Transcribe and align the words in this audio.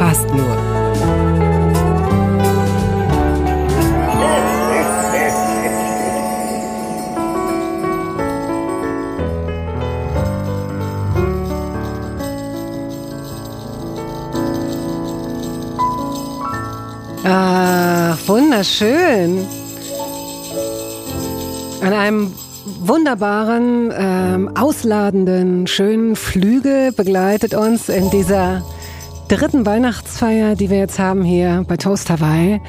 Fast 0.00 0.26
nur. 0.34 0.56
Ach, 17.24 18.16
wunderschön. 18.26 19.46
An 21.82 21.92
einem 21.92 22.32
wunderbaren, 22.64 23.92
ähm, 23.94 24.56
ausladenden, 24.56 25.66
schönen 25.66 26.16
Flügel 26.16 26.90
begleitet 26.92 27.52
uns 27.52 27.90
in 27.90 28.08
dieser 28.08 28.62
dritten 29.30 29.64
Weihnachtsfeier, 29.64 30.56
die 30.56 30.70
wir 30.70 30.78
jetzt 30.78 30.98
haben 30.98 31.22
hier 31.22 31.64
bei 31.68 31.76
Toast 31.76 32.10
Hawaii. 32.10 32.60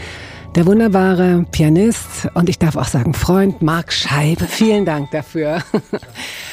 Der 0.54 0.68
wunderbare 0.68 1.44
Pianist 1.52 2.28
und 2.36 2.50
ich 2.50 2.60
darf 2.60 2.76
auch 2.76 2.86
sagen 2.86 3.16
Freund 3.16 3.64
Marc 3.64 3.92
Scheibe. 3.92 4.46
Vielen 4.46 4.86
Dank 4.86 5.10
dafür. 5.10 5.64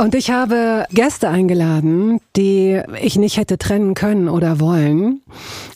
Und 0.00 0.14
ich 0.14 0.30
habe 0.30 0.86
Gäste 0.92 1.28
eingeladen, 1.28 2.20
die 2.34 2.80
ich 3.02 3.16
nicht 3.16 3.36
hätte 3.36 3.58
trennen 3.58 3.92
können 3.92 4.30
oder 4.30 4.58
wollen. 4.58 5.20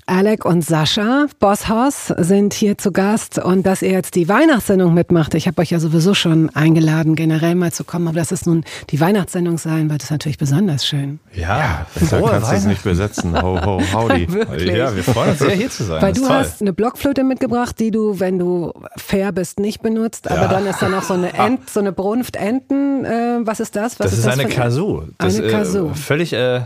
Alec 0.06 0.44
und 0.44 0.62
Sascha 0.62 1.26
Bosshaus 1.40 2.08
sind 2.18 2.52
hier 2.52 2.76
zu 2.76 2.92
Gast 2.92 3.38
und 3.38 3.64
dass 3.64 3.80
ihr 3.80 3.90
jetzt 3.90 4.14
die 4.14 4.28
Weihnachtssendung 4.28 4.92
mitmacht. 4.92 5.34
Ich 5.34 5.46
habe 5.46 5.62
euch 5.62 5.70
ja 5.70 5.78
sowieso 5.78 6.12
schon 6.12 6.50
eingeladen, 6.50 7.16
generell 7.16 7.54
mal 7.54 7.72
zu 7.72 7.84
kommen, 7.84 8.08
aber 8.08 8.18
das 8.18 8.30
ist 8.30 8.46
nun 8.46 8.64
die 8.90 9.00
Weihnachtssendung 9.00 9.56
sein, 9.56 9.88
wird 9.90 10.02
es 10.02 10.10
natürlich 10.10 10.36
besonders 10.36 10.86
schön. 10.86 11.20
Ja, 11.34 11.58
ja 11.58 11.86
besser 11.94 12.20
kannst 12.20 12.50
du 12.50 12.56
es 12.56 12.64
nicht 12.66 12.82
besetzen. 12.82 13.40
Ho, 13.40 13.58
ho, 13.64 13.82
howdy. 13.94 14.26
ja, 14.66 14.94
wir 14.94 15.02
freuen 15.02 15.30
uns 15.30 15.38
sehr 15.38 15.50
hier 15.50 15.70
zu 15.70 15.84
sein. 15.84 16.02
Weil 16.02 16.12
du 16.12 16.20
toll. 16.20 16.30
hast 16.30 16.60
eine 16.60 16.74
Blockflöte 16.74 17.24
mitgebracht, 17.24 17.78
die 17.78 17.90
du, 17.90 18.20
wenn 18.20 18.38
du 18.38 18.72
fair 18.96 19.32
bist, 19.32 19.58
nicht 19.58 19.82
benutzt, 19.82 20.30
aber 20.30 20.42
ja. 20.42 20.48
dann 20.48 20.66
ist 20.66 20.82
da 20.82 20.90
noch 20.90 21.02
so 21.02 21.14
eine 21.14 21.32
Ent, 21.32 21.70
so 21.70 21.80
eine 21.80 21.92
Brunft 21.92 22.36
Enten. 22.36 23.06
Äh, 23.06 23.38
was 23.40 23.60
ist 23.60 23.74
das? 23.74 23.98
Was 23.98 24.10
das 24.10 24.13
ist, 24.18 24.26
das 24.26 24.38
eine 24.38 24.48
Kazoo. 24.48 25.04
Das, 25.18 25.38
eine 25.38 25.48
Kazoo. 25.48 25.90
Äh, 25.90 25.94
völlig 25.94 26.32
äh, 26.32 26.62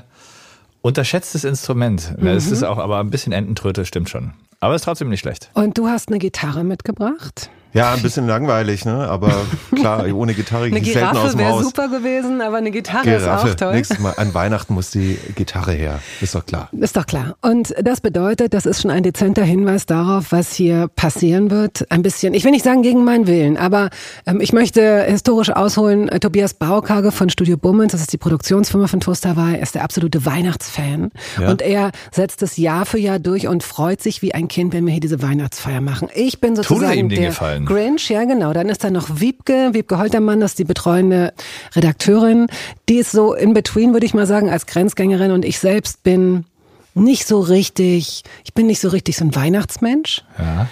unterschätztes 0.83 1.45
Instrument. 1.45 2.15
Mhm. 2.19 2.27
Es 2.29 2.51
ist 2.51 2.63
auch 2.63 2.79
aber 2.79 2.99
ein 3.01 3.11
bisschen 3.11 3.33
Ententröte, 3.33 3.85
stimmt 3.85 4.09
schon. 4.11 4.33
Aber 4.61 4.75
ist 4.75 4.85
trotzdem 4.85 5.09
nicht 5.09 5.21
schlecht. 5.21 5.51
Und 5.55 5.79
du 5.79 5.89
hast 5.89 6.09
eine 6.09 6.19
Gitarre 6.19 6.65
mitgebracht? 6.65 7.51
Ja, 7.75 7.93
ein 7.93 8.03
bisschen 8.03 8.27
langweilig, 8.27 8.85
ne? 8.85 9.09
Aber 9.09 9.31
klar, 9.75 10.07
ohne 10.13 10.35
Gitarre 10.35 10.71
geht 10.71 10.85
selten 10.85 11.09
aus 11.09 11.13
dem 11.13 11.21
Haus. 11.21 11.29
Eine 11.35 11.37
Giraffe 11.37 11.55
wäre 11.55 11.65
super 11.65 11.89
gewesen, 11.89 12.41
aber 12.41 12.57
eine 12.57 12.71
Gitarre 12.71 13.05
Giraffe. 13.05 13.49
ist 13.49 13.55
auch 13.55 13.57
toll. 13.57 13.75
Nächstes 13.75 13.99
Mal 13.99 14.15
an 14.17 14.35
Weihnachten 14.35 14.75
muss 14.75 14.91
die 14.91 15.19
Gitarre 15.35 15.73
her. 15.73 16.01
Ist 16.21 16.35
doch 16.35 16.47
klar. 16.47 16.71
Ist 16.73 16.97
doch 16.97 17.07
klar. 17.07 17.37
Und 17.43 17.75
das 17.83 18.01
bedeutet, 18.01 18.55
das 18.55 18.67
ist 18.67 18.83
schon 18.83 18.91
ein 18.91 19.03
dezenter 19.03 19.45
Hinweis 19.45 19.87
darauf, 19.87 20.33
was 20.33 20.53
hier 20.53 20.89
passieren 20.89 21.51
wird. 21.51 21.91
Ein 21.91 22.03
bisschen, 22.03 22.35
ich 22.35 22.45
will 22.45 22.53
nicht 22.53 22.65
sagen 22.65 22.83
gegen 22.83 23.05
meinen 23.05 23.27
Willen, 23.27 23.57
aber 23.57 23.91
ähm, 24.27 24.41
ich 24.41 24.53
möchte 24.53 25.03
historisch 25.05 25.51
ausholen. 25.51 26.09
Äh, 26.09 26.21
Tobias 26.21 26.55
Baukage 26.55 27.13
von 27.13 27.29
Studio 27.29 27.57
Bummens, 27.57 27.93
das 27.93 28.01
ist 28.01 28.13
die 28.13 28.19
Produktionsfirma 28.19 28.87
von 28.87 29.01
Toast 29.01 29.27
Hawaii, 29.27 29.61
ist 29.61 29.75
der 29.75 29.85
absolute 29.85 30.25
Weihnachtsfan. 30.25 31.11
Ja. 31.41 31.51
Und 31.51 31.63
er 31.63 31.91
setzt 32.13 32.43
es 32.43 32.57
Jahr 32.57 32.87
für 32.87 32.99
Jahr 32.99 33.19
durch 33.19 33.47
und 33.47 33.63
freut 33.63 34.03
sich 34.03 34.23
wie 34.23 34.35
ein 34.35 34.49
Kind, 34.49 34.73
wenn 34.73 34.87
wir 34.87 34.93
hier 34.93 35.01
diese 35.01 35.23
Weihnachtsfeier 35.23 35.81
machen. 35.81 36.09
Ich 36.15 36.41
bin 36.41 36.57
sozusagen 36.57 37.09
der 37.09 37.27
Gefallen. 37.27 37.58
Grinch, 37.65 38.11
ja 38.11 38.25
genau. 38.25 38.53
Dann 38.53 38.69
ist 38.69 38.85
da 38.85 38.91
noch 38.91 39.21
Wiebke, 39.21 39.71
Wiebke 39.73 39.99
Holtermann, 39.99 40.41
das 40.41 40.53
ist 40.53 40.59
die 40.59 40.65
betreuende 40.65 41.33
Redakteurin. 41.75 42.47
Die 42.89 42.97
ist 42.97 43.13
so 43.13 43.35
in 43.35 43.55
between, 43.55 43.93
würde 43.93 44.07
ich 44.07 44.15
mal 44.15 44.27
sagen, 44.27 44.51
als 44.51 44.67
Grenzgängerin 44.67 45.31
und 45.33 45.45
ich 45.45 45.59
selbst 45.59 46.03
bin 46.03 46.45
nicht 46.95 47.27
so 47.27 47.41
richtig, 47.41 48.25
ich 48.45 48.55
bin 48.55 48.67
nicht 48.67 48.81
so 48.81 48.89
richtig 48.89 49.17
so 49.17 49.25
ein 49.25 49.35
Weihnachtsmensch. 49.35 50.23
Ja. 50.39 50.67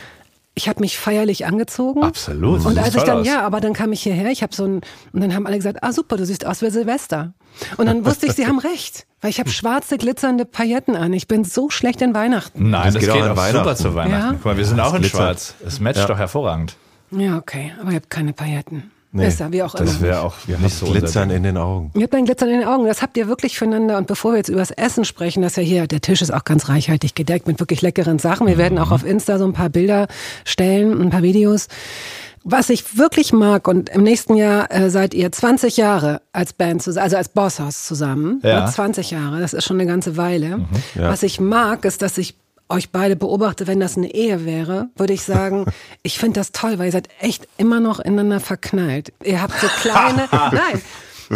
Ich 0.58 0.70
habe 0.70 0.80
mich 0.80 0.98
feierlich 0.98 1.44
angezogen. 1.44 2.02
Absolut. 2.02 2.64
Und 2.64 2.78
als 2.78 2.94
ich 2.94 3.02
dann, 3.02 3.18
aus. 3.18 3.26
ja, 3.26 3.42
aber 3.42 3.60
dann 3.60 3.74
kam 3.74 3.92
ich 3.92 4.02
hierher, 4.02 4.30
ich 4.30 4.42
habe 4.42 4.54
so 4.54 4.64
ein, 4.64 4.80
und 5.12 5.20
dann 5.20 5.34
haben 5.34 5.46
alle 5.46 5.56
gesagt, 5.56 5.82
ah 5.82 5.92
super, 5.92 6.16
du 6.16 6.24
siehst 6.24 6.46
aus 6.46 6.62
wie 6.62 6.70
Silvester. 6.70 7.34
Und 7.76 7.86
dann 7.86 8.06
wusste 8.06 8.26
ich, 8.26 8.32
sie 8.32 8.46
haben 8.46 8.58
recht. 8.58 9.06
Weil 9.20 9.30
ich 9.30 9.38
habe 9.38 9.50
schwarze, 9.50 9.98
glitzernde 9.98 10.46
Pailletten 10.46 10.96
an. 10.96 11.12
Ich 11.12 11.28
bin 11.28 11.44
so 11.44 11.68
schlecht 11.68 12.00
in 12.00 12.14
Weihnachten. 12.14 12.70
Nein, 12.70 12.84
das, 12.84 12.94
das 12.94 13.02
geht, 13.04 13.12
geht, 13.12 13.22
auch 13.22 13.36
Weihnachten. 13.36 13.64
super 13.64 13.76
zu 13.76 13.94
Weihnachten. 13.94 14.26
Ja? 14.26 14.32
Guck 14.32 14.44
mal, 14.46 14.56
wir 14.56 14.64
sind 14.64 14.80
auch 14.80 14.94
in 14.94 15.02
glitzert. 15.02 15.20
schwarz. 15.20 15.54
Es 15.64 15.78
matcht 15.78 15.98
ja. 15.98 16.06
doch 16.06 16.18
hervorragend. 16.18 16.76
Ja, 17.10 17.36
okay. 17.36 17.72
Aber 17.80 17.90
ihr 17.90 17.96
habt 17.96 18.08
keine 18.10 18.32
Pailletten. 18.32 18.90
Nee, 19.16 19.24
Besser, 19.24 19.50
wie 19.50 19.62
auch 19.62 19.74
immer. 19.74 19.84
Das 19.84 20.00
wäre 20.00 20.20
auch 20.20 20.34
wir 20.46 20.58
nicht 20.58 20.76
so 20.76 20.86
Glitzern 20.86 21.30
in 21.30 21.42
den 21.42 21.56
Augen. 21.56 21.90
Ihr 21.94 22.02
habt 22.02 22.14
ein 22.14 22.26
Glitzern 22.26 22.50
in 22.50 22.60
den 22.60 22.68
Augen. 22.68 22.86
Das 22.86 23.00
habt 23.00 23.16
ihr 23.16 23.28
wirklich 23.28 23.58
füreinander. 23.58 23.96
Und 23.96 24.06
bevor 24.06 24.32
wir 24.32 24.38
jetzt 24.38 24.48
über 24.48 24.60
das 24.60 24.70
Essen 24.70 25.04
sprechen, 25.04 25.42
das 25.42 25.56
ja 25.56 25.62
hier, 25.62 25.86
der 25.86 26.02
Tisch 26.02 26.20
ist 26.20 26.32
auch 26.32 26.44
ganz 26.44 26.68
reichhaltig 26.68 27.14
gedeckt 27.14 27.46
mit 27.46 27.58
wirklich 27.58 27.80
leckeren 27.82 28.18
Sachen. 28.18 28.46
Wir 28.46 28.54
mhm. 28.54 28.60
werden 28.60 28.78
auch 28.78 28.90
auf 28.90 29.04
Insta 29.04 29.38
so 29.38 29.46
ein 29.46 29.54
paar 29.54 29.70
Bilder 29.70 30.06
stellen, 30.44 31.00
ein 31.00 31.10
paar 31.10 31.22
Videos. 31.22 31.68
Was 32.48 32.70
ich 32.70 32.96
wirklich 32.96 33.32
mag, 33.32 33.66
und 33.66 33.88
im 33.88 34.04
nächsten 34.04 34.36
Jahr 34.36 34.70
äh, 34.70 34.88
seid 34.88 35.14
ihr 35.14 35.32
20 35.32 35.78
Jahre 35.78 36.22
als 36.32 36.52
Band, 36.52 36.80
zusammen, 36.80 37.02
also 37.02 37.16
als 37.16 37.28
Bosshaus 37.28 37.84
zusammen. 37.84 38.40
Ja. 38.44 38.66
20 38.66 39.10
Jahre, 39.10 39.40
das 39.40 39.52
ist 39.52 39.64
schon 39.64 39.80
eine 39.80 39.90
ganze 39.90 40.16
Weile. 40.16 40.58
Mhm, 40.58 40.66
ja. 40.94 41.08
Was 41.08 41.24
ich 41.24 41.40
mag, 41.40 41.84
ist, 41.84 42.02
dass 42.02 42.18
ich 42.18 42.36
euch 42.68 42.90
beide 42.90 43.16
beobachte, 43.16 43.66
wenn 43.66 43.80
das 43.80 43.96
eine 43.96 44.12
Ehe 44.12 44.44
wäre, 44.44 44.88
würde 44.96 45.12
ich 45.12 45.22
sagen, 45.22 45.66
ich 46.02 46.18
finde 46.18 46.40
das 46.40 46.52
toll, 46.52 46.78
weil 46.78 46.86
ihr 46.86 46.92
seid 46.92 47.08
echt 47.20 47.48
immer 47.58 47.80
noch 47.80 48.00
ineinander 48.00 48.40
verknallt. 48.40 49.12
Ihr 49.24 49.40
habt 49.40 49.58
so 49.60 49.66
kleine, 49.66 50.28
nein, 50.32 50.82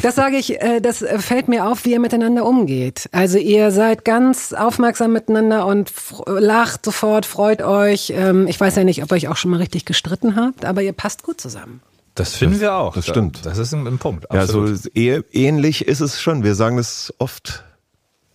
das 0.03 0.15
sage 0.15 0.37
ich, 0.37 0.61
äh, 0.61 0.81
das 0.81 1.05
fällt 1.19 1.49
mir 1.49 1.67
auf, 1.67 1.85
wie 1.85 1.93
ihr 1.93 2.01
miteinander 2.01 2.47
umgeht. 2.47 3.09
Also 3.13 3.39
ihr 3.39 3.71
seid 3.71 4.05
ganz 4.05 4.53
aufmerksam 4.53 5.13
miteinander 5.13 5.67
und 5.67 5.93
lacht 6.27 6.85
sofort, 6.85 7.27
freut 7.27 7.63
euch. 7.63 8.13
Ähm, 8.15 8.47
ich 8.47 8.61
weiß 8.61 8.77
ja 8.77 8.85
nicht, 8.85 9.03
ob 9.03 9.11
ihr 9.11 9.17
euch 9.17 9.29
auch 9.29 9.37
schon 9.37 9.51
mal 9.51 9.59
richtig 9.59 9.85
gestritten 9.85 10.37
habt, 10.37 10.65
aber 10.65 10.83
ihr 10.83 10.93
passt 10.93 11.23
gut 11.23 11.41
zusammen. 11.41 11.81
Das 12.15 12.35
finden 12.35 12.55
das, 12.55 12.61
wir 12.61 12.75
auch. 12.75 12.95
Das 12.95 13.07
stimmt. 13.07 13.47
Das 13.47 13.59
ist 13.59 13.73
ein, 13.73 13.87
ein 13.87 13.99
Punkt. 13.99 14.31
Absolut. 14.31 14.81
Ja, 14.95 15.17
so 15.17 15.23
ähnlich 15.33 15.87
ist 15.87 16.01
es 16.01 16.21
schon. 16.21 16.45
Wir 16.45 16.55
sagen 16.55 16.77
das 16.77 17.15
oft 17.19 17.65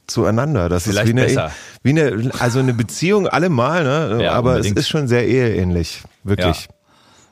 zueinander. 0.07 0.69
Das 0.69 0.83
Vielleicht 0.83 1.07
ist 1.07 1.15
wie 1.15 1.19
besser. 1.19 1.45
eine, 1.45 1.53
wie 1.83 1.89
eine, 1.89 2.31
also 2.39 2.59
eine 2.59 2.73
Beziehung 2.73 3.27
allemal, 3.27 3.83
ne? 3.83 4.23
Ja, 4.23 4.33
aber 4.33 4.51
unbedingt. 4.51 4.77
es 4.77 4.85
ist 4.85 4.89
schon 4.89 5.07
sehr 5.07 5.27
eheähnlich, 5.27 6.03
wirklich. 6.23 6.67
Ja. 6.69 6.75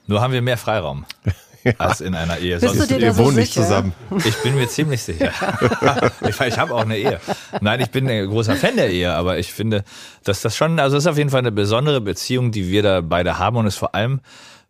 Nur 0.08 0.22
haben 0.22 0.34
wir 0.34 0.42
mehr 0.42 0.58
Freiraum. 0.58 1.06
Ja. 1.66 1.76
als 1.78 2.02
in 2.02 2.14
einer 2.14 2.40
Ehe. 2.40 2.60
Bist 2.60 2.76
Sonst 2.76 2.92
du 2.92 3.00
dir 3.00 3.06
ihr 3.06 3.18
wohnt 3.18 3.38
nicht 3.38 3.54
zusammen. 3.54 3.94
Ich 4.26 4.36
bin 4.44 4.56
mir 4.56 4.68
ziemlich 4.68 5.02
sicher. 5.02 5.32
ich, 6.28 6.38
ich 6.38 6.58
habe 6.58 6.74
auch 6.74 6.82
eine 6.82 6.98
Ehe. 6.98 7.22
Nein, 7.62 7.80
ich 7.80 7.90
bin 7.90 8.10
ein 8.10 8.28
großer 8.28 8.58
Fan 8.58 8.76
der 8.76 8.90
Ehe, 8.90 9.14
aber 9.14 9.38
ich 9.40 9.54
finde, 9.54 9.86
dass 10.26 10.42
das 10.42 10.58
schon, 10.58 10.78
also 10.78 10.98
das 10.98 11.06
ist 11.06 11.08
auf 11.10 11.18
jeden 11.18 11.30
Fall 11.30 11.40
eine 11.40 11.54
besondere 11.54 12.02
Beziehung, 12.02 12.52
die 12.52 12.70
wir 12.70 12.84
da 12.84 13.00
beide 13.00 13.40
haben 13.40 13.56
und 13.56 13.66
es 13.66 13.76
ist 13.76 13.80
vor 13.80 13.96
allem, 13.96 14.20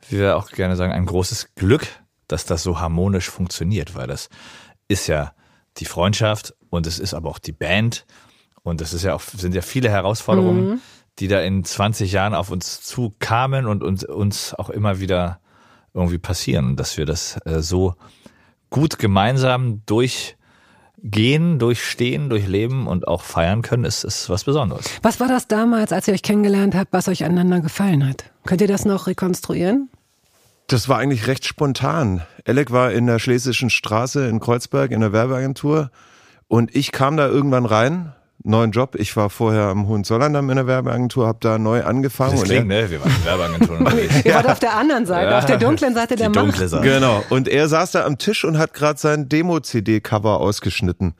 wie 0.08 0.20
wir 0.20 0.38
auch 0.38 0.52
gerne 0.52 0.76
sagen, 0.76 0.94
ein 0.94 1.08
großes 1.08 1.56
Glück, 1.56 1.88
dass 2.28 2.46
das 2.46 2.62
so 2.62 2.80
harmonisch 2.80 3.28
funktioniert, 3.28 3.96
weil 3.96 4.06
das 4.06 4.30
ist 4.88 5.08
ja 5.08 5.34
die 5.78 5.86
Freundschaft 5.86 6.54
und 6.74 6.88
es 6.88 6.98
ist 6.98 7.14
aber 7.14 7.30
auch 7.30 7.40
die 7.40 7.52
Band 7.52 8.06
und 8.64 8.82
es 8.82 8.94
ist 8.94 9.04
ja 9.04 9.14
auch, 9.14 9.22
sind 9.22 9.54
ja 9.54 9.62
viele 9.62 9.90
Herausforderungen, 9.90 10.70
mhm. 10.70 10.82
die 11.20 11.28
da 11.28 11.40
in 11.42 11.64
20 11.64 12.12
Jahren 12.12 12.34
auf 12.34 12.50
uns 12.50 12.82
zukamen 12.82 13.68
und 13.68 13.84
uns, 13.84 14.04
uns 14.04 14.56
auch 14.56 14.72
immer 14.72 15.00
wieder 15.00 15.40
irgendwie 15.94 16.18
passieren, 16.18 16.76
dass 16.76 16.98
wir 16.98 17.06
das 17.06 17.38
äh, 17.46 17.62
so 17.62 17.94
gut 18.72 18.98
gemeinsam 18.98 19.84
durchgehen, 19.86 21.60
durchstehen, 21.60 22.30
durchleben 22.30 22.88
und 22.88 23.08
auch 23.08 23.22
feiern 23.22 23.62
können, 23.62 23.84
ist, 23.84 24.04
ist 24.04 24.32
was 24.32 24.44
Besonderes. 24.44 24.86
Was 25.04 25.20
war 25.20 25.28
das 25.28 25.48
damals, 25.48 25.92
als 25.92 26.08
ihr 26.08 26.16
euch 26.16 26.24
kennengelernt 26.24 26.74
habt, 26.74 26.92
was 26.92 27.08
euch 27.08 27.24
aneinander 27.24 27.60
gefallen 27.60 28.08
hat? 28.08 28.24
Könnt 28.46 28.62
ihr 28.62 28.68
das 28.68 28.86
noch 28.86 29.06
rekonstruieren? 29.06 29.90
Das 30.66 30.90
war 30.90 30.98
eigentlich 30.98 31.28
recht 31.28 31.46
spontan. 31.46 32.24
Alec 32.48 32.72
war 32.72 32.92
in 32.92 33.06
der 33.06 33.20
Schlesischen 33.20 33.70
Straße 33.70 34.28
in 34.28 34.40
Kreuzberg 34.40 34.90
in 34.90 35.02
der 35.02 35.14
Werbeagentur 35.14 35.92
und 36.48 36.76
ich 36.76 36.92
kam 36.92 37.18
da 37.18 37.28
irgendwann 37.28 37.66
rein, 37.66 38.14
neuen 38.44 38.72
Job. 38.72 38.96
Ich 38.96 39.16
war 39.16 39.30
vorher 39.30 39.64
am 39.64 39.88
Hohenzollern 39.88 40.36
in 40.36 40.56
der 40.56 40.68
Werbeagentur, 40.68 41.28
habe 41.28 41.40
da 41.42 41.58
neu 41.58 41.84
angefangen. 41.84 42.34
Das 42.34 42.44
klingt, 42.44 42.68
ne? 42.68 42.90
Wir 42.90 43.00
waren 43.02 43.12
in 43.16 43.26
Werbeagenturen. 43.26 43.88
Ihr 44.26 44.32
ja. 44.32 44.36
wart 44.36 44.50
auf 44.50 44.60
der 44.60 44.76
anderen 44.76 45.06
Seite, 45.06 45.32
ja. 45.32 45.38
auf 45.40 45.46
der 45.46 45.58
dunklen 45.58 45.94
Seite 45.94 46.16
der 46.16 46.30
Macht. 46.30 46.58
Seite. 46.58 46.82
Genau. 46.84 47.24
Und 47.30 47.48
er 47.48 47.68
saß 47.68 47.92
da 47.92 48.06
am 48.06 48.18
Tisch 48.18 48.44
und 48.44 48.58
hat 48.58 48.74
gerade 48.74 49.00
sein 49.00 49.30
Demo-CD-Cover 49.30 50.40
ausgeschnitten. 50.40 51.16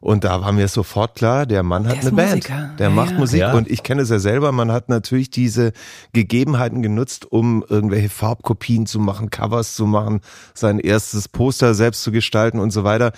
Und 0.00 0.22
da 0.22 0.40
war 0.40 0.52
mir 0.52 0.68
sofort 0.68 1.16
klar, 1.16 1.44
der 1.44 1.64
Mann 1.64 1.86
hat 1.88 1.96
Der 1.96 2.02
eine 2.02 2.12
Band. 2.12 2.30
Musiker. 2.36 2.70
Der 2.78 2.88
Ja, 2.88 2.94
macht 2.94 3.10
ja. 3.12 3.18
Musik 3.18 3.40
Ja. 3.40 3.52
und 3.54 3.68
ich 3.68 3.82
kenne 3.82 4.02
es 4.02 4.10
ja 4.10 4.20
selber. 4.20 4.52
Man 4.52 4.70
hat 4.70 4.88
natürlich 4.88 5.30
diese 5.30 5.72
Gegebenheiten 6.12 6.82
genutzt, 6.82 7.26
um 7.30 7.64
irgendwelche 7.68 8.08
Farbkopien 8.08 8.86
zu 8.86 9.00
machen, 9.00 9.30
Covers 9.30 9.74
zu 9.74 9.86
machen, 9.86 10.20
sein 10.54 10.78
erstes 10.78 11.26
Poster 11.26 11.74
selbst 11.74 12.04
zu 12.04 12.12
gestalten 12.12 12.60
und 12.60 12.70
so 12.70 12.84
weiter. 12.84 13.10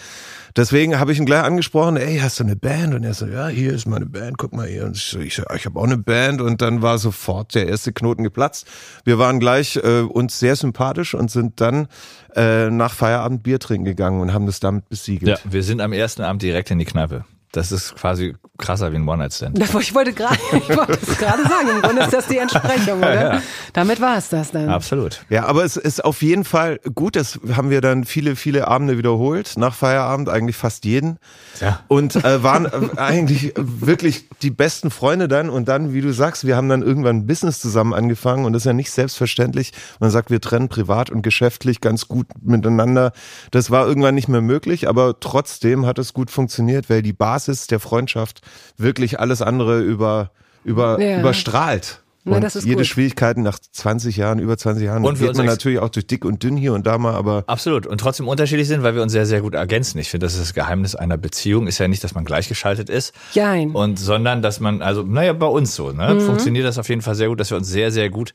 Deswegen 0.56 0.98
habe 0.98 1.12
ich 1.12 1.18
ihn 1.18 1.26
gleich 1.26 1.42
angesprochen, 1.42 1.96
ey, 1.96 2.18
hast 2.18 2.40
du 2.40 2.44
eine 2.44 2.56
Band? 2.56 2.94
Und 2.94 3.04
er 3.04 3.14
so, 3.14 3.26
ja, 3.26 3.48
hier 3.48 3.72
ist 3.72 3.86
meine 3.86 4.06
Band, 4.06 4.38
guck 4.38 4.52
mal 4.52 4.66
hier. 4.66 4.84
Und 4.84 4.96
ich 4.96 5.04
so, 5.04 5.18
ich, 5.18 5.34
so, 5.34 5.42
ich 5.54 5.66
habe 5.66 5.78
auch 5.78 5.84
eine 5.84 5.98
Band 5.98 6.40
und 6.40 6.60
dann 6.62 6.82
war 6.82 6.98
sofort 6.98 7.54
der 7.54 7.68
erste 7.68 7.92
Knoten 7.92 8.22
geplatzt. 8.22 8.66
Wir 9.04 9.18
waren 9.18 9.40
gleich 9.40 9.76
äh, 9.76 10.00
uns 10.00 10.38
sehr 10.38 10.56
sympathisch 10.56 11.14
und 11.14 11.30
sind 11.30 11.60
dann 11.60 11.88
äh, 12.34 12.70
nach 12.70 12.94
Feierabend 12.94 13.42
Bier 13.42 13.58
trinken 13.58 13.84
gegangen 13.84 14.20
und 14.20 14.32
haben 14.32 14.46
das 14.46 14.60
damit 14.60 14.88
besiegelt. 14.88 15.38
Ja, 15.38 15.52
wir 15.52 15.62
sind 15.62 15.80
am 15.80 15.92
ersten 15.92 16.22
Abend 16.22 16.42
direkt 16.42 16.70
in 16.70 16.78
die 16.78 16.84
Kneipe. 16.84 17.24
Das 17.52 17.72
ist 17.72 17.96
quasi 17.96 18.34
krasser 18.58 18.92
wie 18.92 18.96
ein 18.96 19.08
One-Night-Stand. 19.08 19.58
Ich 19.80 19.94
wollte 19.94 20.12
gerade, 20.12 20.36
ich 20.52 20.68
wollte 20.76 20.92
es 20.92 21.18
gerade 21.18 21.42
sagen, 21.42 21.68
im 21.74 21.82
Grunde 21.82 22.02
ist 22.02 22.12
das 22.12 22.26
die 22.28 22.36
Entsprechung, 22.36 22.98
oder? 22.98 23.34
Ja. 23.34 23.42
Damit 23.72 24.00
war 24.00 24.16
es 24.18 24.28
das 24.28 24.52
dann. 24.52 24.68
Absolut. 24.68 25.24
Ja, 25.30 25.46
aber 25.46 25.64
es 25.64 25.76
ist 25.76 26.04
auf 26.04 26.22
jeden 26.22 26.44
Fall 26.44 26.78
gut, 26.94 27.16
das 27.16 27.40
haben 27.56 27.70
wir 27.70 27.80
dann 27.80 28.04
viele, 28.04 28.36
viele 28.36 28.68
Abende 28.68 28.98
wiederholt, 28.98 29.54
nach 29.56 29.74
Feierabend, 29.74 30.28
eigentlich 30.28 30.56
fast 30.56 30.84
jeden. 30.84 31.18
Ja. 31.60 31.80
Und 31.88 32.16
äh, 32.16 32.42
waren 32.42 32.66
äh, 32.66 32.98
eigentlich 32.98 33.54
wirklich 33.56 34.28
die 34.42 34.50
besten 34.50 34.90
Freunde 34.90 35.26
dann. 35.26 35.50
Und 35.50 35.68
dann, 35.68 35.92
wie 35.92 36.02
du 36.02 36.12
sagst, 36.12 36.46
wir 36.46 36.56
haben 36.56 36.68
dann 36.68 36.82
irgendwann 36.82 37.16
ein 37.16 37.26
Business 37.26 37.58
zusammen 37.58 37.94
angefangen 37.94 38.44
und 38.44 38.52
das 38.52 38.62
ist 38.62 38.66
ja 38.66 38.72
nicht 38.74 38.90
selbstverständlich. 38.90 39.72
Man 39.98 40.10
sagt, 40.10 40.30
wir 40.30 40.40
trennen 40.40 40.68
privat 40.68 41.10
und 41.10 41.22
geschäftlich 41.22 41.80
ganz 41.80 42.06
gut 42.06 42.26
miteinander. 42.42 43.12
Das 43.50 43.70
war 43.70 43.86
irgendwann 43.86 44.14
nicht 44.14 44.28
mehr 44.28 44.42
möglich, 44.42 44.88
aber 44.88 45.18
trotzdem 45.18 45.86
hat 45.86 45.98
es 45.98 46.12
gut 46.12 46.30
funktioniert, 46.30 46.90
weil 46.90 47.02
die 47.02 47.12
Basis 47.12 47.39
der 47.46 47.80
Freundschaft 47.80 48.40
wirklich 48.76 49.20
alles 49.20 49.42
andere 49.42 49.80
über, 49.80 50.30
über, 50.64 51.00
Ja. 51.00 51.20
überstrahlt. 51.20 52.02
Na, 52.24 52.36
Und 52.36 52.44
das 52.44 52.54
ist 52.54 52.64
jede 52.64 52.76
gut. 52.78 52.86
Schwierigkeiten 52.86 53.40
nach 53.42 53.58
20 53.58 54.18
Jahren, 54.18 54.40
über 54.40 54.58
20 54.58 54.84
Jahren, 54.84 55.04
Und 55.06 55.20
wir 55.20 55.28
wird 55.28 55.38
man 55.38 55.46
natürlich 55.46 55.78
auch 55.78 55.88
durch 55.88 56.06
dick 56.06 56.26
und 56.26 56.42
dünn 56.42 56.54
hier 56.54 56.74
und 56.74 56.86
da 56.86 56.98
mal, 56.98 57.14
aber 57.14 57.44
Absolut. 57.46 57.86
Und 57.86 57.98
trotzdem 57.98 58.28
unterschiedlich 58.28 58.68
sind, 58.68 58.82
weil 58.82 58.94
wir 58.94 59.00
uns 59.00 59.12
sehr, 59.12 59.24
sehr 59.24 59.40
gut 59.40 59.54
ergänzen. 59.54 59.98
Ich 59.98 60.10
finde, 60.10 60.26
das 60.26 60.34
ist 60.34 60.42
das 60.42 60.52
Geheimnis 60.54 60.94
einer 60.94 61.16
Beziehung. 61.16 61.66
Ist 61.66 61.78
ja 61.78 61.88
nicht, 61.88 62.04
dass 62.04 62.14
man 62.14 62.26
gleichgeschaltet 62.26 62.90
ist. 62.90 63.14
Jein. 63.32 63.70
Und, 63.70 63.98
sondern, 63.98 64.42
dass 64.42 64.60
man, 64.60 64.82
also, 64.82 65.02
naja, 65.02 65.32
bei 65.32 65.46
uns 65.46 65.74
so, 65.74 65.92
ne? 65.92 66.12
Mhm. 66.14 66.20
Funktioniert 66.20 66.66
das 66.66 66.76
auf 66.76 66.90
jeden 66.90 67.00
Fall 67.00 67.14
sehr 67.14 67.28
gut, 67.28 67.40
dass 67.40 67.48
wir 67.50 67.56
uns 67.56 67.68
sehr, 67.68 67.90
sehr 67.90 68.10
gut 68.10 68.34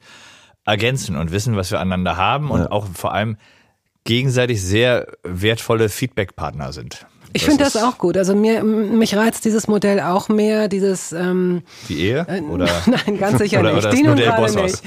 ergänzen 0.66 1.16
und 1.16 1.32
wissen, 1.32 1.56
was 1.56 1.70
wir 1.70 1.80
aneinander 1.80 2.18
haben 2.18 2.50
und 2.50 2.66
auch 2.72 2.88
vor 2.92 3.14
allem 3.14 3.38
gegenseitig 4.04 4.64
sehr 4.64 5.08
wertvolle 5.24 5.90
Feedback-Partner 5.90 6.74
sind. 6.74 7.06
Ich 7.36 7.46
finde 7.46 7.64
das 7.66 7.76
auch 7.78 7.98
gut. 7.98 8.18
Also 8.18 8.34
mir, 8.36 8.64
mich 8.64 9.16
reizt 9.16 9.44
dieses 9.46 9.68
Modell 9.68 10.00
auch 10.00 10.30
mehr, 10.30 10.68
dieses 10.68 11.12
ähm, 11.12 11.64
Die 11.90 12.00
Ehe? 12.00 12.26
Oder? 12.52 12.68
Nein, 12.86 13.18
ganz 13.20 13.40
sicher 13.40 13.60
Oder- 13.60 13.74
nicht. 13.74 13.84
oder 13.86 13.90
das 13.92 13.96
Die 14.00 14.04
nun 14.04 14.16
Modell 14.16 14.64
nicht. 14.64 14.82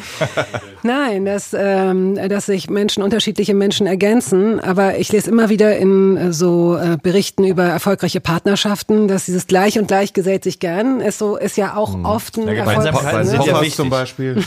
Nein, 0.82 1.24
dass, 1.26 1.54
ähm, 1.54 2.14
dass 2.28 2.46
sich 2.46 2.70
Menschen, 2.70 3.02
unterschiedliche 3.02 3.54
Menschen 3.54 3.86
ergänzen. 3.86 4.60
Aber 4.60 4.96
ich 4.98 5.12
lese 5.12 5.30
immer 5.30 5.48
wieder 5.50 5.76
in 5.76 6.16
äh, 6.16 6.32
so 6.32 6.76
äh, 6.76 6.96
Berichten 7.02 7.44
über 7.44 7.64
erfolgreiche 7.64 8.20
Partnerschaften, 8.20 9.08
dass 9.08 9.26
dieses 9.26 9.46
Gleich 9.46 9.78
und 9.78 9.88
Gleich 9.88 10.12
gesät 10.14 10.42
sich 10.44 10.58
gern 10.58 11.00
ist 11.00 11.18
so 11.18 11.36
ist 11.36 11.56
ja 11.56 11.76
auch 11.76 12.02
oft 12.04 12.36
ein 12.38 12.48
Ja, 12.48 12.54
Erfolg. 12.54 12.76
Gemeinsamkeiten 12.78 13.18
bei 13.18 13.24
sind 13.24 13.44
ja 13.44 13.62
zum 13.76 13.90
Beispiel. 13.90 14.42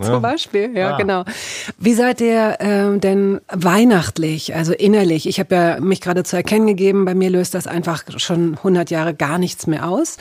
Zum 0.00 0.22
Beispiel, 0.22 0.76
ja, 0.76 0.94
Ah. 0.94 0.96
genau. 0.96 1.24
Wie 1.78 1.94
seid 1.94 2.20
ihr 2.20 2.56
ähm, 2.60 3.00
denn 3.00 3.40
weihnachtlich, 3.52 4.54
also 4.54 4.72
innerlich? 4.88 5.28
Ich 5.28 5.38
habe 5.38 5.54
ja 5.54 5.80
mich 5.80 6.00
gerade 6.00 6.24
zu 6.24 6.34
erkennen 6.34 6.66
gegeben, 6.66 7.04
bei 7.04 7.14
mir 7.14 7.28
löst 7.28 7.54
das 7.54 7.66
einfach 7.66 8.04
schon 8.16 8.54
100 8.56 8.90
Jahre 8.90 9.12
gar 9.14 9.38
nichts 9.38 9.66
mehr 9.66 9.86
aus. 9.86 10.16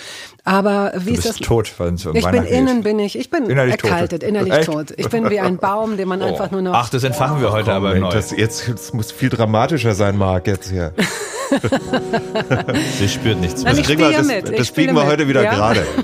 Aber 0.48 0.94
wie 0.96 1.12
Du 1.12 1.18
ist 1.20 1.24
bist 1.26 1.40
das? 1.42 1.48
tot, 1.48 1.74
wenn 1.78 1.96
es 1.96 2.06
um 2.06 2.16
Ich 2.16 2.26
bin 2.26 2.44
innen, 2.46 2.82
bin 2.82 3.00
ich, 3.00 3.18
ich 3.20 3.30
bin 3.30 3.50
Innerlich 3.50 3.76
tot. 3.76 3.92
erkaltet, 3.92 4.24
innerlich 4.24 4.54
Echt? 4.54 4.72
tot. 4.72 4.94
Ich 4.96 5.10
bin 5.10 5.30
wie 5.30 5.42
ein 5.42 5.58
Baum, 5.58 5.98
den 5.98 6.08
man 6.08 6.22
einfach 6.22 6.52
nur 6.52 6.62
noch. 6.62 6.74
Ach, 6.74 6.88
das 6.90 7.04
entfachen 7.04 7.42
wir 7.42 7.52
heute 7.52 7.74
aber 7.74 7.88
Moment, 7.90 8.04
neu. 8.06 8.12
das, 8.12 8.32
jetzt 8.32 8.70
das 8.70 8.94
muss 8.94 9.12
viel 9.12 9.28
dramatischer 9.28 9.94
sein, 9.94 10.18
Marc, 10.18 10.48
jetzt 10.48 10.70
hier. 10.70 10.94
Sie 13.00 13.08
spürt 13.10 13.40
nichts 13.40 13.64
Nein, 13.64 13.74
mehr. 13.76 13.82
ich 13.82 13.88
kriegen 13.88 14.00
wir, 14.02 14.08
spiele 14.08 14.18
das, 14.18 14.28
mit, 14.28 14.50
ich 14.50 14.58
das 14.58 14.68
spiele 14.68 14.88
biegen 14.88 14.98
wir 14.98 15.04
mit. 15.04 15.12
heute 15.12 15.28
wieder 15.28 15.44
Ja. 15.44 15.54
gerade. 15.54 15.86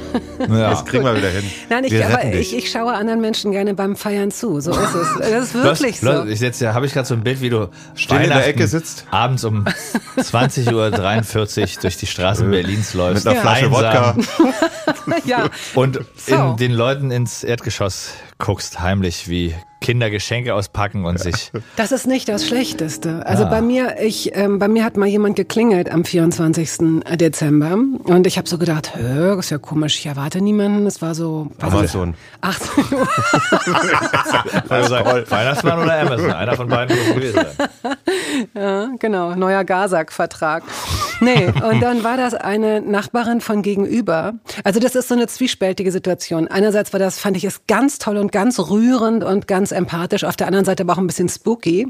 Ja. 0.49 0.71
Das 0.71 0.83
kriegen 0.83 1.05
wir 1.05 1.15
wieder 1.15 1.29
hin. 1.29 1.43
Nein, 1.69 1.83
ich, 1.85 1.91
wir 1.93 2.05
aber 2.05 2.25
ich, 2.33 2.57
ich 2.57 2.69
schaue 2.69 2.91
anderen 2.91 3.21
Menschen 3.21 3.51
gerne 3.53 3.75
beim 3.75 3.95
Feiern 3.95 4.29
zu. 4.29 4.59
So 4.59 4.71
ist 4.71 4.93
es. 4.95 5.07
Das 5.19 5.29
ist 5.43 5.53
wirklich 5.53 6.01
Los, 6.01 6.15
so. 6.15 6.21
los, 6.23 6.29
ich 6.29 6.39
setze, 6.39 6.65
ja, 6.65 6.73
habe 6.73 6.85
ich 6.85 6.91
gerade 6.91 7.07
so 7.07 7.13
ein 7.13 7.21
Bild, 7.23 7.39
wie 7.39 7.49
du 7.49 7.69
Still 7.95 8.19
in 8.19 8.29
der 8.29 8.45
Ecke 8.47 8.67
sitzt. 8.67 9.05
abends 9.11 9.45
um 9.45 9.63
20.43 10.17 10.73
Uhr 10.73 11.81
durch 11.81 11.97
die 11.97 12.07
Straßen 12.07 12.49
Berlins 12.49 12.93
läufst. 12.93 13.23
Mit 13.25 13.33
einer 13.33 13.41
Flasche 13.41 13.71
Wodka. 13.71 14.15
ja. 15.25 15.49
Und 15.75 15.99
So. 16.15 16.35
in 16.35 16.57
den 16.57 16.71
Leuten 16.71 17.11
ins 17.11 17.43
Erdgeschoss 17.43 18.13
guckst, 18.37 18.79
heimlich, 18.79 19.29
wie 19.29 19.55
Kinder 19.83 20.09
Geschenke 20.09 20.55
auspacken 20.55 21.03
und 21.03 21.19
sich. 21.19 21.51
Das 21.75 21.91
ist 21.91 22.07
nicht 22.07 22.29
das 22.29 22.47
Schlechteste. 22.47 23.25
Also 23.25 23.45
bei 23.45 23.61
mir, 23.61 23.97
ich, 24.01 24.33
ähm, 24.33 24.57
bei 24.57 24.69
mir 24.69 24.85
hat 24.85 24.95
mal 24.95 25.07
jemand 25.07 25.35
geklingelt 25.35 25.91
am 25.91 26.05
24. 26.05 27.03
Dezember 27.17 27.73
und 27.73 28.25
ich 28.25 28.37
habe 28.37 28.47
so 28.47 28.57
gedacht, 28.57 28.95
hä, 28.95 29.37
ist 29.37 29.49
ja 29.49 29.57
komisch, 29.57 29.99
ich 29.99 30.05
erwarte 30.05 30.39
niemanden. 30.39 30.87
Es 30.87 31.01
war 31.01 31.13
so 31.13 31.49
Amazon. 31.59 32.15
18 32.39 32.83
Uhr. 32.97 33.07
Also, 34.69 34.95
Weihnachtsmann 34.95 35.79
oder 35.79 35.99
Amazon? 35.99 36.31
Einer 36.31 36.55
von 36.55 36.67
beiden 36.67 36.95
muss 36.95 37.07
es 37.07 37.13
gewesen 37.13 37.39
sein. 37.57 37.67
Ja, 38.55 38.89
genau, 38.99 39.35
neuer 39.35 39.63
Gazak-Vertrag. 39.63 40.63
Nee, 41.19 41.47
und 41.47 41.81
dann 41.81 42.03
war 42.03 42.17
das 42.17 42.33
eine 42.33 42.81
Nachbarin 42.81 43.41
von 43.41 43.61
gegenüber. 43.61 44.33
Also 44.63 44.79
das 44.79 44.95
ist 44.95 45.07
so 45.07 45.15
eine 45.15 45.27
zwiespältige 45.27 45.91
Situation. 45.91 46.47
Einerseits 46.47 46.93
war 46.93 46.99
das, 46.99 47.19
fand 47.19 47.37
ich 47.37 47.43
es 47.43 47.67
ganz 47.67 47.99
toll 47.99 48.17
und 48.17 48.31
ganz 48.31 48.59
rührend 48.59 49.23
und 49.23 49.47
ganz 49.47 49.71
empathisch, 49.73 50.23
auf 50.23 50.35
der 50.35 50.47
anderen 50.47 50.65
Seite 50.65 50.83
aber 50.83 50.93
auch 50.93 50.97
ein 50.97 51.07
bisschen 51.07 51.29
spooky. 51.29 51.87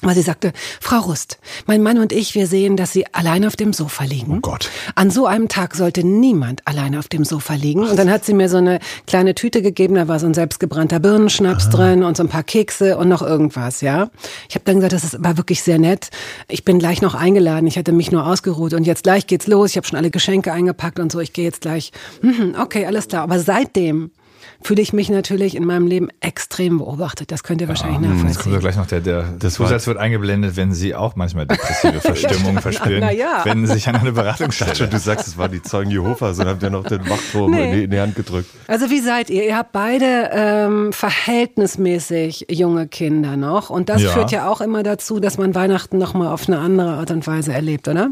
Weil 0.00 0.14
sie 0.14 0.22
sagte, 0.22 0.52
Frau 0.80 1.00
Rust, 1.00 1.38
mein 1.66 1.82
Mann 1.82 1.98
und 1.98 2.12
ich, 2.12 2.36
wir 2.36 2.46
sehen, 2.46 2.76
dass 2.76 2.92
Sie 2.92 3.12
alleine 3.12 3.48
auf 3.48 3.56
dem 3.56 3.72
Sofa 3.72 4.04
liegen. 4.04 4.36
Oh 4.36 4.40
Gott. 4.40 4.70
An 4.94 5.10
so 5.10 5.26
einem 5.26 5.48
Tag 5.48 5.74
sollte 5.74 6.06
niemand 6.06 6.64
alleine 6.68 7.00
auf 7.00 7.08
dem 7.08 7.24
Sofa 7.24 7.54
liegen. 7.54 7.82
Und 7.82 7.98
dann 7.98 8.08
hat 8.08 8.24
sie 8.24 8.32
mir 8.32 8.48
so 8.48 8.58
eine 8.58 8.78
kleine 9.08 9.34
Tüte 9.34 9.60
gegeben, 9.60 9.96
da 9.96 10.06
war 10.06 10.20
so 10.20 10.26
ein 10.26 10.34
selbstgebrannter 10.34 11.00
Birnenschnaps 11.00 11.68
drin 11.70 12.04
und 12.04 12.16
so 12.16 12.22
ein 12.22 12.28
paar 12.28 12.44
Kekse 12.44 12.96
und 12.96 13.08
noch 13.08 13.22
irgendwas, 13.22 13.80
ja. 13.80 14.10
Ich 14.48 14.54
habe 14.54 14.64
dann 14.64 14.76
gesagt, 14.76 14.92
das 14.92 15.02
ist, 15.02 15.22
war 15.22 15.36
wirklich 15.36 15.64
sehr 15.64 15.80
nett. 15.80 16.10
Ich 16.46 16.64
bin 16.64 16.78
gleich 16.78 17.02
noch 17.02 17.16
eingeladen, 17.16 17.66
ich 17.66 17.76
hatte 17.76 17.90
mich 17.90 18.12
nur 18.12 18.24
ausgeruht 18.24 18.74
und 18.74 18.84
jetzt 18.84 19.02
gleich 19.02 19.26
geht's 19.26 19.48
los. 19.48 19.70
Ich 19.70 19.76
habe 19.76 19.86
schon 19.86 19.98
alle 19.98 20.12
Geschenke 20.12 20.52
eingepackt 20.52 21.00
und 21.00 21.10
so, 21.10 21.18
ich 21.18 21.32
gehe 21.32 21.44
jetzt 21.44 21.62
gleich. 21.62 21.90
Mhm, 22.22 22.54
okay, 22.56 22.86
alles 22.86 23.08
klar. 23.08 23.24
Aber 23.24 23.40
seitdem 23.40 24.12
fühle 24.62 24.82
ich 24.82 24.92
mich 24.92 25.08
natürlich 25.08 25.54
in 25.56 25.64
meinem 25.64 25.86
Leben 25.86 26.08
extrem 26.20 26.78
beobachtet. 26.78 27.30
Das 27.30 27.42
könnt 27.42 27.60
ihr 27.60 27.68
wahrscheinlich 27.68 28.00
Jetzt 28.00 28.08
kommt 28.10 28.22
ja 28.22 28.24
nachvollziehen. 28.28 28.60
gleich 28.60 28.76
noch 28.76 28.86
der, 28.86 29.00
der 29.00 29.24
Das 29.38 29.54
Zusatz 29.54 29.86
wird 29.86 29.98
eingeblendet, 29.98 30.56
wenn 30.56 30.72
Sie 30.72 30.94
auch 30.94 31.16
manchmal 31.16 31.46
depressive 31.46 32.00
Verstimmungen 32.00 32.60
verspüren, 32.60 33.00
Na 33.00 33.12
ja. 33.12 33.44
wenden 33.44 33.66
Sie 33.66 33.74
sich 33.74 33.88
an 33.88 33.96
eine 33.96 34.12
Beratungsstelle. 34.12 34.88
du 34.88 34.98
sagst, 34.98 35.28
es 35.28 35.38
waren 35.38 35.52
die 35.52 35.62
Zeugen 35.62 35.90
Jehovas 35.90 36.38
und 36.38 36.46
habt 36.46 36.62
ja 36.62 36.70
noch 36.70 36.84
den 36.84 37.08
Wachturm 37.08 37.52
Nee. 37.52 37.84
in, 37.84 37.90
die, 37.90 38.00
Hand 38.00 38.16
gedrückt. 38.16 38.50
Also 38.66 38.90
wie 38.90 39.00
seid 39.00 39.30
ihr? 39.30 39.44
Ihr 39.46 39.56
habt 39.56 39.72
beide 39.72 40.30
ähm, 40.32 40.92
verhältnismäßig 40.92 42.46
junge 42.50 42.88
Kinder 42.88 43.36
noch 43.36 43.70
und 43.70 43.88
das 43.88 44.02
Ja. 44.02 44.10
führt 44.10 44.30
ja 44.32 44.48
auch 44.50 44.60
immer 44.60 44.82
dazu, 44.82 45.20
dass 45.20 45.38
man 45.38 45.54
Weihnachten 45.54 45.98
noch 45.98 46.14
mal 46.14 46.32
auf 46.32 46.48
eine 46.48 46.58
andere 46.58 46.94
Art 46.94 47.10
und 47.10 47.26
Weise 47.26 47.52
erlebt, 47.52 47.88
oder? 47.88 48.10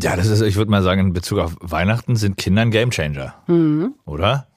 Ja, 0.00 0.16
das 0.16 0.26
ist, 0.26 0.40
ich 0.40 0.56
würde 0.56 0.70
mal 0.70 0.82
sagen, 0.82 1.00
in 1.00 1.12
Bezug 1.12 1.38
auf 1.38 1.56
Weihnachten 1.60 2.16
sind 2.16 2.36
Kinder 2.36 2.62
ein 2.62 2.70
Gamechanger. 2.72 3.34
Oder? 4.06 4.48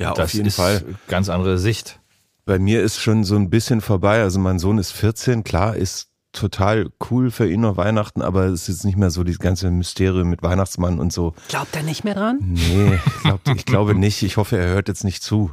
Ja, 0.00 0.14
das 0.14 0.24
auf 0.26 0.34
jeden 0.34 0.46
ist 0.48 0.56
Fall. 0.56 0.82
ganz 1.08 1.28
andere 1.28 1.58
Sicht. 1.58 2.00
Bei 2.46 2.58
mir 2.58 2.82
ist 2.82 2.98
schon 3.00 3.22
so 3.24 3.36
ein 3.36 3.50
bisschen 3.50 3.80
vorbei. 3.80 4.22
Also 4.22 4.38
mein 4.40 4.58
Sohn 4.58 4.78
ist 4.78 4.92
14, 4.92 5.44
klar, 5.44 5.76
ist 5.76 6.08
total 6.32 6.88
cool 7.10 7.30
für 7.30 7.48
ihn 7.50 7.60
noch 7.60 7.76
Weihnachten, 7.76 8.22
aber 8.22 8.44
es 8.46 8.62
ist 8.62 8.68
jetzt 8.68 8.84
nicht 8.84 8.96
mehr 8.96 9.10
so 9.10 9.24
dieses 9.24 9.40
ganze 9.40 9.70
Mysterium 9.70 10.30
mit 10.30 10.42
Weihnachtsmann 10.42 10.98
und 11.00 11.12
so. 11.12 11.34
Glaubt 11.48 11.74
er 11.76 11.82
nicht 11.82 12.04
mehr 12.04 12.14
dran? 12.14 12.38
Nee, 12.40 12.94
ich, 13.04 13.22
glaub, 13.22 13.40
ich 13.56 13.64
glaube 13.66 13.94
nicht. 13.94 14.22
Ich 14.22 14.36
hoffe, 14.36 14.56
er 14.56 14.68
hört 14.68 14.88
jetzt 14.88 15.04
nicht 15.04 15.22
zu. 15.22 15.50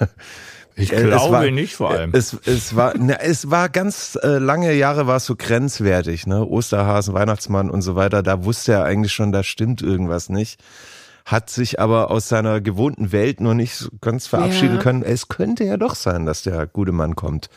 Ich 0.76 0.92
Äh, 0.92 1.02
es 1.02 1.10
glaube 1.10 1.32
war- 1.32 1.50
nicht 1.52 1.76
vor 1.76 1.90
allem. 1.92 2.10
Es, 2.14 2.32
es 2.46 2.74
war, 2.74 2.96
ne, 2.98 3.20
es 3.20 3.48
war 3.48 3.68
ganz 3.68 4.18
äh, 4.20 4.38
lange 4.38 4.72
Jahre 4.72 5.06
war 5.06 5.18
es 5.18 5.24
so 5.24 5.36
grenzwertig, 5.36 6.26
ne? 6.26 6.44
Osterhasen, 6.44 7.14
Weihnachtsmann 7.14 7.70
und 7.70 7.82
so 7.82 7.94
weiter. 7.94 8.24
Da 8.24 8.44
wusste 8.44 8.72
er 8.72 8.84
eigentlich 8.84 9.12
schon, 9.12 9.30
da 9.30 9.44
stimmt 9.44 9.82
irgendwas 9.82 10.30
nicht. 10.30 10.58
Hat 11.24 11.48
sich 11.50 11.80
aber 11.80 12.10
aus 12.10 12.28
seiner 12.28 12.60
gewohnten 12.60 13.10
Welt 13.12 13.40
noch 13.40 13.54
nicht 13.54 13.88
ganz 14.00 14.26
verabschieden 14.26 14.76
Ja. 14.76 14.82
können. 14.82 15.02
Es 15.02 15.28
könnte 15.28 15.64
ja 15.64 15.76
doch 15.78 15.94
sein, 15.94 16.26
dass 16.26 16.42
der 16.42 16.66
gute 16.66 16.92
Mann 16.92 17.16
kommt. 17.16 17.48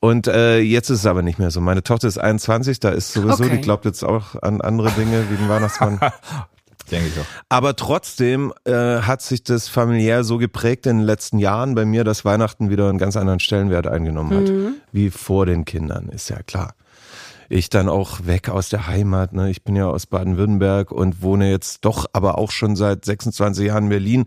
Und 0.00 0.28
äh, 0.28 0.58
jetzt 0.60 0.90
ist 0.90 1.00
es 1.00 1.06
aber 1.06 1.22
nicht 1.22 1.38
mehr 1.38 1.50
so. 1.50 1.60
Meine 1.60 1.82
Tochter 1.82 2.06
ist 2.06 2.18
21, 2.18 2.80
da 2.80 2.90
ist 2.90 3.12
sowieso, 3.12 3.44
Okay. 3.44 3.56
die 3.56 3.60
glaubt 3.62 3.84
jetzt 3.84 4.04
auch 4.04 4.40
an 4.42 4.60
andere 4.60 4.90
Dinge 4.92 5.24
wie 5.30 5.36
den 5.36 5.48
Weihnachtsmann. 5.48 5.98
Denke 6.90 7.08
ich 7.08 7.18
auch. 7.20 7.24
Aber 7.48 7.76
trotzdem 7.76 8.52
äh, 8.64 8.72
hat 9.00 9.20
sich 9.22 9.42
das 9.42 9.68
familiär 9.68 10.22
so 10.24 10.38
geprägt 10.38 10.86
in 10.86 10.98
den 10.98 11.06
letzten 11.06 11.38
Jahren 11.38 11.74
bei 11.74 11.84
mir, 11.84 12.04
dass 12.04 12.24
Weihnachten 12.24 12.70
wieder 12.70 12.88
einen 12.88 12.98
ganz 12.98 13.16
anderen 13.16 13.40
Stellenwert 13.40 13.86
eingenommen 13.86 14.38
hat, 14.38 14.50
wie 14.92 15.10
vor 15.10 15.44
den 15.46 15.64
Kindern, 15.66 16.08
ist 16.10 16.30
ja 16.30 16.42
klar. 16.42 16.74
Ich 17.48 17.70
dann 17.70 17.88
auch 17.88 18.26
weg 18.26 18.48
aus 18.48 18.68
der 18.68 18.86
Heimat. 18.86 19.32
Ne? 19.32 19.50
Ich 19.50 19.62
bin 19.62 19.74
ja 19.74 19.86
aus 19.86 20.06
Baden-Württemberg 20.06 20.92
und 20.92 21.22
wohne 21.22 21.50
jetzt 21.50 21.84
doch 21.84 22.06
aber 22.12 22.38
auch 22.38 22.50
schon 22.50 22.76
seit 22.76 23.04
26 23.04 23.66
Jahren 23.66 23.84
in 23.84 23.90
Berlin. 23.90 24.24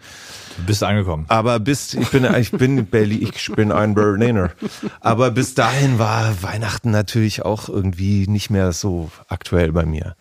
Du 0.57 0.65
bist 0.65 0.83
angekommen. 0.83 1.25
Aber 1.27 1.59
bis, 1.59 1.93
ich 1.93 2.09
bin, 2.09 2.25
ich 2.35 2.51
bin 2.51 2.85
Berlin, 2.87 3.29
ich 3.33 3.51
bin 3.51 3.71
ein 3.71 3.93
Berliner. 3.93 4.51
Aber 4.99 5.31
bis 5.31 5.53
dahin 5.53 5.99
war 5.99 6.41
Weihnachten 6.41 6.91
natürlich 6.91 7.43
auch 7.43 7.69
irgendwie 7.69 8.27
nicht 8.27 8.49
mehr 8.49 8.71
so 8.71 9.11
aktuell 9.27 9.71
bei 9.71 9.85
mir. 9.85 10.15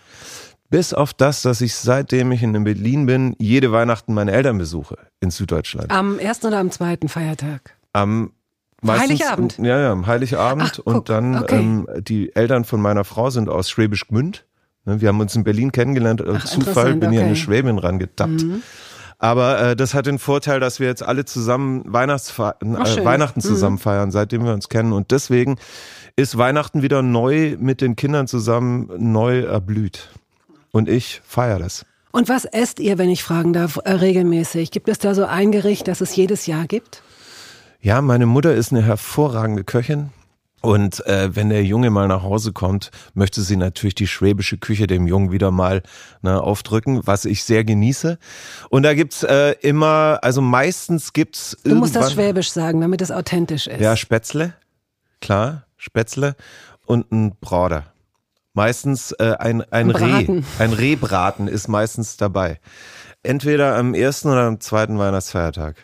Bis 0.69 0.95
auf 0.95 1.13
das, 1.13 1.43
dass 1.43 1.61
ich 1.63 1.75
seitdem 1.75 2.31
ich 2.31 2.45
in 2.45 2.53
Berlin 2.63 3.07
bin, 3.07 3.35
jede 3.39 3.73
Weihnachten 3.73 4.15
meine 4.15 4.31
Eltern 4.31 4.59
besuche 4.59 4.97
in 5.19 5.31
Süddeutschland. 5.31 5.91
Am 5.91 6.19
ersten 6.19 6.47
oder 6.47 6.59
am 6.59 6.71
zweiten 6.71 7.09
Feiertag? 7.09 7.77
Am 7.93 8.33
Meistens, 8.83 9.21
Heiligabend. 9.21 9.59
Ja, 9.59 9.79
ja, 9.79 9.93
am 9.93 10.07
Heiligabend. 10.07 10.81
Ach, 10.81 10.87
und 10.87 11.09
dann, 11.09 11.43
okay. 11.43 11.59
ähm, 11.59 11.87
die 11.99 12.35
Eltern 12.35 12.65
von 12.65 12.81
meiner 12.81 13.05
Frau 13.05 13.31
sind 13.31 13.49
aus 13.49 13.69
Schwäbisch 13.71 14.09
Gmünd. 14.09 14.47
Ne, 14.85 15.01
Wir 15.01 15.09
haben 15.09 15.21
uns 15.21 15.35
in 15.37 15.45
Berlin 15.45 15.73
kennengelernt. 15.73 16.27
Aus 16.27 16.43
Ach, 16.45 16.49
Zufall 16.49 16.95
bin 16.95 17.13
ich 17.13 17.19
okay. 17.19 17.19
an 17.19 17.27
eine 17.27 17.37
Schwäbin 17.37 17.79
rangetappt. 17.79 18.43
Mhm. 18.43 18.63
Aber 19.19 19.61
äh, 19.61 19.77
das 19.77 19.93
hat 19.93 20.07
den 20.07 20.19
Vorteil, 20.19 20.61
dass 20.61 20.81
wir 20.81 20.87
jetzt 20.87 21.03
alle 21.03 21.27
zusammen 21.27 21.83
Weihnachtsfe 21.87 22.55
Ach, 22.79 22.97
äh. 22.97 23.05
Weihnachten 23.05 23.41
Mhm. 23.41 23.45
zusammen 23.45 23.79
feiern, 23.79 24.11
seitdem 24.11 24.45
wir 24.45 24.55
uns 24.55 24.71
kennen. 24.71 24.95
Und 24.95 25.11
deswegen 25.11 25.57
ist 26.17 26.39
Weihnachten 26.39 26.81
wieder 26.81 27.03
neu 27.03 27.57
mit 27.59 27.83
den 27.83 27.97
Kindern 27.97 28.27
zusammen 28.29 28.91
neu 28.97 29.41
erblüht. 29.41 30.09
Und 30.73 30.89
ich 30.89 31.21
feiere 31.27 31.59
das. 31.59 31.85
Und 32.13 32.29
was 32.29 32.45
esst 32.45 32.81
ihr, 32.81 32.97
wenn 32.99 33.11
ich 33.11 33.23
fragen 33.23 33.53
darf, 33.53 33.79
äh, 33.85 33.93
regelmäßig? 33.93 34.71
Gibt 34.71 34.89
es 34.89 34.99
da 34.99 35.15
so 35.15 35.27
ein 35.27 35.53
Gericht, 35.53 35.87
das 35.87 36.01
es 36.01 36.17
jedes 36.17 36.47
Jahr 36.47 36.67
gibt? 36.67 37.03
Ja, 37.83 38.03
meine 38.03 38.27
Mutter 38.27 38.55
ist 38.55 38.73
eine 38.73 38.83
hervorragende 38.83 39.65
Köchin. 39.65 40.11
Und 40.63 41.07
äh, 41.07 41.35
wenn 41.35 41.49
der 41.49 41.65
Junge 41.65 41.89
mal 41.89 42.07
nach 42.07 42.23
Hause 42.23 42.53
kommt, 42.53 42.91
möchte 43.15 43.41
sie 43.41 43.57
natürlich 43.57 43.95
die 43.95 44.07
schwäbische 44.07 44.59
Küche 44.59 44.87
dem 44.87 45.07
Jungen 45.07 45.33
wieder 45.33 45.51
mal 45.51 45.83
ne, 46.21 46.39
aufdrücken, 46.43 47.01
was 47.07 47.25
ich 47.25 47.45
sehr 47.45 47.65
genieße. 47.65 48.19
Und 48.69 48.83
da 48.83 48.93
gibt's 48.93 49.23
äh, 49.23 49.53
immer, 49.63 50.19
also 50.21 50.43
meistens 50.43 51.15
gibt's 51.15 51.57
Du 51.65 51.77
musst 51.77 51.97
das 51.97 52.13
Schwäbisch 52.13 52.51
sagen, 52.51 52.83
damit 52.83 53.01
es 53.01 53.11
authentisch 53.11 53.67
ist. 53.67 53.81
Ja, 53.81 53.97
Spätzle, 53.97 54.53
klar, 55.23 55.65
Spätzle 55.79 56.37
und 56.85 57.11
ein 57.11 57.37
Brader. 57.41 57.95
Meistens 58.53 59.13
äh, 59.13 59.37
ein, 59.39 59.63
ein 59.73 59.91
Ein 59.91 59.91
Reh, 59.91 60.43
ein 60.59 60.73
Rehbraten 60.75 61.49
ist 61.49 61.69
meistens 61.69 62.19
dabei. 62.19 62.61
Entweder 63.23 63.77
am 63.77 63.95
ersten 63.95 64.29
oder 64.29 64.43
am 64.43 64.61
zweiten 64.61 64.99
Weihnachtsfeiertag. 64.99 65.77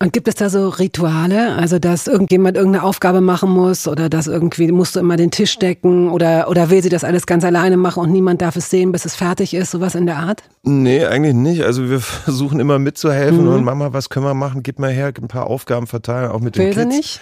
Und 0.00 0.12
gibt 0.12 0.26
es 0.28 0.34
da 0.34 0.50
so 0.50 0.68
Rituale, 0.68 1.54
also 1.54 1.78
dass 1.78 2.08
irgendjemand 2.08 2.56
irgendeine 2.56 2.84
Aufgabe 2.84 3.20
machen 3.20 3.48
muss 3.50 3.86
oder 3.86 4.08
dass 4.10 4.26
irgendwie 4.26 4.70
musst 4.72 4.96
du 4.96 5.00
immer 5.00 5.16
den 5.16 5.30
Tisch 5.30 5.56
decken 5.58 6.10
oder, 6.10 6.48
oder 6.50 6.68
will 6.68 6.82
sie 6.82 6.88
das 6.88 7.04
alles 7.04 7.26
ganz 7.26 7.44
alleine 7.44 7.76
machen 7.76 8.00
und 8.02 8.10
niemand 8.12 8.42
darf 8.42 8.56
es 8.56 8.68
sehen, 8.70 8.90
bis 8.92 9.04
es 9.04 9.14
fertig 9.14 9.54
ist, 9.54 9.70
sowas 9.70 9.94
in 9.94 10.06
der 10.06 10.16
Art? 10.16 10.42
Nee, 10.64 11.04
eigentlich 11.06 11.34
nicht. 11.34 11.62
Also 11.64 11.88
wir 11.88 12.00
versuchen 12.00 12.58
immer 12.60 12.78
mitzuhelfen 12.80 13.44
Mhm. 13.46 13.52
und 13.54 13.64
Mama, 13.64 13.92
was 13.92 14.10
können 14.10 14.26
wir 14.26 14.34
machen? 14.34 14.62
Gib 14.64 14.78
mal 14.80 14.90
her, 14.90 15.12
ein 15.16 15.28
paar 15.28 15.46
Aufgaben 15.46 15.86
verteilen, 15.86 16.30
auch 16.32 16.40
mit 16.40 16.56
den 16.56 16.66
Will 16.66 16.74
sie 16.74 16.80
Kids. 16.80 16.96
nicht? 16.96 17.20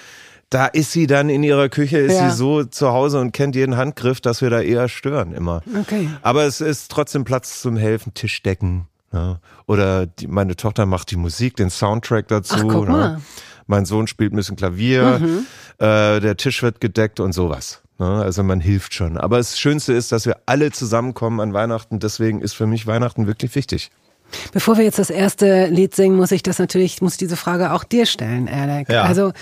Da 0.48 0.66
ist 0.66 0.92
sie 0.92 1.06
dann 1.06 1.28
in 1.28 1.42
ihrer 1.42 1.68
Küche, 1.68 1.98
ist 1.98 2.14
Ja. 2.16 2.30
sie 2.30 2.36
so 2.36 2.64
zu 2.64 2.88
Hause 2.90 3.20
und 3.20 3.32
kennt 3.32 3.54
jeden 3.54 3.76
Handgriff, 3.76 4.20
dass 4.20 4.40
wir 4.42 4.50
da 4.50 4.60
eher 4.60 4.88
stören 4.88 5.32
immer. 5.34 5.62
Okay. 5.80 6.08
Aber 6.22 6.44
es 6.44 6.60
ist 6.60 6.90
trotzdem 6.90 7.24
Platz 7.24 7.60
zum 7.62 7.76
Helfen, 7.76 8.12
Tisch 8.14 8.42
decken. 8.42 8.86
Ja. 9.12 9.40
Oder 9.66 10.06
die, 10.06 10.26
meine 10.26 10.56
Tochter 10.56 10.86
macht 10.86 11.10
die 11.10 11.16
Musik, 11.16 11.56
den 11.56 11.70
Soundtrack 11.70 12.28
dazu. 12.28 12.56
Ach, 12.58 12.62
guck 12.62 12.86
ne? 12.86 12.90
mal. 12.90 13.16
Mhm. 13.16 13.22
Mein 13.66 13.84
Sohn 13.84 14.06
spielt 14.06 14.32
ein 14.32 14.36
bisschen 14.36 14.56
Klavier, 14.56 15.20
äh, 15.78 16.20
der 16.20 16.36
Tisch 16.36 16.62
wird 16.62 16.80
gedeckt 16.80 17.20
und 17.20 17.32
sowas. 17.32 17.82
Ne? 17.98 18.06
Also 18.06 18.42
man 18.42 18.60
hilft 18.60 18.94
schon. 18.94 19.16
Aber 19.16 19.38
das 19.38 19.58
Schönste 19.58 19.92
ist, 19.92 20.12
dass 20.12 20.26
wir 20.26 20.38
alle 20.46 20.72
zusammenkommen 20.72 21.40
an 21.40 21.52
Weihnachten. 21.52 22.00
Deswegen 22.00 22.40
ist 22.40 22.54
für 22.54 22.66
mich 22.66 22.86
Weihnachten 22.86 23.26
wirklich 23.26 23.54
wichtig. 23.54 23.90
Bevor 24.52 24.78
wir 24.78 24.84
jetzt 24.84 24.98
das 24.98 25.10
erste 25.10 25.66
Lied 25.66 25.94
singen, 25.94 26.16
muss 26.16 26.32
ich 26.32 26.42
das 26.42 26.58
natürlich, 26.58 27.02
muss 27.02 27.12
ich 27.12 27.18
diese 27.18 27.36
Frage 27.36 27.72
auch 27.72 27.84
dir 27.84 28.06
stellen, 28.06 28.48
Alec. 28.48 28.88
Ja. 28.88 29.02
Also, 29.02 29.32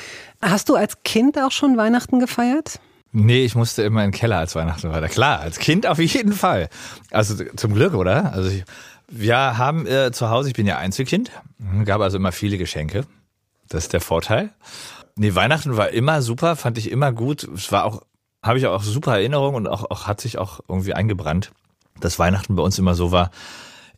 hast 0.43 0.69
du 0.69 0.75
als 0.75 1.03
Kind 1.05 1.39
auch 1.39 1.53
schon 1.53 1.77
Weihnachten 1.77 2.19
gefeiert? 2.19 2.81
Nee, 3.13 3.45
ich 3.45 3.57
musste 3.57 3.83
immer 3.83 4.05
in 4.05 4.11
den 4.11 4.17
Keller 4.17 4.39
als 4.39 4.55
Weihnachten 4.55 4.91
weiter. 4.91 5.09
Klar, 5.09 5.41
als 5.41 5.59
Kind 5.59 5.87
auf 5.87 5.99
jeden 5.99 6.33
Fall. 6.33 6.69
Also 7.11 7.35
zum 7.57 7.75
Glück, 7.75 7.95
oder? 7.95 8.33
Also 8.33 8.51
ich, 8.51 8.65
wir 9.11 9.59
haben 9.59 9.87
äh, 9.87 10.13
zu 10.13 10.31
Hause, 10.31 10.49
ich 10.49 10.55
bin 10.55 10.67
ja 10.67 10.79
Einzelkind, 10.79 11.31
gab 11.85 12.01
also 12.01 12.17
immer 12.17 12.33
viele 12.33 12.59
Geschenke. 12.59 13.05
Das 13.69 13.85
ist 13.85 13.93
der 13.93 14.01
Vorteil. 14.01 14.51
Nee, 15.17 15.35
Weihnachten 15.35 15.77
war 15.77 15.91
immer 15.91 16.23
super, 16.23 16.57
fand 16.57 16.79
ich 16.79 16.91
immer 16.91 17.13
gut. 17.13 17.45
Es 17.45 17.71
war 17.73 17.85
auch, 17.85 18.03
habe 18.43 18.59
ich 18.59 18.67
auch 18.67 18.83
super 18.83 19.17
Erinnerungen 19.17 19.57
und 19.57 19.69
auch, 19.69 19.91
auch 19.91 20.07
hat 20.07 20.21
sich 20.21 20.39
auch 20.39 20.61
irgendwie 20.69 20.95
eingebrannt, 20.95 21.53
dass 22.01 22.19
Weihnachten 22.19 22.57
bei 22.57 22.63
uns 22.63 22.79
immer 22.79 22.95
so 22.95 23.13
war. 23.13 23.31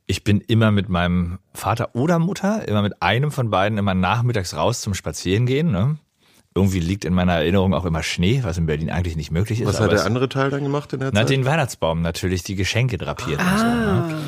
Ich 0.06 0.24
bin 0.24 0.40
immer 0.40 0.72
mit 0.72 0.88
meinem 0.88 1.38
Vater 1.54 1.94
oder 1.94 2.18
Mutter, 2.18 2.66
immer 2.66 2.82
mit 2.82 3.02
einem 3.02 3.30
von 3.30 3.50
beiden 3.50 3.78
immer 3.78 3.94
nachmittags 3.94 4.54
raus 4.54 4.80
zum 4.80 4.94
Spazierengehen. 4.94 5.70
Ne? 5.70 5.96
Irgendwie 6.54 6.80
liegt 6.80 7.04
in 7.04 7.14
meiner 7.14 7.34
Erinnerung 7.34 7.72
auch 7.72 7.84
immer 7.84 8.02
Schnee, 8.02 8.40
was 8.42 8.58
in 8.58 8.66
Berlin 8.66 8.90
eigentlich 8.90 9.16
nicht 9.16 9.30
möglich 9.30 9.60
ist. 9.60 9.68
Was 9.68 9.80
hat 9.80 9.92
der 9.92 10.04
andere 10.04 10.28
Teil 10.28 10.50
dann 10.50 10.64
gemacht 10.64 10.92
in 10.92 11.00
der 11.00 11.10
na, 11.12 11.20
Zeit? 11.20 11.30
den 11.30 11.44
Weihnachtsbaum 11.44 12.02
natürlich, 12.02 12.42
die 12.42 12.56
Geschenke 12.56 12.98
drapiert 12.98 13.40
und 13.40 13.58
so. 13.58 13.64
Ah. 13.64 14.06
Ne? 14.08 14.22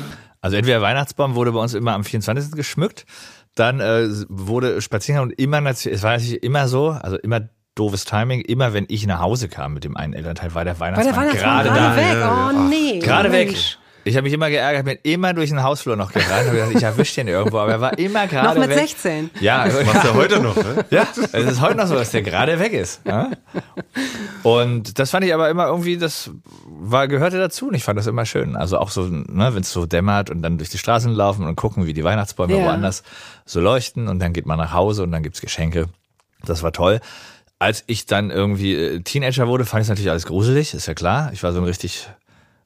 Also 0.45 0.57
entweder 0.57 0.79
Weihnachtsbaum 0.79 1.33
wurde 1.33 1.51
bei 1.53 1.59
uns 1.59 1.73
immer 1.73 1.93
am 1.93 2.03
24. 2.03 2.51
geschmückt, 2.51 3.07
dann 3.55 3.79
äh, 3.79 4.07
wurde 4.29 4.79
Spaziergang 4.79 5.23
und 5.23 5.31
immer, 5.39 5.65
es 5.65 6.03
war 6.03 6.19
immer 6.19 6.67
so, 6.67 6.89
also 6.89 7.17
immer 7.17 7.49
doofes 7.73 8.05
Timing, 8.05 8.41
immer 8.41 8.71
wenn 8.71 8.85
ich 8.87 9.07
nach 9.07 9.21
Hause 9.21 9.49
kam 9.49 9.73
mit 9.73 9.85
dem 9.85 9.97
einen 9.97 10.13
Elternteil, 10.13 10.53
war 10.53 10.63
der 10.63 10.79
War 10.79 10.91
der 10.91 11.15
Weihnachtsmann 11.15 11.29
gerade 11.31 11.69
gerade 11.69 11.79
da. 11.79 11.95
weg? 11.95 12.61
Oh 12.61 12.69
nee. 12.69 12.99
Gerade 12.99 13.29
oh, 13.29 13.31
weg. 13.31 13.57
Ich 14.07 14.15
habe 14.15 14.23
mich 14.25 14.33
immer 14.33 14.51
geärgert, 14.51 14.85
bin 14.85 14.99
immer 15.01 15.33
durch 15.33 15.49
den 15.49 15.63
Hausflur 15.63 15.95
noch 15.95 16.13
gerannt, 16.13 16.45
habe 16.45 16.51
gedacht, 16.51 16.71
ich 16.75 16.83
erwische 16.83 17.15
den 17.15 17.27
irgendwo, 17.27 17.57
aber 17.57 17.71
er 17.71 17.81
war 17.81 17.97
immer 17.97 18.27
gerade 18.27 18.59
Noch 18.59 18.67
mit 18.67 18.69
weg. 18.69 18.87
16. 18.87 19.31
Ja, 19.39 19.65
Machst 19.65 20.03
du 20.07 20.13
heute 20.13 20.39
noch, 20.39 20.55
ne? 20.55 20.85
ja, 20.91 21.07
es 21.15 21.33
ist 21.33 21.59
heute 21.59 21.75
noch 21.77 21.87
so, 21.87 21.95
dass 21.95 22.11
der 22.11 22.21
gerade 22.21 22.59
weg 22.59 22.73
ist. 22.73 23.01
Ja? 23.03 23.31
Und 24.43 24.99
das 24.99 25.09
fand 25.09 25.25
ich 25.25 25.33
aber 25.33 25.49
immer 25.49 25.65
irgendwie, 25.65 25.97
das 25.97 26.29
war, 26.67 27.07
gehörte 27.07 27.39
dazu 27.39 27.69
und 27.69 27.73
ich 27.73 27.83
fand 27.83 27.97
das 27.97 28.05
immer 28.05 28.25
schön. 28.27 28.55
Also 28.55 28.77
auch 28.77 28.91
so, 28.91 29.07
ne, 29.07 29.55
wenn 29.55 29.61
es 29.61 29.71
so 29.71 29.87
dämmert 29.87 30.29
und 30.29 30.43
dann 30.43 30.59
durch 30.59 30.69
die 30.69 30.77
Straßen 30.77 31.11
laufen 31.11 31.47
und 31.47 31.55
gucken, 31.55 31.87
wie 31.87 31.93
die 31.93 32.03
Weihnachtsbäume 32.03 32.57
Ja. 32.57 32.65
woanders 32.65 33.01
so 33.45 33.59
leuchten 33.59 34.07
und 34.07 34.19
dann 34.19 34.33
geht 34.33 34.45
man 34.45 34.57
nach 34.59 34.71
Hause 34.73 35.01
und 35.03 35.11
dann 35.11 35.23
gibt's 35.23 35.41
Geschenke. 35.41 35.87
Das 36.45 36.61
war 36.61 36.71
toll. 36.71 36.99
Als 37.57 37.83
ich 37.87 38.05
dann 38.05 38.29
irgendwie 38.29 38.75
äh, 38.75 38.99
Teenager 39.01 39.47
wurde, 39.47 39.65
fand 39.65 39.81
ich 39.81 39.89
natürlich 39.89 40.11
alles 40.11 40.27
gruselig, 40.27 40.75
ist 40.75 40.85
ja 40.85 40.93
klar. 40.93 41.31
Ich 41.33 41.41
war 41.41 41.53
so 41.53 41.59
ein 41.59 41.63
richtig 41.65 42.07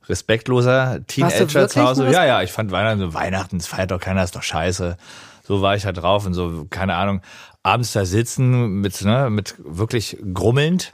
respektloser 0.09 0.99
Teenager 1.07 1.67
zu 1.67 1.81
Hause. 1.83 2.09
Ja, 2.11 2.25
ja, 2.25 2.41
ich 2.41 2.51
fand 2.51 2.71
Weihnachten, 2.71 2.99
so 2.99 3.13
Weihnachten, 3.13 3.57
das 3.59 3.67
feiert 3.67 3.91
doch 3.91 3.99
keiner, 3.99 4.23
ist 4.23 4.35
doch 4.35 4.43
scheiße. 4.43 4.97
So 5.43 5.61
war 5.61 5.75
ich 5.75 5.85
halt 5.85 5.97
drauf 5.97 6.25
und 6.25 6.33
so, 6.33 6.67
keine 6.69 6.95
Ahnung, 6.95 7.21
abends 7.63 7.93
da 7.93 8.05
sitzen 8.05 8.81
mit, 8.81 9.01
ne, 9.03 9.29
mit 9.29 9.55
wirklich 9.59 10.17
grummelnd 10.33 10.91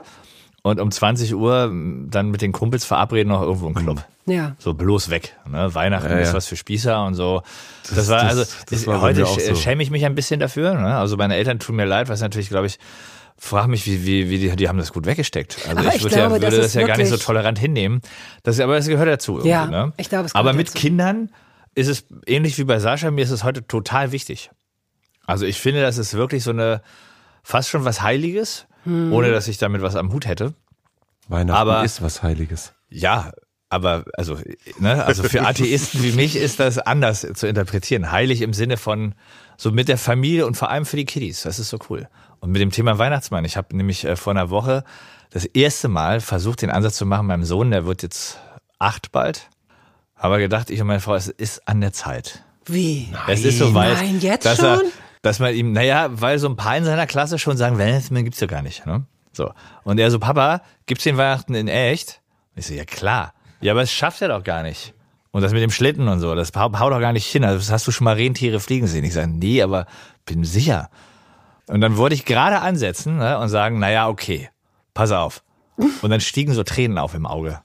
und 0.61 0.79
um 0.79 0.91
20 0.91 1.35
Uhr 1.35 1.71
dann 2.09 2.29
mit 2.31 2.41
den 2.41 2.51
Kumpels 2.51 2.85
verabreden 2.85 3.29
noch 3.29 3.41
irgendwo 3.41 3.67
im 3.67 3.73
Club. 3.75 4.03
Ja. 4.25 4.55
So 4.57 4.73
bloß 4.73 5.11
weg. 5.11 5.35
Ne? 5.47 5.75
Weihnachten 5.75 6.09
Ja, 6.09 6.15
ja. 6.15 6.21
ist 6.21 6.33
was 6.33 6.47
für 6.47 6.55
Spießer 6.55 7.05
und 7.05 7.13
so. 7.13 7.43
Das, 7.87 7.95
Das- 7.95 8.09
war 8.09 8.21
das- 8.23 8.29
also 8.31 8.43
das 8.69 8.79
ist, 8.79 8.87
war 8.87 9.01
heute 9.01 9.25
so. 9.25 9.55
schäme 9.55 9.83
ich 9.83 9.91
mich 9.91 10.03
ein 10.05 10.15
bisschen 10.15 10.39
dafür. 10.39 10.73
Ne? 10.73 10.97
Also 10.97 11.15
meine 11.17 11.35
Eltern 11.35 11.59
tun 11.59 11.75
mir 11.75 11.85
leid, 11.85 12.09
was 12.09 12.21
natürlich, 12.21 12.49
glaube 12.49 12.65
ich, 12.65 12.79
frag 13.37 13.67
mich, 13.67 13.85
wie, 13.85 14.05
wie, 14.05 14.29
wie 14.29 14.37
die, 14.39 14.55
die 14.55 14.69
haben 14.69 14.77
das 14.77 14.93
gut 14.93 15.05
weggesteckt. 15.05 15.57
Also 15.67 15.77
Aber 15.79 15.89
ich, 15.89 15.95
ich 15.95 16.03
würde 16.03 16.15
glaube, 16.15 16.35
ja, 16.35 16.41
würde 16.41 16.55
das 16.57 16.65
das 16.67 16.73
ja 16.75 16.87
gar 16.87 16.97
nicht 16.97 17.09
so 17.09 17.17
tolerant 17.17 17.59
hinnehmen. 17.59 18.01
Das, 18.43 18.59
aber 18.59 18.77
es 18.77 18.87
gehört 18.87 19.07
dazu. 19.09 19.33
Irgendwie, 19.33 19.49
Ja, 19.49 19.65
ne? 19.65 19.93
ich 19.97 20.09
glaube, 20.09 20.25
es 20.25 20.33
Aber 20.35 20.51
gehört 20.51 20.57
mit 20.57 20.67
dazu. 20.69 20.77
Kindern 20.79 21.29
ist 21.75 21.87
es 21.87 22.05
ähnlich 22.25 22.57
wie 22.57 22.63
bei 22.63 22.79
Sascha, 22.79 23.11
mir 23.11 23.23
ist 23.23 23.31
es 23.31 23.43
heute 23.43 23.67
total 23.67 24.11
wichtig. 24.11 24.49
Also 25.27 25.45
ich 25.45 25.59
finde, 25.59 25.81
das 25.81 25.97
ist 25.97 26.13
wirklich 26.13 26.43
so 26.43 26.51
eine, 26.51 26.81
fast 27.43 27.69
schon 27.69 27.83
was 27.85 28.01
Heiliges, 28.01 28.65
Hm. 28.85 29.11
ohne 29.11 29.31
dass 29.31 29.47
ich 29.47 29.57
damit 29.57 29.81
was 29.81 29.95
am 29.95 30.13
Hut 30.13 30.27
hätte. 30.27 30.53
Weihnachten 31.27 31.57
Aber- 31.59 31.83
ist 31.83 32.01
was 32.03 32.21
Heiliges. 32.23 32.73
Ja, 32.89 33.31
aber 33.67 34.05
also, 34.13 34.37
ne, 34.79 35.03
also 35.03 35.23
für 35.23 35.41
Atheisten 35.47 36.03
wie 36.03 36.11
mich 36.11 36.35
ist 36.35 36.59
das 36.59 36.77
anders 36.77 37.27
zu 37.33 37.47
interpretieren. 37.47 38.11
Heilig 38.11 38.41
im 38.43 38.53
Sinne 38.53 38.77
von 38.77 39.15
so 39.57 39.71
mit 39.71 39.87
der 39.89 39.97
Familie 39.97 40.45
und 40.45 40.55
vor 40.55 40.69
allem 40.69 40.85
für 40.85 40.97
die 40.97 41.05
Kiddies. 41.05 41.41
Das 41.41 41.57
ist 41.59 41.69
so 41.69 41.79
cool. 41.89 42.07
Und 42.45 42.51
mit 42.51 42.61
dem 42.61 42.69
Thema 42.69 42.99
Weihnachtsmann. 42.99 43.43
Ich 43.43 43.57
habe 43.57 43.75
nämlich 43.75 44.05
äh, 44.05 44.15
vor 44.15 44.29
einer 44.29 44.51
Woche 44.51 44.83
das 45.31 45.45
erste 45.45 45.87
Mal 45.87 46.21
versucht, 46.21 46.61
den 46.61 46.69
Ansatz 46.69 46.95
zu 46.95 47.07
machen. 47.07 47.25
Meinem 47.25 47.43
Sohn, 47.43 47.71
der 47.71 47.87
wird 47.87 48.03
jetzt 48.03 48.39
acht 48.77 49.11
bald. 49.11 49.49
Aber 50.13 50.37
gedacht, 50.37 50.69
ich 50.69 50.79
und 50.79 50.85
meine 50.85 50.99
Frau, 50.99 51.15
es 51.15 51.27
ist 51.27 51.67
an 51.67 51.81
der 51.81 51.91
Zeit. 51.91 52.43
Wie? 52.67 53.11
Es 53.27 53.43
ist 53.43 53.57
soweit, 53.57 53.95
Nein, 53.95 54.19
jetzt 54.19 54.45
dass 54.45 54.59
er, 54.59 54.77
schon? 54.77 54.85
dass 55.23 55.39
man 55.39 55.55
ihm, 55.55 55.71
naja, 55.71 56.09
weil 56.11 56.37
so 56.37 56.47
ein 56.47 56.55
paar 56.55 56.77
in 56.77 56.85
seiner 56.85 57.07
Klasse 57.07 57.39
schon 57.39 57.57
sagen, 57.57 57.79
Weihnachtsmann 57.79 58.23
gibt's 58.23 58.39
ja 58.39 58.45
gar 58.45 58.61
nicht. 58.61 58.85
Ne? 58.85 59.07
So. 59.33 59.51
Und 59.83 59.99
er 59.99 60.11
so, 60.11 60.19
Papa, 60.19 60.61
gibt's 60.85 61.03
den 61.03 61.17
Weihnachten 61.17 61.55
in 61.55 61.67
echt? 61.67 62.21
Und 62.53 62.59
ich 62.59 62.67
so, 62.67 62.75
ja 62.75 62.85
klar. 62.85 63.33
Ja, 63.59 63.71
aber 63.71 63.81
es 63.81 63.91
schafft 63.91 64.21
er 64.21 64.27
doch 64.27 64.43
gar 64.43 64.61
nicht. 64.61 64.93
Und 65.31 65.41
das 65.41 65.51
mit 65.51 65.63
dem 65.63 65.71
Schlitten 65.71 66.07
und 66.07 66.19
so, 66.19 66.35
das 66.35 66.51
hau, 66.55 66.71
hau 66.77 66.91
doch 66.91 66.99
gar 66.99 67.11
nicht 67.11 67.25
hin. 67.25 67.43
Also, 67.43 67.73
hast 67.73 67.87
du 67.87 67.91
schon 67.91 68.05
mal 68.05 68.15
Rentiere 68.15 68.59
fliegen 68.59 68.85
sehen? 68.85 69.03
Ich 69.03 69.15
sage, 69.15 69.29
nee, 69.29 69.63
aber 69.63 69.87
bin 70.27 70.43
sicher. 70.43 70.91
Und 71.67 71.81
dann 71.81 71.97
wollte 71.97 72.15
ich 72.15 72.25
gerade 72.25 72.61
ansetzen 72.61 73.17
ne, 73.17 73.39
und 73.39 73.49
sagen, 73.49 73.79
naja, 73.79 74.07
okay, 74.07 74.49
pass 74.93 75.11
auf. 75.11 75.43
Und 75.77 76.09
dann 76.09 76.21
stiegen 76.21 76.53
so 76.53 76.63
Tränen 76.63 76.97
auf 76.97 77.13
im 77.15 77.25
Auge. 77.25 77.61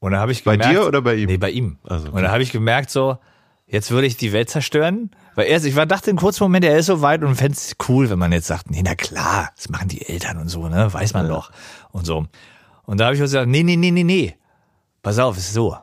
Und 0.00 0.12
dann 0.12 0.20
habe 0.20 0.32
ich 0.32 0.42
Bei 0.42 0.56
gemerkt, 0.56 0.74
dir 0.74 0.86
oder 0.86 1.02
bei 1.02 1.14
ihm? 1.14 1.26
Nee, 1.26 1.36
bei 1.36 1.50
ihm. 1.50 1.78
Also, 1.84 2.08
okay. 2.08 2.16
Und 2.16 2.22
dann 2.22 2.32
habe 2.32 2.42
ich 2.42 2.50
gemerkt, 2.50 2.90
so, 2.90 3.18
jetzt 3.66 3.90
würde 3.90 4.06
ich 4.06 4.16
die 4.16 4.32
Welt 4.32 4.50
zerstören. 4.50 5.10
Weil 5.34 5.46
erst, 5.46 5.64
ich 5.64 5.76
war, 5.76 5.86
dachte 5.86 6.10
im 6.10 6.16
kurzen 6.16 6.42
Moment, 6.42 6.64
er 6.64 6.76
ist 6.76 6.86
so 6.86 7.02
weit 7.02 7.22
und 7.22 7.36
fände 7.36 7.56
es 7.56 7.76
cool, 7.88 8.10
wenn 8.10 8.18
man 8.18 8.32
jetzt 8.32 8.48
sagt, 8.48 8.70
nee, 8.70 8.82
na 8.84 8.94
klar, 8.94 9.50
das 9.54 9.68
machen 9.68 9.88
die 9.88 10.06
Eltern 10.08 10.38
und 10.38 10.48
so, 10.48 10.68
ne? 10.68 10.92
Weiß 10.92 11.14
man 11.14 11.28
doch. 11.28 11.52
Und 11.92 12.04
so. 12.04 12.26
Und 12.84 12.98
da 12.98 13.04
habe 13.04 13.14
ich 13.14 13.20
gesagt, 13.20 13.48
nee, 13.48 13.62
nee, 13.62 13.76
nee, 13.76 13.90
nee, 13.90 14.02
nee. 14.02 14.36
Pass 15.02 15.18
auf, 15.18 15.36
es 15.36 15.44
ist 15.44 15.54
so. 15.54 15.76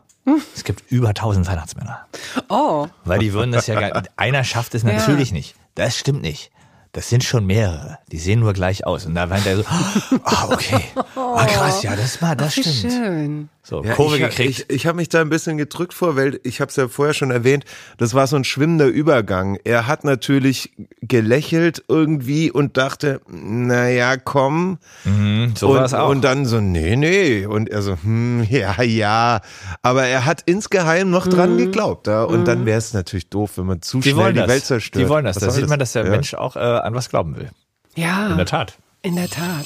Es 0.53 0.63
gibt 0.63 0.91
über 0.91 1.09
1000 1.09 1.47
Weihnachtsmänner. 1.47 2.05
Oh, 2.49 2.87
Weil 3.05 3.19
die 3.19 3.33
würden 3.33 3.51
das 3.51 3.67
ja 3.67 3.79
gar, 3.79 4.03
einer 4.15 4.43
schafft 4.43 4.75
es 4.75 4.83
natürlich 4.83 5.31
nicht. 5.31 5.55
Das 5.75 5.97
stimmt 5.97 6.21
nicht. 6.21 6.51
Das 6.91 7.07
sind 7.09 7.23
schon 7.23 7.45
mehrere. 7.45 7.99
Die 8.11 8.17
sehen 8.17 8.39
nur 8.39 8.53
gleich 8.53 8.85
aus. 8.85 9.05
Und 9.05 9.15
da 9.15 9.29
war 9.29 9.45
er 9.45 9.57
so, 9.57 9.63
ah, 10.23 10.47
okay. 10.51 10.83
Ah, 11.15 11.45
krass, 11.45 11.83
ja, 11.83 11.95
das 11.95 12.21
war, 12.21 12.35
das 12.35 12.57
wie 12.57 12.63
stimmt. 12.63 12.93
schön. 12.93 13.49
So, 13.69 13.83
Ja, 13.83 13.93
Kurve 13.93 14.15
ich, 14.17 14.21
gekriegt. 14.23 14.65
Ich, 14.67 14.75
ich 14.77 14.87
habe 14.87 14.95
mich 14.95 15.09
da 15.09 15.21
ein 15.21 15.29
bisschen 15.29 15.57
gedrückt 15.57 15.93
vor, 15.93 16.15
weil 16.15 16.39
ich 16.43 16.59
habe 16.59 16.69
es 16.69 16.75
ja 16.75 16.87
vorher 16.87 17.13
schon 17.13 17.29
erwähnt, 17.29 17.65
das 17.97 18.15
war 18.15 18.25
so 18.25 18.35
ein 18.35 18.43
schwimmender 18.43 18.87
Übergang. 18.87 19.59
Er 19.63 19.85
hat 19.85 20.03
natürlich 20.03 20.71
gelächelt 21.01 21.83
irgendwie 21.87 22.49
und 22.49 22.77
dachte, 22.77 23.21
naja, 23.29 24.17
komm. 24.17 24.79
Mhm, 25.05 25.53
so 25.55 25.69
und, 25.69 25.75
war 25.75 25.85
es 25.85 25.93
auch. 25.93 26.09
und 26.09 26.21
dann 26.23 26.45
so, 26.47 26.59
nee, 26.59 26.95
nee. 26.95 27.45
Und 27.45 27.69
er 27.69 27.83
so, 27.83 27.95
hm, 28.01 28.43
ja, 28.49 28.81
ja. 28.81 29.41
Aber 29.83 30.05
er 30.05 30.25
hat 30.25 30.41
insgeheim 30.47 31.11
noch 31.11 31.27
dran 31.27 31.57
geglaubt. 31.57 32.07
Ja? 32.07 32.23
Und 32.23 32.45
dann 32.45 32.65
wäre 32.65 32.79
es 32.79 32.93
natürlich 32.93 33.29
doof, 33.29 33.51
wenn 33.57 33.65
man 33.67 33.81
zu 33.83 33.97
Mhm. 33.97 34.01
die 34.01 34.09
schnell 34.09 34.23
wollen 34.23 34.33
die 34.33 34.39
das. 34.39 34.49
Welt 34.49 34.65
zerstört. 34.65 35.05
Die 35.05 35.09
wollen 35.09 35.25
das. 35.25 35.35
Was 35.35 35.43
Da 35.43 35.51
sieht 35.51 35.67
man, 35.69 35.77
dass 35.77 35.91
der 35.93 36.05
Ja. 36.05 36.09
Mensch 36.09 36.33
auch 36.33 36.55
äh, 36.55 36.59
an 36.59 36.95
was 36.95 37.09
glauben 37.09 37.35
will. 37.35 37.49
Ja, 37.95 38.31
In 38.31 38.37
der 38.37 38.45
Tat. 38.47 38.77
in 39.03 39.15
der 39.15 39.29
Tat. 39.29 39.65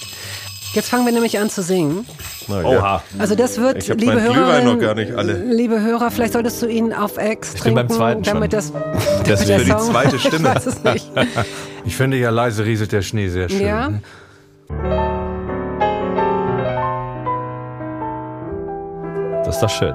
Jetzt 0.74 0.90
fangen 0.90 1.06
wir 1.06 1.14
nämlich 1.14 1.38
an 1.38 1.50
zu 1.52 1.62
singen. 1.62 2.06
Na 2.48 2.62
ja. 2.62 2.68
Oha. 2.80 3.04
Also 3.20 3.36
das 3.36 3.60
wird, 3.60 3.88
liebe 3.88 4.20
Hörerinnen, 4.20 4.74
noch 4.74 4.82
gar 4.82 4.96
nicht 4.96 5.14
alle. 5.14 5.34
liebe 5.34 5.80
Hörer, 5.80 6.10
vielleicht 6.10 6.34
solltest 6.34 6.62
du 6.64 6.66
ihn 6.68 6.94
auf 6.94 7.18
Ex 7.18 7.50
Ich 7.54 7.64
bin 7.64 7.76
trinken, 7.76 7.76
beim 7.76 7.90
zweiten 7.90 8.24
schon. 8.26 8.34
damit 8.34 8.54
das, 8.54 8.74
Das 8.74 9.14
damit 9.46 9.50
der 9.50 9.60
für 9.60 9.66
die 9.66 9.78
zweite 9.78 10.20
Stimme. 10.20 10.50
Ich 10.50 10.56
weiß 10.56 10.66
es 10.66 10.84
nicht. 10.84 11.12
Ich 11.86 11.96
finde 11.98 12.18
ja 12.18 12.30
leise 12.30 12.66
rieselt 12.66 12.92
der 12.94 13.02
Schnee 13.02 13.28
sehr 13.28 13.50
schön. 13.50 13.62
Ja? 13.62 13.90
ne? 13.90 14.02
Das 19.46 19.56
ist 19.56 19.62
doch 19.62 19.70
schön. 19.70 19.94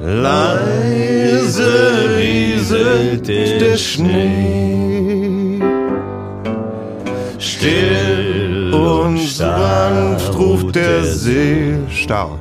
Leise 0.00 0.51
rieselt 2.62 3.28
der 3.28 3.76
Schnee. 3.76 5.60
Still 7.38 8.72
und 8.72 9.18
sanft 9.18 10.34
ruft 10.36 10.74
der 10.74 11.04
See. 11.04 11.74
Stau. 11.90 12.38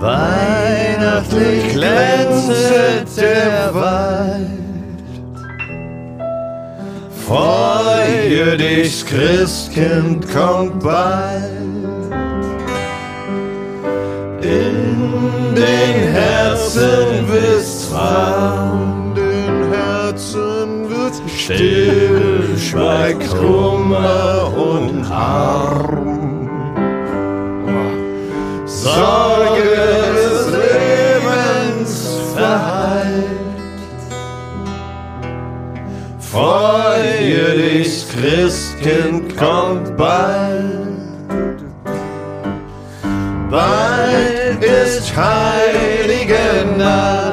Weihnachtlich 0.00 1.72
glänzet 1.72 3.08
der 3.16 3.74
Wald. 3.74 4.48
Freue 7.26 8.56
dich, 8.56 9.04
Christkind 9.04 10.26
kommt 10.32 10.82
bald. 10.82 11.52
In 14.40 15.54
den 15.54 16.12
Herzen 16.12 17.28
warm, 17.92 19.14
den 19.14 19.72
Herzen 19.72 20.88
wird's 20.90 21.20
still, 21.26 22.56
schweigt 22.58 23.28
Kummer 23.36 24.52
und 24.56 25.08
Harm. 25.08 26.48
Sorge 28.66 29.62
des 30.14 30.46
Lebens 30.52 32.16
verhallt. 32.34 33.38
Freue 36.20 37.56
dich, 37.56 38.06
Christkind 38.08 39.36
kommt 39.36 39.96
bald. 39.96 40.98
Bald 43.50 44.62
ist 44.62 45.16
heilige 45.16 46.76
Nacht. 46.76 47.27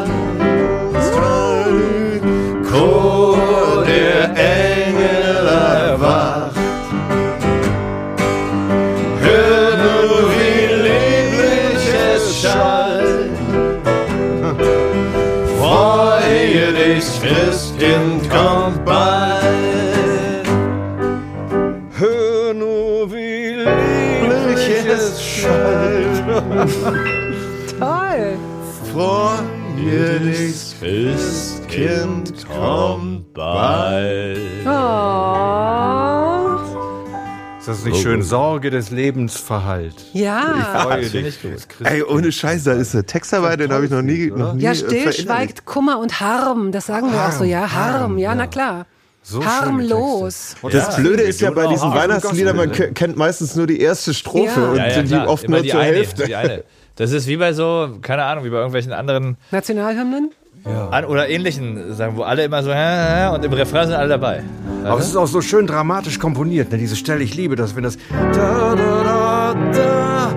Christkind 17.78 18.30
kommt 18.30 18.86
bald. 18.86 20.48
Hör 21.98 22.54
nur, 22.54 23.12
wie 23.12 23.54
lieblich 23.54 24.86
es 24.88 25.22
schallt. 25.22 26.24
Toll. 27.80 28.38
Freue 28.94 30.20
dich, 30.22 30.76
Christkind 30.80 32.46
kommt 32.48 33.34
bald. 33.34 34.15
Nicht 37.86 38.02
schön? 38.02 38.22
Sorge 38.22 38.70
des 38.70 38.92
Lebens 38.92 39.38
verhallt. 39.38 39.96
Ja. 40.14 40.84
Freue 40.84 41.02
dich, 41.02 41.16
ich 41.16 41.42
gut. 41.42 41.52
Christkind. 41.52 41.90
Ey, 41.90 42.04
ohne 42.04 42.32
Scheiß, 42.32 42.64
da 42.66 42.74
ist 42.74 42.94
der 42.94 43.06
Text 43.06 43.34
dabei, 43.34 43.56
den 43.56 43.72
habe 43.72 43.86
ich 43.86 43.92
noch 43.92 44.02
nie, 44.02 44.32
noch 44.36 44.54
nie 44.54 44.64
Ja, 44.64 44.72
äh, 44.72 44.76
still 44.76 44.88
verinnerlicht. 44.90 45.22
schweigt 45.24 45.66
Kummer 45.66 46.00
und 46.00 46.20
Harm. 46.20 46.72
Das 46.72 46.86
sagen 46.88 47.12
wir 47.12 47.20
auch 47.28 47.32
so, 47.32 47.44
ja. 47.44 47.72
Harm, 47.72 48.18
ja, 48.18 48.36
na 48.36 48.48
klar. 48.48 48.86
So 49.24 49.44
Harmlos. 49.44 50.56
Das 50.72 50.96
Blöde 50.98 51.24
ist 51.24 51.42
ja 51.42 51.50
bei 51.52 51.68
diesen 51.68 51.90
Harm 51.90 51.96
Weihnachtsliedern, 51.98 52.56
man 52.56 52.72
kennt 52.72 53.18
meistens 53.18 53.56
nur 53.56 53.66
die 53.68 53.80
erste 53.80 54.14
Strophe 54.14 54.60
Ja. 54.62 54.70
und 54.70 54.78
Ja, 54.78 54.88
ja, 54.88 54.94
sind 54.94 55.10
die 55.10 55.16
oft 55.16 55.44
Immer 55.46 55.58
nur 55.58 55.64
die 55.64 55.70
zur 55.72 55.80
eine, 55.80 55.96
Hälfte. 55.96 56.26
Die 56.26 56.36
eine. 56.36 56.64
Das 56.96 57.12
ist 57.12 57.28
wie 57.28 57.36
bei 57.38 57.52
so, 57.52 57.98
keine 58.02 58.24
Ahnung, 58.24 58.46
wie 58.46 58.50
bei 58.50 58.58
irgendwelchen 58.58 58.94
anderen 58.94 59.38
Nationalhymnen? 59.52 60.32
An, 60.66 61.06
oder 61.06 61.30
ähnlichen 61.30 61.94
Sachen, 61.94 62.18
wo 62.18 62.24
alle 62.24 62.44
immer 62.44 62.64
so 62.64 62.74
hä, 62.74 62.76
hä, 62.76 63.36
und 63.36 63.46
im 63.46 63.54
Refrain 63.54 63.88
sind 63.88 63.96
alle 63.96 64.10
dabei. 64.10 64.44
Aber 64.84 65.00
es 65.00 65.08
ist 65.08 65.16
auch 65.16 65.28
so 65.28 65.42
schön 65.42 65.68
dramatisch 65.68 66.20
komponiert, 66.20 66.72
ne? 66.72 66.78
diese 66.78 66.96
Stelle. 66.96 67.24
Ich 67.24 67.36
liebe 67.36 67.56
das, 67.56 67.76
wenn 67.76 67.84
das 67.84 67.98
da, 68.34 68.76
da, 68.76 69.04
da, 69.04 69.56
da, 69.72 70.34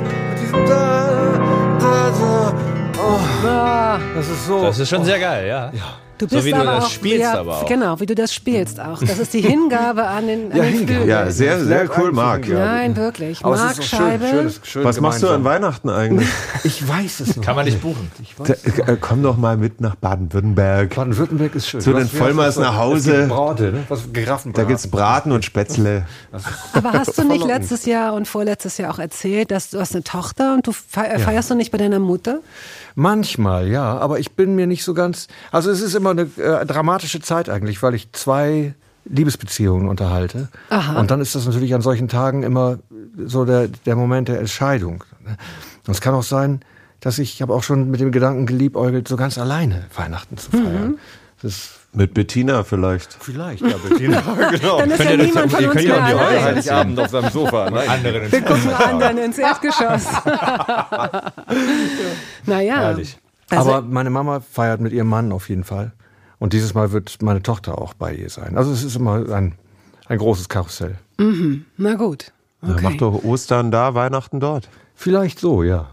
da, 0.52 0.66
da, 0.66 2.10
da. 2.10 2.58
Oh, 3.00 3.18
das 4.14 4.28
ist 4.28 4.46
so. 4.46 4.62
Das 4.62 4.78
ist 4.78 4.88
schon 4.88 5.04
sehr 5.04 5.18
geil, 5.18 5.46
ja. 5.48 5.72
Du 6.18 6.26
So 6.28 6.37
bist 6.37 6.46
wie 6.46 6.50
du 6.50 6.57
aber 6.57 6.64
das 6.76 6.85
auch, 6.85 6.90
spielst 6.90 7.20
ja, 7.20 7.35
aber 7.40 7.59
auch. 7.59 7.66
Genau, 7.66 8.00
wie 8.00 8.07
du 8.07 8.14
das 8.14 8.35
spielst 8.35 8.81
auch. 8.81 9.00
Das 9.00 9.18
ist 9.18 9.33
die 9.35 9.40
Hingabe 9.40 10.04
an 10.07 10.26
den, 10.26 10.50
an 10.52 10.57
Ja, 10.59 10.64
den 10.64 10.72
Hingabe. 10.72 10.87
Flügel. 10.94 11.09
Ja, 11.09 11.31
sehr, 11.31 11.64
sehr 11.64 11.88
cool, 11.98 12.12
Marc. 12.12 12.48
Nein, 12.48 12.96
wirklich. 12.96 13.44
Aber 13.44 13.54
es 13.54 13.78
ist 13.78 13.92
auch 13.94 13.98
schön, 13.98 14.20
schönes, 14.31 14.61
schön 14.64 14.85
Was 14.85 15.00
machst 15.00 15.22
du 15.22 15.28
an. 15.28 15.44
Weihnachten 15.44 15.88
eigentlich? 15.90 16.28
Ich 16.64 16.87
weiß 16.87 17.20
es 17.20 17.37
noch. 17.37 17.44
Kann 17.44 17.57
man 17.57 17.64
nicht 17.64 17.81
buchen. 17.81 18.11
Da, 18.44 18.52
äh, 18.52 18.96
komm 19.00 19.22
doch 19.22 19.37
mal 19.37 19.57
mit 19.57 19.81
nach 19.81 19.94
Baden-Württemberg. 19.94 20.94
Baden-Württemberg 20.94 21.54
ist 21.54 21.68
schön. 21.68 21.81
Zu 21.81 21.92
den 21.92 22.09
Vollmers 22.09 22.57
nach 22.57 22.72
Es 22.72 22.78
Hause. 22.78 23.16
gibt 23.16 23.28
Brate, 23.28 23.62
ne? 23.72 23.85
Was. 23.88 24.02
Da 24.52 24.64
gibt's 24.64 24.87
Braten 24.88 25.33
und 25.33 25.44
Spätzle. 25.44 26.04
Aber 26.72 26.92
hast 26.92 27.16
du 27.16 27.24
nicht 27.24 27.46
letztes 27.46 27.87
Jahr 27.87 28.14
und 28.14 28.26
vorletztes 28.28 28.76
Jahr 28.78 28.92
auch 28.92 28.98
erzählt, 28.98 29.50
dass 29.50 29.70
du 29.70 29.78
hast 29.81 29.94
eine 29.94 30.04
Tochter 30.04 30.54
und 30.54 30.66
du 30.66 30.72
fe- 30.72 31.18
feierst 31.18 31.50
du 31.50 31.54
nicht 31.54 31.70
bei 31.70 31.78
deiner 31.78 31.98
Mutter? 32.00 32.40
Manchmal, 32.94 33.68
ja, 33.68 33.96
aber 33.98 34.18
ich 34.18 34.33
bin 34.33 34.55
mir 34.55 34.66
nicht 34.66 34.85
so 34.85 34.94
ganz. 34.94 35.29
Also 35.53 35.70
es 35.70 35.81
ist 35.81 35.94
immer 35.94 36.11
eine 36.11 36.22
äh, 36.37 36.66
dramatische 36.66 37.20
Zeit 37.20 37.48
eigentlich, 37.48 37.83
weil 37.83 37.94
ich 37.94 38.12
zwei 38.12 38.74
Liebesbeziehungen 39.05 39.88
unterhalte. 39.88 40.48
Aha. 40.70 40.98
Und 40.98 41.11
dann 41.11 41.20
ist 41.20 41.35
das 41.35 41.46
natürlich 41.46 41.74
an 41.74 41.81
solchen 41.81 42.09
Tagen 42.09 42.42
immer 42.42 42.79
so 43.24 43.44
der, 43.44 43.68
der 43.68 43.96
Moment 43.96 44.29
der 44.29 44.38
Entscheidung. 44.38 45.05
Und 45.87 45.92
es 45.92 46.01
kann 46.01 46.14
auch 46.14 46.22
sein, 46.22 46.61
dass 47.01 47.18
ich, 47.18 47.35
ich 47.35 47.42
habe 47.42 47.55
auch 47.55 47.62
schon 47.62 47.90
mit 47.90 48.01
dem 48.01 48.12
Gedanken 48.12 48.46
geliebäugelt, 48.46 49.09
so 49.09 49.16
ganz 49.16 49.38
alleine 49.38 49.85
Weihnachten 49.94 50.37
zu 50.37 50.51
feiern. 50.51 50.98
Das 51.40 51.53
ist 51.53 51.70
Mit 51.98 52.14
Bettina 52.14 52.62
vielleicht. 52.62 53.16
vielleicht, 53.20 53.61
ja, 53.61 53.76
Bettina. 53.76 54.20
genau. 54.52 54.78
Dann 54.78 54.90
ist 54.92 55.02
ja 55.04 55.11
ihr 55.11 55.16
das- 55.18 55.26
niemand 55.26 55.50
von 55.50 55.61
ihr 55.61 55.66
uns 55.68 55.76
könnt 55.76 55.88
ja 55.88 55.94
mehr 55.94 56.04
auch 56.04 56.08
die 56.08 56.14
allein. 56.14 56.34
Häuser 56.37 56.44
Heiligabend 56.44 57.00
auf 57.00 57.08
seinem 57.08 57.30
Sofa. 57.30 57.70
Nein. 57.70 57.88
Andere 57.88 58.18
ins 58.18 58.32
Wir 58.32 58.42
gucken 58.42 58.70
anderen 58.72 59.18
ins 59.24 59.38
Erdgeschoss. 59.38 60.04
naja. 62.46 62.76
Herrlich. 62.78 63.18
Also, 63.50 63.72
Aber 63.72 63.87
meine 63.87 64.11
Mama 64.11 64.40
feiert 64.40 64.80
mit 64.80 64.92
ihrem 64.92 65.08
Mann 65.08 65.32
auf 65.32 65.48
jeden 65.48 65.64
Fall. 65.64 65.92
Und 66.38 66.52
dieses 66.52 66.72
Mal 66.74 66.92
wird 66.92 67.20
meine 67.22 67.42
Tochter 67.42 67.78
auch 67.80 67.94
bei 67.94 68.14
ihr 68.14 68.30
sein. 68.30 68.56
Also 68.56 68.70
es 68.72 68.84
ist 68.84 68.94
immer 68.94 69.28
ein, 69.34 69.54
ein 70.06 70.18
großes 70.18 70.48
Karussell. 70.48 70.98
na 71.76 71.94
gut. 71.94 72.32
Ja, 72.62 72.74
Okay. 72.74 72.80
mach 72.82 72.94
doch 72.96 73.24
Ostern 73.24 73.70
da, 73.70 73.94
Weihnachten 73.94 74.38
dort. 74.40 74.68
Vielleicht 74.94 75.38
so, 75.40 75.62
ja. 75.64 75.90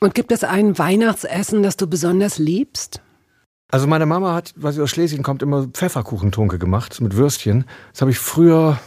Und 0.00 0.14
gibt 0.14 0.32
es 0.32 0.42
ein 0.44 0.76
Weihnachtsessen, 0.78 1.62
das 1.62 1.76
du 1.76 1.86
besonders 1.86 2.38
liebst? 2.38 3.00
Also 3.70 3.86
meine 3.86 4.06
Mama 4.06 4.34
hat, 4.34 4.52
weil 4.56 4.72
sie 4.72 4.82
aus 4.82 4.90
Schlesien 4.90 5.22
kommt, 5.22 5.42
immer 5.42 5.66
Pfefferkuchentunke 5.66 6.58
gemacht 6.58 7.00
mit 7.00 7.16
Würstchen. 7.16 7.64
Das 7.92 8.00
habe 8.00 8.10
ich 8.10 8.18
früher 8.18 8.78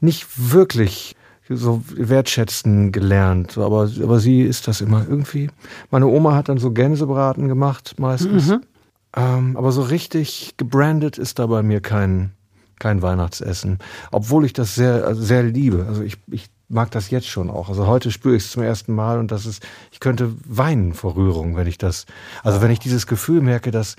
nicht 0.00 0.26
wirklich 0.52 1.16
so 1.48 1.82
wertschätzen 1.94 2.92
gelernt. 2.92 3.58
Aber, 3.58 3.90
aber 4.02 4.20
sie 4.20 4.42
ist 4.42 4.68
das 4.68 4.80
immer 4.80 5.06
irgendwie. 5.08 5.50
Meine 5.90 6.06
Oma 6.06 6.34
hat 6.34 6.48
dann 6.48 6.58
so 6.58 6.70
Gänsebraten 6.70 7.48
gemacht 7.48 7.94
meistens. 7.98 8.48
Mhm. 8.48 8.60
Ähm, 9.14 9.56
aber 9.56 9.72
so 9.72 9.82
richtig 9.82 10.54
gebrandet 10.56 11.18
ist 11.18 11.38
da 11.38 11.46
bei 11.46 11.62
mir 11.62 11.80
kein, 11.80 12.32
kein 12.78 13.02
Weihnachtsessen. 13.02 13.78
Obwohl 14.10 14.44
ich 14.44 14.52
das 14.52 14.74
sehr, 14.74 15.14
sehr 15.14 15.42
liebe. 15.42 15.84
Also 15.88 16.02
ich, 16.02 16.16
ich 16.30 16.46
mag 16.72 16.90
das 16.90 17.10
jetzt 17.10 17.28
schon 17.28 17.50
auch. 17.50 17.68
Also 17.68 17.86
heute 17.86 18.10
spüre 18.10 18.36
ich 18.36 18.44
es 18.44 18.50
zum 18.50 18.62
ersten 18.62 18.94
Mal 18.94 19.18
und 19.18 19.30
das 19.30 19.46
ist, 19.46 19.62
ich 19.90 20.00
könnte 20.00 20.34
weinen 20.46 20.94
vor 20.94 21.16
Rührung, 21.16 21.56
wenn 21.56 21.66
ich 21.66 21.78
das, 21.78 22.06
also 22.42 22.62
wenn 22.62 22.70
ich 22.70 22.78
dieses 22.78 23.06
Gefühl 23.06 23.40
merke, 23.40 23.70
dass, 23.70 23.96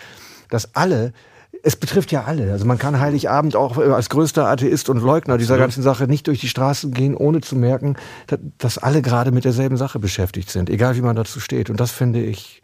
dass 0.50 0.76
alle 0.76 1.14
es 1.62 1.76
betrifft 1.76 2.12
ja 2.12 2.24
alle. 2.24 2.52
Also 2.52 2.66
man 2.66 2.78
kann 2.78 3.00
Heiligabend 3.00 3.56
auch 3.56 3.78
als 3.78 4.10
größter 4.10 4.48
Atheist 4.48 4.90
und 4.90 5.02
Leugner 5.02 5.38
dieser 5.38 5.58
ganzen 5.58 5.82
Sache 5.84 6.08
nicht 6.08 6.28
durch 6.28 6.40
die 6.42 6.50
Straßen 6.50 6.92
gehen, 6.92 7.16
ohne 7.16 7.42
zu 7.42 7.56
merken, 7.56 7.96
dass 8.58 8.78
alle 8.78 9.02
gerade 9.02 9.32
mit 9.32 9.46
derselben 9.46 9.78
Sache 9.78 10.00
beschäftigt 10.00 10.50
sind, 10.50 10.70
egal 10.70 10.96
wie 10.96 11.02
man 11.02 11.16
dazu 11.16 11.40
steht. 11.40 11.70
Und 11.70 11.80
das 11.80 11.92
finde 11.92 12.22
ich 12.22 12.62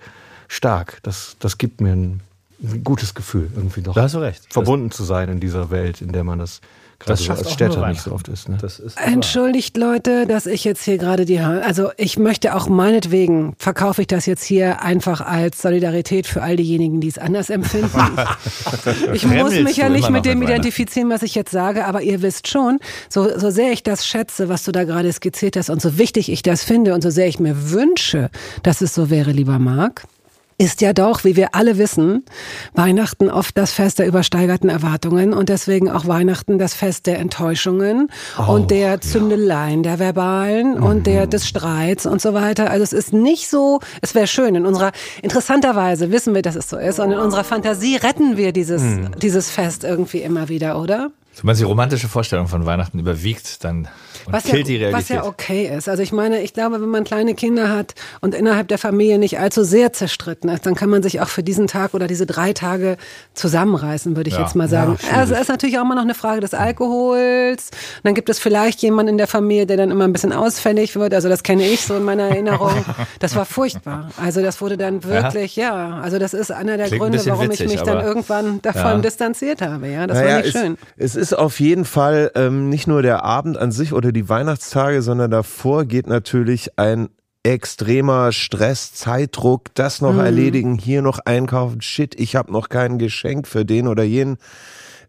stark. 0.48 1.00
Das, 1.04 1.38
das 1.40 1.58
gibt 1.58 1.80
mir 1.80 1.94
ein, 1.94 2.22
ein 2.62 2.84
gutes 2.84 3.14
Gefühl, 3.14 3.50
irgendwie 3.56 3.82
noch 3.82 3.94
da 3.94 4.02
hast 4.02 4.16
du 4.16 4.20
recht. 4.20 4.52
verbunden 4.52 4.92
zu 4.92 5.04
sein 5.04 5.30
in 5.30 5.40
dieser 5.40 5.70
Welt, 5.70 6.02
in 6.02 6.12
der 6.12 6.26
man 6.26 6.40
das 6.40 6.60
Gerade 7.00 7.22
so 7.22 7.32
als 7.32 7.52
Städter 7.52 7.88
nicht 7.88 8.02
so 8.02 8.12
oft 8.12 8.28
ist. 8.28 8.50
Ne? 8.50 8.58
ist 8.62 8.98
Entschuldigt 8.98 9.78
Leute, 9.78 10.28
dass 10.28 10.46
ich 10.46 10.66
jetzt 10.66 10.84
hier 10.84 10.98
gerade 10.98 11.24
die 11.24 11.42
Hand, 11.42 11.64
also 11.64 11.92
ich 11.96 12.20
möchte 12.20 12.54
auch 12.54 12.68
meinetwegen, 12.68 13.54
verkaufe 13.58 14.02
ich 14.02 14.08
das 14.08 14.26
jetzt 14.26 14.44
hier 14.44 14.82
einfach 14.82 15.22
als 15.22 15.62
Solidarität 15.62 16.28
für 16.28 16.42
all 16.42 16.58
diejenigen, 16.58 17.00
die 17.00 17.08
es 17.08 17.18
anders 17.18 17.50
empfinden. 17.50 17.90
ich 19.14 19.26
muss 19.26 19.54
mich 19.54 19.78
ja 19.78 19.88
nicht 19.88 20.10
mit 20.10 20.26
dem 20.26 20.42
identifizieren, 20.42 21.10
was 21.10 21.24
ich 21.24 21.36
jetzt 21.36 21.52
sage, 21.52 21.86
aber 21.86 22.02
ihr 22.02 22.22
wisst 22.22 22.50
schon, 22.50 22.80
so, 23.08 23.40
so 23.40 23.50
sehr 23.50 23.72
ich 23.72 23.84
das 23.84 24.06
schätze, 24.06 24.50
was 24.50 24.64
du 24.64 24.74
da 24.74 24.84
gerade 24.84 25.12
skizziert 25.14 25.56
hast 25.56 25.70
und 25.70 25.82
so 25.82 25.98
wichtig 25.98 26.30
ich 26.30 26.42
das 26.42 26.64
finde 26.64 26.94
und 26.94 27.02
so 27.02 27.10
sehr 27.10 27.28
ich 27.28 27.40
mir 27.40 27.72
wünsche, 27.72 28.30
dass 28.64 28.82
es 28.82 28.94
so 28.94 29.10
wäre, 29.10 29.32
lieber 29.32 29.58
Marc, 29.58 30.04
ist 30.60 30.82
ja 30.82 30.92
doch, 30.92 31.24
wie 31.24 31.38
wir 31.38 31.56
alle 31.56 31.78
wissen, 31.78 32.26
Weihnachten 32.74 33.32
oft 33.32 33.58
das 33.58 33.72
Fest 33.72 33.98
der 33.98 34.08
übersteigerten 34.08 34.70
Erwartungen 34.70 35.34
und 35.34 35.48
deswegen 35.48 35.90
auch 35.90 36.06
Weihnachten 36.06 36.60
das 36.60 36.74
Fest 36.74 37.08
der 37.08 37.18
Enttäuschungen 37.20 38.10
oh, 38.38 38.52
und 38.52 38.70
der 38.70 39.00
Zündeleien, 39.00 39.84
ja. 39.84 39.92
der 39.92 40.00
verbalen 40.00 40.76
mhm. 40.76 40.84
und 40.84 41.08
der 41.08 41.28
des 41.28 41.48
Streits 41.48 42.06
und 42.06 42.22
so 42.22 42.34
weiter. 42.34 42.70
Also 42.70 42.84
es 42.84 42.92
ist 42.92 43.14
nicht 43.14 43.50
so, 43.50 43.80
es 44.02 44.14
wäre 44.14 44.28
schön, 44.28 44.54
in 44.54 44.66
unserer, 44.66 44.92
interessanterweise 45.22 46.12
wissen 46.12 46.36
wir, 46.36 46.42
dass 46.42 46.56
es 46.56 46.68
so 46.68 46.78
ist 46.78 47.00
und 47.00 47.14
in 47.14 47.20
unserer 47.20 47.46
Fantasie 47.46 47.96
retten 47.96 48.36
wir 48.36 48.52
dieses, 48.52 48.82
mhm. 48.82 49.12
dieses 49.22 49.50
Fest 49.50 49.86
irgendwie 49.86 50.20
immer 50.20 50.50
wieder, 50.50 50.80
oder? 50.82 51.12
Wenn 51.38 51.46
man 51.46 51.56
die 51.56 51.64
romantische 51.64 52.10
Vorstellung 52.10 52.50
von 52.50 52.66
Weihnachten 52.66 53.00
überwiegt, 53.00 53.64
dann 53.64 53.88
was 54.32 54.48
ja, 54.48 54.56
die 54.56 54.78
Realität. 54.78 54.94
Was 54.94 55.10
ja 55.10 55.26
okay 55.26 55.72
ist. 55.76 55.90
Also 55.90 56.04
ich 56.04 56.12
meine, 56.12 56.42
ich 56.42 56.54
glaube, 56.54 56.82
wenn 56.82 56.90
man 56.90 57.04
kleine 57.04 57.36
Kinder 57.36 57.70
hat 57.70 57.96
und 58.22 58.36
innerhalb 58.36 58.68
der 58.68 58.78
Familie 58.78 59.18
nicht 59.20 59.40
allzu 59.40 59.64
sehr 59.64 59.94
zerstritten 59.94 60.50
ist, 60.50 60.66
dann 60.66 60.76
kann 60.76 60.90
man 60.90 61.04
sich 61.04 61.22
auch 61.22 61.28
für 61.28 61.44
diesen 61.44 61.68
Tag 61.68 61.94
oder 61.94 62.08
diese 62.08 62.26
drei 62.26 62.54
Tage 62.54 62.98
zusammenreißen, 63.34 64.16
würde 64.16 64.30
ich 64.30 64.36
ja, 64.36 64.42
jetzt 64.42 64.56
mal 64.56 64.68
sagen. 64.68 64.98
Ja, 65.10 65.18
also 65.18 65.34
es 65.34 65.42
ist 65.42 65.50
natürlich 65.50 65.78
auch 65.78 65.84
immer 65.84 65.96
noch 65.96 66.04
eine 66.04 66.16
Frage 66.16 66.42
des 66.42 66.54
Alkohols. 66.54 67.70
Und 67.98 68.06
dann 68.06 68.14
gibt 68.14 68.30
es 68.30 68.40
vielleicht 68.40 68.82
jemanden 68.82 69.14
in 69.14 69.18
der 69.18 69.28
Familie, 69.28 69.66
der 69.66 69.78
dann 69.78 69.92
immer 69.92 70.06
ein 70.06 70.14
bisschen 70.14 70.34
ausfällig 70.34 70.96
wird. 70.96 71.14
Also 71.14 71.30
das 71.30 71.44
kenne 71.44 71.64
ich 71.64 71.82
so 71.82 71.96
in 71.96 72.04
meiner 72.04 72.24
Erinnerung. 72.24 72.74
Das 73.20 73.36
war 73.36 73.46
furchtbar. 73.46 74.12
Also 74.22 74.42
das 74.42 74.62
wurde 74.62 74.78
dann 74.78 75.04
wirklich, 75.04 75.56
ja, 75.56 75.90
ja 75.90 76.00
also 76.02 76.20
das 76.20 76.34
ist 76.34 76.52
einer 76.52 76.78
der 76.78 76.88
Klingt 76.88 77.02
Gründe, 77.02 77.26
warum 77.26 77.50
witzig, 77.50 77.66
ich 77.66 77.72
mich 77.74 77.82
dann 77.82 78.04
irgendwann 78.04 78.62
davon 78.62 79.02
distanziert 79.02 79.62
habe. 79.62 79.88
Ja, 79.88 80.08
das 80.08 80.18
naja, 80.18 80.30
war 80.30 80.38
nicht 80.38 80.56
es, 80.56 80.62
schön. 80.62 80.78
Es 80.98 81.16
ist 81.16 81.34
auf 81.34 81.60
jeden 81.60 81.86
Fall 81.86 82.32
ähm, 82.36 82.70
nicht 82.70 82.88
nur 82.88 83.02
der 83.02 83.24
Abend 83.24 83.58
an 83.58 83.72
sich 83.72 83.94
oder 83.94 84.12
die 84.12 84.19
Weihnachtstage, 84.28 85.02
sondern 85.02 85.32
davor 85.32 85.86
geht 85.86 86.08
natürlich 86.08 86.78
ein 86.78 87.10
extremer 87.44 88.32
Stress, 88.32 88.94
Zeitdruck, 88.94 89.74
das 89.76 90.02
noch 90.02 90.14
mhm. 90.14 90.20
erledigen, 90.20 90.78
hier 90.78 91.02
noch 91.02 91.20
einkaufen, 91.20 91.82
shit, 91.82 92.20
ich 92.20 92.36
habe 92.36 92.52
noch 92.52 92.70
kein 92.70 93.00
Geschenk 93.00 93.48
für 93.48 93.64
den 93.64 93.88
oder 93.88 94.04
jenen. 94.04 94.38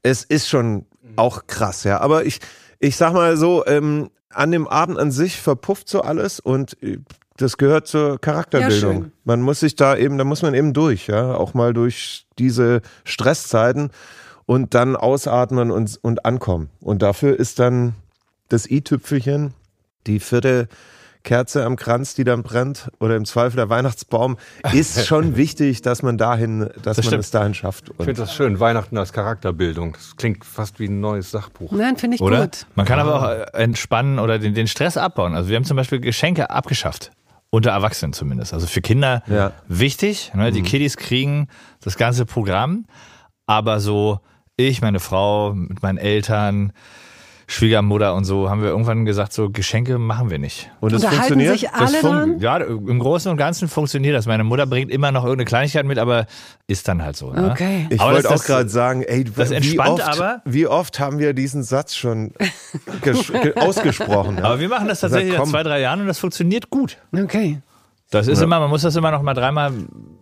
Es 0.02 0.22
ist 0.22 0.48
schon 0.48 0.86
auch 1.16 1.46
krass, 1.46 1.84
ja. 1.84 2.00
Aber 2.00 2.24
ich, 2.24 2.38
ich 2.78 2.96
sag 2.96 3.14
mal 3.14 3.36
so, 3.36 3.66
ähm, 3.66 4.10
an 4.32 4.52
dem 4.52 4.68
Abend 4.68 4.98
an 4.98 5.10
sich 5.10 5.40
verpufft 5.40 5.88
so 5.88 6.02
alles 6.02 6.38
und 6.38 6.80
äh, 6.82 6.98
das 7.36 7.56
gehört 7.56 7.86
zur 7.86 8.20
Charakterbildung. 8.20 9.04
Ja, 9.04 9.10
man 9.24 9.40
muss 9.40 9.60
sich 9.60 9.74
da 9.74 9.96
eben, 9.96 10.18
da 10.18 10.24
muss 10.24 10.42
man 10.42 10.54
eben 10.54 10.72
durch, 10.72 11.06
ja, 11.06 11.34
auch 11.34 11.54
mal 11.54 11.72
durch 11.72 12.26
diese 12.38 12.82
Stresszeiten 13.04 13.90
und 14.46 14.74
dann 14.74 14.94
ausatmen 14.94 15.70
und, 15.70 15.98
und 16.02 16.24
ankommen. 16.26 16.70
Und 16.80 17.02
dafür 17.02 17.38
ist 17.38 17.58
dann 17.58 17.94
das 18.50 18.70
i-Tüpfelchen, 18.70 19.54
die 20.06 20.20
vierte 20.20 20.68
Kerze 21.22 21.64
am 21.64 21.76
Kranz, 21.76 22.14
die 22.14 22.24
dann 22.24 22.42
brennt, 22.42 22.90
oder 22.98 23.16
im 23.16 23.24
Zweifel 23.24 23.56
der 23.56 23.68
Weihnachtsbaum, 23.68 24.38
ist 24.72 25.06
schon 25.06 25.36
wichtig, 25.36 25.82
dass 25.82 26.02
man 26.02 26.16
dahin, 26.18 26.70
dass 26.82 26.96
das 26.96 27.10
man 27.10 27.20
es 27.20 27.30
dahin 27.30 27.54
schafft. 27.54 27.90
Und 27.90 28.00
ich 28.00 28.04
finde 28.06 28.22
das 28.22 28.34
schön, 28.34 28.58
Weihnachten 28.58 28.96
als 28.96 29.12
Charakterbildung. 29.12 29.92
Das 29.92 30.16
klingt 30.16 30.44
fast 30.44 30.80
wie 30.80 30.86
ein 30.86 31.00
neues 31.00 31.30
Sachbuch. 31.30 31.72
Nein, 31.72 31.96
finde 31.96 32.16
ich 32.16 32.20
oder? 32.22 32.42
gut. 32.42 32.66
Man 32.74 32.86
kann 32.86 32.98
aber 32.98 33.16
auch 33.16 33.54
entspannen 33.54 34.18
oder 34.18 34.38
den, 34.38 34.54
den 34.54 34.66
Stress 34.66 34.96
abbauen. 34.96 35.34
Also 35.34 35.50
wir 35.50 35.56
haben 35.56 35.64
zum 35.64 35.76
Beispiel 35.76 36.00
Geschenke 36.00 36.50
abgeschafft. 36.50 37.12
Unter 37.52 37.70
Erwachsenen 37.70 38.12
zumindest. 38.12 38.54
Also 38.54 38.68
für 38.68 38.80
Kinder 38.80 39.24
ja. 39.26 39.52
wichtig. 39.66 40.30
Ne? 40.34 40.52
Die 40.52 40.60
mhm. 40.60 40.66
Kiddies 40.66 40.96
kriegen 40.96 41.48
das 41.80 41.96
ganze 41.96 42.24
Programm. 42.24 42.86
Aber 43.46 43.80
so 43.80 44.20
ich, 44.68 44.80
meine 44.80 45.00
Frau, 45.00 45.54
mit 45.54 45.82
meinen 45.82 45.98
Eltern, 45.98 46.72
Schwiegermutter 47.50 48.14
und 48.14 48.24
so 48.24 48.48
haben 48.48 48.62
wir 48.62 48.68
irgendwann 48.68 49.04
gesagt, 49.04 49.32
so 49.32 49.50
Geschenke 49.50 49.98
machen 49.98 50.30
wir 50.30 50.38
nicht. 50.38 50.70
Und 50.78 50.92
es 50.92 51.04
funktioniert? 51.04 51.58
Sich 51.58 51.68
alle 51.72 51.90
das 51.90 52.00
dran? 52.00 52.38
Ja, 52.38 52.58
im 52.58 53.00
Großen 53.00 53.28
und 53.28 53.38
Ganzen 53.38 53.66
funktioniert 53.66 54.14
das. 54.14 54.26
Meine 54.26 54.44
Mutter 54.44 54.66
bringt 54.66 54.88
immer 54.88 55.10
noch 55.10 55.24
irgendeine 55.24 55.46
Kleinigkeit 55.46 55.84
mit, 55.84 55.98
aber 55.98 56.26
ist 56.68 56.86
dann 56.86 57.02
halt 57.02 57.16
so. 57.16 57.32
Ne? 57.32 57.50
Okay. 57.50 57.88
Ich 57.90 58.00
wollte 58.00 58.30
auch 58.30 58.44
gerade 58.44 58.68
sagen, 58.68 59.02
ey, 59.02 59.24
das 59.24 59.50
entspannt 59.50 59.98
wie 59.98 60.02
oft, 60.02 60.20
aber. 60.20 60.42
Wie 60.44 60.66
oft 60.68 61.00
haben 61.00 61.18
wir 61.18 61.34
diesen 61.34 61.64
Satz 61.64 61.96
schon 61.96 62.32
ausgesprochen? 63.56 64.38
Ja? 64.38 64.44
Aber 64.44 64.60
wir 64.60 64.68
machen 64.68 64.86
das 64.86 65.00
tatsächlich 65.00 65.36
seit 65.36 65.46
zwei, 65.48 65.64
drei 65.64 65.80
Jahren 65.80 66.02
und 66.02 66.06
das 66.06 66.20
funktioniert 66.20 66.70
gut. 66.70 66.98
Okay. 67.12 67.58
Das 68.10 68.26
ist 68.26 68.38
ja. 68.38 68.44
immer, 68.44 68.58
man 68.58 68.70
muss 68.70 68.82
das 68.82 68.96
immer 68.96 69.12
noch 69.12 69.22
mal 69.22 69.34
dreimal 69.34 69.72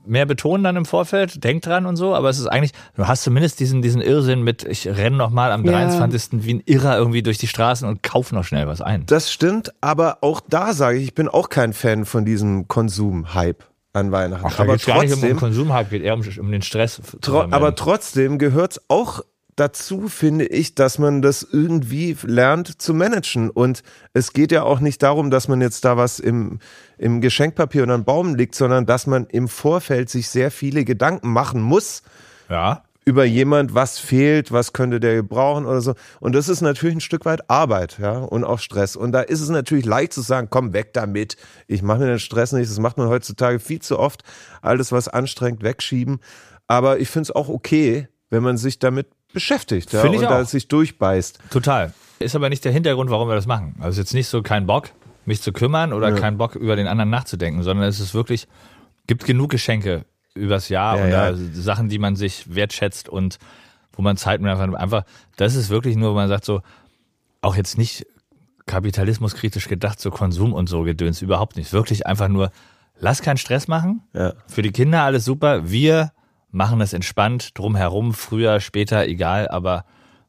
mehr 0.04 0.26
betonen 0.26 0.62
dann 0.62 0.76
im 0.76 0.84
Vorfeld, 0.84 1.42
denk 1.42 1.62
dran 1.62 1.86
und 1.86 1.96
so, 1.96 2.14
aber 2.14 2.28
es 2.28 2.38
ist 2.38 2.46
eigentlich, 2.46 2.72
du 2.94 3.08
hast 3.08 3.22
zumindest 3.22 3.60
diesen, 3.60 3.80
diesen 3.80 4.02
Irrsinn 4.02 4.42
mit, 4.42 4.64
ich 4.64 4.86
renne 4.86 5.16
noch 5.16 5.30
mal 5.30 5.52
am 5.52 5.64
ja. 5.64 5.72
23. 5.72 6.44
wie 6.44 6.54
ein 6.54 6.62
Irrer 6.66 6.98
irgendwie 6.98 7.22
durch 7.22 7.38
die 7.38 7.46
Straßen 7.46 7.88
und 7.88 8.02
kaufe 8.02 8.34
noch 8.34 8.44
schnell 8.44 8.66
was 8.66 8.82
ein. 8.82 9.06
Das 9.06 9.32
stimmt, 9.32 9.72
aber 9.80 10.18
auch 10.20 10.40
da 10.46 10.74
sage 10.74 10.98
ich, 10.98 11.04
ich 11.04 11.14
bin 11.14 11.28
auch 11.28 11.48
kein 11.48 11.72
Fan 11.72 12.04
von 12.04 12.26
diesem 12.26 12.68
Konsum-Hype 12.68 13.64
an 13.94 14.12
Weihnachten. 14.12 14.46
Ach, 14.46 14.58
aber 14.60 14.76
trotzdem, 14.76 14.94
gar 14.94 15.02
nicht 15.04 15.14
um 15.14 15.20
den 15.22 15.36
Konsum-Hype, 15.36 15.90
geht 15.90 16.02
eher 16.02 16.14
um, 16.14 16.22
um 16.38 16.50
den 16.50 16.62
Stress. 16.62 17.00
Tro 17.22 17.40
aber 17.40 17.74
trotzdem 17.74 18.38
gehört's 18.38 18.82
auch 18.88 19.22
dazu 19.58 20.08
finde 20.08 20.46
ich, 20.46 20.74
dass 20.74 20.98
man 20.98 21.22
das 21.22 21.46
irgendwie 21.50 22.16
lernt 22.22 22.80
zu 22.80 22.94
managen. 22.94 23.50
Und 23.50 23.82
es 24.12 24.32
geht 24.32 24.52
ja 24.52 24.62
auch 24.62 24.80
nicht 24.80 25.02
darum, 25.02 25.30
dass 25.30 25.48
man 25.48 25.60
jetzt 25.60 25.84
da 25.84 25.96
was 25.96 26.18
im, 26.20 26.58
im 26.96 27.20
Geschenkpapier 27.20 27.82
oder 27.82 27.94
einem 27.94 28.04
Baum 28.04 28.34
liegt, 28.34 28.54
sondern 28.54 28.86
dass 28.86 29.06
man 29.06 29.26
im 29.26 29.48
Vorfeld 29.48 30.10
sich 30.10 30.28
sehr 30.28 30.50
viele 30.50 30.84
Gedanken 30.84 31.32
machen 31.32 31.60
muss. 31.60 32.02
Ja. 32.48 32.84
Über 33.04 33.24
jemand, 33.24 33.74
was 33.74 33.98
fehlt, 33.98 34.52
was 34.52 34.74
könnte 34.74 35.00
der 35.00 35.14
gebrauchen 35.14 35.64
oder 35.64 35.80
so. 35.80 35.94
Und 36.20 36.34
das 36.34 36.50
ist 36.50 36.60
natürlich 36.60 36.96
ein 36.96 37.00
Stück 37.00 37.24
weit 37.24 37.48
Arbeit, 37.48 37.98
ja, 37.98 38.18
und 38.18 38.44
auch 38.44 38.58
Stress. 38.58 38.96
Und 38.96 39.12
da 39.12 39.22
ist 39.22 39.40
es 39.40 39.48
natürlich 39.48 39.86
leicht 39.86 40.12
zu 40.12 40.20
sagen, 40.20 40.48
komm 40.50 40.74
weg 40.74 40.92
damit. 40.92 41.38
Ich 41.68 41.82
mache 41.82 42.00
mir 42.00 42.06
den 42.06 42.18
Stress 42.18 42.52
nicht. 42.52 42.70
Das 42.70 42.78
macht 42.78 42.98
man 42.98 43.08
heutzutage 43.08 43.60
viel 43.60 43.80
zu 43.80 43.98
oft. 43.98 44.24
Alles, 44.60 44.92
was 44.92 45.08
anstrengt, 45.08 45.62
wegschieben. 45.62 46.20
Aber 46.66 46.98
ich 46.98 47.08
finde 47.08 47.22
es 47.22 47.30
auch 47.30 47.48
okay, 47.48 48.08
wenn 48.28 48.42
man 48.42 48.58
sich 48.58 48.78
damit 48.78 49.06
beschäftigt 49.32 49.92
ja, 49.92 50.02
und 50.02 50.22
da 50.22 50.44
sich 50.44 50.68
durchbeißt. 50.68 51.40
Total. 51.50 51.92
Ist 52.18 52.34
aber 52.34 52.48
nicht 52.48 52.64
der 52.64 52.72
Hintergrund, 52.72 53.10
warum 53.10 53.28
wir 53.28 53.34
das 53.34 53.46
machen. 53.46 53.76
Also 53.80 54.00
jetzt 54.00 54.14
nicht 54.14 54.28
so 54.28 54.42
kein 54.42 54.66
Bock, 54.66 54.90
mich 55.24 55.42
zu 55.42 55.52
kümmern 55.52 55.92
oder 55.92 56.10
ja. 56.10 56.16
kein 56.16 56.38
Bock 56.38 56.56
über 56.56 56.76
den 56.76 56.86
anderen 56.86 57.10
nachzudenken, 57.10 57.62
sondern 57.62 57.86
es 57.88 58.00
ist 58.00 58.14
wirklich, 58.14 58.48
gibt 59.06 59.24
genug 59.24 59.50
Geschenke 59.50 60.04
übers 60.34 60.68
Jahr 60.68 60.98
ja, 60.98 61.04
oder 61.04 61.30
ja. 61.30 61.36
Sachen, 61.52 61.88
die 61.88 61.98
man 61.98 62.16
sich 62.16 62.54
wertschätzt 62.54 63.08
und 63.08 63.38
wo 63.92 64.02
man 64.02 64.16
Zeit 64.16 64.40
mit 64.40 64.50
einfach, 64.50 64.72
einfach, 64.74 65.04
das 65.36 65.54
ist 65.54 65.70
wirklich 65.70 65.96
nur, 65.96 66.12
wo 66.12 66.14
man 66.14 66.28
sagt 66.28 66.44
so, 66.44 66.62
auch 67.40 67.56
jetzt 67.56 67.78
nicht 67.78 68.06
kapitalismuskritisch 68.66 69.68
gedacht, 69.68 70.00
so 70.00 70.10
Konsum 70.10 70.52
und 70.52 70.68
so 70.68 70.82
Gedöns, 70.82 71.22
überhaupt 71.22 71.56
nicht. 71.56 71.72
Wirklich 71.72 72.06
einfach 72.06 72.28
nur, 72.28 72.50
lass 72.98 73.22
keinen 73.22 73.38
Stress 73.38 73.66
machen. 73.66 74.02
Ja. 74.12 74.34
Für 74.46 74.62
die 74.62 74.72
Kinder 74.72 75.02
alles 75.02 75.24
super. 75.24 75.70
Wir 75.70 76.12
machen 76.50 76.80
es 76.80 76.92
entspannt, 76.92 77.58
drumherum, 77.58 78.14
früher, 78.14 78.60
später, 78.60 79.06
egal, 79.06 79.48
aber 79.48 79.84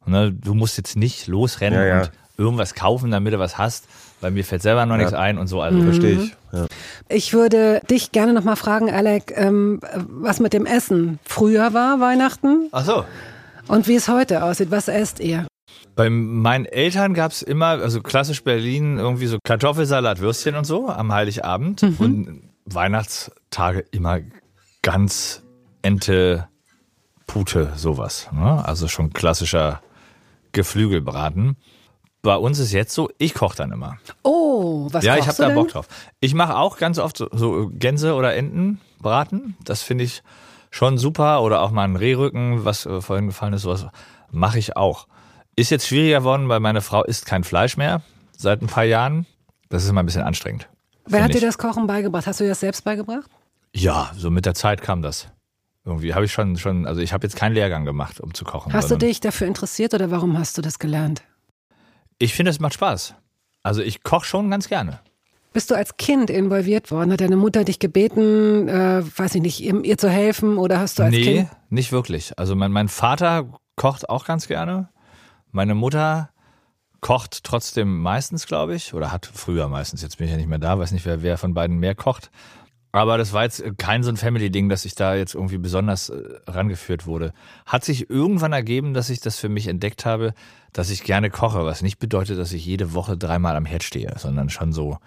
ne, 0.06 0.32
du 0.32 0.54
musst 0.54 0.78
jetzt 0.78 0.96
nicht 0.96 1.28
losrennen 1.28 1.80
ja, 1.80 1.86
ja. 1.86 2.02
und 2.02 2.12
irgendwas 2.38 2.74
kaufen, 2.74 3.12
damit 3.12 3.34
du 3.34 3.40
was 3.40 3.58
hast, 3.58 3.88
Weil 4.22 4.32
mir 4.32 4.44
fällt 4.44 4.62
selber 4.62 4.86
noch 4.86 4.98
nichts 4.98 5.14
ein 5.14 5.38
und 5.38 5.48
so. 5.48 5.62
Also 5.62 5.82
Verstehe 5.82 6.22
ich. 6.22 6.36
Ja. 6.52 6.66
Ich 7.10 7.34
würde 7.34 7.82
dich 7.90 8.12
gerne 8.12 8.34
noch 8.34 8.44
mal 8.44 8.56
fragen, 8.56 8.90
Alec, 8.90 9.34
ähm, 9.36 9.80
was 10.08 10.40
mit 10.40 10.54
dem 10.54 10.66
Essen 10.66 11.20
früher 11.24 11.74
war, 11.74 12.00
Weihnachten, 12.00 12.70
Ach 12.72 12.86
so. 12.86 13.06
und 13.68 13.88
wie 13.88 13.96
es 13.96 14.08
heute 14.08 14.44
aussieht. 14.44 14.72
Was 14.72 14.88
esst 14.88 15.20
ihr? 15.20 15.48
Bei 15.96 16.10
meinen 16.10 16.66
Eltern 16.66 17.14
gab's 17.14 17.42
immer, 17.42 17.68
also 17.68 18.02
klassisch 18.02 18.44
Berlin, 18.44 18.98
irgendwie 18.98 19.28
so 19.28 19.38
Kartoffelsalat, 19.44 20.20
Würstchen 20.20 20.56
und 20.56 20.66
so 20.66 20.88
am 20.88 21.14
Heiligabend. 21.14 21.84
Und 22.00 22.44
Weihnachtstage 22.66 23.84
immer 23.92 24.20
ganz 24.82 25.44
Ente, 25.82 26.48
Pute, 27.28 27.74
sowas. 27.76 28.28
Ne? 28.32 28.64
Also 28.66 28.88
schon 28.88 29.14
klassischer 29.14 29.82
Geflügelbraten. 30.52 31.58
Bei 32.22 32.36
uns 32.36 32.60
ist 32.60 32.74
jetzt 32.74 32.94
so, 32.94 33.10
ich 33.18 33.34
koche 33.34 33.56
dann 33.56 33.72
immer. 33.72 33.98
Oh, 34.24 34.88
was 34.92 35.06
ja, 35.06 35.16
ich 35.16 35.28
habe 35.28 35.38
da? 35.38 35.50
Bock 35.50 35.70
drauf. 35.70 35.88
Ich 36.20 36.34
mache 36.34 36.58
auch 36.58 36.78
ganz 36.78 37.00
oft 37.00 37.18
so, 37.18 37.30
so 37.32 37.70
Gänse 37.72 38.16
oder 38.16 38.36
Entenbraten. 38.36 39.56
Das 39.64 39.84
finde 39.84 40.04
ich 40.04 40.24
schon 40.72 40.98
super. 40.98 41.44
Oder 41.44 41.62
auch 41.62 41.72
mal 41.72 41.84
einen 41.84 41.96
Rehrücken, 41.96 42.66
was 42.66 42.86
äh, 42.86 43.00
vorhin 43.00 43.28
gefallen 43.28 43.54
ist, 43.54 43.62
sowas 43.62 43.86
mache 44.32 44.60
ich 44.60 44.76
auch. 44.76 45.08
Ist 45.56 45.70
jetzt 45.70 45.88
schwieriger 45.88 46.20
geworden, 46.20 46.50
weil 46.50 46.60
meine 46.60 46.82
Frau 46.82 47.04
isst 47.04 47.26
kein 47.26 47.44
Fleisch 47.44 47.78
mehr 47.78 48.02
seit 48.36 48.62
ein 48.62 48.68
paar 48.68 48.86
Jahren. 48.86 49.26
Das 49.70 49.84
ist 49.84 49.90
immer 49.90 50.02
ein 50.02 50.06
bisschen 50.06 50.24
anstrengend. 50.24 50.68
Wer 51.06 51.20
hat 51.20 51.28
find 51.28 51.36
dir 51.36 51.40
ich. 51.40 51.46
das 51.46 51.58
Kochen 51.58 51.88
beigebracht? 51.88 52.28
Hast 52.28 52.40
du 52.40 52.44
dir 52.44 52.50
das 52.50 52.60
selbst 52.60 52.84
beigebracht? 52.84 53.30
Ja, 53.74 54.12
so 54.16 54.30
mit 54.30 54.46
der 54.46 54.56
Zeit 54.56 54.82
kam 54.82 55.02
das. 55.02 55.28
Irgendwie 55.90 56.14
habe 56.14 56.26
ich 56.26 56.32
schon, 56.32 56.58
schon, 56.58 56.86
also 56.86 57.02
ich 57.02 57.14
habe 57.14 57.26
jetzt 57.26 57.36
keinen 57.36 57.54
Lehrgang 57.54 57.86
gemacht, 57.86 58.20
um 58.20 58.34
zu 58.34 58.46
kochen. 58.46 58.74
Hast 58.74 58.92
du 58.92 58.96
dich 58.96 59.20
dafür 59.20 59.48
interessiert 59.48 59.94
oder 59.94 60.12
warum 60.12 60.38
hast 60.38 60.58
du 60.58 60.62
das 60.62 60.80
gelernt? 60.80 61.24
Ich 62.20 62.34
finde, 62.34 62.52
es 62.52 62.60
macht 62.60 62.74
Spaß. 62.74 63.16
Also 63.64 63.82
ich 63.82 64.04
koche 64.04 64.26
schon 64.26 64.50
ganz 64.50 64.68
gerne. 64.68 65.00
Bist 65.52 65.72
du 65.72 65.76
als 65.76 65.98
Kind 65.98 66.30
involviert 66.30 66.92
worden? 66.92 67.12
Hat 67.12 67.22
deine 67.22 67.36
Mutter 67.36 67.64
dich 67.64 67.80
gebeten, 67.80 68.68
äh, 68.68 69.04
weiß 69.04 69.36
ich 69.36 69.42
nicht, 69.42 69.62
ihr 69.62 69.98
zu 69.98 70.10
helfen 70.10 70.58
oder 70.58 70.80
hast 70.80 71.00
du 71.00 71.04
als 71.04 71.12
nee, 71.12 71.24
Kind? 71.24 71.50
nicht 71.70 71.92
wirklich. 71.92 72.38
Also 72.38 72.56
mein, 72.56 72.72
mein 72.72 72.88
Vater 72.88 73.60
kocht 73.76 74.10
auch 74.10 74.26
ganz 74.26 74.48
gerne. 74.48 74.90
Meine 75.52 75.74
Mutter 75.74 76.30
kocht 77.02 77.44
trotzdem 77.44 78.00
meistens, 78.00 78.46
glaube 78.46 78.76
ich, 78.76 78.94
oder 78.94 79.12
hat 79.12 79.26
früher 79.26 79.68
meistens. 79.68 80.02
Jetzt 80.02 80.18
bin 80.18 80.26
ich 80.26 80.32
ja 80.32 80.38
nicht 80.38 80.50
mehr 80.50 80.60
da, 80.60 80.78
weiß 80.78 80.92
nicht, 80.92 81.06
wer, 81.06 81.24
wer 81.24 81.38
von 81.38 81.54
beiden 81.54 81.78
mehr 81.80 81.96
kocht. 81.96 82.30
Aber 82.92 83.18
das 83.18 83.34
war 83.34 83.44
jetzt 83.44 83.64
kein 83.78 84.02
so 84.02 84.10
ein 84.10 84.18
Family-Ding, 84.18 84.68
dass 84.68 84.86
ich 84.86 84.96
da 84.96 85.14
jetzt 85.14 85.36
irgendwie 85.36 85.60
besonders 85.60 86.10
äh, 86.10 86.24
rangeführt 86.48 87.06
wurde. 87.06 87.34
Hat 87.66 87.86
sich 87.86 88.10
irgendwann 88.10 88.52
ergeben, 88.52 88.94
dass 88.94 89.10
ich 89.10 89.20
das 89.20 89.38
für 89.38 89.50
mich 89.50 89.68
entdeckt 89.68 90.06
habe, 90.06 90.34
dass 90.74 90.90
ich 90.90 91.04
gerne 91.04 91.30
koche, 91.30 91.66
was 91.66 91.82
nicht 91.82 92.00
bedeutet, 92.00 92.40
dass 92.40 92.52
ich 92.52 92.66
jede 92.66 92.94
Woche 92.94 93.18
dreimal 93.18 93.56
am 93.56 93.66
Herd 93.66 93.84
stehe, 93.84 94.14
sondern 94.18 94.50
schon 94.50 94.74
so 94.74 94.98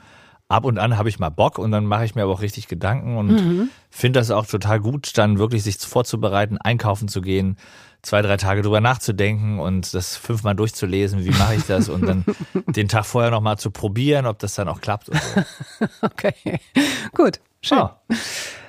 ab 0.53 0.65
und 0.65 0.79
an 0.79 0.99
habe 0.99 1.09
ich 1.09 1.19
mal 1.19 1.31
Bock 1.31 1.59
und 1.59 1.73
dann 1.73 1.87
mache 1.87 2.05
ich 2.05 2.15
mir 2.15 2.23
aber 2.23 2.33
auch 2.33 2.43
richtig 2.43 2.69
Gedanken 2.69 3.17
und 3.17 3.71
finde 3.91 4.21
das 4.21 4.31
auch 4.31 4.47
total 4.47 4.81
gut, 4.81 5.17
dann 5.17 5.39
wirklich 5.39 5.63
sich 5.63 5.79
vorzubereiten, 5.79 6.59
einkaufen 6.59 7.09
zu 7.09 7.23
gehen, 7.23 7.57
zwei, 8.03 8.21
drei 8.21 8.37
Tage 8.37 8.63
drüber 8.63 8.81
nachzudenken 8.81 9.59
und 9.59 9.95
das 9.95 10.17
fünfmal 10.17 10.55
durchzulesen, 10.55 11.25
wie 11.25 11.31
mache 11.31 11.55
ich 11.55 11.65
das 11.65 11.89
und 11.89 12.07
dann 12.07 12.25
den 12.67 12.89
Tag 12.89 13.07
vorher 13.07 13.31
nochmal 13.31 13.59
zu 13.59 13.71
probieren, 13.71 14.27
ob 14.27 14.39
das 14.41 14.55
dann 14.55 14.69
auch 14.69 14.81
klappt. 14.81 15.09
Und 15.09 15.21
so. 15.23 15.87
Okay, 16.03 16.61
gut, 17.15 17.41
schön. 17.63 17.79
Ah. 17.79 18.03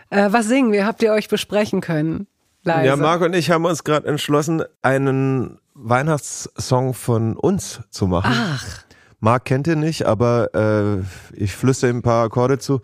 Äh, 0.10 0.32
was 0.32 0.47
singen 0.47 0.71
wir? 0.71 0.86
Habt 0.86 1.01
ihr 1.01 1.12
euch 1.12 1.27
besprechen 1.27 1.82
können? 1.82 2.27
Leise. 2.63 2.88
Ja, 2.88 2.95
Marc 2.95 3.21
und 3.21 3.36
ich 3.36 3.51
haben 3.51 3.65
uns 3.65 3.84
gerade 3.84 4.08
entschlossen, 4.08 4.63
einen 4.82 5.60
Weihnachtssong 5.73 6.93
von 6.93 7.36
uns 7.36 7.82
zu 7.89 8.08
machen. 8.08 8.32
Ach, 8.34 8.84
Marc 9.19 9.45
kennt 9.45 9.67
ihn 9.67 9.79
nicht, 9.79 10.06
aber 10.06 10.53
äh, 10.53 11.03
ich 11.36 11.56
flüstere 11.56 11.89
ihm 11.89 11.97
ein 11.97 12.01
paar 12.01 12.25
Akkorde 12.25 12.60
zu. 12.60 12.82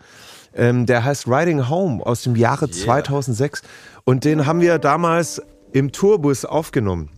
Ähm, 0.54 0.86
der 0.86 1.04
heißt 1.04 1.28
Riding 1.28 1.68
Home 1.68 2.04
aus 2.04 2.22
dem 2.22 2.34
Jahre 2.34 2.68
2006 2.68 3.62
und 4.04 4.24
den 4.24 4.46
haben 4.46 4.60
wir 4.60 4.78
damals 4.78 5.40
im 5.72 5.92
Tourbus 5.92 6.44
aufgenommen. 6.44 7.10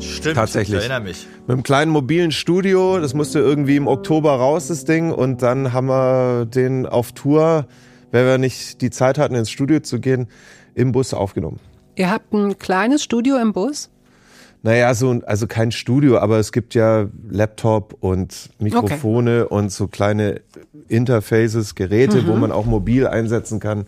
Stimmt, 0.00 0.36
Tatsächlich. 0.36 0.78
ich 0.78 0.84
erinnere 0.88 1.08
mich. 1.08 1.26
Mit 1.46 1.50
einem 1.50 1.62
kleinen 1.62 1.92
mobilen 1.92 2.32
Studio, 2.32 2.98
das 2.98 3.14
musste 3.14 3.38
irgendwie 3.38 3.76
im 3.76 3.86
Oktober 3.86 4.32
raus, 4.32 4.68
das 4.68 4.84
Ding. 4.84 5.12
Und 5.12 5.42
dann 5.42 5.72
haben 5.72 5.86
wir 5.86 6.46
den 6.46 6.86
auf 6.86 7.12
Tour, 7.12 7.66
weil 8.12 8.24
wir 8.24 8.38
nicht 8.38 8.80
die 8.80 8.90
Zeit 8.90 9.18
hatten, 9.18 9.34
ins 9.34 9.50
Studio 9.50 9.80
zu 9.80 9.98
gehen, 9.98 10.28
im 10.74 10.92
Bus 10.92 11.12
aufgenommen. 11.12 11.58
ihr 11.96 12.10
habt 12.10 12.32
ein 12.32 12.58
kleines 12.58 13.02
Studio 13.02 13.36
im 13.38 13.52
Bus? 13.52 13.90
Naja, 14.64 14.94
so, 14.94 15.20
also 15.26 15.48
kein 15.48 15.72
Studio, 15.72 16.18
aber 16.18 16.38
es 16.38 16.52
gibt 16.52 16.74
ja 16.74 17.08
Laptop 17.28 17.96
und 17.98 18.50
Mikrofone 18.60 19.48
und 19.48 19.72
so 19.72 19.88
kleine 19.88 20.40
Interfaces, 20.86 21.74
Geräte, 21.74 22.28
wo 22.28 22.36
man 22.36 22.52
auch 22.52 22.64
mobil 22.64 23.08
einsetzen 23.08 23.58
kann. 23.58 23.86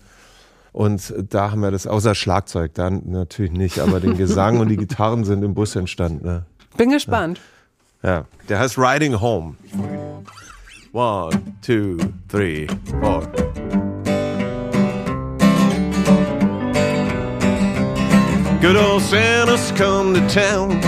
Und 0.72 1.14
da 1.30 1.52
haben 1.52 1.60
wir 1.60 1.70
das, 1.70 1.87
außer 1.87 2.16
Schlagzeug, 2.16 2.74
dann 2.74 3.02
natürlich 3.06 3.52
nicht, 3.52 3.78
aber 3.78 4.00
den 4.00 4.16
Gesang 4.16 4.58
und 4.58 4.68
die 4.68 4.76
Gitarren 4.84 5.22
sind 5.22 5.44
im 5.44 5.54
Bus 5.54 5.76
entstanden. 5.76 6.26
Ne? 6.26 6.44
Bin 6.76 6.90
gespannt. 6.90 7.40
Ja, 8.02 8.24
der 8.48 8.58
heißt 8.58 8.76
Riding 8.76 9.20
Home. 9.20 9.54
One, 10.92 11.30
two, 11.62 11.96
three, 12.28 12.66
four. 13.00 13.22
Good 18.64 18.77
old 18.77 19.03
Santa's 19.03 19.72
come 19.72 20.14
to 20.14 20.27
town. 20.27 20.81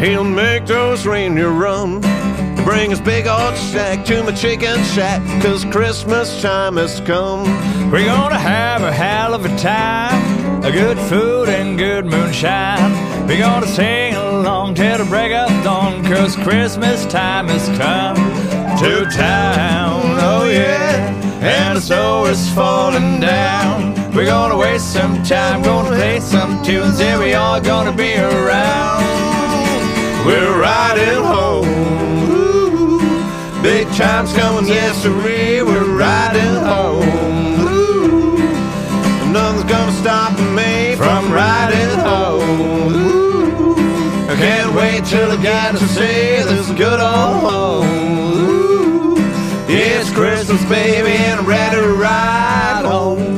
He'll 0.00 0.24
make 0.24 0.64
those 0.64 1.04
reindeer 1.04 1.50
run. 1.50 2.00
Bring 2.64 2.88
his 2.88 3.00
big 3.02 3.26
old 3.26 3.54
sack 3.56 4.06
to 4.06 4.22
my 4.22 4.32
chicken 4.32 4.82
shack, 4.84 5.20
cause 5.42 5.66
Christmas 5.66 6.40
time 6.40 6.78
has 6.78 6.98
come. 7.00 7.44
We're 7.90 8.06
gonna 8.06 8.38
have 8.38 8.82
a 8.82 8.90
hell 8.90 9.34
of 9.34 9.44
a 9.44 9.54
time, 9.58 10.64
a 10.64 10.72
good 10.72 10.98
food 11.10 11.50
and 11.50 11.76
good 11.76 12.06
moonshine. 12.06 12.90
We're 13.28 13.40
gonna 13.40 13.66
sing 13.66 14.14
along 14.14 14.76
till 14.76 14.96
the 14.96 15.04
break 15.04 15.32
of 15.32 15.50
dawn, 15.62 16.02
cause 16.04 16.36
Christmas 16.36 17.04
time 17.04 17.48
has 17.48 17.68
come 17.76 18.16
to 18.78 19.04
town. 19.14 20.00
Oh 20.20 20.48
yeah, 20.50 21.12
and 21.42 21.76
the 21.76 21.82
snow 21.82 22.24
is 22.24 22.50
falling 22.54 23.20
down. 23.20 23.99
We're 24.20 24.26
gonna 24.26 24.58
waste 24.58 24.92
some 24.92 25.22
time, 25.22 25.62
gonna 25.62 25.96
play 25.96 26.20
some 26.20 26.62
tunes, 26.62 27.00
yeah, 27.00 27.18
we 27.18 27.32
all 27.32 27.58
gonna 27.58 27.90
be 27.90 28.18
around. 28.18 29.02
We're 30.26 30.60
riding 30.60 31.24
home. 31.24 31.66
Ooh, 32.28 33.62
big 33.62 33.88
time's 33.94 34.34
coming, 34.34 34.68
yes. 34.68 35.06
We're 35.06 35.96
riding 35.96 36.54
home. 36.68 37.08
Ooh, 37.66 39.32
nothing's 39.32 39.64
gonna 39.64 39.92
stop 39.92 40.38
me 40.54 40.96
from 40.96 41.32
riding 41.32 41.88
home. 42.00 42.92
Ooh, 42.92 43.74
I 44.28 44.36
can't 44.36 44.74
wait 44.74 45.06
till 45.06 45.32
I 45.32 45.36
get 45.40 45.72
to 45.78 45.88
see 45.88 46.42
this 46.44 46.70
good 46.72 47.00
old 47.00 47.40
home. 47.48 47.86
Ooh, 48.36 49.16
it's 49.66 50.10
Christmas, 50.10 50.62
baby, 50.66 51.12
and 51.12 51.40
I'm 51.40 51.46
ready 51.46 51.76
to 51.76 51.88
ride 51.94 52.82
home. 52.84 53.29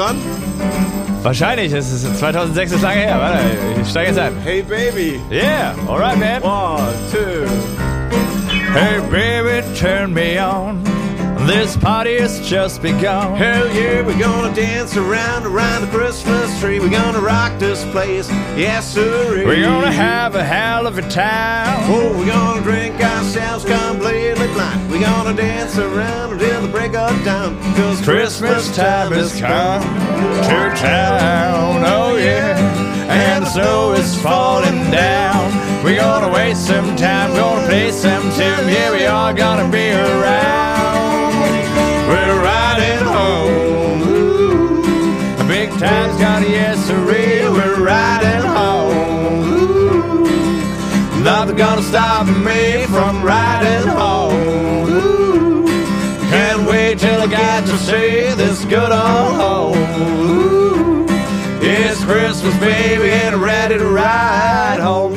Dran? 0.00 0.16
Wahrscheinlich, 1.22 1.72
es 1.72 1.92
ist 1.92 2.18
2006 2.18 2.72
ist 2.72 2.82
lange 2.82 3.00
her. 3.00 3.18
Warte, 3.18 3.40
ich 3.80 3.88
steige 3.88 4.08
jetzt 4.08 4.18
ein. 4.18 4.32
Hey 4.42 4.62
Baby. 4.62 5.20
Yeah, 5.30 5.74
alright, 5.86 6.18
man. 6.18 6.42
One, 6.42 6.94
two. 7.12 7.46
Hey, 8.72 9.00
baby, 9.10 9.66
turn 9.76 10.14
me 10.14 10.38
on. 10.38 10.82
This 11.46 11.76
party 11.76 12.18
has 12.20 12.40
just 12.48 12.80
begun. 12.80 13.36
Hell 13.36 13.66
yeah, 13.74 14.02
we're 14.02 14.18
gonna 14.18 14.54
dance 14.54 14.96
around 14.96 15.44
around 15.46 15.82
the 15.82 15.88
Christmas 15.88 16.58
tree. 16.60 16.78
We're 16.78 16.90
gonna 16.90 17.20
rock 17.20 17.58
this 17.58 17.84
place, 17.86 18.30
yes 18.56 18.86
sir. 18.94 19.44
We're 19.44 19.62
gonna 19.62 19.90
have 19.90 20.34
a 20.34 20.44
hell 20.44 20.86
of 20.86 20.98
a 20.98 21.02
time. 21.08 21.90
Oh, 21.90 22.16
we're 22.16 22.30
gonna 22.30 22.62
drink 22.62 22.94
ourselves 23.02 23.64
completely 24.10 24.48
blind. 24.54 24.90
We're 24.90 25.00
gonna 25.00 25.34
dance 25.34 25.78
around 25.78 26.32
until 26.32 26.62
the 26.62 26.68
break 26.68 26.94
of 26.94 27.24
dawn. 27.24 27.56
Cause 27.74 28.00
Christmas 28.02 28.74
time 28.74 29.12
has 29.12 29.38
come 29.38 29.82
to 29.82 30.76
town. 30.76 31.82
Oh 31.84 32.16
yeah, 32.16 32.58
and 33.08 33.44
the 33.44 33.50
snow 33.50 33.92
is 33.92 34.20
falling 34.20 34.90
down. 34.90 35.52
We're 35.84 36.00
gonna 36.00 36.32
waste 36.32 36.66
some 36.66 36.96
time, 36.96 37.34
gonna 37.34 37.66
play 37.66 37.92
some 37.92 38.22
tune. 38.32 38.68
Yeah, 38.68 38.90
we 38.90 39.06
are 39.06 39.32
gonna 39.32 39.70
be 39.70 39.92
around. 39.92 41.34
We're 42.08 42.42
riding 42.42 43.04
home. 43.06 44.02
Ooh, 44.08 45.48
big 45.48 45.70
time's 45.78 46.18
got 46.18 46.42
a 46.42 46.50
yes 46.50 46.84
sirree. 46.84 47.48
We're 47.48 47.84
riding 47.84 48.42
home. 48.42 49.52
Ooh, 49.52 51.22
nothing 51.22 51.56
gonna 51.56 51.82
stop 51.82 52.26
me 52.26 52.86
from 52.86 53.19
say 57.80 58.34
this 58.34 58.64
good 58.66 58.92
old 58.92 59.36
home. 59.44 61.06
It's 61.62 62.04
Christmas, 62.04 62.56
baby, 62.58 63.10
and 63.10 63.36
ready 63.36 63.78
to 63.78 63.86
ride 63.86 64.80
home. 64.80 65.14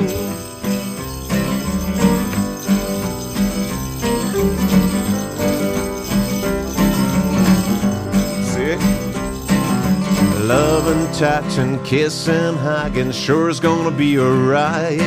Loving, 10.46 11.12
touching, 11.14 11.82
kissing, 11.84 12.56
hugging, 12.58 13.12
sure 13.12 13.50
is 13.50 13.60
gonna 13.60 13.92
be 13.92 14.20
alright. 14.20 15.00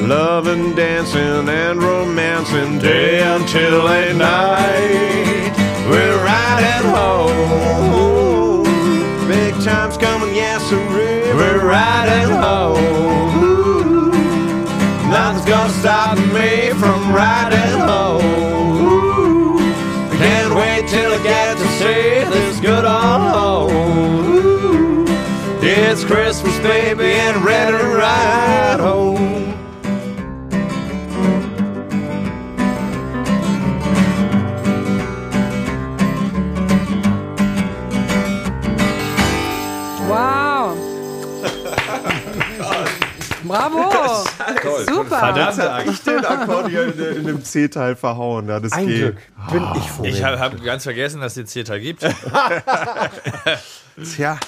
Loving, 0.00 0.74
dancing, 0.74 1.48
and 1.48 1.82
romancing 1.82 2.78
day 2.78 3.20
until 3.20 3.84
late 3.84 4.16
night. 4.16 5.63
We're 5.88 6.18
riding 6.24 6.86
home. 6.90 8.64
Big 9.28 9.54
time's 9.62 9.96
coming, 9.98 10.34
yes, 10.34 10.62
sir. 10.68 10.78
We're 11.36 11.64
riding 11.66 12.30
home. 12.30 14.10
Nothing's 15.10 15.44
gonna 15.44 15.72
stop 15.80 16.16
me 16.18 16.70
from 16.80 17.12
riding 17.12 17.78
home. 17.78 19.58
Can't 20.18 20.54
wait 20.54 20.88
till 20.88 21.12
I 21.12 21.22
get 21.22 21.58
to 21.58 21.68
see 21.78 22.24
this 22.32 22.60
good 22.60 22.84
old 22.84 23.70
home. 23.70 25.06
It's 25.60 26.02
Christmas, 26.04 26.58
baby, 26.60 27.12
and 27.12 27.44
ready 27.44 27.76
to 27.76 27.88
ride 27.96 28.80
home. 28.80 29.13
Super. 45.14 45.34
Verdammte 45.34 45.72
Angst. 45.72 46.06
Den 46.06 46.24
Akkordeon 46.24 46.92
in, 46.92 47.16
in 47.16 47.26
dem 47.26 47.44
C-Teil 47.44 47.96
verhauen. 47.96 48.48
Ja, 48.48 48.60
das 48.60 48.72
Ein 48.72 48.86
geht. 48.86 48.98
Glück 49.00 49.16
bin 49.52 49.62
ich 49.76 49.90
froh. 49.90 50.04
Ich 50.04 50.22
habe 50.24 50.38
hab 50.38 50.62
ganz 50.64 50.82
vergessen, 50.84 51.20
dass 51.20 51.32
es 51.32 51.36
den 51.36 51.46
C-Teil 51.46 51.80
gibt. 51.80 52.02
Tja, 54.16 54.38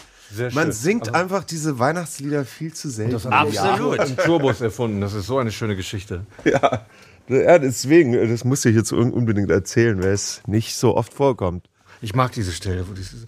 man 0.55 0.73
singt 0.73 1.15
einfach 1.15 1.45
diese 1.45 1.79
Weihnachtslieder 1.79 2.45
viel 2.45 2.73
zu 2.75 2.91
selten. 2.91 3.13
Das 3.13 3.25
haben 3.27 3.33
Absolut. 3.33 4.09
die 4.09 4.17
Turbos 4.17 4.61
erfunden. 4.61 5.01
Das 5.01 5.15
ist 5.15 5.27
so 5.27 5.39
eine 5.39 5.53
schöne 5.53 5.77
Geschichte. 5.77 6.27
Ja. 6.45 6.87
ja, 7.29 7.59
deswegen, 7.59 8.13
das 8.29 8.45
muss 8.45 8.65
ich 8.65 8.75
jetzt 8.75 8.93
un- 8.93 9.13
unbedingt 9.13 9.51
erzählen, 9.51 10.03
weil 10.03 10.11
es 10.13 10.43
nicht 10.47 10.75
so 10.75 10.97
oft 10.97 11.15
vorkommt. 11.15 11.67
Ich 12.03 12.15
mag 12.15 12.33
diese 12.33 12.53
Stelle, 12.53 12.87
wo 12.89 12.93
dieses 12.93 13.27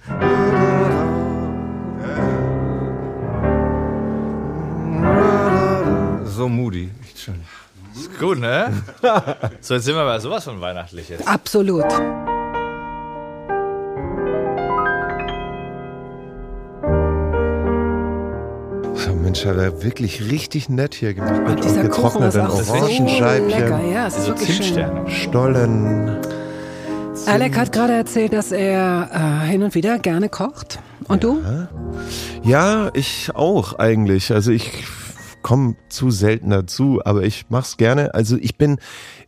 so 6.38 6.48
moody. 6.48 6.88
Echt 7.02 7.18
schön. 7.18 7.40
Ist 7.94 8.16
gut, 8.18 8.38
ne? 8.38 8.72
So, 9.60 9.74
jetzt 9.74 9.84
sind 9.84 9.96
wir 9.96 10.04
bei 10.04 10.20
sowas 10.20 10.44
von 10.44 10.60
weihnachtlich 10.60 11.08
jetzt. 11.08 11.26
Absolut. 11.26 11.90
So, 18.94 19.14
Mensch, 19.14 19.44
hat 19.44 19.56
er 19.56 19.82
wirklich 19.82 20.30
richtig 20.30 20.68
nett 20.68 20.94
hier 20.94 21.14
gemacht 21.14 21.42
mit 21.48 21.64
Dieser 21.64 21.82
getrockneten 21.82 22.48
so 22.48 22.72
Orangenscheibchen, 22.72 23.48
lecker. 23.48 23.80
Ja, 23.92 24.06
es 24.06 24.16
ist 24.16 24.26
So 24.26 24.30
wirklich 24.30 24.66
schön. 24.68 25.08
Stollen. 25.08 26.18
Alec 27.26 27.56
hat 27.56 27.72
gerade 27.72 27.94
erzählt, 27.94 28.32
dass 28.32 28.52
er 28.52 29.10
äh, 29.12 29.46
hin 29.48 29.64
und 29.64 29.74
wieder 29.74 29.98
gerne 29.98 30.28
kocht. 30.28 30.78
Und 31.08 31.24
du? 31.24 31.42
Ja, 32.44 32.90
ich 32.94 33.30
auch 33.34 33.78
eigentlich. 33.78 34.32
Also 34.32 34.52
ich 34.52 34.84
komme 35.48 35.76
zu 35.88 36.10
selten 36.10 36.50
dazu, 36.50 37.00
aber 37.06 37.22
ich 37.22 37.46
mach's 37.48 37.78
gerne. 37.78 38.12
Also 38.12 38.36
ich 38.36 38.58
bin 38.58 38.78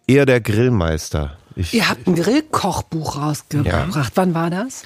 eher 0.07 0.27
der 0.27 0.43
Grillmeister. 0.43 1.39
Ich, 1.57 1.73
Ihr 1.73 1.89
habt 1.89 2.07
ein 2.07 2.15
Grillkochbuch 2.15 3.17
rausgebracht. 3.17 4.13
Wann 4.17 4.35
war 4.35 4.51
das? 4.51 4.83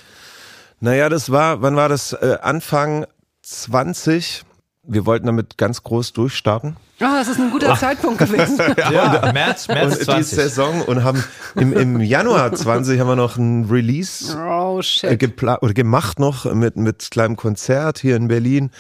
Naja, 0.79 1.09
das 1.09 1.33
war, 1.33 1.61
wann 1.61 1.75
war 1.75 1.89
das? 1.89 2.13
Äh, 2.13 2.39
Anfang 2.41 3.07
20. 3.43 4.45
Wir 4.85 5.07
wollten 5.07 5.27
damit 5.27 5.59
ganz 5.59 5.83
groß 5.83 6.13
durchstarten. 6.13 6.77
Ah, 7.01 7.19
das 7.19 7.27
ist 7.27 7.41
ein 7.41 7.51
guter 7.51 7.75
Zeitpunkt 7.81 8.19
gewesen. 8.19 8.61
Ja, 8.77 9.33
März, 9.33 9.67
März 9.67 9.93
und 9.93 10.01
die 10.03 10.05
20. 10.05 10.39
Saison 10.39 10.83
und 10.83 11.03
haben 11.03 11.25
im, 11.57 11.73
im 11.73 12.01
Januar 12.01 12.53
20 12.53 13.01
haben 13.01 13.09
wir 13.09 13.17
noch 13.17 13.37
ein 13.37 13.65
Release 13.65 14.37
Oh 14.39 14.79
äh, 14.79 14.83
shit. 14.85 15.19
gepla 15.19 15.59
oder 15.63 15.75
gemacht 15.75 16.21
noch 16.21 16.45
mit 16.55 16.77
mit 16.77 17.11
kleinem 17.11 17.35
Konzert 17.35 17.99
hier 17.99 18.15
in 18.15 18.29
Berlin 18.29 18.71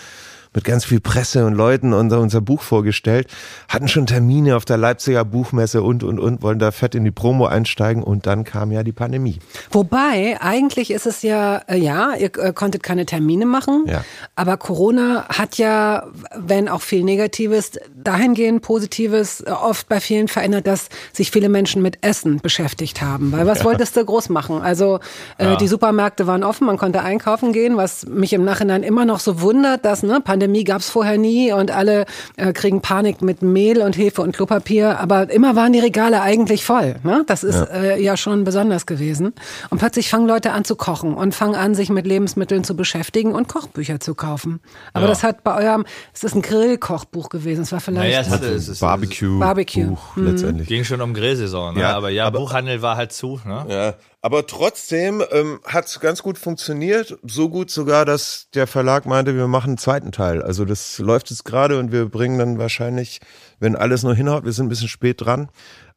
mit 0.54 0.64
ganz 0.64 0.84
viel 0.84 1.00
Presse 1.00 1.44
und 1.46 1.54
Leuten 1.54 1.92
unser, 1.92 2.20
unser 2.20 2.40
Buch 2.40 2.62
vorgestellt, 2.62 3.28
hatten 3.68 3.88
schon 3.88 4.06
Termine 4.06 4.56
auf 4.56 4.64
der 4.64 4.76
Leipziger 4.76 5.24
Buchmesse 5.24 5.82
und, 5.82 6.02
und, 6.04 6.18
und, 6.20 6.42
wollen 6.42 6.58
da 6.58 6.70
fett 6.70 6.94
in 6.94 7.04
die 7.04 7.10
Promo 7.10 7.46
einsteigen 7.46 8.02
und 8.02 8.26
dann 8.26 8.44
kam 8.44 8.70
ja 8.70 8.82
die 8.82 8.92
Pandemie. 8.92 9.38
Wobei, 9.70 10.38
eigentlich 10.40 10.90
ist 10.92 11.06
es 11.06 11.22
ja, 11.22 11.58
äh, 11.66 11.76
ja, 11.76 12.14
ihr 12.14 12.30
äh, 12.38 12.52
konntet 12.52 12.82
keine 12.82 13.04
Termine 13.06 13.46
machen, 13.46 13.84
Ja. 13.88 14.04
aber 14.36 14.56
Corona 14.56 15.26
hat 15.28 15.58
ja, 15.58 16.06
wenn 16.36 16.68
auch 16.68 16.82
viel 16.82 17.02
Negatives, 17.02 17.72
dahingehend 17.96 18.62
Positives 18.62 19.40
äh, 19.40 19.50
oft 19.50 19.88
bei 19.88 19.98
vielen 19.98 20.28
verändert, 20.28 20.66
dass 20.66 20.88
sich 21.12 21.30
viele 21.32 21.48
Menschen 21.48 21.82
mit 21.82 21.98
Essen 22.04 22.38
beschäftigt 22.40 23.02
haben. 23.02 23.32
Weil 23.32 23.46
was 23.46 23.64
wolltest 23.64 23.96
du 23.96 24.04
groß 24.04 24.28
machen? 24.28 24.62
Also 24.62 25.00
äh, 25.38 25.44
Ja. 25.46 25.56
die 25.56 25.66
Supermärkte 25.68 26.26
waren 26.28 26.44
offen, 26.44 26.66
man 26.66 26.76
konnte 26.78 27.02
einkaufen 27.02 27.52
gehen, 27.52 27.76
was 27.76 28.06
mich 28.06 28.32
im 28.32 28.44
Nachhinein 28.44 28.82
immer 28.84 29.04
noch 29.04 29.18
so 29.18 29.40
wundert, 29.40 29.84
dass 29.84 30.02
ne, 30.04 30.20
Pandemie 30.22 30.43
gab's 30.64 30.88
vorher 30.90 31.18
nie 31.18 31.52
und 31.52 31.70
alle 31.70 32.04
äh, 32.37 32.52
kriegen 32.52 32.80
Panik 32.80 33.22
mit 33.22 33.42
Mehl 33.42 33.80
und 33.83 33.96
Hefe 33.96 34.22
und 34.22 34.35
Klopapier, 34.37 34.98
aber 35.00 35.30
immer 35.30 35.57
waren 35.57 35.72
die 35.72 35.78
Regale 35.80 36.20
eigentlich 36.22 36.64
voll. 36.64 36.96
Ne? 37.02 37.24
Das 37.26 37.44
ist 37.44 37.57
äh, 37.72 38.00
ja 38.00 38.16
schon 38.16 38.44
besonders 38.44 38.87
gewesen. 38.87 39.33
Und 39.70 39.78
plötzlich 39.78 40.09
fangen 40.09 40.26
Leute 40.26 40.52
an 40.52 40.64
zu 40.64 40.76
kochen 40.76 41.14
und 41.14 41.35
fangen 41.35 41.54
an, 41.54 41.74
sich 41.74 41.90
mit 41.90 42.07
Lebensmitteln 42.07 42.64
zu 42.64 42.76
beschäftigen 42.76 43.33
und 43.33 43.48
Kochbücher 43.48 44.00
zu 44.00 44.14
kaufen. 44.14 44.61
Aber 44.92 45.04
Ja. 45.04 45.09
das 45.11 45.22
hat 45.22 45.44
bei 45.44 45.57
eurem, 45.64 45.85
es 46.12 46.24
ist 46.24 46.35
ein 46.35 46.42
Grillkochbuch 46.42 47.28
gewesen. 47.28 47.62
Es 47.62 47.72
war 47.72 47.80
vielleicht 47.80 48.07
Naja, 48.09 48.20
es 48.20 48.30
hatte, 48.30 48.46
es 48.48 48.68
ist, 48.68 48.80
Barbecue, 48.80 49.38
Barbecue. 49.38 49.85
Buch 49.87 50.16
letztendlich. 50.16 50.68
ging 50.68 50.85
schon 50.85 51.00
um 51.00 51.14
Grillsaison, 51.14 51.74
ne? 51.74 51.80
Ja, 51.80 51.96
aber 51.96 52.11
ja, 52.11 52.26
aber- 52.26 52.40
Buchhandel 52.40 52.83
war 52.83 52.96
halt 52.96 53.12
zu, 53.12 53.40
ne? 53.44 53.64
Ja, 53.68 53.94
aber 54.24 54.46
trotzdem 54.46 55.22
ähm, 55.32 55.60
hat 55.66 55.84
es 55.84 56.00
ganz 56.00 56.22
gut 56.22 56.38
funktioniert. 56.38 57.18
So 57.24 57.50
gut 57.50 57.70
sogar, 57.70 58.06
dass 58.06 58.48
der 58.54 58.66
Verlag 58.66 59.04
meinte, 59.04 59.37
wir 59.37 59.48
machen 59.48 59.72
einen 59.72 59.76
zweiten 59.76 60.12
Teil. 60.12 60.40
Also 60.40 60.64
das 60.64 60.98
läuft 60.98 61.28
jetzt 61.28 61.44
gerade 61.44 61.78
und 61.78 61.92
wir 61.92 62.06
bringen 62.08 62.38
dann 62.38 62.56
wahrscheinlich, 62.56 63.20
wenn 63.60 63.76
alles 63.76 64.02
nur 64.02 64.14
hinhaut, 64.14 64.46
wir 64.46 64.52
sind 64.52 64.64
ein 64.64 64.70
bisschen 64.70 64.88
spät 64.88 65.20
dran, 65.20 65.50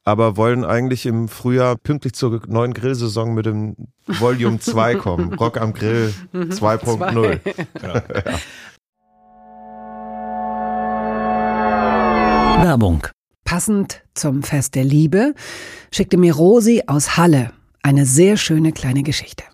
aber 0.04 0.36
wollen 0.36 0.66
eigentlich 0.66 1.06
im 1.06 1.30
Frühjahr 1.30 1.78
pünktlich 1.78 2.16
zur 2.16 2.42
neuen 2.48 2.74
Grillsaison 2.74 3.34
mit 3.34 3.46
dem 3.46 3.78
Volume 4.08 4.60
2 4.60 4.96
kommen. 5.00 5.34
Rock 5.36 5.56
am 5.56 5.72
Grill 5.74 6.14
2.0. 6.34 7.40
Werbung. 12.62 13.08
Passend 13.46 14.04
zum 14.16 14.44
Fest 14.44 14.76
der 14.76 14.84
Liebe 14.84 15.34
schickte 15.94 16.18
mir 16.18 16.36
Rosi 16.36 16.84
aus 16.88 17.16
Halle 17.16 17.54
eine 17.88 18.06
sehr 18.06 18.36
schöne 18.36 18.74
kleine 18.74 19.02
Geschichte. 19.02 19.46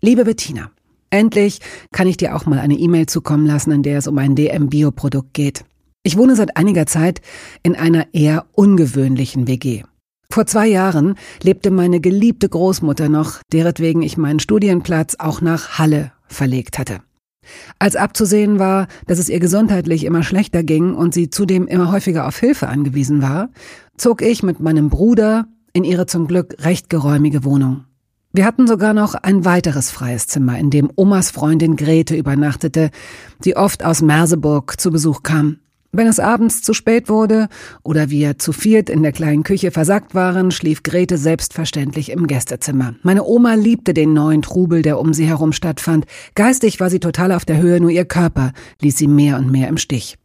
Liebe 0.00 0.24
Bettina, 0.24 0.70
endlich 1.10 1.60
kann 1.92 2.06
ich 2.06 2.16
dir 2.16 2.34
auch 2.34 2.46
mal 2.46 2.58
eine 2.58 2.78
E-Mail 2.78 3.04
zukommen 3.06 3.44
lassen, 3.44 3.72
in 3.72 3.82
der 3.82 3.98
es 3.98 4.06
um 4.06 4.16
ein 4.16 4.34
DM-Bio-Produkt 4.34 5.34
geht. 5.34 5.66
Ich 6.02 6.16
wohne 6.16 6.34
seit 6.34 6.56
einiger 6.56 6.86
Zeit 6.86 7.20
in 7.62 7.76
einer 7.76 8.14
eher 8.14 8.46
ungewöhnlichen 8.52 9.46
WG. 9.46 9.82
Vor 10.30 10.46
zwei 10.46 10.66
Jahren 10.66 11.16
lebte 11.42 11.70
meine 11.70 12.00
geliebte 12.00 12.48
Großmutter 12.48 13.10
noch, 13.10 13.40
deretwegen 13.52 14.00
ich 14.00 14.16
meinen 14.16 14.40
Studienplatz 14.40 15.16
auch 15.18 15.42
nach 15.42 15.78
Halle 15.78 16.12
verlegt 16.26 16.78
hatte. 16.78 17.00
Als 17.78 17.96
abzusehen 17.96 18.58
war, 18.58 18.88
dass 19.06 19.18
es 19.18 19.28
ihr 19.28 19.40
gesundheitlich 19.40 20.04
immer 20.04 20.22
schlechter 20.22 20.62
ging 20.62 20.94
und 20.94 21.12
sie 21.12 21.28
zudem 21.28 21.66
immer 21.66 21.92
häufiger 21.92 22.26
auf 22.26 22.38
Hilfe 22.38 22.68
angewiesen 22.68 23.20
war, 23.20 23.50
zog 23.98 24.22
ich 24.22 24.42
mit 24.42 24.58
meinem 24.58 24.88
Bruder 24.88 25.48
in 25.78 25.84
ihre 25.84 26.06
zum 26.06 26.26
Glück 26.26 26.56
recht 26.64 26.90
geräumige 26.90 27.44
Wohnung. 27.44 27.84
Wir 28.32 28.44
hatten 28.44 28.66
sogar 28.66 28.94
noch 28.94 29.14
ein 29.14 29.44
weiteres 29.44 29.92
freies 29.92 30.26
Zimmer, 30.26 30.58
in 30.58 30.70
dem 30.70 30.90
Omas 30.96 31.30
Freundin 31.30 31.76
Grete 31.76 32.16
übernachtete, 32.16 32.90
die 33.44 33.56
oft 33.56 33.84
aus 33.84 34.02
Merseburg 34.02 34.80
zu 34.80 34.90
Besuch 34.90 35.22
kam. 35.22 35.58
Wenn 35.92 36.08
es 36.08 36.18
abends 36.18 36.62
zu 36.62 36.74
spät 36.74 37.08
wurde 37.08 37.48
oder 37.84 38.10
wir 38.10 38.38
zu 38.38 38.52
viert 38.52 38.90
in 38.90 39.04
der 39.04 39.12
kleinen 39.12 39.44
Küche 39.44 39.70
versackt 39.70 40.16
waren, 40.16 40.50
schlief 40.50 40.82
Grete 40.82 41.16
selbstverständlich 41.16 42.10
im 42.10 42.26
Gästezimmer. 42.26 42.96
Meine 43.02 43.24
Oma 43.24 43.54
liebte 43.54 43.94
den 43.94 44.12
neuen 44.12 44.42
Trubel, 44.42 44.82
der 44.82 44.98
um 44.98 45.14
sie 45.14 45.26
herum 45.26 45.52
stattfand. 45.52 46.06
Geistig 46.34 46.80
war 46.80 46.90
sie 46.90 47.00
total 47.00 47.30
auf 47.30 47.44
der 47.44 47.58
Höhe, 47.58 47.80
nur 47.80 47.90
ihr 47.90 48.04
Körper 48.04 48.52
ließ 48.82 48.98
sie 48.98 49.08
mehr 49.08 49.38
und 49.38 49.50
mehr 49.50 49.68
im 49.68 49.78
Stich. 49.78 50.18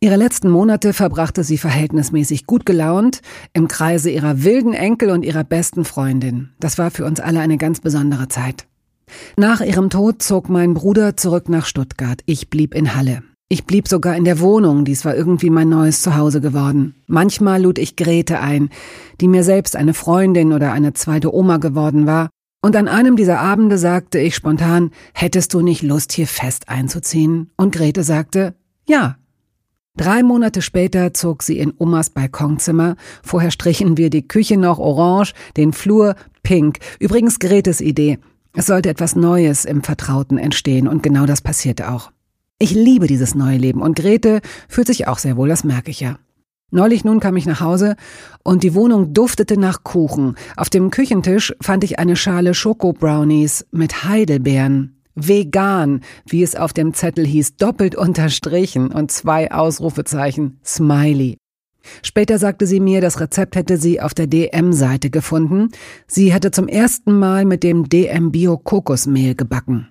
Ihre 0.00 0.16
letzten 0.16 0.48
Monate 0.48 0.92
verbrachte 0.92 1.42
sie 1.42 1.58
verhältnismäßig 1.58 2.46
gut 2.46 2.64
gelaunt 2.64 3.20
im 3.52 3.66
Kreise 3.66 4.10
ihrer 4.10 4.44
wilden 4.44 4.72
Enkel 4.72 5.10
und 5.10 5.24
ihrer 5.24 5.42
besten 5.42 5.84
Freundin. 5.84 6.50
Das 6.60 6.78
war 6.78 6.92
für 6.92 7.04
uns 7.04 7.18
alle 7.18 7.40
eine 7.40 7.58
ganz 7.58 7.80
besondere 7.80 8.28
Zeit. 8.28 8.66
Nach 9.36 9.60
ihrem 9.60 9.90
Tod 9.90 10.22
zog 10.22 10.48
mein 10.48 10.74
Bruder 10.74 11.16
zurück 11.16 11.48
nach 11.48 11.66
Stuttgart. 11.66 12.20
Ich 12.26 12.48
blieb 12.48 12.74
in 12.74 12.94
Halle. 12.94 13.22
Ich 13.48 13.64
blieb 13.64 13.88
sogar 13.88 14.14
in 14.14 14.24
der 14.24 14.40
Wohnung, 14.40 14.84
dies 14.84 15.04
war 15.04 15.16
irgendwie 15.16 15.50
mein 15.50 15.70
neues 15.70 16.02
Zuhause 16.02 16.40
geworden. 16.40 16.94
Manchmal 17.06 17.62
lud 17.62 17.78
ich 17.78 17.96
Grete 17.96 18.40
ein, 18.40 18.68
die 19.20 19.26
mir 19.28 19.42
selbst 19.42 19.74
eine 19.74 19.94
Freundin 19.94 20.52
oder 20.52 20.72
eine 20.72 20.92
zweite 20.92 21.34
Oma 21.34 21.56
geworden 21.56 22.06
war, 22.06 22.28
und 22.60 22.74
an 22.74 22.88
einem 22.88 23.16
dieser 23.16 23.38
Abende 23.38 23.78
sagte 23.78 24.18
ich 24.18 24.34
spontan, 24.34 24.90
hättest 25.14 25.54
du 25.54 25.60
nicht 25.60 25.82
Lust, 25.82 26.12
hier 26.12 26.26
fest 26.26 26.68
einzuziehen? 26.68 27.50
Und 27.56 27.72
Grete 27.72 28.02
sagte, 28.02 28.54
ja. 28.86 29.16
Drei 29.98 30.22
Monate 30.22 30.62
später 30.62 31.12
zog 31.12 31.42
sie 31.42 31.58
in 31.58 31.72
Omas 31.76 32.10
Balkonzimmer. 32.10 32.94
Vorher 33.20 33.50
strichen 33.50 33.96
wir 33.96 34.10
die 34.10 34.26
Küche 34.26 34.56
noch 34.56 34.78
orange, 34.78 35.34
den 35.56 35.72
Flur 35.72 36.14
pink. 36.44 36.78
Übrigens 37.00 37.40
Gretes 37.40 37.80
Idee. 37.80 38.20
Es 38.54 38.66
sollte 38.66 38.90
etwas 38.90 39.16
Neues 39.16 39.64
im 39.64 39.82
Vertrauten 39.82 40.38
entstehen 40.38 40.86
und 40.86 41.02
genau 41.02 41.26
das 41.26 41.40
passierte 41.40 41.90
auch. 41.90 42.12
Ich 42.60 42.70
liebe 42.70 43.08
dieses 43.08 43.34
neue 43.34 43.58
Leben 43.58 43.82
und 43.82 43.96
Grete 43.96 44.40
fühlt 44.68 44.86
sich 44.86 45.08
auch 45.08 45.18
sehr 45.18 45.36
wohl, 45.36 45.48
das 45.48 45.64
merke 45.64 45.90
ich 45.90 45.98
ja. 45.98 46.16
Neulich 46.70 47.04
nun 47.04 47.18
kam 47.18 47.36
ich 47.36 47.46
nach 47.46 47.60
Hause 47.60 47.96
und 48.44 48.62
die 48.62 48.74
Wohnung 48.74 49.12
duftete 49.14 49.58
nach 49.58 49.82
Kuchen. 49.82 50.36
Auf 50.56 50.70
dem 50.70 50.92
Küchentisch 50.92 51.52
fand 51.60 51.82
ich 51.82 51.98
eine 51.98 52.14
Schale 52.14 52.54
Schoko-Brownies 52.54 53.66
mit 53.72 54.04
Heidelbeeren. 54.04 54.97
Vegan, 55.26 56.02
wie 56.26 56.42
es 56.42 56.54
auf 56.54 56.72
dem 56.72 56.94
Zettel 56.94 57.26
hieß, 57.26 57.56
doppelt 57.56 57.96
unterstrichen 57.96 58.92
und 58.92 59.10
zwei 59.10 59.50
Ausrufezeichen, 59.50 60.60
Smiley. 60.64 61.38
Später 62.02 62.38
sagte 62.38 62.66
sie 62.66 62.80
mir, 62.80 63.00
das 63.00 63.20
Rezept 63.20 63.56
hätte 63.56 63.78
sie 63.78 64.00
auf 64.00 64.14
der 64.14 64.26
DM-Seite 64.26 65.10
gefunden. 65.10 65.70
Sie 66.06 66.34
hatte 66.34 66.50
zum 66.50 66.68
ersten 66.68 67.18
Mal 67.18 67.44
mit 67.44 67.62
dem 67.62 67.88
DM 67.88 68.30
Bio 68.30 68.58
Kokosmehl 68.58 69.34
gebacken. 69.34 69.88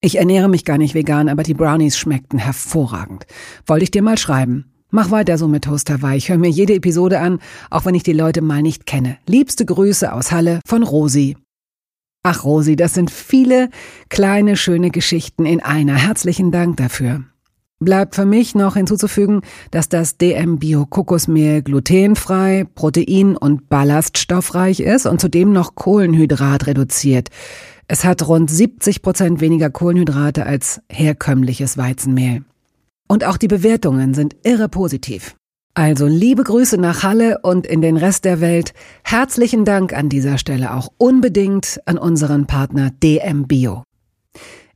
Ich 0.00 0.18
ernähre 0.18 0.48
mich 0.48 0.64
gar 0.64 0.78
nicht 0.78 0.94
vegan, 0.94 1.28
aber 1.28 1.42
die 1.42 1.54
Brownies 1.54 1.96
schmeckten 1.96 2.38
hervorragend. 2.38 3.24
Wollte 3.66 3.84
ich 3.84 3.90
dir 3.90 4.02
mal 4.02 4.18
schreiben. 4.18 4.72
Mach 4.90 5.10
weiter 5.10 5.38
so 5.38 5.48
mit 5.48 5.64
Toast 5.64 5.88
Hawaii. 5.88 6.18
Ich 6.18 6.28
höre 6.28 6.38
mir 6.38 6.50
jede 6.50 6.74
Episode 6.74 7.20
an, 7.20 7.38
auch 7.70 7.86
wenn 7.86 7.94
ich 7.94 8.02
die 8.02 8.12
Leute 8.12 8.42
mal 8.42 8.62
nicht 8.62 8.84
kenne. 8.84 9.16
Liebste 9.26 9.64
Grüße 9.64 10.12
aus 10.12 10.32
Halle 10.32 10.60
von 10.66 10.82
Rosi. 10.82 11.36
Ach, 12.24 12.44
Rosi, 12.44 12.76
das 12.76 12.94
sind 12.94 13.10
viele 13.10 13.68
kleine, 14.08 14.56
schöne 14.56 14.90
Geschichten 14.90 15.44
in 15.44 15.60
einer. 15.60 15.96
Herzlichen 15.96 16.52
Dank 16.52 16.76
dafür. 16.76 17.24
Bleibt 17.80 18.14
für 18.14 18.26
mich 18.26 18.54
noch 18.54 18.76
hinzuzufügen, 18.76 19.40
dass 19.72 19.88
das 19.88 20.18
DM 20.18 20.60
Bio 20.60 20.86
Kokosmehl 20.86 21.62
glutenfrei, 21.62 22.64
protein- 22.76 23.36
und 23.36 23.68
ballaststoffreich 23.68 24.78
ist 24.78 25.06
und 25.06 25.20
zudem 25.20 25.52
noch 25.52 25.74
Kohlenhydrat 25.74 26.68
reduziert. 26.68 27.30
Es 27.88 28.04
hat 28.04 28.28
rund 28.28 28.48
70 28.48 29.02
Prozent 29.02 29.40
weniger 29.40 29.70
Kohlenhydrate 29.70 30.46
als 30.46 30.80
herkömmliches 30.88 31.76
Weizenmehl. 31.76 32.44
Und 33.08 33.24
auch 33.24 33.36
die 33.36 33.48
Bewertungen 33.48 34.14
sind 34.14 34.36
irre 34.44 34.68
positiv. 34.68 35.34
Also 35.74 36.06
liebe 36.06 36.44
Grüße 36.44 36.76
nach 36.76 37.02
Halle 37.02 37.38
und 37.42 37.66
in 37.66 37.80
den 37.80 37.96
Rest 37.96 38.26
der 38.26 38.42
Welt. 38.42 38.74
Herzlichen 39.04 39.64
Dank 39.64 39.94
an 39.94 40.10
dieser 40.10 40.36
Stelle 40.36 40.74
auch 40.74 40.88
unbedingt 40.98 41.80
an 41.86 41.96
unseren 41.96 42.46
Partner 42.46 42.90
DM 43.02 43.46
Bio. 43.46 43.84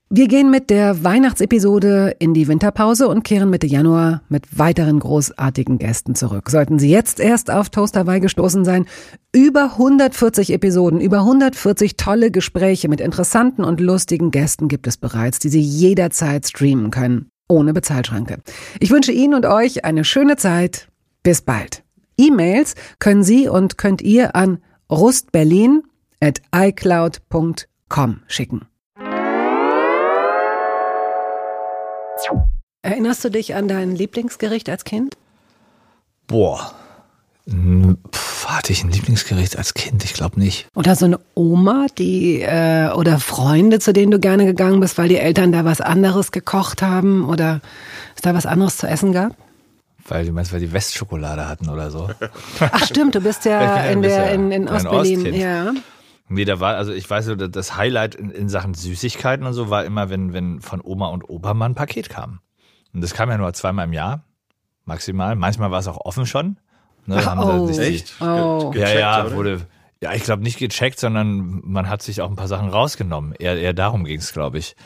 Wir 0.08 0.26
gehen 0.28 0.50
mit 0.50 0.70
der 0.70 1.04
Weihnachtsepisode 1.04 2.14
in 2.18 2.32
die 2.32 2.48
Winterpause 2.48 3.08
und 3.08 3.24
kehren 3.24 3.50
Mitte 3.50 3.66
Januar 3.66 4.22
mit 4.30 4.58
weiteren 4.58 4.98
großartigen 5.00 5.78
Gästen 5.78 6.14
zurück. 6.14 6.48
Sollten 6.48 6.78
Sie 6.78 6.88
jetzt 6.88 7.20
erst 7.20 7.50
auf 7.50 7.68
Toast 7.68 7.94
Hawaii 7.96 8.20
gestoßen 8.20 8.64
sein, 8.64 8.86
über 9.34 9.72
140 9.72 10.50
Episoden, 10.50 11.00
über 11.00 11.18
140 11.18 11.98
tolle 11.98 12.30
Gespräche 12.30 12.88
mit 12.88 13.02
interessanten 13.02 13.64
und 13.64 13.80
lustigen 13.82 14.30
Gästen 14.30 14.68
gibt 14.68 14.86
es 14.86 14.96
bereits, 14.96 15.40
die 15.40 15.50
Sie 15.50 15.60
jederzeit 15.60 16.46
streamen 16.46 16.90
können 16.90 17.28
ohne 17.48 17.72
Bezahlschranke. 17.72 18.38
Ich 18.80 18.90
wünsche 18.90 19.12
Ihnen 19.12 19.34
und 19.34 19.46
euch 19.46 19.84
eine 19.84 20.04
schöne 20.04 20.36
Zeit. 20.36 20.88
Bis 21.22 21.42
bald. 21.42 21.82
E-Mails 22.16 22.74
können 22.98 23.22
Sie 23.22 23.48
und 23.48 23.78
könnt 23.78 24.02
ihr 24.02 24.34
an 24.36 24.58
rustberlin 24.90 25.82
at 26.20 26.40
icloud.com 26.54 28.22
schicken. 28.26 28.66
Erinnerst 32.82 33.24
du 33.24 33.30
dich 33.30 33.54
an 33.54 33.68
dein 33.68 33.96
Lieblingsgericht 33.96 34.68
als 34.68 34.84
Kind? 34.84 35.16
Boah. 36.28 36.72
Pff, 37.48 38.48
hatte 38.48 38.72
ich 38.72 38.82
ein 38.82 38.90
Lieblingsgericht 38.90 39.56
als 39.56 39.74
Kind? 39.74 40.04
Ich 40.04 40.14
glaube 40.14 40.38
nicht. 40.40 40.66
Oder 40.74 40.96
so 40.96 41.04
eine 41.04 41.20
Oma, 41.34 41.86
die 41.96 42.40
äh, 42.40 42.90
oder 42.90 43.20
Freunde, 43.20 43.78
zu 43.78 43.92
denen 43.92 44.10
du 44.10 44.18
gerne 44.18 44.46
gegangen 44.46 44.80
bist, 44.80 44.98
weil 44.98 45.08
die 45.08 45.18
Eltern 45.18 45.52
da 45.52 45.64
was 45.64 45.80
anderes 45.80 46.32
gekocht 46.32 46.82
haben 46.82 47.24
oder 47.28 47.60
es 48.16 48.22
da 48.22 48.34
was 48.34 48.46
anderes 48.46 48.78
zu 48.78 48.88
essen 48.88 49.12
gab? 49.12 49.36
Weil 50.08 50.26
du 50.26 50.32
meinst, 50.32 50.52
weil 50.52 50.60
die 50.60 50.72
Westschokolade 50.72 51.48
hatten 51.48 51.68
oder 51.68 51.90
so. 51.92 52.10
Ach 52.60 52.84
stimmt, 52.84 53.14
du 53.14 53.20
bist 53.20 53.44
ja 53.44 53.84
in 53.90 54.02
der 54.02 54.32
in, 54.32 54.50
in 54.50 54.68
Ostberlin, 54.68 55.32
ja. 55.32 55.72
Nee, 56.28 56.44
da 56.44 56.58
war, 56.58 56.74
also 56.74 56.92
ich 56.92 57.08
weiß, 57.08 57.30
das 57.50 57.76
Highlight 57.76 58.16
in, 58.16 58.30
in 58.30 58.48
Sachen 58.48 58.74
Süßigkeiten 58.74 59.46
und 59.46 59.52
so 59.52 59.70
war 59.70 59.84
immer, 59.84 60.10
wenn, 60.10 60.32
wenn 60.32 60.60
von 60.60 60.80
Oma 60.82 61.08
und 61.08 61.28
Opa 61.28 61.54
mal 61.54 61.66
ein 61.66 61.74
Paket 61.76 62.08
kam. 62.08 62.40
Und 62.92 63.02
das 63.02 63.14
kam 63.14 63.30
ja 63.30 63.38
nur 63.38 63.52
zweimal 63.52 63.84
im 63.84 63.92
Jahr, 63.92 64.24
maximal. 64.84 65.36
Manchmal 65.36 65.70
war 65.70 65.78
es 65.78 65.86
auch 65.86 65.98
offen 65.98 66.26
schon. 66.26 66.56
Ne, 67.06 67.24
haben 67.24 67.40
oh, 67.40 67.68
echt? 67.68 68.20
Oh. 68.20 68.72
ja, 68.74 68.88
ja, 68.90 69.32
wurde, 69.32 69.60
ja, 70.00 70.12
ich 70.12 70.24
glaube 70.24 70.42
nicht 70.42 70.58
gecheckt, 70.58 70.98
sondern 70.98 71.62
man 71.64 71.88
hat 71.88 72.02
sich 72.02 72.20
auch 72.20 72.28
ein 72.28 72.36
paar 72.36 72.48
Sachen 72.48 72.68
rausgenommen. 72.68 73.34
Eher, 73.38 73.56
eher 73.56 73.72
darum 73.72 74.04
ging 74.04 74.18
es, 74.18 74.32
glaube 74.32 74.58
ich. 74.58 74.76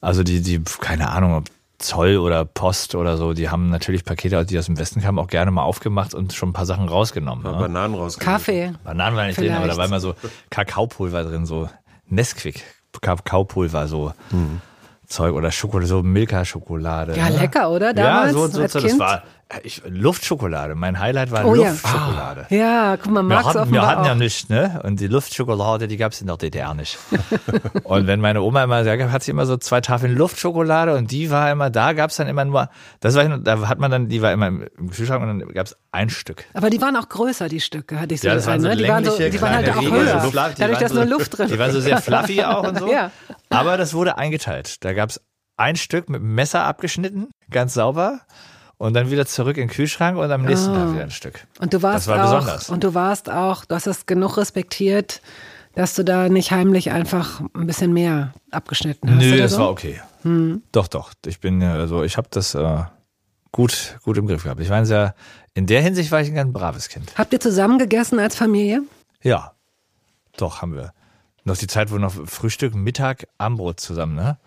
Also 0.00 0.22
die, 0.22 0.42
die, 0.42 0.60
keine 0.80 1.10
Ahnung, 1.10 1.36
ob 1.36 1.44
Zoll 1.78 2.16
oder 2.16 2.44
Post 2.44 2.94
oder 2.94 3.16
so, 3.16 3.32
die 3.32 3.48
haben 3.48 3.70
natürlich 3.70 4.04
Pakete, 4.04 4.44
die 4.44 4.58
aus 4.58 4.66
dem 4.66 4.78
Westen 4.78 5.00
kamen, 5.00 5.18
auch 5.18 5.26
gerne 5.26 5.50
mal 5.50 5.62
aufgemacht 5.62 6.14
und 6.14 6.32
schon 6.32 6.50
ein 6.50 6.52
paar 6.52 6.66
Sachen 6.66 6.88
rausgenommen. 6.88 7.44
Ja, 7.44 7.52
ne? 7.52 7.58
Bananen 7.58 7.94
rausgenommen. 7.94 8.38
Kaffee. 8.38 8.72
Bananen 8.84 9.16
waren 9.16 9.26
nicht 9.26 9.36
Vielleicht. 9.36 9.54
drin, 9.54 9.62
aber 9.62 9.68
da 9.68 9.76
war 9.76 9.86
immer 9.86 10.00
so 10.00 10.14
Kakaopulver 10.50 11.24
drin, 11.24 11.44
so 11.44 11.68
Nesquik, 12.08 12.62
Kakaopulver, 13.00 13.88
so. 13.88 14.12
Hm. 14.30 14.60
Zeug 15.06 15.34
oder 15.34 15.52
Schokolade, 15.52 15.88
so 15.88 16.02
Milka-Schokolade. 16.02 17.16
Ja, 17.16 17.28
ne? 17.28 17.40
lecker, 17.40 17.70
oder? 17.70 17.92
Damals, 17.92 18.28
ja, 18.28 18.32
so, 18.32 18.46
so, 18.46 18.62
als 18.62 18.72
so 18.72 18.78
kind? 18.78 18.92
das 18.92 18.98
war 18.98 19.22
ich, 19.62 19.82
Luftschokolade. 19.86 20.74
Mein 20.74 20.98
Highlight 20.98 21.30
war 21.30 21.44
Oh 21.44 21.54
ja. 21.54 21.70
Luftschokolade. 21.70 22.46
Ja, 22.50 22.96
guck 22.96 23.12
mal, 23.12 23.22
Wir 23.22 23.34
Max 23.36 23.46
hatten, 23.54 23.72
wir 23.72 23.86
hatten 23.86 24.04
ja 24.04 24.14
nichts, 24.14 24.48
ne? 24.48 24.80
Und 24.84 25.00
die 25.00 25.06
Luftschokolade, 25.08 25.88
die 25.88 25.96
gab's 25.96 26.20
in 26.20 26.26
der 26.26 26.36
DDR 26.36 26.74
nicht. 26.74 26.98
und 27.84 28.06
wenn 28.06 28.20
meine 28.20 28.42
Oma 28.42 28.64
immer, 28.64 28.84
da 28.84 29.10
hat 29.10 29.22
sie 29.22 29.30
immer 29.30 29.46
so 29.46 29.56
zwei 29.56 29.80
Tafeln 29.80 30.14
Luftschokolade 30.16 30.94
und 30.94 31.10
die 31.10 31.30
war 31.30 31.50
immer, 31.50 31.70
da 31.70 31.92
gab's 31.92 32.16
dann 32.16 32.28
immer 32.28 32.44
nur, 32.44 32.68
das 33.00 33.14
war, 33.14 33.26
da 33.38 33.68
hat 33.68 33.78
man 33.78 33.90
dann, 33.90 34.08
die 34.08 34.22
war 34.22 34.32
immer 34.32 34.46
im 34.48 34.90
Kühlschrank 34.90 35.22
und 35.22 35.40
dann 35.40 35.48
gab's 35.52 35.76
ein 35.92 36.10
Stück. 36.10 36.44
Aber 36.54 36.70
die 36.70 36.80
waren 36.80 36.96
auch 36.96 37.08
größer, 37.08 37.48
die 37.48 37.60
Stücke, 37.60 38.00
hatte 38.00 38.14
ich 38.14 38.20
so 38.20 38.28
Ja, 38.28 38.34
das 38.34 38.46
waren 38.46 38.62
gesehen. 38.62 38.72
so 38.72 38.76
ne? 38.76 38.82
Die 38.84 38.88
waren, 38.88 39.04
so, 39.04 39.18
die 39.18 39.40
waren 39.40 39.54
halt 39.54 39.70
auch 39.70 39.82
höher. 39.82 40.20
so 40.20 40.30
Dadurch, 40.30 40.78
dass 40.78 40.90
so- 40.92 40.96
nur 40.96 41.06
Luft 41.06 41.36
drin 41.38 41.48
Die 41.48 41.58
waren 41.58 41.72
so 41.72 41.80
sehr 41.80 42.00
fluffy 42.00 42.42
auch 42.44 42.66
und 42.66 42.78
so. 42.78 42.86
Ja. 42.92 43.10
Aber 43.50 43.76
das 43.76 43.94
wurde 43.94 44.18
eingeteilt. 44.18 44.84
Da 44.84 44.92
gab's 44.92 45.20
ein 45.56 45.76
Stück 45.76 46.08
mit 46.08 46.22
Messer 46.22 46.64
abgeschnitten, 46.64 47.28
ganz 47.50 47.74
sauber. 47.74 48.20
Und 48.82 48.94
dann 48.94 49.12
wieder 49.12 49.26
zurück 49.26 49.58
in 49.58 49.68
den 49.68 49.70
Kühlschrank 49.72 50.18
und 50.18 50.28
am 50.32 50.42
nächsten 50.42 50.74
Tag 50.74 50.92
wieder 50.92 51.04
ein 51.04 51.12
Stück. 51.12 51.46
Und 51.60 51.72
du 51.72 51.82
warst 51.82 52.08
Das 52.08 52.16
war 52.18 52.28
auch, 52.28 52.40
besonders. 52.40 52.68
und 52.68 52.82
du 52.82 52.94
warst 52.94 53.30
auch, 53.30 53.64
du 53.64 53.76
hast 53.76 53.86
es 53.86 54.06
genug 54.06 54.36
respektiert, 54.38 55.22
dass 55.76 55.94
du 55.94 56.04
da 56.04 56.28
nicht 56.28 56.50
heimlich 56.50 56.90
einfach 56.90 57.42
ein 57.54 57.68
bisschen 57.68 57.92
mehr 57.92 58.34
abgeschnitten 58.50 59.08
hast. 59.08 59.18
Nö, 59.18 59.38
das 59.38 59.52
so? 59.52 59.58
war 59.60 59.70
okay. 59.70 60.00
Doch, 60.72 60.88
doch. 60.88 61.12
Ich 61.26 61.38
bin 61.38 61.60
ja, 61.60 61.74
also 61.74 62.02
ich 62.02 62.16
habe 62.16 62.26
das 62.32 62.56
äh, 62.56 62.82
gut, 63.52 64.00
gut 64.02 64.18
im 64.18 64.26
Griff 64.26 64.42
gehabt. 64.42 64.60
Ich 64.60 64.68
war 64.68 64.84
sehr, 64.84 65.14
in 65.54 65.68
der 65.68 65.80
Hinsicht 65.80 66.10
war 66.10 66.20
ich 66.20 66.26
ein 66.26 66.34
ganz 66.34 66.52
braves 66.52 66.88
Kind. 66.88 67.16
Habt 67.16 67.32
ihr 67.32 67.38
zusammen 67.38 67.78
gegessen 67.78 68.18
als 68.18 68.34
Familie? 68.34 68.82
Ja, 69.22 69.52
doch 70.36 70.60
haben 70.60 70.74
wir. 70.74 70.92
Noch 71.44 71.56
die 71.56 71.68
Zeit, 71.68 71.92
wo 71.92 71.98
noch 71.98 72.14
Frühstück, 72.26 72.74
Mittag, 72.74 73.28
Abendbrot 73.38 73.78
zusammen, 73.78 74.16
ne? 74.16 74.38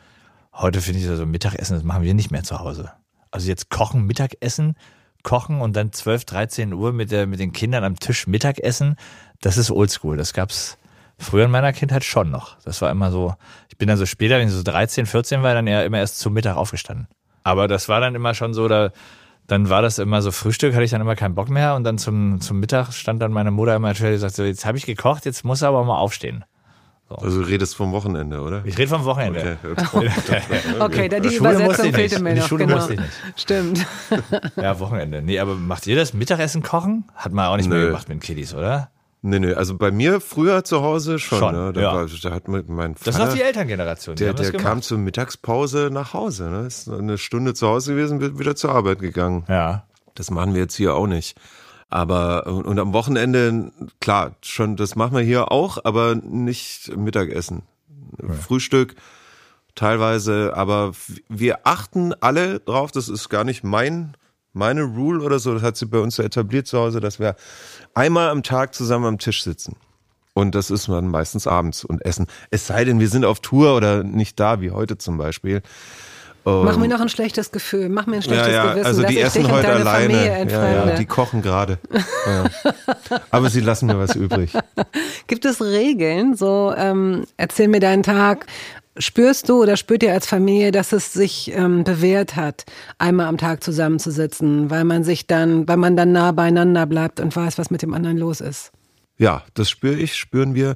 Heute 0.52 0.82
finde 0.82 1.00
ich 1.00 1.08
also 1.08 1.26
Mittagessen, 1.26 1.76
das 1.76 1.86
machen 1.86 2.04
wir 2.04 2.14
nicht 2.14 2.32
mehr 2.32 2.44
zu 2.44 2.60
Hause. 2.60 2.92
Also 3.36 3.50
jetzt 3.50 3.70
kochen, 3.70 4.06
Mittagessen, 4.06 4.78
kochen 5.22 5.60
und 5.60 5.76
dann 5.76 5.92
12, 5.92 6.24
13 6.24 6.74
Uhr 6.74 6.94
mit, 6.94 7.12
der, 7.12 7.28
mit 7.28 7.42
den 7.42 7.52
Kindern 7.52 7.84
am 7.84 8.00
Tisch 8.00 8.28
Mittagessen, 8.28 8.96
das 9.42 9.58
ist 9.58 9.72
oldschool. 9.72 10.16
Das 10.16 10.32
gab's 10.32 10.78
früher 11.20 11.44
in 11.44 11.52
meiner 11.52 11.74
Kindheit 11.74 12.06
schon 12.06 12.32
noch. 12.32 12.58
Das 12.62 12.82
war 12.82 12.90
immer 12.92 13.12
so, 13.12 13.34
ich 13.68 13.78
bin 13.78 13.90
dann 13.90 13.98
so 13.98 14.06
später, 14.06 14.40
wenn 14.40 14.48
ich 14.48 14.54
so 14.54 14.64
13, 14.64 15.06
14 15.06 15.44
war, 15.44 15.54
dann 15.54 15.68
eher 15.68 15.84
immer 15.84 15.98
erst 15.98 16.20
zum 16.20 16.32
Mittag 16.32 16.56
aufgestanden. 16.56 17.10
Aber 17.44 17.68
das 17.68 17.90
war 17.90 18.00
dann 18.00 18.16
immer 18.16 18.36
schon 18.36 18.54
so, 18.54 18.70
da, 18.70 18.92
dann 19.48 19.70
war 19.70 19.82
das 19.82 20.00
immer 20.00 20.22
so 20.22 20.32
Frühstück, 20.32 20.74
hatte 20.74 20.86
ich 20.86 20.92
dann 20.92 21.02
immer 21.02 21.18
keinen 21.18 21.36
Bock 21.36 21.50
mehr 21.50 21.76
und 21.76 21.84
dann 21.84 21.98
zum, 21.98 22.40
zum 22.40 22.62
Mittag 22.62 22.94
stand 22.94 23.22
dann 23.22 23.34
meine 23.34 23.52
Mutter 23.52 23.76
immer 23.76 23.90
und 23.90 24.00
gesagt, 24.00 24.36
so, 24.36 24.46
jetzt 24.46 24.66
habe 24.66 24.78
ich 24.78 24.86
gekocht, 24.86 25.26
jetzt 25.26 25.44
muss 25.44 25.62
er 25.62 25.68
aber 25.68 25.84
mal 25.84 25.98
aufstehen. 25.98 26.46
Also 27.08 27.42
du 27.42 27.48
redest 27.48 27.76
vom 27.76 27.92
Wochenende, 27.92 28.42
oder? 28.42 28.64
Ich 28.66 28.78
rede 28.78 28.88
vom 28.96 29.06
Wochenende. 29.06 29.58
Okay. 29.64 30.42
Okay, 30.80 31.10
da 31.10 31.20
die 31.20 31.30
Schule 31.30 31.52
musste 31.52 31.64
Übersetzung 31.64 31.94
fehlte 31.94 32.20
mir 32.22 32.34
die 32.34 32.40
noch. 32.40 32.48
Schule 32.48 32.66
genau. 32.66 32.78
musste 32.78 32.94
ich 32.94 33.00
nicht. 33.00 33.12
Stimmt. 33.36 33.86
Ja, 34.56 34.80
Wochenende. 34.80 35.22
Nee, 35.22 35.40
aber 35.40 35.56
macht 35.56 35.86
ihr 35.88 35.96
das 35.96 36.14
Mittagessen 36.14 36.64
kochen? 36.64 37.06
Hat 37.14 37.32
man 37.32 37.48
auch 37.48 37.58
nicht 37.58 37.70
mehr 37.70 37.78
Nö. 37.80 37.88
gemacht 37.88 38.10
mit 38.10 38.18
den 38.18 38.22
Kiddies, 38.22 38.54
oder? 38.56 38.90
Nee, 39.22 39.40
nee, 39.40 39.54
also 39.54 39.76
bei 39.76 39.92
mir 39.92 40.22
früher 40.22 40.64
zu 40.64 40.82
Hause 40.82 41.20
schon. 41.20 41.40
Schon, 41.40 41.56
ne? 41.56 41.74
da, 41.74 41.82
ja. 41.82 41.96
war, 41.96 42.06
da 42.06 42.32
hat 42.32 42.48
mein 42.48 42.96
Vater, 42.96 43.06
Das 43.06 43.16
ist 43.16 43.18
noch 43.20 43.34
die 43.34 43.42
Elterngeneration. 43.42 44.16
die 44.16 44.24
der, 44.24 44.34
der 44.34 44.52
kam 44.54 44.82
zur 44.82 44.98
Mittagspause 44.98 45.90
nach 45.92 46.14
Hause. 46.14 46.50
Ne? 46.50 46.68
Ist 46.68 46.88
eine 46.90 47.18
Stunde 47.18 47.54
zu 47.54 47.68
Hause 47.68 47.96
gewesen, 47.96 48.22
wird 48.22 48.38
wieder 48.40 48.56
zur 48.56 48.72
Arbeit 48.72 49.00
gegangen. 49.00 49.44
Ja. 49.48 49.86
Das 50.14 50.30
machen 50.32 50.54
wir 50.54 50.62
jetzt 50.62 50.76
hier 50.76 50.94
auch 50.94 51.08
nicht. 51.08 51.38
Aber 51.90 52.48
und, 52.48 52.66
und 52.66 52.80
am 52.80 52.94
Wochenende, 52.94 53.72
klar, 54.00 54.36
schon, 54.42 54.76
das 54.76 54.96
machen 54.96 55.16
wir 55.16 55.24
hier 55.24 55.52
auch, 55.52 55.78
aber 55.84 56.16
nicht 56.16 56.96
Mittagessen. 56.98 57.64
Frühstück 58.42 58.96
teilweise, 59.76 60.54
aber 60.56 60.94
wir 61.30 61.68
achten 61.68 62.14
alle 62.14 62.60
drauf, 62.62 62.92
das 62.92 63.10
ist 63.10 63.30
gar 63.30 63.44
nicht 63.44 63.64
mein, 63.64 64.16
meine 64.54 64.84
Rule 64.84 65.22
oder 65.22 65.38
so, 65.38 65.54
das 65.54 65.64
hat 65.64 65.78
sie 65.78 65.86
bei 65.86 66.00
uns 66.00 66.16
so 66.16 66.24
etabliert 66.24 66.66
zu 66.66 66.80
Hause, 66.80 67.02
dass 67.02 67.20
wir 67.20 67.36
einmal 67.94 68.30
am 68.30 68.42
Tag 68.42 68.74
zusammen 68.74 69.06
am 69.06 69.20
Tisch 69.20 69.44
sitzen. 69.44 69.76
Und 70.34 70.56
das 70.56 70.70
ist 70.70 70.88
man 70.90 71.08
meistens 71.08 71.48
abends 71.48 71.86
und 71.86 72.04
essen. 72.04 72.28
Es 72.52 72.68
sei 72.68 72.84
denn, 72.84 73.00
wir 73.00 73.08
sind 73.08 73.24
auf 73.24 73.40
Tour 73.40 73.76
oder 73.76 74.04
nicht 74.04 74.38
da, 74.40 74.60
wie 74.60 74.72
heute 74.72 74.98
zum 74.98 75.18
Beispiel. 75.18 75.62
Mach 76.46 76.78
mir 76.78 76.88
noch 76.88 77.02
ein 77.02 77.10
schlechtes 77.10 77.52
Gefühl, 77.52 77.90
mach 77.90 78.06
mir 78.06 78.18
ein 78.18 78.22
schlechtes 78.22 78.48
Gewissen, 78.48 78.86
also 78.86 79.02
dass 79.02 79.12
die 79.12 79.18
ich 79.18 79.24
essen 79.26 79.42
dich 79.42 79.48
und 79.52 79.58
heute 79.58 79.68
deine 79.68 79.80
alleine. 79.82 80.14
Familie 80.14 80.26
Ja, 80.28 80.36
entfremde. 80.36 80.90
ja, 80.92 80.96
die 80.98 81.06
kochen 81.06 81.42
gerade. 81.42 81.80
Ja. 82.28 82.46
Aber 83.30 83.50
sie 83.50 83.60
lassen 83.60 83.86
mir 83.88 83.98
was 84.00 84.16
übrig. 84.16 84.52
Gibt 85.28 85.46
es 85.46 85.62
Regeln? 85.62 86.36
So, 86.36 86.74
ähm, 86.76 87.26
erzähl 87.38 87.68
mir 87.68 87.80
deinen 87.80 88.04
Tag. 88.04 88.46
Spürst 88.98 89.50
du 89.50 89.62
oder 89.62 89.76
spürt 89.76 90.04
ihr 90.04 90.14
als 90.14 90.26
Familie, 90.26 90.72
dass 90.72 90.92
es 90.94 91.12
sich 91.14 91.52
ähm, 91.54 91.84
bewährt 91.84 92.36
hat, 92.38 92.64
einmal 92.98 93.26
am 93.28 93.38
Tag 93.38 93.62
zusammenzusitzen, 93.64 94.70
weil 94.70 94.86
man 94.86 95.04
sich 95.04 95.28
dann, 95.28 95.68
weil 95.68 95.78
man 95.78 95.98
dann 95.98 96.14
nah 96.14 96.32
beieinander 96.32 96.86
bleibt 96.86 97.20
und 97.20 97.36
weiß, 97.36 97.58
was 97.58 97.70
mit 97.72 97.82
dem 97.82 97.94
anderen 97.94 98.18
los 98.18 98.40
ist? 98.40 98.72
Ja, 99.18 99.44
das 99.54 99.70
spüre 99.70 99.96
ich, 99.96 100.16
spüren 100.16 100.56
wir. 100.56 100.76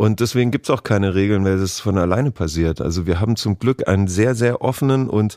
Und 0.00 0.20
deswegen 0.20 0.50
gibt's 0.50 0.70
auch 0.70 0.82
keine 0.82 1.14
Regeln, 1.14 1.44
weil 1.44 1.58
das 1.58 1.78
von 1.78 1.98
alleine 1.98 2.30
passiert. 2.30 2.80
Also 2.80 3.04
wir 3.04 3.20
haben 3.20 3.36
zum 3.36 3.58
Glück 3.58 3.86
einen 3.86 4.08
sehr, 4.08 4.34
sehr 4.34 4.62
offenen 4.62 5.10
und 5.10 5.36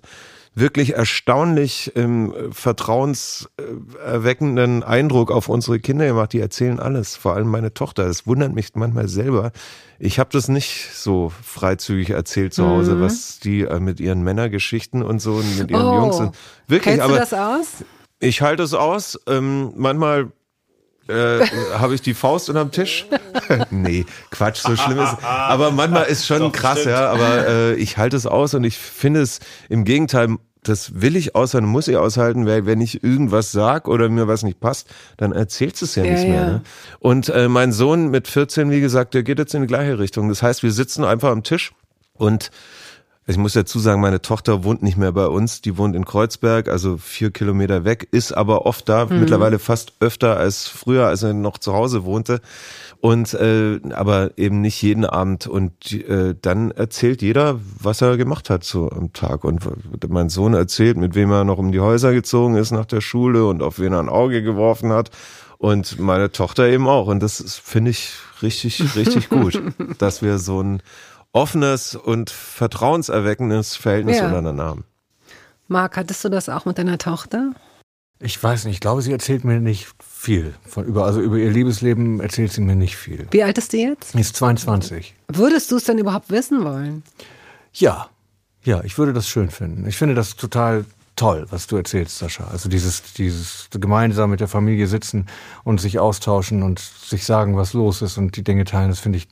wirklich 0.56 0.94
erstaunlich 0.94 1.92
ähm, 1.96 2.34
vertrauenserweckenden 2.52 4.84
Eindruck 4.84 5.34
auf 5.34 5.50
unsere 5.50 5.82
Kinder 5.82 6.08
gemacht. 6.08 6.32
Die 6.32 6.40
erzählen 6.40 6.80
alles, 6.80 7.18
vor 7.18 7.36
allem 7.36 7.50
meine 7.50 7.74
Tochter. 7.74 8.06
Das 8.06 8.26
wundert 8.26 8.56
mich 8.56 8.70
manchmal 8.76 9.10
selber. 9.10 9.52
Ich 10.00 10.18
habe 10.18 10.30
das 10.32 10.48
nicht 10.48 10.92
so 10.94 11.34
freizügig 11.44 12.12
erzählt 12.12 12.54
zu 12.54 12.66
Hause, 12.66 13.02
was 13.02 13.40
die 13.40 13.64
äh, 13.64 13.82
mit 13.82 14.00
ihren 14.00 14.24
Männergeschichten 14.24 15.04
und 15.04 15.20
so 15.20 15.34
und 15.34 15.60
mit 15.60 15.72
ihren 15.72 15.86
Oh. 15.86 15.96
Jungs 15.96 16.16
sind. 16.16 16.38
Wirklich, 16.70 16.94
Hältst 16.94 17.04
aber 17.04 17.16
du 17.16 17.20
das 17.20 17.34
aus? 17.34 17.68
ich 18.22 18.42
halte 18.42 18.64
es 18.64 18.74
aus. 18.74 19.20
Ähm, 19.28 19.74
manchmal 19.76 20.32
äh, 21.08 21.40
habe 21.78 21.96
ich 21.96 22.02
die 22.02 22.14
Faust 22.14 22.50
unterm 22.50 22.72
Tisch. 22.72 23.06
nee, 23.72 24.06
Quatsch, 24.32 24.62
so 24.62 24.76
schlimm 24.76 25.00
ist. 25.00 25.18
Aber 25.24 25.72
manchmal 25.72 26.06
ist 26.06 26.26
schon 26.26 26.52
krass, 26.52 26.86
ja. 26.86 27.10
Aber 27.12 27.48
äh, 27.48 27.74
ich 27.76 27.98
halte 27.98 28.16
es 28.18 28.26
aus 28.26 28.54
und 28.54 28.64
ich 28.64 28.78
finde 28.78 29.22
es 29.22 29.40
im 29.70 29.84
Gegenteil. 29.84 30.38
Das 30.66 31.02
will 31.02 31.18
ich 31.18 31.36
aushalten, 31.36 31.68
muss 31.68 31.90
ich 31.90 31.98
aushalten, 31.98 32.46
weil 32.46 32.66
wenn 32.66 32.80
ich 32.80 33.04
irgendwas 33.04 33.52
sag 33.52 33.90
oder 33.90 34.08
mir 34.08 34.30
was 34.30 34.44
nicht 34.44 34.62
passt, 34.62 34.88
dann 35.18 35.34
erzählst 35.34 35.82
du 35.82 35.86
es 35.86 35.96
ja, 35.96 36.06
Ja, 36.06 36.12
nicht 36.14 36.24
mehr. 36.24 36.36
ja. 36.42 36.48
Ne? 36.48 36.62
Und 37.00 37.28
äh, 37.28 37.50
mein 37.50 37.74
Sohn 37.74 38.08
mit 38.12 38.30
14, 38.30 38.72
wie 38.72 38.80
gesagt, 38.80 39.14
der 39.14 39.24
geht 39.24 39.40
jetzt 39.40 39.54
in 39.54 39.60
die 39.64 39.68
gleiche 39.68 40.00
Richtung. 40.00 40.30
Das 40.30 40.42
heißt, 40.42 40.64
wir 40.64 40.72
sitzen 40.72 41.04
einfach 41.04 41.32
am 41.32 41.44
Tisch 41.44 41.74
und 42.14 42.50
ich 43.26 43.38
muss 43.38 43.54
dazu 43.54 43.80
sagen, 43.80 44.02
meine 44.02 44.22
Tochter 44.22 44.66
wohnt 44.66 44.84
nicht 44.84 44.98
mehr 44.98 45.14
bei 45.14 45.28
uns, 45.28 45.62
die 45.62 45.78
wohnt 45.78 45.96
in 45.96 46.04
Kreuzberg, 46.04 46.68
also 46.68 46.98
vier 46.98 47.32
Kilometer 47.32 47.86
weg, 47.86 48.08
ist 48.12 48.34
aber 48.34 48.66
oft 48.66 48.90
da, 48.90 49.06
mittlerweile 49.06 49.60
fast 49.60 49.94
öfter 50.02 50.36
als 50.36 50.68
früher, 50.68 51.08
als 51.08 51.24
er 51.24 51.34
noch 51.34 51.58
zu 51.58 51.74
Hause 51.74 52.04
wohnte. 52.04 52.42
Und 53.00 53.34
äh, 53.34 53.82
aber 53.94 54.32
eben 54.38 54.62
nicht 54.62 54.82
jeden 54.82 55.06
Abend. 55.06 55.48
Und 55.48 55.92
äh, 55.92 56.36
dann 56.42 56.72
erzählt 56.72 57.22
jeder, 57.22 57.60
was 57.80 58.02
er 58.02 58.16
gemacht 58.16 58.50
hat 58.50 58.64
so 58.64 58.90
am 58.90 59.12
Tag. 59.12 59.44
Und 59.44 59.62
mein 60.10 60.30
Sohn 60.30 60.54
erzählt, 60.54 60.96
mit 60.96 61.14
wem 61.14 61.32
er 61.32 61.44
noch 61.44 61.58
um 61.58 61.74
die 61.74 61.82
Häuser 61.82 62.14
gezogen 62.14 62.56
ist 62.56 62.72
nach 62.72 62.86
der 62.86 63.02
Schule 63.02 63.46
und 63.46 63.62
auf 63.62 63.78
wen 63.80 63.92
er 63.92 64.00
ein 64.00 64.08
Auge 64.08 64.42
geworfen 64.42 64.94
hat. 64.94 65.12
Und 65.58 66.00
meine 66.00 66.32
Tochter 66.32 66.68
eben 66.68 66.88
auch. 66.88 67.08
Und 67.08 67.22
das 67.22 67.60
finde 67.64 67.92
ich 67.92 68.12
richtig, 68.42 68.96
richtig 68.96 69.30
gut, 69.30 69.62
dass 69.98 70.22
wir 70.22 70.38
so 70.38 70.62
ein 70.62 70.82
offenes 71.34 71.96
und 71.96 72.30
vertrauenserweckendes 72.30 73.76
Verhältnis 73.76 74.18
Ja. 74.18 74.26
untereinander 74.28 74.64
haben. 74.64 74.86
Marc, 75.68 75.98
hattest 75.98 76.24
du 76.24 76.30
das 76.30 76.48
auch 76.50 76.66
mit 76.66 76.78
deiner 76.78 76.98
Tochter? 76.98 77.52
Ich 78.20 78.42
weiß 78.42 78.66
nicht, 78.66 78.76
ich 78.76 78.80
glaube, 78.80 79.02
sie 79.02 79.12
erzählt 79.12 79.44
mir 79.44 79.60
nicht 79.60 79.88
viel. 80.02 80.54
Von 80.66 80.86
über, 80.86 81.06
also 81.06 81.20
über 81.20 81.38
ihr 81.38 81.52
Liebesleben 81.52 82.22
erzählt 82.22 82.54
sie 82.54 82.62
mir 82.62 82.76
nicht 82.76 82.96
viel. 82.96 83.28
Wie 83.32 83.44
alt 83.44 83.58
ist 83.58 83.74
die 83.74 83.82
jetzt? 83.82 84.12
Sie 84.14 84.20
ist 84.22 84.36
22. 84.38 85.14
Würdest 85.28 85.72
du 85.72 85.76
es 85.76 85.84
denn 85.84 85.98
überhaupt 85.98 86.30
wissen 86.30 86.64
wollen? 86.64 87.04
Ja, 87.74 88.08
ja, 88.64 88.82
ich 88.84 88.98
würde 88.98 89.12
das 89.12 89.28
schön 89.28 89.50
finden. 89.50 89.86
Ich 89.88 89.98
finde 89.98 90.16
das 90.16 90.36
total 90.38 90.86
toll, 91.16 91.48
was 91.50 91.68
du 91.68 91.76
erzählst, 91.76 92.18
Sascha. 92.18 92.48
Also 92.48 92.70
dieses, 92.70 93.14
dieses 93.14 93.68
gemeinsam 93.72 94.30
mit 94.30 94.40
der 94.40 94.48
Familie 94.48 94.88
sitzen 94.88 95.26
und 95.64 95.82
sich 95.82 96.00
austauschen 96.00 96.64
und 96.64 96.80
sich 96.80 97.26
sagen, 97.26 97.58
was 97.58 97.74
los 97.74 98.02
ist 98.02 98.18
und 98.18 98.38
die 98.38 98.44
Dinge 98.44 98.64
teilen, 98.64 98.90
das 98.90 99.00
finde 99.00 99.18
ich 99.18 99.28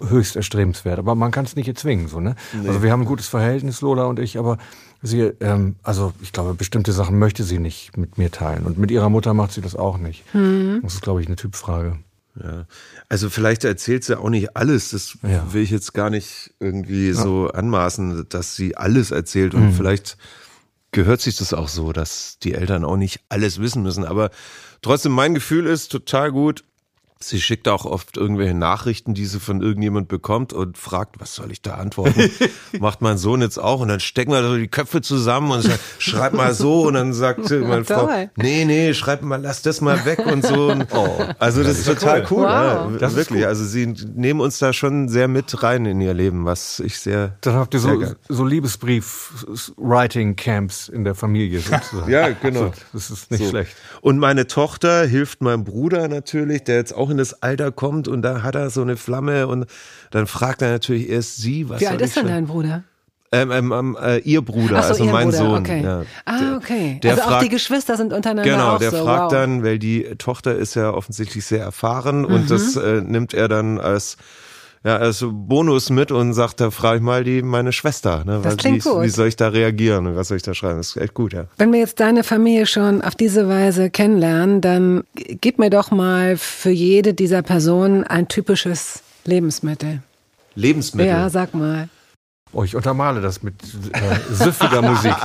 höchst 0.00 0.36
erstrebenswert. 0.36 0.98
Aber 0.98 1.14
man 1.14 1.30
kann 1.30 1.44
es 1.44 1.56
nicht 1.56 1.68
erzwingen, 1.68 2.08
so, 2.08 2.20
ne? 2.20 2.34
Also 2.66 2.82
wir 2.82 2.90
haben 2.92 3.02
ein 3.02 3.06
gutes 3.06 3.28
Verhältnis, 3.28 3.80
Lola 3.80 4.04
und 4.04 4.18
ich, 4.18 4.38
aber 4.38 4.58
sie, 5.02 5.20
ähm, 5.40 5.76
also 5.82 6.12
ich 6.22 6.32
glaube, 6.32 6.54
bestimmte 6.54 6.92
Sachen 6.92 7.18
möchte 7.18 7.44
sie 7.44 7.58
nicht 7.58 7.96
mit 7.96 8.18
mir 8.18 8.30
teilen. 8.30 8.64
Und 8.64 8.78
mit 8.78 8.90
ihrer 8.90 9.08
Mutter 9.10 9.34
macht 9.34 9.52
sie 9.52 9.60
das 9.60 9.76
auch 9.76 9.98
nicht. 9.98 10.24
Das 10.32 10.94
ist, 10.94 11.02
glaube 11.02 11.20
ich, 11.20 11.26
eine 11.26 11.36
Typfrage. 11.36 11.98
Ja. 12.42 12.66
Also 13.08 13.30
vielleicht 13.30 13.62
erzählt 13.64 14.02
sie 14.04 14.18
auch 14.18 14.28
nicht 14.30 14.56
alles. 14.56 14.90
Das 14.90 15.16
Ja. 15.22 15.52
will 15.52 15.62
ich 15.62 15.70
jetzt 15.70 15.94
gar 15.94 16.10
nicht 16.10 16.52
irgendwie 16.58 17.12
so 17.12 17.48
anmaßen, 17.48 18.26
dass 18.28 18.56
sie 18.56 18.76
alles 18.76 19.12
erzählt. 19.12 19.54
Und 19.54 19.72
vielleicht 19.72 20.16
gehört 20.90 21.20
sich 21.20 21.36
das 21.36 21.52
auch 21.52 21.68
so, 21.68 21.92
dass 21.92 22.38
die 22.40 22.54
Eltern 22.54 22.84
auch 22.84 22.96
nicht 22.96 23.20
alles 23.28 23.60
wissen 23.60 23.82
müssen. 23.82 24.04
Aber 24.04 24.30
trotzdem, 24.82 25.12
mein 25.12 25.34
Gefühl 25.34 25.66
ist 25.66 25.92
total 25.92 26.32
gut. 26.32 26.64
Sie 27.28 27.40
schickt 27.40 27.68
auch 27.68 27.84
oft 27.84 28.16
irgendwelche 28.16 28.54
Nachrichten, 28.54 29.14
die 29.14 29.26
sie 29.26 29.40
von 29.40 29.60
irgendjemand 29.62 30.08
bekommt 30.08 30.52
und 30.52 30.78
fragt, 30.78 31.20
was 31.20 31.34
soll 31.34 31.50
ich 31.52 31.62
da 31.62 31.74
antworten? 31.74 32.30
Macht 32.80 33.02
mein 33.02 33.18
Sohn 33.18 33.40
jetzt 33.40 33.58
auch 33.58 33.80
und 33.80 33.88
dann 33.88 34.00
stecken 34.00 34.32
wir 34.32 34.42
so 34.42 34.56
die 34.56 34.68
Köpfe 34.68 35.00
zusammen 35.00 35.50
und 35.50 35.62
sagt, 35.62 35.80
schreib 35.98 36.32
mal 36.34 36.54
so 36.54 36.82
und 36.86 36.94
dann 36.94 37.12
sagt 37.12 37.50
meine 37.62 37.84
Frau, 37.84 38.08
nee, 38.36 38.64
nee, 38.64 38.94
schreib 38.94 39.22
mal, 39.22 39.40
lass 39.40 39.62
das 39.62 39.80
mal 39.80 40.04
weg 40.04 40.24
und 40.26 40.44
so. 40.44 40.70
Und, 40.70 40.86
also 41.38 41.62
das, 41.62 41.78
ist 41.78 41.86
total 41.86 42.26
cool. 42.30 42.44
Wow. 42.44 42.92
Ja, 42.92 42.98
Das 42.98 43.12
ist 43.12 43.16
wirklich. 43.18 43.40
gut. 43.40 43.48
Also 43.48 43.64
sie 43.64 43.86
nehmen 43.86 44.40
uns 44.40 44.58
da 44.58 44.72
schon 44.72 45.08
sehr 45.08 45.28
mit 45.28 45.62
rein 45.62 45.86
in 45.86 46.00
ihr 46.00 46.14
Leben, 46.14 46.44
was 46.44 46.80
ich 46.80 46.98
sehr. 46.98 47.36
Dann 47.40 47.54
habt 47.54 47.74
ihr 47.74 47.80
so, 47.80 48.02
so 48.28 48.44
Liebesbrief-Writing-Camps 48.44 50.88
in 50.88 51.04
der 51.04 51.14
Familie 51.14 51.60
sozusagen. 51.60 52.10
Ja, 52.10 52.30
genau. 52.30 52.66
So, 52.66 52.72
das 52.92 53.10
ist 53.10 53.30
nicht 53.30 53.44
So. 53.44 53.50
schlecht. 53.50 53.74
Und 54.00 54.18
meine 54.18 54.46
Tochter 54.46 55.04
hilft 55.06 55.42
meinem 55.42 55.64
Bruder 55.64 56.08
natürlich, 56.08 56.64
der 56.64 56.76
jetzt 56.76 56.94
auch 56.94 57.10
in 57.14 57.18
das 57.18 57.42
Alter 57.42 57.72
kommt 57.72 58.08
und 58.08 58.22
da 58.22 58.42
hat 58.42 58.54
er 58.54 58.70
so 58.70 58.82
eine 58.82 58.96
Flamme 58.96 59.46
und 59.46 59.66
dann 60.10 60.26
fragt 60.26 60.62
er 60.62 60.70
natürlich 60.70 61.08
erst 61.08 61.38
sie, 61.38 61.68
was 61.68 61.80
Wie 61.80 61.86
alt 61.88 62.00
ist 62.00 62.16
denn 62.16 62.26
dein 62.26 62.46
Bruder? 62.46 62.82
Ähm, 63.32 63.50
ähm, 63.50 63.72
ähm, 63.72 63.98
äh, 64.00 64.18
ihr 64.18 64.42
Bruder, 64.42 64.80
so, 64.82 64.88
also 64.90 65.04
ihr 65.04 65.10
mein 65.10 65.24
Bruder, 65.30 65.38
Sohn. 65.38 65.58
okay. 65.58 65.82
Ja. 65.82 66.02
Ah, 66.24 66.56
okay. 66.56 67.00
der 67.02 67.12
also 67.12 67.22
auch 67.24 67.28
fragt- 67.30 67.42
die 67.44 67.48
Geschwister 67.48 67.96
sind 67.96 68.12
untereinander 68.12 68.48
Genau, 68.48 68.74
auch 68.74 68.78
der 68.78 68.90
so. 68.92 69.04
fragt 69.04 69.22
wow. 69.24 69.32
dann, 69.32 69.64
weil 69.64 69.80
die 69.80 70.04
Tochter 70.18 70.54
ist 70.54 70.74
ja 70.76 70.90
offensichtlich 70.92 71.44
sehr 71.44 71.60
erfahren 71.64 72.20
Mhm. 72.20 72.24
und 72.26 72.50
das 72.50 72.76
äh, 72.76 73.00
nimmt 73.00 73.34
er 73.34 73.48
dann 73.48 73.80
als 73.80 74.18
ja, 74.84 74.98
als 74.98 75.24
Bonus 75.26 75.88
mit 75.88 76.12
und 76.12 76.34
sagt, 76.34 76.60
da 76.60 76.70
frage 76.70 76.98
ich 76.98 77.02
mal 77.02 77.24
die 77.24 77.40
meine 77.42 77.72
Schwester, 77.72 78.22
ne, 78.24 78.40
Das 78.42 78.58
klingt 78.58 78.84
wie, 78.84 78.88
gut. 78.90 79.02
wie 79.02 79.08
soll 79.08 79.28
ich 79.28 79.36
da 79.36 79.48
reagieren 79.48 80.06
und 80.06 80.14
was 80.16 80.28
soll 80.28 80.36
ich 80.36 80.42
da 80.42 80.52
schreiben? 80.52 80.76
Das 80.76 80.88
ist 80.88 80.96
echt 80.98 81.14
gut, 81.14 81.32
ja. 81.32 81.46
Wenn 81.56 81.72
wir 81.72 81.80
jetzt 81.80 82.00
deine 82.00 82.22
Familie 82.22 82.66
schon 82.66 83.00
auf 83.00 83.14
diese 83.14 83.48
Weise 83.48 83.88
kennenlernen, 83.88 84.60
dann 84.60 85.04
gib 85.14 85.58
mir 85.58 85.70
doch 85.70 85.90
mal 85.90 86.36
für 86.36 86.70
jede 86.70 87.14
dieser 87.14 87.40
Personen 87.40 88.04
ein 88.04 88.28
typisches 88.28 89.02
Lebensmittel. 89.24 90.02
Lebensmittel. 90.54 91.10
Ja, 91.10 91.30
sag 91.30 91.54
mal. 91.54 91.88
Oh, 92.52 92.62
ich 92.62 92.76
untermale 92.76 93.20
das 93.22 93.42
mit 93.42 93.54
äh, 93.64 94.34
süffiger 94.34 94.82
Musik. 94.82 95.14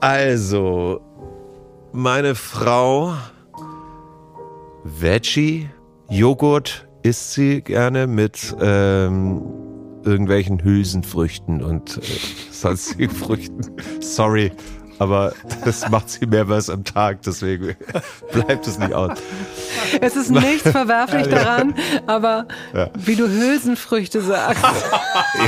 Also, 0.00 1.00
meine 1.92 2.36
Frau 2.36 3.14
Veggie, 4.84 5.68
Joghurt 6.08 6.87
isst 7.02 7.32
sie 7.32 7.62
gerne 7.62 8.06
mit 8.06 8.54
ähm, 8.60 9.42
irgendwelchen 10.04 10.62
Hülsenfrüchten 10.62 11.62
und 11.62 11.98
äh, 11.98 12.00
sonstigen 12.50 13.10
Früchten. 13.10 13.60
Sorry, 14.00 14.52
aber 14.98 15.32
das 15.64 15.88
macht 15.90 16.10
sie 16.10 16.26
mehrmals 16.26 16.70
am 16.70 16.84
Tag, 16.84 17.22
deswegen 17.22 17.76
bleibt 18.32 18.66
es 18.66 18.78
nicht 18.78 18.92
aus. 18.92 19.18
Es 20.00 20.16
ist 20.16 20.30
nichts 20.30 20.70
verwerflich 20.70 21.26
daran, 21.28 21.74
aber 22.06 22.46
wie 22.96 23.16
du 23.16 23.28
Hülsenfrüchte 23.28 24.20
sagst. 24.20 24.64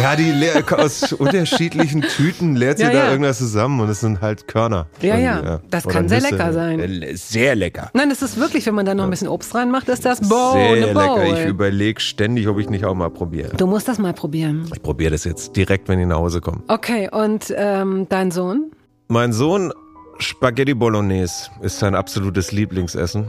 Ja, 0.01 0.17
die 0.17 0.33
aus 0.75 1.13
unterschiedlichen 1.13 2.03
Tüten 2.03 2.57
leert 2.57 2.79
sie 2.79 2.85
Ja, 2.85 2.91
da 2.91 2.99
ja. 3.07 3.11
irgendwas 3.11 3.39
zusammen 3.39 3.81
und 3.81 3.89
es 3.89 4.01
sind 4.01 4.21
halt 4.21 4.47
Körner. 4.49 4.87
Ja, 5.01 5.17
ja. 5.19 5.61
Das 5.71 5.87
kann 5.87 6.09
sehr 6.09 6.21
Nüsse. 6.21 6.33
lecker 6.33 6.53
sein. 6.53 6.81
Äh, 6.81 7.17
Sehr 7.17 7.55
lecker. 7.55 7.91
Nein, 7.95 8.11
es 8.11 8.23
ist 8.23 8.39
wirklich, 8.39 8.67
wenn 8.67 8.75
man 8.75 8.87
da 8.87 8.95
noch 8.95 9.05
ein 9.05 9.11
bisschen 9.11 9.29
Obst 9.29 9.55
reinmacht, 9.55 9.89
ist 9.89 10.05
das 10.05 10.21
Bowl, 10.29 10.53
Sehr 10.79 10.95
Bowl. 10.95 11.19
lecker. 11.21 11.41
Ich 11.41 11.47
überlege 11.47 12.01
ständig, 12.01 12.49
ob 12.49 12.59
ich 12.59 12.69
nicht 12.71 12.85
auch 12.85 12.95
mal 12.95 13.11
probiere. 13.11 13.57
Du 13.57 13.67
musst 13.67 13.89
das 13.89 13.99
mal 13.99 14.13
probieren. 14.13 14.69
Ich 14.75 14.83
probiere 14.83 15.11
das 15.13 15.25
jetzt 15.25 15.57
direkt, 15.57 15.89
wenn 15.89 15.99
ich 16.01 16.07
nach 16.07 16.19
Hause 16.19 16.41
komme. 16.41 16.63
Okay, 16.69 17.09
und 17.11 17.53
ähm, 17.57 18.07
dein 18.09 18.31
Sohn? 18.31 18.71
Mein 19.13 19.33
Sohn 19.33 19.73
Spaghetti 20.21 20.73
Bolognese 20.73 21.51
ist 21.63 21.81
sein 21.81 21.97
absolutes 21.97 22.53
Lieblingsessen. 22.53 23.27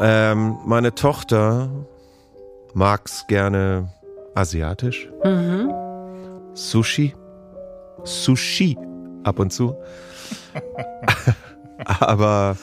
Ähm, 0.00 0.56
meine 0.64 0.94
Tochter 0.94 1.68
mag's 2.72 3.26
gerne 3.26 3.92
asiatisch. 4.34 5.10
Sushi. 6.54 7.14
Sushi 8.04 8.78
ab 9.24 9.38
und 9.38 9.52
zu. 9.52 9.76
Aber 11.84 12.56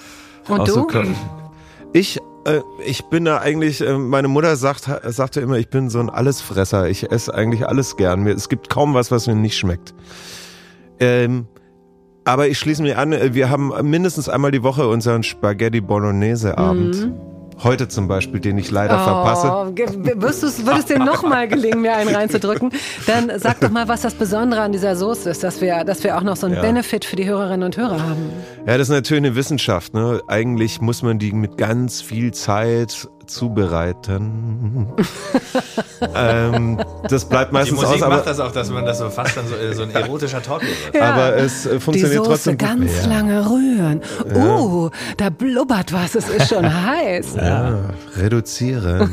Und 0.47 0.61
auch 0.61 0.65
du? 0.65 0.73
so 0.73 0.87
ich 1.93 2.17
äh, 2.45 2.61
ich 2.83 3.05
bin 3.11 3.25
da 3.25 3.37
eigentlich, 3.37 3.81
äh, 3.81 3.95
meine 3.95 4.27
Mutter 4.27 4.55
sagt, 4.55 4.89
sagte 5.03 5.39
immer, 5.39 5.57
ich 5.57 5.69
bin 5.69 5.91
so 5.91 5.99
ein 5.99 6.09
Allesfresser. 6.09 6.89
Ich 6.89 7.11
esse 7.11 7.31
eigentlich 7.31 7.67
alles 7.67 7.95
gern. 7.95 8.23
Mir, 8.23 8.33
es 8.33 8.49
gibt 8.49 8.71
kaum 8.71 8.95
was, 8.95 9.11
was 9.11 9.27
mir 9.27 9.35
nicht 9.35 9.55
schmeckt. 9.55 9.93
Ähm, 10.99 11.47
aber 12.23 12.47
ich 12.47 12.57
schließe 12.57 12.81
mich 12.81 12.97
an, 12.97 13.13
äh, 13.13 13.33
wir 13.33 13.49
haben 13.49 13.71
mindestens 13.89 14.29
einmal 14.29 14.51
die 14.51 14.63
Woche 14.63 14.87
unseren 14.87 15.23
Spaghetti 15.23 15.81
Bolognese 15.81 16.57
Abend. 16.57 17.11
Heute 17.63 17.87
zum 17.87 18.09
Beispiel, 18.09 18.41
den 18.41 18.57
ich 18.57 18.69
leider 18.69 18.99
verpasse. 19.01 19.47
Oh, 19.49 20.21
wirst 20.21 20.43
du's, 20.43 20.65
würde 20.65 20.79
es 20.79 20.85
dir 20.85 20.99
nochmal 20.99 21.47
gelingen, 21.47 21.81
mir 21.81 21.95
einen 21.95 22.13
reinzudrücken? 22.13 22.71
Dann 23.07 23.31
sag 23.37 23.61
doch 23.61 23.69
mal, 23.69 23.87
was 23.87 24.01
das 24.01 24.13
Besondere 24.13 24.61
an 24.61 24.73
dieser 24.73 24.97
Soße 24.97 25.29
ist, 25.29 25.41
dass 25.41 25.61
wir, 25.61 25.85
dass 25.85 26.03
wir 26.03 26.17
auch 26.17 26.23
noch 26.23 26.35
so 26.35 26.47
einen 26.47 26.55
Ja. 26.55 26.61
Benefit 26.61 27.05
für 27.05 27.15
die 27.15 27.25
Hörerinnen 27.25 27.63
und 27.63 27.77
Hörer 27.77 28.01
haben. 28.01 28.29
Ja, 28.67 28.79
das 28.79 28.87
ist 28.89 28.93
natürlich 28.93 29.23
eine 29.23 29.35
Wissenschaft. 29.35 29.93
Ne? 29.93 30.21
Eigentlich 30.27 30.81
muss 30.81 31.03
man 31.03 31.19
die 31.19 31.31
mit 31.33 31.57
ganz 31.57 32.01
viel 32.01 32.33
Zeit 32.33 33.07
zubereiten. 33.27 34.87
ähm, 36.15 36.79
das 37.09 37.25
bleibt 37.25 37.51
Die 37.51 37.53
meistens 37.53 37.75
Musik 37.77 37.95
aus, 37.95 38.03
aber, 38.03 38.15
macht 38.17 38.27
das 38.27 38.39
auch, 38.39 38.51
dass 38.51 38.69
man 38.69 38.85
das 38.85 38.99
so 38.99 39.09
fast 39.09 39.37
dann 39.37 39.47
so, 39.47 39.55
äh, 39.55 39.73
so 39.73 39.83
ein 39.83 39.91
erotischer 39.91 40.41
Talk 40.41 40.61
wird. 40.61 41.01
aber 41.01 41.35
es 41.35 41.65
äh, 41.65 41.73
Die 41.73 41.79
funktioniert 41.79 42.25
Soße 42.25 42.55
trotzdem. 42.55 42.57
ganz 42.57 42.91
ja. 43.03 43.09
lange 43.09 43.49
rühren. 43.49 44.01
Uh, 44.33 44.89
da 45.17 45.29
blubbert 45.29 45.93
was, 45.93 46.15
es 46.15 46.29
ist 46.29 46.49
schon 46.49 46.65
heiß. 46.85 47.35
Ja, 47.35 47.79
reduzieren. 48.17 49.09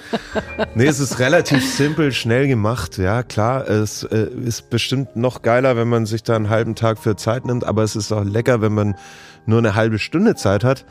nee, 0.74 0.86
es 0.86 1.00
ist 1.00 1.18
relativ 1.18 1.64
simpel, 1.74 2.12
schnell 2.12 2.48
gemacht. 2.48 2.98
Ja, 2.98 3.22
klar, 3.22 3.68
es 3.68 4.02
äh, 4.04 4.28
ist 4.44 4.70
bestimmt 4.70 5.16
noch 5.16 5.42
geiler, 5.42 5.76
wenn 5.76 5.88
man 5.88 6.06
sich 6.06 6.22
da 6.22 6.36
einen 6.36 6.50
halben 6.50 6.74
Tag 6.74 6.98
für 6.98 7.16
Zeit 7.16 7.46
nimmt, 7.46 7.64
aber 7.64 7.82
es 7.82 7.96
ist 7.96 8.12
auch 8.12 8.24
lecker, 8.24 8.60
wenn 8.66 8.74
man 8.74 8.96
nur 9.46 9.58
eine 9.58 9.74
halbe 9.74 9.98
Stunde 9.98 10.34
Zeit 10.34 10.64
hat. 10.64 10.84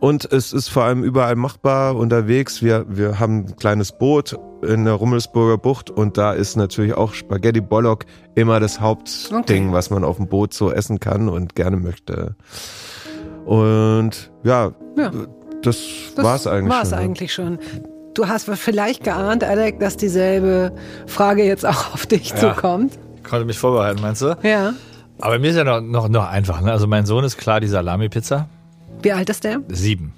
Und 0.00 0.32
es 0.32 0.52
ist 0.52 0.68
vor 0.68 0.84
allem 0.84 1.02
überall 1.02 1.34
machbar 1.34 1.96
unterwegs. 1.96 2.62
Wir, 2.62 2.86
wir 2.88 3.18
haben 3.18 3.46
ein 3.46 3.56
kleines 3.56 3.90
Boot 3.90 4.38
in 4.62 4.84
der 4.84 4.94
Rummelsburger 4.94 5.58
Bucht 5.58 5.90
und 5.90 6.16
da 6.16 6.32
ist 6.32 6.54
natürlich 6.56 6.94
auch 6.94 7.14
Spaghetti 7.14 7.60
Bollock 7.60 8.04
immer 8.36 8.60
das 8.60 8.80
Hauptding, 8.80 9.36
Okay. 9.38 9.68
was 9.72 9.90
man 9.90 10.04
auf 10.04 10.16
dem 10.18 10.28
Boot 10.28 10.54
so 10.54 10.70
essen 10.70 11.00
kann 11.00 11.28
und 11.28 11.56
gerne 11.56 11.76
möchte. 11.78 12.36
Und 13.44 14.30
ja, 14.44 14.72
Ja. 14.96 15.10
das, 15.62 15.78
Das 16.14 16.24
war's 16.24 16.46
eigentlich 16.46 16.70
war's 16.76 16.90
schon. 16.90 16.98
ne? 16.98 17.04
eigentlich 17.04 17.32
schon. 17.34 17.58
Du 18.14 18.26
hast 18.28 18.48
vielleicht 18.48 19.04
geahnt, 19.04 19.44
Alec, 19.44 19.80
dass 19.80 19.96
dieselbe 19.96 20.72
Frage 21.06 21.44
jetzt 21.44 21.64
auch 21.66 21.94
auf 21.94 22.06
dich 22.06 22.30
Ja. 22.30 22.36
zukommt. 22.54 22.98
Ich 23.16 23.24
konnte 23.24 23.44
mich 23.46 23.58
vorbereiten, 23.58 24.00
meinst 24.00 24.22
du? 24.22 24.36
Ja. 24.42 24.72
Aber 25.20 25.38
mir 25.38 25.50
ist 25.50 25.56
ja 25.56 25.64
noch, 25.64 25.80
noch, 25.80 26.08
noch 26.08 26.28
einfach. 26.28 26.60
Ne? 26.60 26.70
Also 26.70 26.86
mein 26.86 27.06
Sohn 27.06 27.24
ist 27.24 27.36
klar 27.36 27.60
die 27.60 27.66
Salami-Pizza. 27.66 28.48
Wie 29.02 29.12
alt 29.12 29.28
ist 29.30 29.44
der? 29.44 29.60
Sieben. 29.68 30.12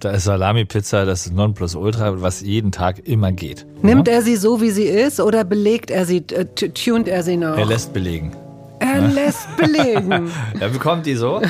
Da 0.00 0.10
ist 0.10 0.24
Salami-Pizza 0.24 1.04
das 1.04 1.30
Nonplusultra, 1.30 2.20
was 2.20 2.40
jeden 2.40 2.72
Tag 2.72 3.06
immer 3.06 3.30
geht. 3.30 3.66
Nimmt 3.82 4.08
er 4.08 4.22
sie 4.22 4.34
so, 4.34 4.60
wie 4.60 4.70
sie 4.70 4.84
ist, 4.84 5.20
oder 5.20 5.44
belegt 5.44 5.90
er 5.92 6.06
sie, 6.06 6.24
äh, 6.32 6.44
tunt 6.44 7.06
er 7.06 7.22
sie 7.22 7.36
noch? 7.36 7.56
Er 7.56 7.66
lässt 7.66 7.92
belegen. 7.92 8.32
Er 8.80 9.00
lässt 9.00 9.56
belegen. 9.56 10.28
Er 10.60 10.68
bekommt 10.70 11.06
die 11.06 11.14
so. 11.14 11.40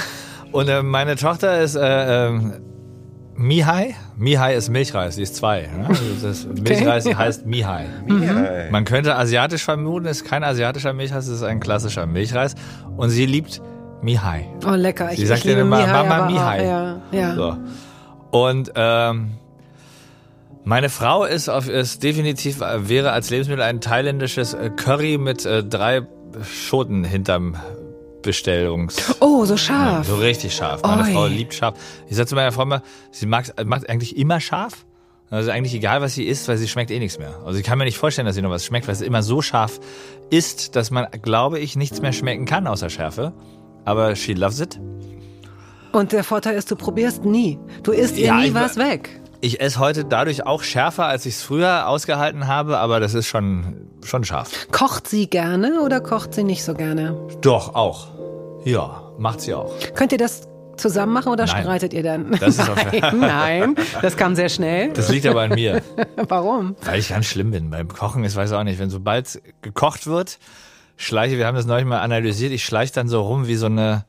Und 0.52 0.68
äh, 0.68 0.82
meine 0.82 1.16
Tochter 1.16 1.62
ist 1.62 1.76
äh, 1.76 2.28
ähm, 2.28 2.52
Mihai. 3.34 3.94
Mihai 4.16 4.54
ist 4.54 4.68
Milchreis, 4.68 5.16
die 5.16 5.22
ist 5.22 5.36
zwei. 5.36 5.62
Ne? 5.62 5.88
Also 6.22 6.48
Milchreis 6.48 7.06
heißt 7.06 7.46
Mihai. 7.46 7.86
Man 8.70 8.84
könnte 8.84 9.16
asiatisch 9.16 9.64
vermuten, 9.64 10.06
ist 10.06 10.24
kein 10.24 10.44
asiatischer 10.44 10.92
Milchreis, 10.92 11.26
es 11.26 11.36
ist 11.36 11.42
ein 11.42 11.60
klassischer 11.60 12.06
Milchreis. 12.06 12.54
Und 12.96 13.10
sie 13.10 13.26
liebt 13.26 13.60
Mihai. 14.02 14.48
Oh, 14.66 14.74
lecker. 14.74 15.12
Ich, 15.12 15.18
Sie 15.18 15.26
sagt 15.26 15.40
ich 15.40 15.44
liebe 15.44 15.60
ja 15.60 15.64
immer, 15.64 15.78
Mihai, 15.78 16.04
Mama 16.04 16.26
Mihai. 16.26 16.66
Ja, 16.66 17.00
ja. 17.12 17.34
So. 17.34 17.56
Und 18.30 18.72
ähm, 18.74 19.32
meine 20.64 20.88
Frau 20.88 21.24
ist, 21.24 21.48
auf, 21.48 21.68
ist 21.68 22.02
definitiv, 22.02 22.60
äh, 22.60 22.88
wäre 22.88 23.12
als 23.12 23.30
Lebensmittel 23.30 23.62
ein 23.64 23.80
thailändisches 23.80 24.54
äh, 24.54 24.70
Curry 24.70 25.18
mit 25.18 25.44
äh, 25.44 25.64
drei 25.64 26.02
Schoten 26.42 27.04
hinterm 27.04 27.56
Bestellungs... 28.22 29.16
Oh, 29.20 29.44
so 29.44 29.54
Ja, 29.54 29.58
scharf. 29.58 30.06
so 30.08 30.16
richtig 30.16 30.54
scharf. 30.54 30.82
Meine 30.82 31.02
Oi. 31.02 31.12
Frau 31.12 31.26
liebt 31.26 31.54
scharf. 31.54 31.74
Ich 32.08 32.16
sag 32.16 32.28
zu 32.28 32.34
meiner 32.34 32.52
Frau 32.52 32.62
immer, 32.62 32.82
sie 33.10 33.26
mag, 33.26 33.46
macht 33.66 33.88
eigentlich 33.90 34.16
immer 34.16 34.40
scharf. 34.40 34.86
Also 35.30 35.50
eigentlich 35.50 35.74
egal, 35.74 36.02
was 36.02 36.14
sie 36.14 36.24
isst, 36.26 36.46
weil 36.48 36.58
sie 36.58 36.68
schmeckt 36.68 36.90
eh 36.90 36.98
nichts 36.98 37.18
mehr. 37.18 37.34
Also 37.46 37.58
ich 37.58 37.64
kann 37.64 37.78
mir 37.78 37.84
nicht 37.84 37.96
vorstellen, 37.98 38.26
dass 38.26 38.34
sie 38.34 38.42
noch 38.42 38.50
was 38.50 38.66
schmeckt, 38.66 38.86
weil 38.86 38.94
es 38.94 39.00
immer 39.00 39.22
so 39.22 39.40
scharf 39.40 39.80
ist, 40.30 40.76
dass 40.76 40.90
man, 40.90 41.06
glaube 41.22 41.58
ich, 41.58 41.74
nichts 41.74 42.02
mehr 42.02 42.12
schmecken 42.12 42.44
kann 42.44 42.66
außer 42.66 42.90
Schärfe. 42.90 43.32
Aber 43.84 44.14
she 44.14 44.34
loves 44.34 44.60
it. 44.60 44.78
Und 45.92 46.12
der 46.12 46.24
Vorteil 46.24 46.54
ist, 46.56 46.70
du 46.70 46.76
probierst 46.76 47.24
nie. 47.24 47.58
Du 47.82 47.92
isst 47.92 48.16
ihr 48.18 48.26
Ja, 48.26 48.36
nie 48.36 48.48
ich- 48.48 48.54
was 48.54 48.76
weg. 48.76 49.18
Ich 49.44 49.60
esse 49.60 49.80
heute 49.80 50.04
dadurch 50.04 50.46
auch 50.46 50.62
schärfer, 50.62 51.06
als 51.06 51.26
ich 51.26 51.34
es 51.34 51.42
früher 51.42 51.88
ausgehalten 51.88 52.46
habe, 52.46 52.78
aber 52.78 53.00
das 53.00 53.12
ist 53.14 53.26
schon, 53.26 53.88
schon 54.04 54.22
scharf. 54.24 54.68
Kocht 54.70 55.08
sie 55.08 55.28
gerne 55.28 55.80
oder 55.82 56.00
kocht 56.00 56.32
sie 56.34 56.44
nicht 56.44 56.62
so 56.62 56.74
gerne? 56.74 57.16
Doch, 57.40 57.74
auch. 57.74 58.11
Ja, 58.64 59.02
macht 59.18 59.40
sie 59.40 59.54
auch. 59.54 59.72
Könnt 59.94 60.12
ihr 60.12 60.18
das 60.18 60.48
zusammen 60.76 61.12
machen 61.12 61.32
oder 61.32 61.46
Nein. 61.46 61.62
streitet 61.62 61.92
ihr 61.92 62.02
dann? 62.02 62.32
Das 62.38 62.58
ist 62.58 62.70
nein, 62.92 63.18
nein, 63.20 63.76
das 64.00 64.16
kam 64.16 64.34
sehr 64.34 64.48
schnell. 64.48 64.92
Das 64.92 65.08
liegt 65.08 65.26
aber 65.26 65.42
an 65.42 65.50
mir. 65.50 65.82
Warum? 66.28 66.76
Weil 66.82 66.98
ich 66.98 67.08
ganz 67.10 67.26
schlimm 67.26 67.50
bin. 67.50 67.70
Beim 67.70 67.88
Kochen, 67.88 68.24
ich 68.24 68.34
weiß 68.34 68.52
auch 68.52 68.64
nicht, 68.64 68.78
wenn 68.78 68.90
sobald 68.90 69.40
gekocht 69.62 70.06
wird, 70.06 70.38
schleiche, 70.96 71.38
wir 71.38 71.46
haben 71.46 71.56
das 71.56 71.66
neulich 71.66 71.86
mal 71.86 72.00
analysiert, 72.00 72.52
ich 72.52 72.64
schleiche 72.64 72.92
dann 72.92 73.08
so 73.08 73.22
rum 73.22 73.46
wie 73.46 73.56
so 73.56 73.66
eine, 73.66 74.04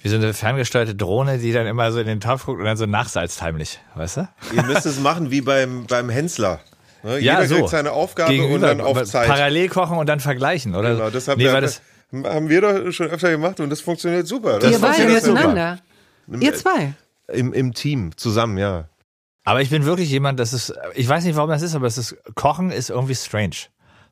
wie 0.00 0.08
so 0.08 0.16
eine 0.16 0.34
ferngesteuerte 0.34 0.94
Drohne, 0.94 1.38
die 1.38 1.52
dann 1.52 1.66
immer 1.66 1.92
so 1.92 2.00
in 2.00 2.06
den 2.06 2.20
Topf 2.20 2.46
guckt 2.46 2.58
und 2.58 2.64
dann 2.64 2.76
so 2.76 2.86
nachsalzt 2.86 3.40
heimlich, 3.42 3.80
weißt 3.94 4.18
du? 4.18 4.28
Ihr 4.54 4.62
müsst 4.64 4.86
es 4.86 4.98
machen 5.00 5.30
wie 5.30 5.40
beim, 5.40 5.86
beim 5.86 6.08
Hensler. 6.08 6.60
Ne? 7.02 7.18
Ja, 7.20 7.34
Jeder 7.40 7.48
so. 7.48 7.54
kriegt 7.56 7.68
seine 7.68 7.92
Aufgabe 7.92 8.32
Gegenüber, 8.32 8.54
und 8.54 8.62
dann 8.62 8.80
auf 8.80 9.02
Zeit. 9.04 9.28
Parallel 9.28 9.68
kochen 9.68 9.98
und 9.98 10.08
dann 10.08 10.20
vergleichen, 10.20 10.74
oder? 10.74 10.94
Genau, 10.94 11.10
das 11.10 11.28
haben, 11.28 11.38
nee, 11.38 11.44
wir, 11.44 11.60
das, 11.60 11.82
haben 12.24 12.48
wir 12.48 12.60
doch 12.60 12.92
schon 12.92 13.08
öfter 13.08 13.30
gemacht 13.30 13.60
und 13.60 13.70
das 13.70 13.80
funktioniert 13.80 14.26
super. 14.26 14.58
Das 14.58 14.70
ihr 14.70 14.78
beide 14.78 15.06
miteinander. 15.06 15.78
Ihr 16.40 16.54
zwei. 16.54 16.94
Im, 17.28 17.52
Im 17.52 17.72
Team, 17.72 18.16
zusammen, 18.16 18.58
ja. 18.58 18.88
aber 19.44 19.62
ich 19.62 19.70
bin 19.70 19.86
wirklich 19.86 20.10
jemand, 20.10 20.38
das 20.38 20.52
ist, 20.52 20.74
ich 20.94 21.08
weiß 21.08 21.24
nicht, 21.24 21.36
warum 21.36 21.48
das 21.48 21.62
ist, 21.62 21.74
aber 21.74 21.86
es 21.86 21.96
ist, 21.96 22.16
Kochen 22.34 22.70
ist 22.70 22.90
irgendwie 22.90 23.14
strange. 23.14 23.56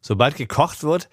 Sobald 0.01 0.37
gekocht 0.37 0.83
wird, 0.83 1.11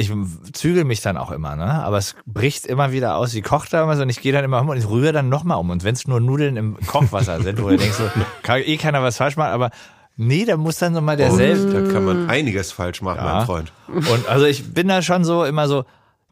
ich 0.00 0.10
zügel 0.52 0.84
mich 0.84 1.02
dann 1.02 1.16
auch 1.16 1.30
immer, 1.30 1.56
ne? 1.56 1.84
Aber 1.84 1.98
es 1.98 2.16
bricht 2.24 2.64
immer 2.64 2.92
wieder 2.92 3.16
aus. 3.16 3.32
Sie 3.32 3.42
kocht 3.42 3.72
da 3.72 3.82
immer 3.82 3.96
so 3.96 4.02
und 4.02 4.08
ich 4.08 4.20
gehe 4.20 4.32
dann 4.32 4.44
immer 4.44 4.60
um 4.60 4.68
und 4.70 4.78
ich 4.78 4.88
rühre 4.88 5.12
dann 5.12 5.28
nochmal 5.28 5.58
um. 5.58 5.68
Und 5.68 5.84
wenn 5.84 5.94
es 5.94 6.06
nur 6.08 6.20
Nudeln 6.20 6.56
im 6.56 6.78
Kochwasser 6.86 7.42
sind, 7.42 7.62
wo 7.62 7.68
du 7.68 7.76
denkst, 7.76 7.96
so, 7.96 8.10
kann 8.42 8.62
eh 8.64 8.76
keiner 8.78 9.02
was 9.02 9.18
falsch 9.18 9.36
machen, 9.36 9.52
aber 9.52 9.70
nee, 10.16 10.44
da 10.44 10.56
muss 10.56 10.76
dann 10.78 10.92
nochmal 10.92 11.16
derselbe. 11.16 11.72
Da 11.72 11.82
kann 11.92 12.04
man 12.04 12.28
einiges 12.28 12.72
falsch 12.72 13.02
machen, 13.02 13.18
Ja. 13.24 13.34
mein 13.36 13.46
Freund. 13.46 13.72
Und 13.88 14.28
also 14.28 14.46
ich 14.46 14.72
bin 14.74 14.88
da 14.88 15.02
schon 15.02 15.24
so 15.24 15.44
immer 15.44 15.66
so, 15.68 15.84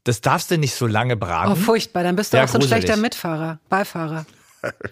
das 0.05 0.21
darfst 0.21 0.51
du 0.51 0.59
nicht 0.59 0.75
so 0.75 0.87
lange 0.87 1.15
Oh, 1.15 1.19
braten. 1.19 1.57
furchtbar. 1.57 2.03
Dann 2.03 2.17
bist 2.17 2.33
du 2.33 2.37
Ja, 2.39 2.45
auch 2.45 2.49
so 2.49 2.59
ein 2.59 2.61
gruselig. 2.61 2.85
schlechter 2.85 3.01
Mitfahrer, 3.01 3.59
Beifahrer. 3.69 4.25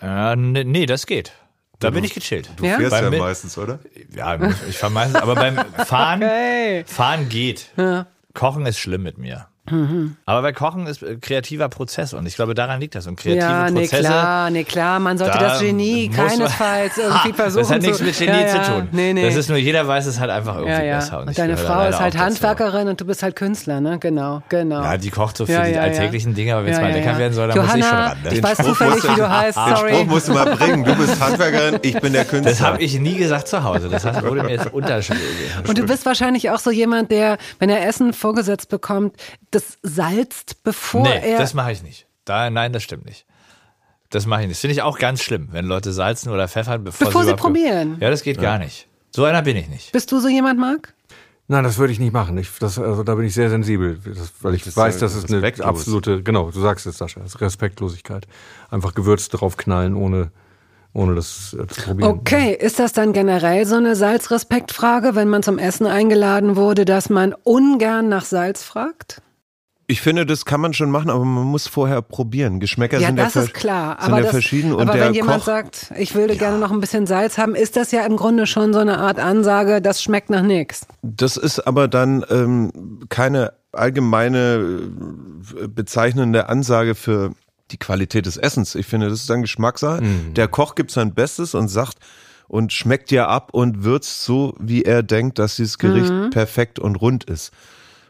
äh, 0.02 0.36
nee, 0.36 0.64
nee, 0.64 0.86
das 0.86 1.06
geht. 1.06 1.32
Da 1.78 1.90
bin 1.90 2.04
ich 2.04 2.14
gechillt. 2.14 2.48
Du 2.56 2.64
Ja? 2.64 2.78
fährst 2.78 2.90
Beim 2.92 3.12
ja 3.12 3.18
meistens, 3.18 3.58
oder? 3.58 3.78
Ja, 4.14 4.38
ich 4.68 4.78
fahr 4.78 4.88
meistens, 4.90 5.20
aber 5.20 5.34
beim 5.34 5.56
Fahren, 5.86 6.22
Hey. 6.22 6.84
Fahren 6.86 7.28
geht. 7.28 7.66
Ja. 7.76 8.06
Kochen 8.32 8.64
ist 8.66 8.78
schlimm 8.78 9.02
mit 9.02 9.18
mir. 9.18 9.46
Aber 10.26 10.42
bei 10.42 10.52
Kochen 10.52 10.86
ist 10.86 11.02
äh, 11.02 11.16
kreativer 11.16 11.68
Prozess 11.68 12.14
und 12.14 12.26
ich 12.26 12.36
glaube, 12.36 12.54
daran 12.54 12.80
liegt 12.80 12.94
das. 12.94 13.06
Und 13.06 13.16
kreative 13.16 13.44
Ja, 13.44 13.70
nee, 13.70 13.80
Prozesse. 13.80 14.02
klar, 14.02 14.50
nee, 14.50 14.64
klar. 14.64 15.00
Man 15.00 15.18
sollte 15.18 15.38
da 15.38 15.48
das 15.48 15.60
Genie 15.60 16.08
muss 16.08 16.16
man- 16.16 16.28
keinesfalls 16.28 16.98
irgendwie 16.98 17.32
versuchen. 17.32 17.62
Das 17.62 17.70
hat 17.72 17.82
nichts 17.82 18.00
mit 18.00 18.18
Genie 18.18 18.30
ja, 18.30 18.40
ja. 18.46 18.62
zu 18.62 18.72
tun. 18.72 18.88
Nee, 18.92 19.12
nee. 19.12 19.24
Das 19.24 19.34
ist 19.36 19.48
nur, 19.48 19.58
jeder 19.58 19.86
weiß 19.86 20.06
es 20.06 20.20
halt 20.20 20.30
einfach 20.30 20.54
irgendwie 20.56 20.72
ja, 20.72 20.82
ja. 20.82 20.96
besser. 20.98 21.20
Und, 21.20 21.30
ich 21.30 21.36
deine 21.36 21.56
Frau 21.56 21.86
ist 21.88 21.98
halt 21.98 22.14
auch 22.14 22.18
dazu. 22.18 22.24
Handwerkerin 22.24 22.88
und 22.88 23.00
du 23.00 23.04
bist 23.04 23.22
halt 23.22 23.36
Künstler, 23.36 23.80
ne? 23.80 23.98
Genau, 23.98 24.42
genau. 24.48 24.82
Ja, 24.82 24.96
die 24.96 25.10
kocht 25.10 25.36
so 25.36 25.46
für 25.46 25.52
Ja, 25.52 25.64
die 25.64 25.70
ja, 25.72 25.76
ja. 25.76 25.82
alltäglichen 25.82 26.34
Dinge, 26.34 26.54
aber 26.54 26.64
wenn 26.64 26.72
es 26.72 26.78
Ja, 26.78 26.84
mal 26.84 26.92
lecker 26.92 27.12
ja. 27.12 27.18
werden 27.18 27.32
soll, 27.32 27.48
dann 27.48 27.58
muss 27.58 27.66
ich 27.66 27.72
schon 27.72 27.80
Johanna, 27.82 28.06
ran. 28.08 28.18
Ne? 28.24 28.30
ich 28.34 28.42
weiß 28.42 28.56
zufällig, 28.58 29.02
wie 29.04 29.14
du 29.16 29.28
heißt, 29.30 29.58
Den 29.58 29.76
sorry. 29.76 29.90
Spruch 29.94 30.06
musst 30.06 30.28
du 30.28 30.32
mal 30.34 30.56
bringen. 30.56 30.84
Du 30.84 30.94
bist 30.94 31.20
Handwerkerin, 31.20 31.78
ich 31.82 32.00
bin 32.00 32.12
der 32.12 32.24
Künstler. 32.24 32.50
Das 32.50 32.60
habe 32.60 32.82
ich 32.82 32.98
nie 33.00 33.16
gesagt 33.16 33.48
zu 33.48 33.62
Hause. 33.64 33.88
Das 33.88 34.04
hat- 34.04 34.24
wurde 34.24 34.42
mir 34.44 34.50
jetzt 34.52 34.72
unterschiedlich. 34.72 35.22
Und 35.68 35.76
du 35.78 35.84
bist 35.84 36.06
wahrscheinlich 36.06 36.50
auch 36.50 36.58
so 36.58 36.70
jemand, 36.70 37.10
der, 37.10 37.38
wenn 37.58 37.70
er 37.70 37.86
Essen 37.86 38.12
vorgesetzt 38.12 38.68
bekommt, 38.68 39.14
das 39.56 39.78
salzt, 39.82 40.62
bevor 40.62 41.02
Nee, 41.02 41.32
er. 41.32 41.38
das 41.38 41.54
mache 41.54 41.72
ich 41.72 41.82
nicht. 41.82 42.06
Da, 42.24 42.50
nein, 42.50 42.72
das 42.72 42.82
stimmt 42.82 43.04
nicht. 43.06 43.24
Das 44.10 44.26
mache 44.26 44.42
ich 44.42 44.46
nicht. 44.48 44.56
Das 44.56 44.60
finde 44.60 44.72
ich 44.74 44.82
auch 44.82 44.98
ganz 44.98 45.22
schlimm, 45.22 45.48
wenn 45.52 45.64
Leute 45.66 45.92
salzen 45.92 46.30
oder 46.32 46.46
pfeffern, 46.48 46.84
bevor, 46.84 47.06
Bevor 47.08 47.22
sie 47.22 47.30
überhaupt- 47.30 47.42
probieren. 47.42 47.96
Ja, 48.00 48.10
das 48.10 48.22
geht 48.22 48.40
gar 48.40 48.58
nicht. 48.58 48.86
So 49.14 49.24
einer 49.24 49.42
bin 49.42 49.56
ich 49.56 49.68
nicht. 49.68 49.92
bist 49.92 50.12
du 50.12 50.20
so 50.20 50.28
jemand, 50.28 50.60
Marc? 50.60 50.92
Nein, 51.48 51.62
das 51.64 51.78
würde 51.78 51.92
ich 51.92 52.00
nicht 52.00 52.12
machen. 52.12 52.36
Ich, 52.38 52.50
das, 52.58 52.76
also, 52.78 53.02
da 53.04 53.14
bin 53.14 53.24
ich 53.24 53.32
sehr 53.34 53.48
sensibel, 53.50 54.00
das, 54.04 54.32
weil 54.42 54.54
ich 54.54 54.66
ist 54.66 54.76
weiß, 54.76 54.94
ja 54.96 55.00
das 55.02 55.14
ist 55.14 55.26
eine 55.28 55.36
respektlos. 55.36 55.66
absolute, 55.66 56.22
genau, 56.24 56.50
du 56.50 56.60
sagst 56.60 56.86
es, 56.86 56.98
Sascha, 56.98 57.20
das 57.20 57.34
ist 57.36 57.40
Respektlosigkeit. 57.40 58.26
Einfach 58.70 58.94
Gewürz 58.94 59.28
draufknallen, 59.28 59.94
ohne, 59.94 60.32
ohne 60.92 61.14
das 61.14 61.54
äh, 61.58 61.66
zu 61.68 61.82
probieren. 61.82 62.10
Okay, 62.10 62.52
ist 62.52 62.80
das 62.80 62.92
dann 62.92 63.12
generell 63.12 63.64
so 63.64 63.76
eine 63.76 63.94
Salzrespektfrage, 63.94 65.14
wenn 65.14 65.28
man 65.28 65.44
zum 65.44 65.58
Essen 65.58 65.86
eingeladen 65.86 66.56
wurde, 66.56 66.84
dass 66.84 67.10
man 67.10 67.32
ungern 67.44 68.08
nach 68.08 68.24
Salz 68.24 68.64
fragt? 68.64 69.22
Ich 69.88 70.00
finde, 70.00 70.26
das 70.26 70.44
kann 70.44 70.60
man 70.60 70.74
schon 70.74 70.90
machen, 70.90 71.10
aber 71.10 71.24
man 71.24 71.44
muss 71.44 71.68
vorher 71.68 72.02
probieren. 72.02 72.58
Geschmäcker 72.58 72.98
Ja, 72.98 73.06
sind 73.08 73.16
das 73.16 73.34
ja 73.34 73.42
ist 73.42 73.54
klar. 73.54 73.96
sind 74.00 74.08
Aber, 74.08 74.16
ja 74.16 74.22
das, 74.24 74.30
verschieden 74.32 74.72
und 74.72 74.82
aber 74.88 74.98
der 74.98 75.06
wenn 75.06 75.14
jemand 75.14 75.38
Koch, 75.38 75.46
sagt, 75.46 75.92
ich 75.96 76.14
würde 76.14 76.36
gerne 76.36 76.58
noch 76.58 76.72
ein 76.72 76.80
bisschen 76.80 77.06
Salz 77.06 77.38
haben, 77.38 77.54
ist 77.54 77.76
das 77.76 77.92
ja 77.92 78.04
im 78.04 78.16
Grunde 78.16 78.46
schon 78.46 78.72
so 78.72 78.80
eine 78.80 78.98
Art 78.98 79.20
Ansage, 79.20 79.80
das 79.80 80.02
schmeckt 80.02 80.28
nach 80.30 80.42
nichts. 80.42 80.86
das 81.02 81.36
ist 81.36 81.60
aber 81.60 81.86
dann 81.86 82.24
ähm, 82.30 83.00
keine 83.08 83.52
allgemeine 83.72 84.90
äh, 85.62 85.68
bezeichnende 85.68 86.48
Ansage 86.48 86.94
für 86.94 87.32
die 87.70 87.76
Qualität 87.78 88.26
des 88.26 88.36
Essens. 88.36 88.74
Ich 88.74 88.86
finde, 88.86 89.08
das 89.08 89.20
ist 89.20 89.30
dann 89.30 89.42
Geschmackssache. 89.42 90.02
Der 90.36 90.48
Koch 90.48 90.74
gibt 90.76 90.90
sein 90.90 91.14
Bestes 91.14 91.54
und 91.54 91.68
sagt 91.68 91.98
und 92.48 92.72
schmeckt 92.72 93.10
dir 93.10 93.28
ab 93.28 93.50
und 93.52 93.82
würzt 93.84 94.22
so, 94.24 94.54
wie 94.60 94.82
er 94.82 95.02
denkt, 95.02 95.38
dass 95.38 95.56
dieses 95.56 95.78
Gericht 95.78 96.12
perfekt 96.30 96.78
und 96.78 96.96
rund 96.96 97.24
ist. 97.24 97.52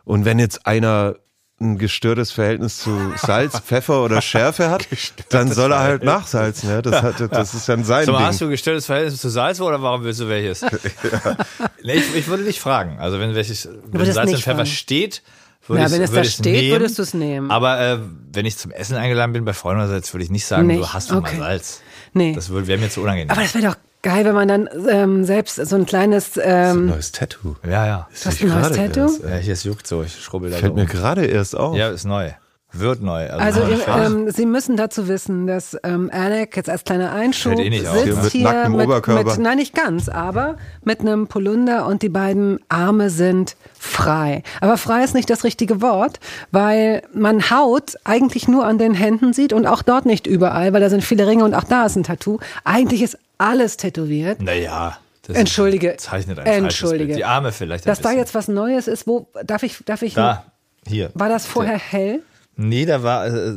Und 0.05 0.25
wenn 0.27 0.39
jetzt 0.39 0.67
einer 0.67 1.17
ein 1.59 1.79
gestörtes 1.79 2.33
Verhältnis 2.33 2.79
zu 2.79 3.13
Salz, 3.17 3.59
Pfeffer 3.61 4.05
oder 4.05 4.21
Schärfe 4.21 4.69
hat, 4.69 4.87
dann 5.31 5.51
soll 5.51 5.73
er 5.73 5.79
halt 5.81 6.05
nachsalzen. 6.05 6.69
Ja? 6.69 6.83
Das, 6.83 7.03
hat, 7.03 7.15
das 7.33 7.55
ist 7.55 7.67
dann 7.69 7.83
sein 7.83 8.05
So, 8.05 8.13
Ding. 8.13 8.21
hast 8.21 8.41
du 8.43 8.49
gestörtes 8.51 8.85
Verhältnis 8.87 9.21
zu 9.21 9.31
Salz 9.31 9.61
oder 9.61 9.81
warum 9.81 10.05
willst 10.05 10.21
du 10.21 10.29
welches? 10.29 10.61
nee, 11.83 11.95
ich, 11.95 12.15
ich 12.15 12.27
würde 12.29 12.45
dich 12.45 12.61
fragen. 12.61 12.99
Also 12.99 13.19
wenn 13.21 13.35
welches 13.35 13.69
wenn 13.87 14.05
Salz 14.13 14.31
und 14.33 14.37
Pfeffer 14.39 14.57
fragen. 14.57 14.67
steht, 14.67 15.23
würde 15.67 15.81
Ja, 15.81 15.87
ich 15.87 15.93
wenn 15.95 16.03
es 16.03 16.13
da 16.13 16.25
steht, 16.25 16.45
nehmen. 16.53 16.71
würdest 16.73 16.99
du 16.99 17.03
es 17.03 17.15
nehmen. 17.15 17.51
Aber 17.51 17.81
äh, 17.81 17.99
wenn 18.33 18.45
ich 18.47 18.59
zum 18.59 18.71
Essen 18.71 18.97
eingeladen 18.97 19.33
bin 19.33 19.45
bei 19.47 19.55
Freunden 19.55 19.81
oder 19.81 19.89
so, 19.89 19.95
jetzt 19.97 20.13
würde 20.13 20.25
ich 20.25 20.31
nicht 20.31 20.45
sagen, 20.47 20.69
du 20.69 20.75
Nicht? 20.77 20.93
hast 20.93 21.11
doch 21.11 21.17
Okay. 21.17 21.37
mal 21.39 21.47
Salz. 21.47 21.81
Nee. 22.13 22.35
Das 22.35 22.53
wäre 22.53 22.79
mir 22.79 22.91
zu 22.91 23.01
unangenehm. 23.01 23.31
Aber 23.31 23.41
das 23.41 23.55
wäre 23.55 23.67
doch 23.69 23.77
geil, 24.07 24.25
wenn 24.25 24.35
man 24.35 24.47
dann 24.47 24.69
ähm, 24.89 25.25
selbst 25.25 25.57
so 25.57 25.75
ein 25.75 25.85
kleines, 25.85 26.39
ähm, 26.41 26.87
Neues 26.87 27.11
Tattoo. 27.11 27.57
ja, 27.65 27.87
ja. 27.87 28.09
hast 28.25 28.41
du 28.41 28.47
ein 28.47 28.51
neues 28.51 28.69
gerade 28.69 28.93
Tattoo? 28.93 29.01
erst. 29.01 29.23
Ja, 29.25 29.37
hier 29.37 29.53
es 29.53 29.65
juckt 29.65 29.87
so, 29.87 30.03
ich 30.05 30.15
schrubbel 30.15 30.51
da 30.51 30.59
Fällt 30.59 30.75
mir 30.77 30.83
um. 30.83 30.87
gerade 30.87 31.27
erst 31.27 31.57
auf. 31.57 31.77
Ja, 31.77 31.89
ist 31.89 32.05
neu. 32.05 32.31
Wird 32.73 33.01
neu. 33.01 33.29
Also 33.31 33.61
neu. 33.61 33.77
ähm, 33.89 34.31
Sie 34.31 34.45
müssen 34.45 34.77
dazu 34.77 35.09
wissen, 35.09 35.47
dass 35.47 35.77
ähm, 35.83 36.11
Alec 36.13 36.57
jetzt 36.57 36.69
als 36.69 36.85
kleiner 36.85 37.13
Einschub 37.13 37.55
Fällt 37.55 37.67
eh 37.67 37.71
nicht 37.71 37.87
auf, 37.87 37.99
sitzt 37.99 38.17
ne? 38.17 38.23
Mit 38.23 38.33
hier 38.33 38.45
nacktem 38.45 38.77
mit, 38.77 38.87
Oberkörper. 38.87 39.31
mit, 39.31 39.39
nein 39.39 39.57
nicht 39.57 39.75
ganz, 39.75 40.09
aber 40.09 40.57
mit 40.85 41.01
einem 41.01 41.27
Polunder 41.27 41.87
und 41.87 42.03
die 42.03 42.09
beiden 42.09 42.61
Arme 42.69 43.11
sind 43.11 43.57
frei. 43.79 44.43
Aber 44.61 44.77
frei 44.77 45.05
ist 45.05 45.15
nicht 45.15 45.31
das 45.31 45.43
richtige 45.43 45.81
Wort, 45.81 46.21
weil 46.53 47.03
man 47.13 47.51
Haut 47.51 47.95
eigentlich 48.05 48.47
nur 48.47 48.67
an 48.67 48.79
den 48.79 48.95
Händen 48.95 49.33
sieht 49.33 49.53
und 49.53 49.67
auch 49.67 49.83
dort 49.83 50.07
nicht 50.07 50.27
überall, 50.27 50.73
weil 50.73 50.81
da 50.81 50.91
sind 50.91 51.03
viele 51.03 51.27
Ringe 51.27 51.45
und 51.45 51.55
auch 51.55 51.65
da 51.65 51.87
ist 51.87 51.97
ein 51.97 52.05
Tattoo. 52.05 52.39
Eigentlich 52.65 53.03
ist 53.03 53.19
alles 53.39 53.77
tätowiert. 53.77 54.41
naja. 54.43 54.99
das 55.27 55.37
Entschuldige. 55.37 55.97
Zeichnet 55.97 56.39
ein 56.39 56.45
falsches 56.45 56.63
Entschuldige. 56.65 57.07
Bild. 57.07 57.19
Die 57.19 57.25
Arme 57.25 57.53
vielleicht 57.53 57.85
ein 57.85 57.89
Dass 57.89 57.99
da 58.01 58.09
bisschen. 58.11 58.19
jetzt 58.19 58.35
was 58.35 58.49
Neues 58.49 58.89
ist, 58.89 59.07
wo 59.07 59.29
darf 59.45 59.63
ich 59.63 59.79
darf 59.85 60.03
ich 60.03 60.15
Da, 60.15 60.45
hier. 60.87 61.11
war 61.15 61.29
das 61.29 61.47
vorher 61.47 61.79
hell? 61.79 62.23
Nee, 62.57 62.87
da 62.87 63.03
war 63.03 63.27
äh, 63.27 63.53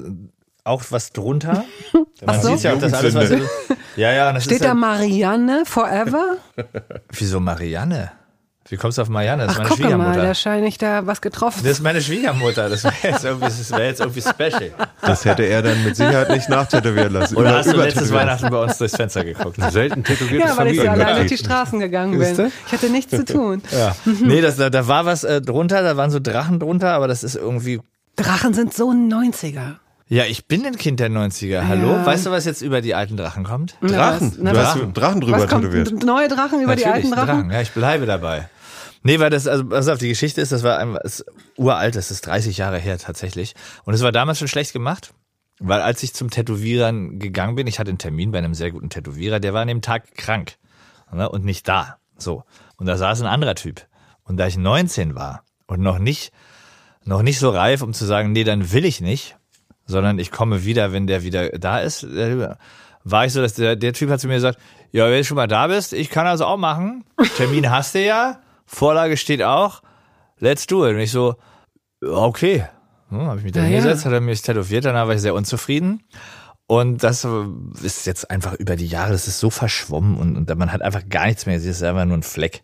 auch 0.63 0.84
was 0.89 1.11
drunter. 1.13 1.63
Man 2.25 2.41
so? 2.41 2.49
sieht 2.49 2.63
ja 2.63 2.73
auch 2.73 2.80
das 2.80 2.93
alles, 2.93 3.15
was. 3.15 3.30
Ja, 3.95 4.11
ja, 4.11 4.32
das 4.34 4.43
Steht 4.43 4.55
ist 4.57 4.63
da 4.63 4.69
ja, 4.69 4.73
Marianne 4.73 5.63
forever? 5.65 6.38
Wieso 7.11 7.39
Marianne? 7.39 8.11
Wie 8.70 8.78
kommst 8.78 8.97
du 8.99 9.01
auf 9.01 9.09
Marianne? 9.09 9.47
Das 9.47 9.53
ist 9.53 9.59
Ach, 9.59 9.63
meine 9.63 9.70
guck 9.70 9.80
mal, 9.80 9.86
Schwiegermutter. 9.89 10.22
da 10.22 10.36
scheine 10.36 10.67
ich 10.67 10.78
da 10.78 11.05
was 11.07 11.22
getroffen. 11.22 11.61
das 11.63 11.74
ist 11.74 11.82
meine 11.82 12.01
Schwiegermutter. 12.01 12.70
Das 12.70 12.84
wäre 12.84 12.93
jetzt, 13.03 13.24
wär 13.72 13.86
jetzt 13.88 13.99
irgendwie 13.99 14.22
special. 14.22 14.72
Das 15.01 15.26
hätte 15.26 15.43
er 15.43 15.61
dann 15.63 15.84
mit 15.84 15.95
Sicherheit 15.95 16.30
nicht 16.30 16.49
nachtätowieren 16.49 17.13
lassen. 17.13 17.36
Oder 17.36 17.49
Über- 17.49 17.57
hast 17.59 17.72
du 17.74 17.78
letztes. 17.78 18.13
Weihnachten 18.13 18.49
bei 18.51 18.61
uns 18.61 18.78
durchs 18.78 18.95
Fenster 18.95 19.24
geguckt? 19.26 19.57
Selten 19.72 20.03
tätowiertes 20.03 20.49
Ja, 20.51 20.57
weil 20.57 20.67
ich 20.67 20.80
so 20.82 20.88
alleine 20.88 21.15
durch 21.15 21.28
die. 21.30 21.38
Straßen 21.38 21.80
gegangen 21.80 22.20
bin. 22.20 22.51
Ich 22.67 22.72
hatte 22.74 22.89
nichts 22.89 23.11
zu 23.11 23.26
tun. 23.26 23.63
Ja. 23.72 23.95
Nee, 24.05 24.41
das, 24.41 24.57
da, 24.57 24.70
da 24.70 24.88
war 24.88 25.05
was 25.05 25.24
äh, 25.24 25.41
drunter, 25.41 25.82
da 25.82 25.97
waren 25.97 26.11
so 26.11 26.20
Drachen 26.20 26.59
drunter, 26.59 26.91
aber 26.91 27.07
das 27.07 27.24
ist 27.24 27.36
irgendwie. 27.36 27.80
Drachen 28.17 28.53
sind 28.53 28.74
so 28.74 28.91
ein 28.91 29.11
90er. 29.11 29.78
Ja, 30.11 30.26
ich 30.26 30.47
bin 30.47 30.65
ein 30.65 30.76
Kind 30.76 30.99
der 30.99 31.09
90er. 31.09 31.67
Hallo? 31.67 31.91
Ja. 31.93 32.05
Weißt 32.05 32.26
du, 32.26 32.32
was 32.32 32.45
jetzt 32.45 32.61
über 32.63 32.82
die 32.82 32.95
alten 32.95 33.15
Drachen 33.15 33.43
kommt? 33.43 33.76
Drachen. 33.82 34.34
Na, 34.39 34.51
du 34.51 34.57
was- 34.57 34.65
hast 34.67 34.76
Drachen. 34.78 34.93
Drachen 34.93 35.22
drüber 35.22 35.38
Was 35.38 35.47
kommt? 35.47 35.63
tätowiert. 35.65 36.03
Neue 36.03 36.28
Drachen 36.28 36.61
über 36.61 36.76
die 36.76 36.86
alten 36.86 37.11
Drachen? 37.11 37.51
Ja, 37.51 37.61
ich 37.61 37.72
bleibe 37.72 38.05
dabei. 38.05 38.49
Nee, 39.02 39.20
weil 39.20 39.30
das, 39.30 39.47
also 39.47 39.66
pass 39.66 39.88
auf, 39.88 39.97
die 39.97 40.10
Geschichte 40.10 40.41
ist, 40.41 40.52
das 40.52 40.64
war 40.64 40.78
ein, 40.78 40.95
ist 40.97 41.26
uralt, 41.56 41.95
das 41.95 42.12
ist 42.12 42.26
30 42.26 42.58
Jahre 42.58 42.78
her 42.78 42.97
tatsächlich. 42.97 43.56
Und 43.86 43.93
es 43.93 44.02
war 44.02 44.12
damals 44.12 44.39
schon 44.39 44.47
schlecht 44.47 44.74
gemacht, 44.74 45.14
weil 45.60 45.82
als 45.82 46.04
ich 46.04 46.14
zum 46.14 46.30
Tätowierern 46.30 47.20
gegangen 47.20 47.56
bin, 47.56 47.68
ich 47.68 47.80
hatte 47.80 47.89
einen 47.89 47.97
Termin 47.97 48.32
bei 48.32 48.39
einem 48.39 48.54
sehr 48.54 48.72
guten 48.72 48.89
Tätowierer, 48.89 49.39
der 49.39 49.54
war 49.54 49.62
an 49.62 49.68
dem 49.68 49.82
Tag 49.82 50.16
krank 50.16 50.58
ne, 51.12 51.30
und 51.30 51.45
nicht 51.45 51.68
da. 51.68 51.97
So. 52.18 52.43
Und 52.78 52.86
da 52.88 52.97
saß 52.97 53.22
ein 53.22 53.28
anderer 53.28 53.56
Typ. 53.56 53.86
Und 54.24 54.38
da 54.38 54.47
ich 54.47 54.58
19 54.58 55.16
war 55.16 55.43
und 55.66 55.82
noch 55.82 56.00
nicht, 56.00 56.32
noch 57.04 57.22
nicht 57.22 57.39
so 57.39 57.50
reif, 57.50 57.82
um 57.82 57.93
zu 57.93 58.06
sagen, 58.06 58.32
nee, 58.32 58.43
dann 58.43 58.72
will 58.72 58.86
ich 58.86 59.02
nicht, 59.02 59.38
sondern 59.86 60.20
ich 60.20 60.32
komme 60.32 60.66
wieder, 60.66 60.91
wenn 60.91 61.08
der 61.08 61.24
wieder 61.24 61.50
da 61.50 61.80
ist, 61.80 62.04
äh, 62.04 62.56
war 63.04 63.26
ich 63.26 63.34
so, 63.34 63.41
dass 63.41 63.54
der, 63.54 63.76
der 63.76 63.93
Typ 63.93 64.10
hat 64.10 64.20
zu 64.20 64.28
mir 64.28 64.36
gesagt, 64.36 64.60
ja, 64.91 65.06
wenn 65.06 65.18
du 65.18 65.24
schon 65.24 65.36
mal 65.36 65.47
da 65.47 65.68
bist, 65.68 65.93
ich 65.93 66.10
kann 66.10 66.26
das 66.26 66.41
auch 66.41 66.58
machen. 66.58 67.06
Termin 67.38 67.70
hast 67.70 67.95
du 67.95 68.04
ja, 68.04 68.39
Vorlage 68.72 69.17
steht 69.17 69.41
auch, 69.41 69.82
let's 70.38 70.67
do 70.67 70.88
it. 70.88 70.93
Und 70.93 71.01
ich 71.01 71.11
so, 71.11 71.36
okay. 72.05 72.65
Hm, 73.09 73.26
habe 73.26 73.39
ich 73.39 73.43
mich 73.43 73.51
da 73.51 73.61
Na 73.61 73.67
ja. 73.67 73.76
hingesetzt, 73.78 74.05
hat 74.05 74.13
er 74.13 74.22
mich 74.22 74.43
tätowiert, 74.43 74.86
danach 74.86 75.07
war 75.07 75.15
ich 75.15 75.22
sehr 75.22 75.34
unzufrieden. 75.34 76.03
Und 76.67 77.03
das 77.03 77.26
ist 77.82 78.05
jetzt 78.05 78.30
einfach 78.30 78.53
über 78.53 78.76
die 78.76 78.86
Jahre, 78.86 79.11
das 79.11 79.28
ist 79.28 79.39
so 79.39 79.49
verschwommen 79.49 80.17
und, 80.17 80.38
und 80.38 80.57
man 80.59 80.72
hat 80.72 80.84
einfach 80.84 81.09
gar 81.09 81.26
nichts 81.26 81.47
mehr 81.47 81.55
gesehen, 81.55 81.72
es 81.72 81.78
ist 81.78 81.84
einfach 81.84 82.05
nur 82.05 82.17
ein 82.17 82.24
Fleck. 82.24 82.63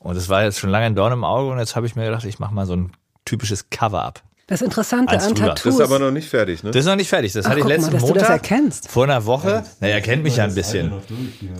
Und 0.00 0.16
es 0.16 0.28
war 0.28 0.42
jetzt 0.42 0.58
schon 0.58 0.70
lange 0.70 0.86
ein 0.86 0.96
Dorn 0.96 1.12
im 1.12 1.22
Auge 1.22 1.52
und 1.52 1.58
jetzt 1.60 1.76
habe 1.76 1.86
ich 1.86 1.94
mir 1.94 2.06
gedacht, 2.06 2.24
ich 2.24 2.40
mache 2.40 2.52
mal 2.52 2.66
so 2.66 2.74
ein 2.74 2.90
typisches 3.24 3.70
Cover-up. 3.70 4.22
Das 4.50 4.62
Interessante 4.62 5.12
an. 5.12 5.34
Tattoos. 5.36 5.62
Das 5.62 5.74
ist 5.76 5.80
aber 5.80 6.00
noch 6.00 6.10
nicht 6.10 6.28
fertig, 6.28 6.64
ne? 6.64 6.72
Das 6.72 6.80
ist 6.80 6.86
noch 6.86 6.96
nicht 6.96 7.08
fertig. 7.08 7.32
Das 7.32 7.46
Ach, 7.46 7.50
hatte 7.50 7.60
ich 7.60 7.62
guck 7.62 7.70
mal, 7.70 7.76
letzten 7.76 7.92
dass 7.92 8.00
du 8.02 8.06
Montag. 8.08 8.22
das 8.22 8.30
erkennst. 8.30 8.90
Vor 8.90 9.04
einer 9.04 9.24
Woche. 9.24 9.62
Na, 9.78 9.86
er 9.86 10.00
kennt 10.00 10.24
mich 10.24 10.36
ja 10.36 10.44
ein 10.44 10.54
bisschen. 10.56 10.92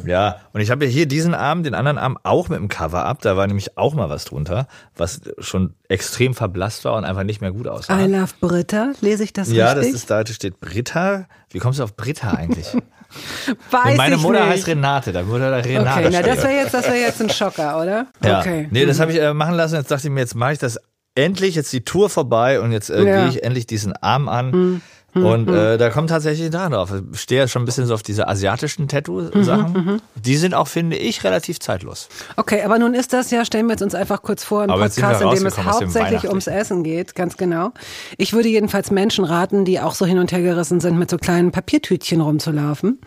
Ja, 0.05 0.39
und 0.53 0.61
ich 0.61 0.73
habe 0.73 0.85
ja 0.85 0.91
hier 0.91 1.07
diesen 1.07 1.33
Arm, 1.33 1.63
den 1.63 1.75
anderen 1.75 1.99
Arm 1.99 2.19
auch 2.25 2.49
mit 2.49 2.59
dem 2.59 2.67
Cover 2.67 3.05
ab. 3.07 3.19
Da 3.23 3.37
war 3.37 3.47
nämlich 3.47 3.79
auch 3.79 3.95
mal 3.95 4.11
was 4.11 4.25
drunter, 4.25 4.67
was 4.97 5.21
schon 5.39 5.75
extrem 5.89 6.35
verblasst 6.35 6.85
war 6.85 6.95
und 6.95 7.05
einfach 7.05 7.23
nicht 7.23 7.41
mehr 7.41 7.53
gut 7.53 7.69
aussah. 7.69 7.97
I 7.97 8.07
love 8.09 8.33
Britta, 8.41 8.91
lese 9.01 9.23
ich 9.23 9.33
das 9.33 9.53
ja, 9.53 9.73
das 9.73 9.85
richtig? 9.85 9.95
ist 9.95 10.11
da 10.11 10.27
steht 10.27 10.59
Britta. 10.59 11.27
Wie 11.51 11.61
kommst 11.61 11.79
du 11.79 11.85
auf 11.85 11.95
Britta 11.95 12.33
eigentlich? 12.33 12.67
Weiß 13.71 13.97
Meine 13.97 14.17
ich 14.17 14.23
Mutter 14.23 14.41
nicht. 14.41 14.51
heißt 14.51 14.67
Renate, 14.69 15.13
da 15.13 15.27
wurde 15.27 15.51
da 15.51 15.57
Renate. 15.59 16.07
Okay, 16.07 16.09
na 16.13 16.23
das 16.23 16.43
wäre 16.43 16.55
jetzt, 16.55 16.75
das 16.75 16.87
wäre 16.87 16.97
jetzt 16.97 17.21
ein 17.21 17.31
Schocker, 17.31 17.81
oder? 17.81 18.07
Ja. 18.25 18.41
Okay. 18.41 18.69
Nee, 18.71 18.87
das 18.87 19.01
habe 19.01 19.13
ich 19.13 19.21
äh, 19.21 19.35
machen 19.35 19.55
lassen. 19.55 19.77
Jetzt 19.77 19.91
dachte 19.91 20.07
ich 20.07 20.13
mir, 20.13 20.21
jetzt 20.21 20.35
mache 20.35 20.53
ich 20.53 20.59
das 20.59 20.79
endlich, 21.15 21.55
jetzt 21.55 21.73
die 21.73 21.85
Tour 21.85 22.09
vorbei 22.11 22.61
und 22.61 22.73
jetzt 22.73 22.91
äh, 22.91 23.05
Ja. 23.05 23.21
gehe 23.23 23.29
ich 23.31 23.43
endlich 23.45 23.67
diesen 23.67 23.93
Arm 23.97 24.29
an. 24.29 24.51
Mhm. 24.51 24.81
Und 25.13 25.49
äh, 25.49 25.77
da 25.77 25.91
kommt 25.91 26.11
tatsächlich 26.11 26.51
Drachen 26.51 26.71
drauf. 26.73 26.93
Ich 27.13 27.21
stehe 27.21 27.41
ja 27.41 27.49
schon 27.49 27.63
ein 27.63 27.65
bisschen 27.65 27.85
so 27.85 27.95
auf 27.95 28.05
diese 28.05 28.29
asiatischen 28.29 28.87
Tattoo-Sachen. 28.87 29.73
Mhm, 29.73 30.01
Die 30.15 30.37
sind 30.37 30.55
auch, 30.55 30.69
finde 30.69 30.97
ich, 30.97 31.25
relativ 31.25 31.59
zeitlos. 31.59 32.09
Okay, 32.37 32.63
aber 32.63 32.79
nun 32.79 32.95
ist 32.95 33.13
das 33.13 33.33
ja, 33.33 33.45
stellen 33.45 33.67
wir 33.67 33.73
jetzt 33.73 33.83
uns 33.83 33.97
einfach 33.97 34.23
kurz 34.23 34.45
vor, 34.45 34.63
ein 34.63 34.71
Aber 34.71 34.85
Podcast, 34.85 35.21
in 35.21 35.31
dem 35.31 35.47
es 35.47 35.57
dem 35.57 35.65
hauptsächlich 35.65 36.29
ums 36.29 36.47
Essen 36.47 36.85
geht, 36.85 37.17
ganz 37.17 37.37
genau. 37.37 37.73
Ich 38.19 38.35
würde 38.35 38.49
jedenfalls 38.51 38.93
Menschen 38.93 39.25
raten, 39.25 39.65
die 39.65 39.81
auch 39.81 39.95
so 39.95 40.07
hin 40.07 40.19
und 40.21 40.31
her 40.31 40.43
gerissen 40.43 40.79
sind, 40.79 40.97
mit 40.97 41.11
so 41.11 41.17
kleinen 41.17 41.51
Papiertütchen 41.51 42.21
rumzulaufen, 42.21 43.01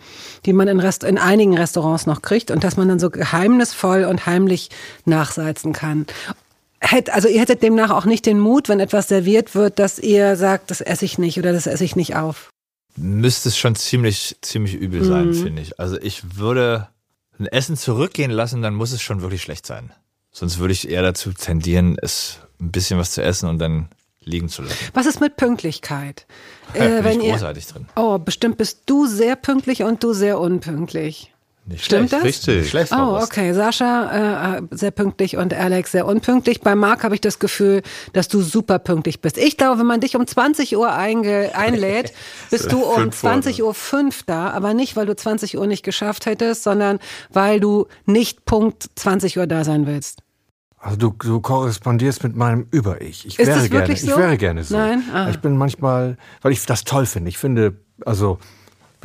die 0.44 0.52
man 0.52 0.68
in, 0.68 0.80
Rest 0.80 1.04
in 1.04 1.16
einigen 1.16 1.56
Restaurants 1.56 2.04
noch 2.04 2.20
kriegt 2.20 2.50
und 2.50 2.64
dass 2.64 2.76
man 2.76 2.86
dann 2.86 2.98
so 2.98 3.08
geheimnisvoll 3.08 4.04
und 4.04 4.26
heimlich 4.26 4.68
nachsalzen 5.06 5.72
kann. 5.72 6.04
Hätt, 6.84 7.10
also 7.10 7.28
ihr 7.28 7.40
hättet 7.40 7.62
demnach 7.62 7.90
auch 7.90 8.04
nicht 8.04 8.26
den 8.26 8.38
Mut, 8.38 8.68
wenn 8.68 8.80
etwas 8.80 9.08
serviert 9.08 9.54
wird, 9.54 9.78
dass 9.78 9.98
ihr 9.98 10.36
sagt, 10.36 10.70
das 10.70 10.80
esse 10.80 11.04
ich 11.04 11.18
nicht 11.18 11.38
oder 11.38 11.52
das 11.52 11.66
esse 11.66 11.84
ich 11.84 11.96
nicht 11.96 12.16
auf. 12.16 12.50
Müsste 12.96 13.48
es 13.48 13.56
schon 13.58 13.74
ziemlich, 13.74 14.36
ziemlich 14.42 14.74
übel 14.74 15.04
sein, 15.04 15.28
Mhm. 15.28 15.34
finde 15.34 15.62
ich. 15.62 15.80
Also 15.80 15.98
ich 16.00 16.36
würde 16.36 16.88
ein 17.38 17.46
Essen 17.46 17.76
zurückgehen 17.76 18.30
lassen, 18.30 18.62
dann 18.62 18.74
muss 18.74 18.92
es 18.92 19.02
schon 19.02 19.20
wirklich 19.22 19.42
schlecht 19.42 19.66
sein. 19.66 19.92
Sonst 20.30 20.58
würde 20.58 20.72
ich 20.72 20.88
eher 20.88 21.02
dazu 21.02 21.32
tendieren, 21.32 21.96
es 22.00 22.38
ein 22.60 22.70
bisschen 22.70 22.98
was 22.98 23.10
zu 23.12 23.22
essen 23.22 23.48
und 23.48 23.58
dann 23.58 23.88
liegen 24.22 24.48
zu 24.48 24.62
lassen. 24.62 24.76
Was 24.94 25.06
ist 25.06 25.20
mit 25.20 25.36
Pünktlichkeit? 25.36 26.26
Bin 26.72 26.82
Äh, 26.82 27.04
wenn 27.04 27.20
ich 27.20 27.26
ihr, 27.26 27.32
großartig 27.32 27.66
drin. 27.66 27.86
oh, 27.96 28.18
bestimmt 28.18 28.56
bist 28.56 28.82
du 28.86 29.06
sehr 29.06 29.36
pünktlich 29.36 29.82
und 29.82 30.02
du 30.02 30.12
sehr 30.12 30.38
unpünktlich. 30.40 31.33
Nicht 31.66 31.82
Stimmt 31.84 32.10
schlecht. 32.10 32.12
das? 32.12 32.24
Richtig. 32.24 32.68
Schlecht, 32.70 32.92
Oh, 32.92 33.18
okay. 33.22 33.54
Sascha 33.54 34.56
äh, 34.58 34.62
sehr 34.70 34.90
pünktlich 34.90 35.38
und 35.38 35.54
Alex 35.54 35.92
sehr 35.92 36.06
unpünktlich. 36.06 36.60
Bei 36.60 36.74
Marc 36.74 37.04
habe 37.04 37.14
ich 37.14 37.22
das 37.22 37.38
Gefühl, 37.38 37.80
dass 38.12 38.28
du 38.28 38.42
super 38.42 38.78
pünktlich 38.78 39.22
bist. 39.22 39.38
Ich 39.38 39.56
glaube, 39.56 39.78
wenn 39.80 39.86
man 39.86 40.00
dich 40.00 40.14
um 40.14 40.26
20 40.26 40.76
Uhr 40.76 40.92
einge 40.92 41.52
einlädt, 41.54 42.12
bist 42.50 42.70
du 42.70 42.82
um 42.82 42.94
Fünf 42.96 43.16
vor, 43.16 43.30
20 43.30 43.62
Uhr 43.62 43.72
fünf 43.72 44.24
da, 44.24 44.50
aber 44.50 44.74
nicht, 44.74 44.94
weil 44.96 45.06
du 45.06 45.16
20 45.16 45.56
Uhr 45.56 45.66
nicht 45.66 45.82
geschafft 45.84 46.26
hättest, 46.26 46.64
sondern 46.64 46.98
weil 47.32 47.60
du 47.60 47.86
nicht 48.04 48.44
Punkt 48.44 48.90
20 48.96 49.38
Uhr 49.38 49.46
da 49.46 49.64
sein 49.64 49.86
willst. 49.86 50.20
Also 50.78 50.98
du, 50.98 51.14
du 51.18 51.40
korrespondierst 51.40 52.24
mit 52.24 52.36
meinem 52.36 52.66
Über-Ich. 52.72 53.24
Ich 53.24 53.38
Ist 53.38 53.46
wäre 53.46 53.58
das 53.58 53.70
gerne, 53.70 53.88
wirklich 53.88 54.02
so? 54.02 54.10
ich 54.10 54.16
wäre 54.18 54.36
gerne 54.36 54.64
so. 54.64 54.76
Nein? 54.76 55.02
Ah. 55.14 55.30
Ich 55.30 55.38
bin 55.38 55.56
manchmal, 55.56 56.18
weil 56.42 56.52
ich 56.52 56.66
das 56.66 56.84
toll 56.84 57.06
finde. 57.06 57.30
Ich 57.30 57.38
finde, 57.38 57.78
also 58.04 58.38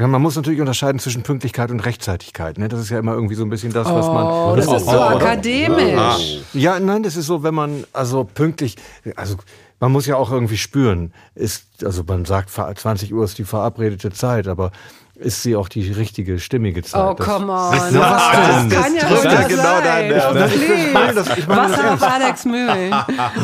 man 0.07 0.21
muss 0.21 0.35
natürlich 0.35 0.61
unterscheiden 0.61 0.99
zwischen 0.99 1.23
Pünktlichkeit 1.23 1.71
und 1.71 1.81
Rechtzeitigkeit. 1.81 2.57
Ne? 2.57 2.69
Das 2.69 2.79
ist 2.79 2.89
ja 2.89 2.99
immer 2.99 3.13
irgendwie 3.13 3.35
so 3.35 3.43
ein 3.43 3.49
bisschen 3.49 3.73
das, 3.73 3.87
was 3.87 4.07
man. 4.07 4.25
Oh, 4.25 4.55
das 4.55 4.65
ist 4.65 4.85
so 4.85 5.01
akademisch. 5.01 6.41
Ja, 6.53 6.79
nein, 6.79 7.03
das 7.03 7.17
ist 7.17 7.25
so, 7.25 7.43
wenn 7.43 7.53
man 7.53 7.83
also 7.91 8.23
pünktlich, 8.23 8.77
also 9.15 9.35
man 9.79 9.91
muss 9.91 10.05
ja 10.05 10.15
auch 10.15 10.31
irgendwie 10.31 10.57
spüren, 10.57 11.13
ist, 11.35 11.65
also 11.83 12.03
man 12.05 12.25
sagt, 12.25 12.49
20 12.49 13.13
Uhr 13.13 13.23
ist 13.23 13.37
die 13.37 13.45
verabredete 13.45 14.11
Zeit, 14.11 14.47
aber 14.47 14.71
ist 15.19 15.43
sie 15.43 15.55
auch 15.55 15.67
die 15.69 15.91
richtige, 15.91 16.39
stimmige 16.39 16.81
Zeit? 16.81 17.01
Oh, 17.11 17.13
Das- 17.13 17.27
come 17.27 17.51
on. 17.51 17.71
was 17.71 17.91
das 17.91 17.91
denn? 17.91 18.69
kann 18.69 18.95
ja 18.95 19.01
Das 19.01 19.09
trifft 19.09 19.23
nicht 19.25 19.33
ja 19.33 19.47
genau 19.47 19.63
sein. 19.63 19.83
deinen 19.83 20.07
Nerv. 20.09 20.27
Oh, 20.29 20.33
please. 20.33 20.91
meine 20.93 21.13
das- 21.13 21.37
ich 21.37 21.47
meine 21.47 21.61
das 21.61 21.71
Wasser 21.83 21.93
auf. 21.93 22.03
Alex 22.03 22.45
Mühlen. 22.45 22.95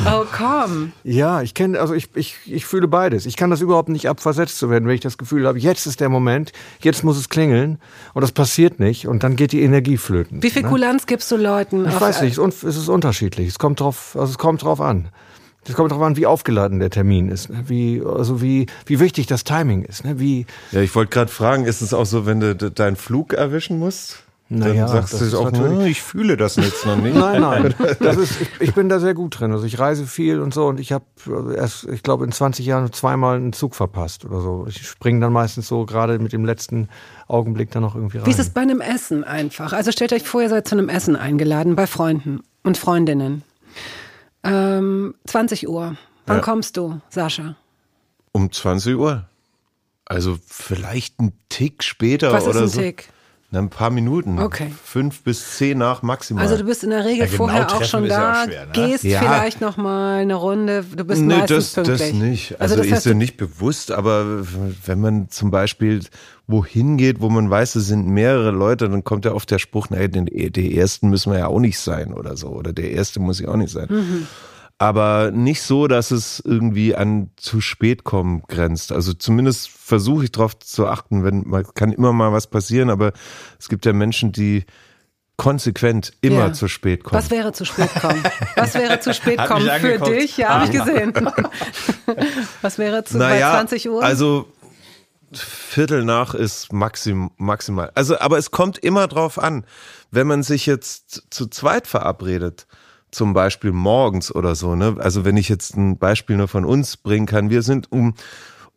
Oh, 0.05 0.23
komm. 0.35 0.91
Ja, 1.03 1.41
ich 1.41 1.53
kenne, 1.53 1.79
also 1.79 1.93
ich, 1.93 2.09
ich, 2.15 2.37
ich 2.45 2.65
fühle 2.65 2.87
beides. 2.87 3.25
Ich 3.25 3.35
kann 3.35 3.49
das 3.49 3.61
überhaupt 3.61 3.89
nicht 3.89 4.07
ab, 4.09 4.19
versetzt 4.21 4.57
zu 4.57 4.69
werden, 4.69 4.87
wenn 4.87 4.95
ich 4.95 5.01
das 5.01 5.17
Gefühl 5.17 5.45
habe, 5.47 5.59
jetzt 5.59 5.85
ist 5.85 5.99
der 5.99 6.09
Moment, 6.09 6.51
jetzt 6.81 7.03
muss 7.03 7.17
es 7.17 7.29
klingeln 7.29 7.79
und 8.13 8.21
das 8.21 8.31
passiert 8.31 8.79
nicht 8.79 9.07
und 9.07 9.23
dann 9.23 9.35
geht 9.35 9.51
die 9.51 9.61
Energie 9.61 9.97
flöten. 9.97 10.41
Wie 10.43 10.49
viel 10.49 10.63
ne? 10.63 10.69
Kulanz 10.69 11.05
gibst 11.05 11.31
du 11.31 11.37
Leuten? 11.37 11.87
Ich 11.87 11.99
weiß 11.99 12.21
nicht, 12.21 12.31
es 12.31 12.37
ist 12.37 12.43
un- 12.63 12.69
es 12.69 12.77
ist 12.77 12.89
unterschiedlich. 12.89 13.47
Es 13.49 13.59
kommt 13.59 13.79
drauf, 13.81 14.15
also 14.19 14.31
es 14.31 14.37
kommt 14.37 14.63
drauf 14.63 14.79
an. 14.81 15.09
Es 15.67 15.73
kommt 15.73 15.91
drauf 15.91 16.01
an, 16.01 16.15
wie 16.17 16.25
aufgeladen 16.25 16.79
der 16.79 16.89
Termin 16.91 17.29
ist, 17.29 17.49
ne? 17.49 17.63
wie, 17.67 18.01
also 18.05 18.41
wie, 18.41 18.67
wie 18.85 18.99
wichtig 18.99 19.25
das 19.27 19.43
Timing 19.43 19.83
ist, 19.83 20.03
ne? 20.05 20.19
wie, 20.19 20.45
Ja, 20.71 20.81
ich 20.81 20.93
wollte 20.95 21.11
gerade 21.11 21.31
fragen, 21.31 21.65
ist 21.65 21.81
es 21.81 21.93
auch 21.93 22.05
so, 22.05 22.25
wenn 22.25 22.39
du 22.39 22.55
de- 22.55 22.69
deinen 22.71 22.95
Flug 22.95 23.33
erwischen 23.33 23.79
musst? 23.79 24.21
Na 24.47 24.67
dann 24.67 24.75
ja, 24.77 24.87
sagst 24.87 25.13
das 25.13 25.21
du 25.21 25.25
ist 25.25 25.33
auch, 25.33 25.45
natürlich- 25.49 25.79
"Hm, 25.79 25.85
ich 25.87 26.03
fühle 26.03 26.37
das 26.37 26.55
jetzt 26.57 26.85
noch 26.85 26.97
nicht. 26.97 27.15
Nein, 27.17 27.41
nein. 27.41 27.73
Das 27.99 28.15
ist, 28.15 28.39
ich, 28.41 28.49
ich 28.59 28.73
bin 28.75 28.89
da 28.89 28.99
sehr 28.99 29.15
gut 29.15 29.39
drin. 29.39 29.51
Also 29.51 29.65
ich 29.65 29.79
reise 29.79 30.05
viel 30.05 30.39
und 30.39 30.53
so 30.53 30.67
und 30.67 30.79
ich 30.79 30.91
habe 30.91 31.03
erst, 31.57 31.85
ich 31.85 32.03
glaube, 32.03 32.25
in 32.25 32.31
20 32.31 32.63
Jahren 32.63 32.93
zweimal 32.93 33.37
einen 33.37 33.53
Zug 33.53 33.73
verpasst 33.73 34.23
oder 34.23 34.41
so. 34.41 34.67
Ich 34.69 34.87
springe 34.87 35.19
dann 35.19 35.33
meistens 35.33 35.67
so 35.67 35.87
gerade 35.87 36.19
mit 36.19 36.31
dem 36.31 36.45
letzten 36.45 36.89
Augenblick 37.27 37.71
dann 37.71 37.81
noch 37.81 37.95
irgendwie 37.95 38.19
rein. 38.19 38.27
Wie 38.27 38.29
ist 38.29 38.37
es 38.39 38.51
bei 38.51 38.61
einem 38.61 38.81
Essen 38.81 39.23
einfach? 39.23 39.73
Also 39.73 39.91
stellt 39.91 40.13
euch 40.13 40.27
vor, 40.29 40.43
ihr 40.43 40.49
seid 40.49 40.67
zu 40.67 40.75
einem 40.77 40.89
Essen 40.89 41.15
eingeladen 41.15 41.75
bei 41.75 41.87
Freunden 41.87 42.41
und 42.61 42.77
Freundinnen. 42.77 43.41
Ähm, 44.45 45.15
20 45.27 45.67
Uhr. 45.67 45.95
Wann 46.25 46.37
Ja. 46.37 46.41
kommst 46.43 46.77
du, 46.77 46.99
Sascha? 47.09 47.55
Um 48.31 48.51
20 48.51 48.95
Uhr. 48.95 49.25
Also 50.05 50.37
vielleicht 50.47 51.19
ein 51.19 51.33
Tick 51.49 51.83
später 51.83 52.31
Was 52.31 52.43
ist 52.43 52.49
oder 52.49 52.61
ein 52.61 52.67
so. 52.67 52.79
Tick? 52.81 53.09
Na, 53.51 53.59
ein 53.59 53.69
paar 53.69 53.89
Minuten. 53.91 54.39
Okay. 54.39 54.71
Fünf 54.83 55.21
bis 55.23 55.57
zehn 55.57 55.77
nach 55.77 56.01
maximal. 56.01 56.43
Also 56.43 56.57
du 56.57 56.63
bist 56.63 56.83
in 56.83 56.89
der 56.89 57.05
Regel 57.05 57.19
Ja, 57.19 57.25
genau 57.25 57.37
vorher 57.37 57.67
auch 57.71 57.83
schon 57.83 58.03
ist 58.05 58.09
ja 58.11 58.19
da, 58.19 58.41
auch 58.41 58.45
schwer, 58.45 58.65
ne? 58.65 58.71
gehst 58.73 59.03
Ja. 59.03 59.19
vielleicht 59.21 59.61
noch 59.61 59.77
mal 59.77 60.17
eine 60.21 60.33
Runde. 60.35 60.83
Du 60.95 61.05
bist 61.05 61.21
Nee, 61.21 61.37
meistens 61.37 61.73
das, 61.73 61.85
pünktlich. 61.85 61.99
das 62.09 62.13
nicht. 62.13 62.61
Also, 62.61 62.75
das 62.75 62.87
ist 62.87 63.05
du- 63.05 63.13
nicht 63.15 63.37
bewusst, 63.37 63.91
aber 63.91 64.43
wenn 64.85 64.99
man 64.99 65.29
zum 65.29 65.51
Beispiel 65.51 66.03
wohin 66.47 66.97
geht, 66.97 67.21
wo 67.21 67.29
man 67.29 67.49
weiß, 67.49 67.75
es 67.75 67.87
sind 67.87 68.07
mehrere 68.07 68.51
Leute, 68.51 68.89
dann 68.89 69.03
kommt 69.03 69.25
ja 69.25 69.33
oft 69.33 69.49
der 69.49 69.59
Spruch, 69.59 69.89
naja, 69.89 70.07
den, 70.07 70.25
die 70.27 70.77
ersten 70.77 71.09
müssen 71.09 71.31
wir 71.31 71.39
ja 71.39 71.47
auch 71.47 71.59
nicht 71.59 71.79
sein 71.79 72.13
oder 72.13 72.37
so. 72.37 72.49
Oder 72.49 72.71
der 72.73 72.91
erste 72.91 73.19
muss 73.19 73.39
ja 73.39 73.49
auch 73.49 73.55
nicht 73.55 73.71
sein. 73.71 73.87
Mhm. 73.89 74.27
Aber 74.77 75.31
nicht 75.31 75.61
so, 75.61 75.87
dass 75.87 76.11
es 76.11 76.41
irgendwie 76.45 76.95
an 76.95 77.29
zu 77.37 77.61
spät 77.61 78.03
kommen 78.03 78.43
grenzt. 78.47 78.91
Also 78.91 79.13
zumindest 79.13 79.69
versuche 79.69 80.25
ich 80.25 80.31
darauf 80.33 80.59
zu 80.59 80.87
achten, 80.87 81.23
wenn 81.23 81.43
man 81.47 81.65
kann 81.75 81.93
immer 81.93 82.11
mal 82.11 82.33
was 82.33 82.47
passieren, 82.47 82.89
aber 82.89 83.13
es 83.57 83.69
gibt 83.69 83.85
ja 83.85 83.93
Menschen, 83.93 84.33
die 84.33 84.65
konsequent 85.37 86.13
immer 86.21 86.47
Ja. 86.47 86.53
zu 86.53 86.67
spät 86.67 87.03
kommen. 87.03 87.17
Was 87.17 87.29
wäre 87.29 87.51
zu 87.53 87.65
spät 87.65 87.89
kommen? 87.99 88.23
Was 88.55 88.73
wäre 88.73 88.99
zu 88.99 89.13
spät 89.13 89.37
kommen 89.45 89.69
für 89.79 89.97
dich? 89.99 90.37
Ja, 90.37 90.49
habe 90.49 90.65
ich 90.65 90.71
gesehen. 90.71 91.13
Was 92.61 92.77
wäre 92.77 93.03
zu 93.03 93.17
bei 93.17 93.39
20 93.39 93.89
Uhr? 93.89 94.03
Also 94.03 94.47
Viertel 95.37 96.03
nach 96.03 96.33
ist 96.33 96.73
maxim, 96.73 97.31
maximal. 97.37 97.91
Also, 97.95 98.19
aber 98.19 98.37
es 98.37 98.51
kommt 98.51 98.77
immer 98.77 99.07
drauf 99.07 99.37
an, 99.39 99.65
wenn 100.11 100.27
man 100.27 100.43
sich 100.43 100.65
jetzt 100.65 101.23
zu 101.29 101.47
zweit 101.47 101.87
verabredet, 101.87 102.67
zum 103.11 103.33
Beispiel 103.33 103.71
morgens 103.71 104.33
oder 104.33 104.55
so, 104.55 104.75
ne? 104.75 104.97
Also 104.99 105.23
wenn 105.25 105.37
ich 105.37 105.47
jetzt 105.47 105.75
ein 105.75 105.97
Beispiel 105.97 106.37
nur 106.37 106.47
von 106.47 106.65
uns 106.65 106.97
bringen 106.97 107.25
kann, 107.25 107.49
wir 107.49 107.61
sind 107.61 107.91
um 107.91 108.13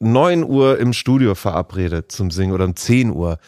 9 0.00 0.44
Uhr 0.44 0.78
im 0.78 0.92
Studio 0.92 1.34
verabredet 1.34 2.12
zum 2.12 2.30
Singen 2.30 2.52
oder 2.52 2.64
um 2.64 2.76
10 2.76 3.10
Uhr. 3.10 3.38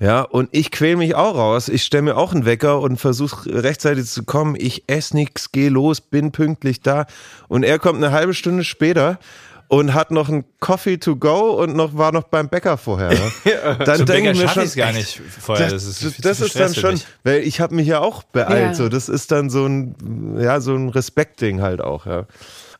Ja, 0.00 0.22
und 0.22 0.48
ich 0.50 0.72
quäl 0.72 0.96
mich 0.96 1.14
auch 1.14 1.36
raus. 1.36 1.68
Ich 1.68 1.84
stelle 1.84 2.02
mir 2.02 2.16
auch 2.16 2.32
einen 2.32 2.44
Wecker 2.44 2.80
und 2.80 2.96
versuche 2.96 3.62
rechtzeitig 3.62 4.06
zu 4.06 4.24
kommen. 4.24 4.56
Ich 4.58 4.84
esse 4.88 5.14
nichts, 5.16 5.52
gehe 5.52 5.70
los, 5.70 6.00
bin 6.00 6.32
pünktlich 6.32 6.80
da. 6.80 7.06
Und 7.46 7.62
er 7.62 7.78
kommt 7.78 7.98
eine 8.02 8.10
halbe 8.10 8.34
Stunde 8.34 8.64
später 8.64 9.20
und 9.72 9.94
hat 9.94 10.10
noch 10.10 10.28
einen 10.28 10.44
Coffee 10.60 10.98
to 10.98 11.16
go 11.16 11.52
und 11.52 11.74
noch 11.74 11.96
war 11.96 12.12
noch 12.12 12.24
beim 12.24 12.50
Bäcker 12.50 12.76
vorher. 12.76 13.08
Ne? 13.08 13.32
Dann 13.86 13.96
Zum 13.96 14.06
denke 14.06 14.12
Bäcker 14.12 14.30
ich 14.32 14.38
mir 14.42 14.48
schaff 14.48 14.68
schon, 14.68 14.74
gar 14.76 14.92
nicht 14.92 15.22
vorher. 15.40 15.70
das, 15.70 15.84
Das 15.84 16.02
ist, 16.02 16.24
das, 16.26 16.40
ist 16.40 16.60
dann 16.60 16.74
schon, 16.74 16.92
mich. 16.92 17.06
weil 17.24 17.40
ich 17.40 17.58
habe 17.58 17.74
mich 17.74 17.86
ja 17.86 18.00
auch 18.00 18.22
beeilt. 18.22 18.66
Ja. 18.66 18.74
So, 18.74 18.90
das 18.90 19.08
ist 19.08 19.32
dann 19.32 19.48
so 19.48 19.64
ein, 19.64 20.36
ja, 20.38 20.60
so 20.60 20.74
ein 20.74 20.90
Respektding 20.90 21.62
halt 21.62 21.80
auch. 21.80 22.04
Ja. 22.04 22.26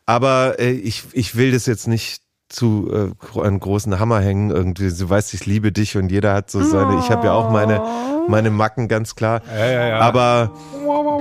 Aber 0.05 0.59
äh, 0.59 0.72
ich, 0.72 1.05
ich 1.12 1.34
will 1.34 1.53
das 1.53 1.64
jetzt 1.64 1.88
nicht 1.88 2.21
zu 2.53 2.90
äh, 3.34 3.40
einen 3.40 3.61
großen 3.61 3.98
Hammer 3.98 4.20
hängen. 4.20 4.50
Irgendwie, 4.50 4.90
du 4.90 5.11
weißt, 5.11 5.34
ich 5.34 5.46
liebe 5.46 5.72
dich 5.72 5.96
und 5.96 6.11
jeder 6.11 6.34
hat 6.34 6.50
so 6.50 6.62
seine. 6.62 6.98
Ich 7.00 7.11
habe 7.11 7.26
ja 7.26 7.32
auch 7.32 7.50
meine 7.50 7.82
meine 8.28 8.50
Macken 8.50 8.88
ganz 8.88 9.14
klar. 9.14 9.42
Ja, 9.57 9.66
ja, 9.66 9.88
ja. 9.88 9.98
Aber 10.00 10.53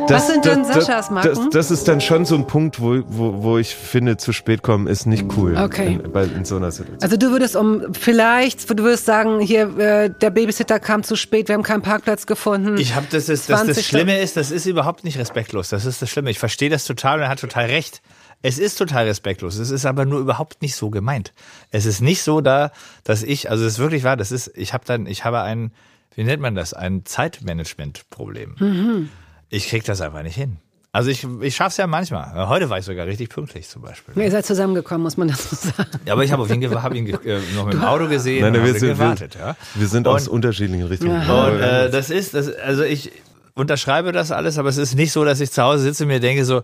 das, 0.08 0.24
Was 0.24 0.28
sind 0.28 0.46
denn 0.46 0.64
das, 0.64 0.86
Saschas 0.86 1.10
Macken? 1.10 1.36
das, 1.36 1.50
das 1.52 1.72
ist 1.72 1.88
dann 1.88 2.02
schon 2.02 2.26
so 2.26 2.36
ein 2.36 2.48
Punkt, 2.48 2.82
wo, 2.82 3.02
wo, 3.08 3.44
wo 3.44 3.58
ich 3.58 3.76
finde, 3.76 4.18
zu 4.18 4.34
spät 4.34 4.64
kommen 4.64 4.88
ist 4.88 5.06
nicht 5.06 5.26
cool. 5.38 5.58
Okay. 5.58 6.00
In, 6.04 6.12
bei, 6.12 6.24
in 6.24 6.46
so 6.46 6.58
einer 6.58 6.72
Situation. 6.72 7.02
Also 7.02 7.18
du 7.18 7.32
würdest 7.32 7.56
um 7.56 7.94
vielleicht, 7.94 8.70
du 8.70 8.84
würdest 8.84 9.06
sagen, 9.06 9.40
hier 9.40 9.78
äh, 9.78 10.10
der 10.10 10.30
Babysitter 10.30 10.80
kam 10.80 11.04
zu 11.04 11.16
spät, 11.16 11.48
wir 11.48 11.56
haben 11.56 11.64
keinen 11.64 11.82
Parkplatz 11.82 12.26
gefunden. 12.26 12.78
Ich 12.78 12.96
habe 12.96 13.08
das, 13.10 13.30
ist, 13.30 13.50
das, 13.50 13.60
20 13.60 13.76
das 13.76 13.86
Schlimme 13.86 14.20
ist, 14.20 14.38
das 14.38 14.52
ist 14.52 14.66
überhaupt 14.66 15.04
nicht 15.04 15.18
respektlos. 15.18 15.70
Das 15.70 15.86
ist 15.86 16.02
das 16.02 16.10
Schlimme. 16.10 16.30
Ich 16.32 16.40
verstehe 16.40 16.70
das 16.70 16.86
total 16.86 17.18
und 17.18 17.24
er 17.24 17.30
hat 17.30 17.40
total 17.40 17.66
recht. 17.66 18.02
Es 18.42 18.58
ist 18.58 18.78
total 18.78 19.06
respektlos. 19.06 19.58
Es 19.58 19.70
ist 19.70 19.86
aber 19.86 20.06
nur 20.06 20.20
überhaupt 20.20 20.62
nicht 20.62 20.76
so 20.76 20.90
gemeint. 20.90 21.34
Es 21.70 21.86
ist 21.86 22.02
nicht 22.02 22.24
so 22.24 22.42
da, 22.42 22.72
dass 23.04 23.22
ich, 23.24 23.50
also 23.50 23.66
es 23.66 23.74
ist 23.74 23.80
wirklich 23.80 24.04
wahr, 24.04 24.18
das 24.18 24.32
ist, 24.32 24.52
ich 24.56 24.74
habe 24.74 24.84
dann, 24.86 25.06
ich 25.06 25.24
habe 25.26 25.42
ein, 25.42 25.72
wie 26.16 26.24
nennt 26.24 26.42
man 26.42 26.56
das, 26.56 26.74
ein 26.74 27.06
Zeitmanagement-Problem. 27.06 28.56
Mhm. 28.60 29.10
Ich 29.50 29.68
krieg 29.68 29.84
das 29.84 30.02
einfach 30.02 30.24
nicht 30.24 30.36
hin. 30.36 30.58
Also 30.94 31.10
ich, 31.10 31.26
ich 31.40 31.56
schaff's 31.56 31.78
ja 31.78 31.88
manchmal. 31.88 32.50
Heute 32.50 32.70
war 32.70 32.78
ich 32.78 32.84
sogar 32.86 33.06
richtig 33.06 33.30
pünktlich 33.30 33.70
zum 33.70 33.82
Beispiel. 33.82 34.18
Ihr 34.22 34.30
seid 34.30 34.46
zusammengekommen, 34.46 35.04
muss 35.04 35.16
man 35.16 35.30
das 35.30 35.50
so 35.50 35.56
sagen. 35.56 35.90
Ja, 36.06 36.14
aber 36.14 36.26
ich 36.26 36.34
habe 36.34 36.42
auf 36.44 36.50
ihn, 36.50 36.70
hab 36.84 36.94
ihn 36.94 37.08
äh, 37.08 37.40
noch 37.56 37.66
mit 37.66 37.76
dem 37.76 37.84
Auto 37.84 38.10
gesehen 38.10 38.42
Nein, 38.42 38.58
und 38.58 38.66
wir 38.66 38.74
sind, 38.78 38.90
gewartet. 38.90 39.36
Ja. 39.40 39.56
wir 39.76 39.88
sind 39.88 40.06
Und- 40.06 40.16
aus 40.16 40.28
unterschiedlichen 40.28 40.86
Richtungen. 40.88 41.16
Und 41.22 41.30
Aber, 41.30 41.62
äh, 41.86 41.90
das 41.90 42.10
ist, 42.10 42.34
das, 42.34 42.54
also 42.54 42.84
ich 42.84 43.12
unterschreibe 43.54 44.12
das 44.12 44.32
alles, 44.32 44.58
aber 44.58 44.68
es 44.68 44.76
ist 44.78 44.96
nicht 44.96 45.14
so, 45.14 45.24
dass 45.24 45.40
ich 45.40 45.52
zu 45.52 45.62
Hause 45.64 45.84
sitze 45.84 46.04
und 46.04 46.10
mir 46.10 46.20
denke 46.20 46.44
so, 46.44 46.62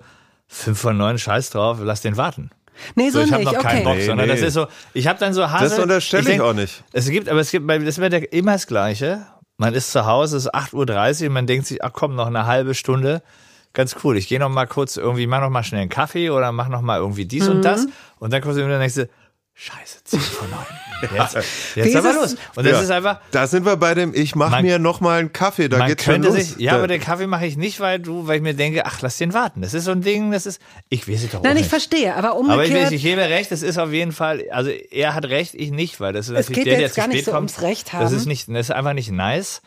fünf 0.48 0.80
von 0.80 0.98
neun, 0.98 1.18
scheiß 1.18 1.50
drauf, 1.52 1.78
lass 1.82 2.02
den 2.02 2.18
warten. 2.18 2.50
Nee, 2.96 3.10
so, 3.10 3.20
So, 3.20 3.26
ich 3.26 3.32
habe 3.34 3.44
nicht, 3.44 3.54
noch 3.54 3.62
keinen 3.64 3.78
okay. 3.78 3.84
Bock, 3.86 3.96
Nee, 3.98 4.06
sondern 4.06 4.28
nee. 4.28 4.34
das 4.36 4.42
ist 4.42 4.54
so, 4.54 4.68
ich 4.94 5.08
habe 5.08 5.18
dann 5.20 5.34
so 5.34 5.50
Haare. 5.50 5.64
Das 5.64 5.80
unterstelle 5.80 6.22
ich 6.22 6.28
denk, 6.28 6.42
auch 6.42 6.54
nicht. 6.54 6.84
Es 6.94 7.10
gibt, 7.10 7.28
aber 7.28 7.40
es 7.40 7.50
gibt, 7.52 7.68
das 7.70 7.98
wird 7.98 8.14
ja 8.14 8.20
immer 8.20 8.54
das 8.54 8.68
Gleiche. 8.68 9.26
Man 9.58 9.74
ist 9.74 9.92
zu 9.92 10.06
Hause, 10.06 10.38
es 10.38 10.46
ist 10.46 10.54
8.30 10.54 11.22
Uhr 11.24 11.28
und 11.28 11.34
man 11.34 11.48
denkt 11.48 11.66
sich, 11.66 11.84
ach 11.84 11.92
komm, 11.92 12.16
noch 12.16 12.28
eine 12.28 12.46
halbe 12.46 12.76
Stunde. 12.76 13.24
Ganz 13.74 13.96
cool. 14.04 14.16
Ich 14.18 14.28
gehe 14.28 14.40
noch 14.40 14.50
mal 14.50 14.68
kurz 14.68 14.96
irgendwie, 14.98 15.26
mach 15.26 15.42
noch 15.42 15.50
mal 15.50 15.64
schnell 15.64 15.82
einen 15.82 15.90
Kaffee 15.90 16.30
oder 16.30 16.52
mach 16.52 16.68
noch 16.70 16.82
mal 16.82 17.00
irgendwie 17.00 17.26
dies 17.26 17.46
Mhm. 17.48 17.56
und 17.58 17.62
das. 17.66 17.88
Und 18.20 18.32
dann 18.32 18.42
kommst 18.42 18.60
du 18.60 18.64
und 18.64 18.70
dann 18.70 18.80
denkst 18.80 18.96
Scheiße, 19.60 20.04
10 20.04 20.20
von 20.20 20.50
9. 20.52 20.60
Jetzt, 21.18 21.34
jetzt 21.76 21.88
ist 21.88 21.96
aber 21.96 22.10
es- 22.10 22.16
los. 22.16 22.36
Und 22.56 22.64
das 22.64 22.74
Ja. 22.74 22.82
ist 22.82 22.92
einfach, 22.92 23.20
Da 23.32 23.48
sind 23.48 23.66
wir 23.66 23.76
bei 23.78 23.96
dem, 23.96 24.14
ich 24.14 24.36
mach 24.36 24.52
Man- 24.52 24.64
mir 24.64 24.78
noch 24.78 25.00
mal 25.02 25.20
einen 25.20 25.34
Kaffee, 25.34 25.68
da 25.68 25.80
man 25.80 25.88
geht's 25.88 26.04
schon 26.04 26.14
könnte 26.14 26.28
los. 26.28 26.38
sich, 26.38 26.58
ja, 26.58 26.74
da, 26.74 26.78
aber 26.78 26.88
den 26.88 27.02
Kaffee 27.02 27.26
mache 27.26 27.48
ich 27.48 27.58
nicht, 27.58 27.80
weil 27.80 28.00
du, 28.00 28.28
weil 28.28 28.38
ich 28.38 28.42
mir 28.44 28.54
denke, 28.54 28.86
ach, 28.86 29.02
lass 29.02 29.18
den 29.18 29.34
warten. 29.34 29.62
Das 29.64 29.74
ist 29.74 29.86
so 29.86 29.92
ein 29.92 30.02
Ding, 30.02 30.32
das 30.32 30.46
ist, 30.46 30.62
ich 30.90 31.08
weiß 31.08 31.24
es 31.24 31.32
doch 31.32 31.42
Nein, 31.42 31.54
ich 31.56 31.62
nicht. 31.64 31.70
verstehe, 31.72 32.16
aber 32.16 32.34
Aber 32.34 32.42
ich, 32.64 32.70
umgekehrt. 32.70 32.92
ich 32.92 33.02
gebe 33.02 33.22
recht, 33.22 33.52
es 33.52 33.64
ist 33.64 33.80
auf 33.80 33.92
jeden 33.92 34.12
Fall, 34.12 34.44
also 34.52 34.70
er 34.70 35.16
hat 35.16 35.26
recht, 35.26 35.56
ich 35.56 35.72
nicht, 35.72 36.00
weil 36.00 36.14
das 36.14 36.28
ist 36.30 36.34
Es 36.38 36.50
natürlich 36.50 36.56
geht 36.58 36.66
der, 36.68 36.74
der 36.76 36.82
jetzt 36.82 36.94
zu 36.94 37.02
gar 37.02 37.08
nicht 37.08 37.18
spät 37.18 37.26
so 37.26 37.32
kommt. 37.32 37.50
ums 37.52 37.62
Recht 37.64 37.88
Das 37.88 37.94
haben. 37.94 38.16
ist 38.16 38.26
nicht, 38.28 38.48
das 38.50 38.68
ist 38.70 38.72
einfach 38.72 38.94
nicht 38.94 39.12
nice. 39.12 39.64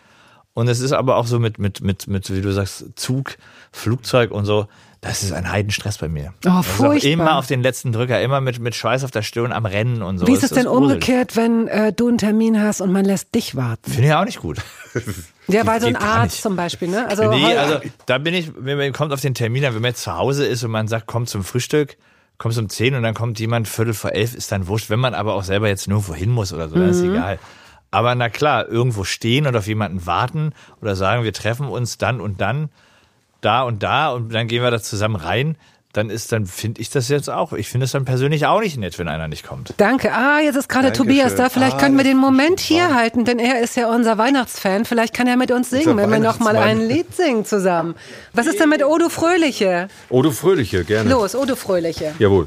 Und 0.54 0.68
es 0.68 0.78
ist 0.80 0.92
aber 0.92 1.16
auch 1.16 1.26
so 1.26 1.38
mit, 1.40 1.58
mit, 1.58 1.80
mit, 1.80 2.06
mit, 2.06 2.32
wie 2.32 2.40
du 2.40 2.52
sagst, 2.52 2.84
Zug, 2.96 3.36
Flugzeug 3.72 4.30
und 4.30 4.44
so. 4.44 4.66
Das 5.02 5.22
ist 5.22 5.32
ein 5.32 5.50
Heidenstress 5.50 5.96
bei 5.96 6.08
mir. 6.08 6.34
Oh, 6.44 6.50
auch 6.50 6.64
furchtbar. 6.64 7.10
immer 7.10 7.36
auf 7.38 7.46
den 7.46 7.62
letzten 7.62 7.90
Drücker, 7.92 8.20
immer 8.20 8.42
mit, 8.42 8.58
mit 8.58 8.74
Schweiß 8.74 9.02
auf 9.02 9.10
der 9.10 9.22
Stirn 9.22 9.50
am 9.50 9.64
Rennen 9.64 10.02
und 10.02 10.18
so. 10.18 10.26
Wie 10.26 10.32
ist 10.34 10.42
es 10.42 10.50
denn 10.50 10.66
umgekehrt, 10.66 11.36
wenn 11.36 11.68
äh, 11.68 11.92
du 11.92 12.08
einen 12.08 12.18
Termin 12.18 12.60
hast 12.62 12.82
und 12.82 12.92
man 12.92 13.06
lässt 13.06 13.34
dich 13.34 13.56
warten? 13.56 13.90
Finde 13.90 14.08
ich 14.08 14.14
auch 14.14 14.26
nicht 14.26 14.40
gut. 14.40 14.58
Ja, 15.48 15.66
weil 15.66 15.80
so 15.80 15.86
ein 15.86 15.96
Arzt 15.96 16.42
zum 16.42 16.54
Beispiel, 16.54 16.88
ne? 16.88 17.06
Also, 17.08 17.30
nee, 17.30 17.56
also 17.56 17.80
da 18.06 18.18
bin 18.18 18.34
ich, 18.34 18.52
wenn 18.56 18.76
man 18.76 18.92
kommt 18.92 19.12
auf 19.12 19.20
den 19.22 19.34
Termin, 19.34 19.62
dann, 19.62 19.74
wenn 19.74 19.80
man 19.82 19.90
jetzt 19.92 20.02
zu 20.02 20.14
Hause 20.16 20.44
ist 20.46 20.62
und 20.64 20.70
man 20.70 20.86
sagt, 20.86 21.06
komm 21.06 21.26
zum 21.26 21.44
Frühstück, 21.44 21.96
kommst 22.38 22.58
um 22.58 22.68
10 22.68 22.94
und 22.94 23.02
dann 23.02 23.14
kommt 23.14 23.40
jemand 23.40 23.68
Viertel 23.68 23.94
vor 23.94 24.12
elf, 24.12 24.34
ist 24.34 24.52
dann 24.52 24.66
wurscht. 24.68 24.90
Wenn 24.90 25.00
man 25.00 25.14
aber 25.14 25.34
auch 25.34 25.44
selber 25.44 25.68
jetzt 25.68 25.88
nirgendwo 25.88 26.14
hin 26.14 26.30
muss 26.30 26.52
oder 26.52 26.68
so, 26.68 26.74
dann 26.74 26.84
Mhm. 26.84 26.90
ist 26.90 27.02
egal. 27.02 27.38
Aber 27.90 28.14
na 28.14 28.28
klar, 28.28 28.68
irgendwo 28.68 29.02
stehen 29.04 29.46
und 29.46 29.56
auf 29.56 29.66
jemanden 29.66 30.04
warten 30.06 30.52
oder 30.82 30.94
sagen, 30.94 31.24
wir 31.24 31.32
treffen 31.32 31.66
uns 31.68 31.96
dann 31.98 32.20
und 32.20 32.40
dann, 32.40 32.68
da 33.40 33.62
und 33.62 33.82
da 33.82 34.10
und 34.10 34.32
dann 34.32 34.46
gehen 34.48 34.62
wir 34.62 34.70
da 34.70 34.80
zusammen 34.80 35.16
rein, 35.16 35.56
dann 35.92 36.08
ist, 36.08 36.30
dann 36.30 36.46
finde 36.46 36.80
ich 36.80 36.88
das 36.90 37.08
jetzt 37.08 37.28
auch. 37.28 37.52
Ich 37.52 37.68
finde 37.68 37.84
es 37.86 37.90
dann 37.90 38.04
persönlich 38.04 38.46
auch 38.46 38.60
nicht 38.60 38.76
nett, 38.76 38.96
wenn 39.00 39.08
einer 39.08 39.26
nicht 39.26 39.44
kommt. 39.44 39.74
Danke. 39.76 40.12
Ah, 40.12 40.38
jetzt 40.38 40.54
ist 40.54 40.68
gerade. 40.68 40.92
Tobias 40.92 41.34
da. 41.34 41.48
Vielleicht 41.48 41.76
Ah, 41.76 41.80
können 41.80 41.96
wir 41.96 42.04
den 42.04 42.16
Moment 42.16 42.60
hier 42.60 42.84
warm. 42.84 42.94
halten, 42.94 43.24
denn 43.24 43.40
er 43.40 43.60
ist 43.60 43.76
ja 43.76 43.88
unser 43.92 44.16
Weihnachtsfan. 44.16 44.84
Vielleicht 44.84 45.14
kann 45.14 45.26
er 45.26 45.36
mit 45.36 45.50
uns 45.50 45.68
singen, 45.70 45.96
wenn 45.96 46.10
wir 46.10 46.20
noch 46.20 46.38
mal 46.38 46.56
ein 46.56 46.80
Lied 46.80 47.12
singen 47.16 47.44
zusammen. 47.44 47.96
Was 48.34 48.46
ist 48.46 48.60
denn 48.60 48.68
mit 48.68 48.84
Odo 48.84 49.08
Fröhliche? 49.08 49.88
Du 50.10 50.30
Fröhliche, 50.30 50.84
gerne. 50.84 51.10
Los, 51.10 51.34
Odo 51.34 51.56
Fröhliche. 51.56 52.14
Jawohl. 52.20 52.46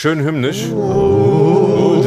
Schön 0.00 0.20
hymnisch. 0.24 0.70
Wo 0.72 2.00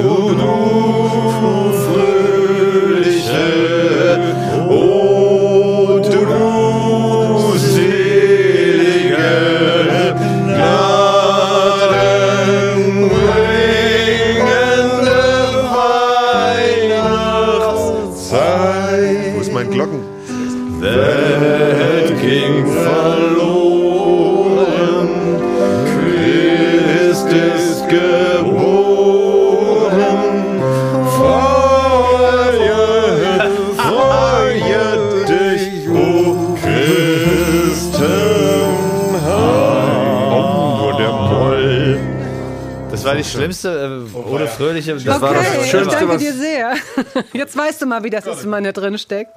Das 43.23 43.31
schlimmste, 43.31 44.05
äh, 44.13 44.17
ohne 44.17 44.47
Fröhliche. 44.47 44.95
Das 44.95 45.07
okay, 45.07 45.21
war 45.21 45.33
das 45.33 45.45
ich 45.63 45.71
Schönste, 45.71 45.95
danke 45.95 46.17
dir 46.17 46.33
sehr. 46.33 46.73
Jetzt 47.33 47.55
weißt 47.55 47.81
du 47.81 47.85
mal, 47.85 48.03
wie 48.03 48.09
das 48.09 48.27
ist, 48.27 48.43
wenn 48.43 48.49
man 48.49 48.65
da 48.65 48.73
drin 48.73 48.97
steckt. 48.97 49.31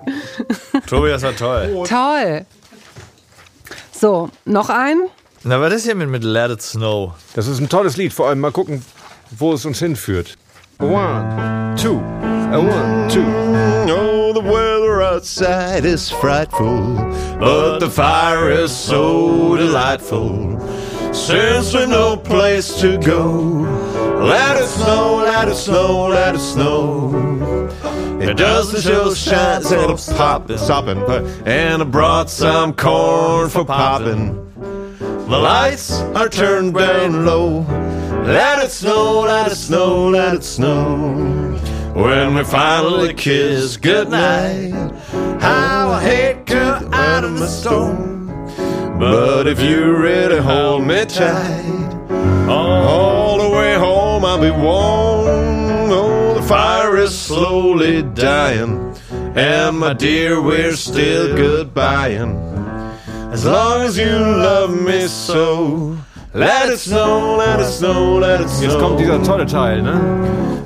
Tobi, 0.89 1.11
das 1.11 1.23
war 1.23 1.37
toll. 1.37 1.85
Toll. 1.89 2.47
So, 3.93 4.29
noch 4.45 4.71
ein? 4.71 5.03
Na, 5.45 5.61
was 5.61 5.73
ist 5.73 5.85
hier 5.85 5.95
mit, 5.95 6.09
mit 6.09 6.25
Let 6.25 6.51
It 6.51 6.63
Snow? 6.63 7.13
Das 7.35 7.47
ist 7.47 7.61
ein 7.61 7.69
tolles 7.69 7.97
Lied. 7.97 8.13
Vor 8.13 8.27
allem 8.27 8.41
mal 8.41 8.51
gucken, 8.51 8.85
wo 9.39 9.53
es 9.53 9.65
uns 9.65 9.79
hinführt. 9.79 10.37
One, 10.81 11.77
two, 11.81 12.01
one, 12.51 13.07
two. 13.09 13.23
Oh, 13.89 14.33
the 14.35 14.43
weather 14.43 15.01
outside 15.01 15.87
is 15.87 16.11
frightful, 16.11 16.97
but 17.39 17.79
the 17.79 17.89
fire 17.89 18.51
is 18.51 18.73
so 18.73 19.57
delightful. 19.57 20.59
Since 21.17 21.73
there's 21.73 21.89
no 21.89 22.17
place 22.17 22.79
to 22.81 22.99
go, 22.99 23.25
let 24.23 24.63
it 24.63 24.67
snow, 24.67 25.17
let 25.25 25.49
it 25.49 25.57
snow, 25.57 26.09
let 26.09 26.35
it 26.35 26.41
snow. 26.41 27.69
It 28.21 28.37
doesn't 28.37 28.83
show 28.83 29.13
shines 29.15 29.73
and 29.73 29.91
it's 29.91 30.13
popping, 30.13 30.59
stopping, 30.59 30.99
and 31.47 31.83
I 31.83 31.85
brought 31.85 32.29
some 32.29 32.75
corn 32.75 33.49
for 33.49 33.65
popping. 33.65 34.35
The 34.99 35.39
lights 35.39 35.91
are 35.91 36.29
turned 36.29 36.75
down 36.75 37.25
low. 37.25 37.61
Let 38.23 38.63
it 38.63 38.71
snow, 38.71 39.23
let 39.23 39.51
it 39.51 39.57
snow, 39.57 40.11
let 40.11 40.35
it 40.35 40.45
snow. 40.45 41.59
When 41.95 42.35
we 42.35 42.45
finally 42.45 43.15
kiss 43.15 43.79
goodnight, 43.79 44.73
how 45.41 45.91
I 45.91 46.03
hate 46.03 46.47
to 46.47 46.95
out 46.95 47.25
of 47.25 47.33
my 47.33 47.47
storm. 47.47 48.16
But 48.99 49.47
if 49.47 49.61
you 49.61 49.95
really 49.95 50.39
hold 50.39 50.87
me 50.87 51.05
tight, 51.05 51.93
all 52.49 53.39
the 53.39 53.51
way 53.51 53.75
home 53.75 54.25
I'll 54.25 54.41
be 54.41 54.51
warm. 54.51 55.91
Oh, 55.91 56.35
the 56.35 56.43
fire 56.43 56.97
is 56.97 57.17
slowly 57.17 58.03
dying, 58.03 58.97
and 59.37 59.79
my 59.79 59.93
dear, 59.93 60.41
we're 60.41 60.77
still 60.77 61.37
goodbying. 61.37 62.35
As 63.33 63.45
long 63.45 63.83
as 63.83 63.99
you 63.99 64.09
love 64.09 64.71
me 64.81 65.07
so, 65.09 65.99
let 66.37 66.69
it 66.69 66.79
snow, 66.79 67.37
let 67.37 67.61
it 67.61 67.67
snow, 67.67 68.19
let 68.19 68.41
it 68.41 68.51
snow. 68.51 68.69
Jetzt 68.69 68.79
kommt 68.79 69.01
dieser 69.01 69.23
tolle 69.23 69.47
Teil, 69.47 69.83
ne? 69.83 70.01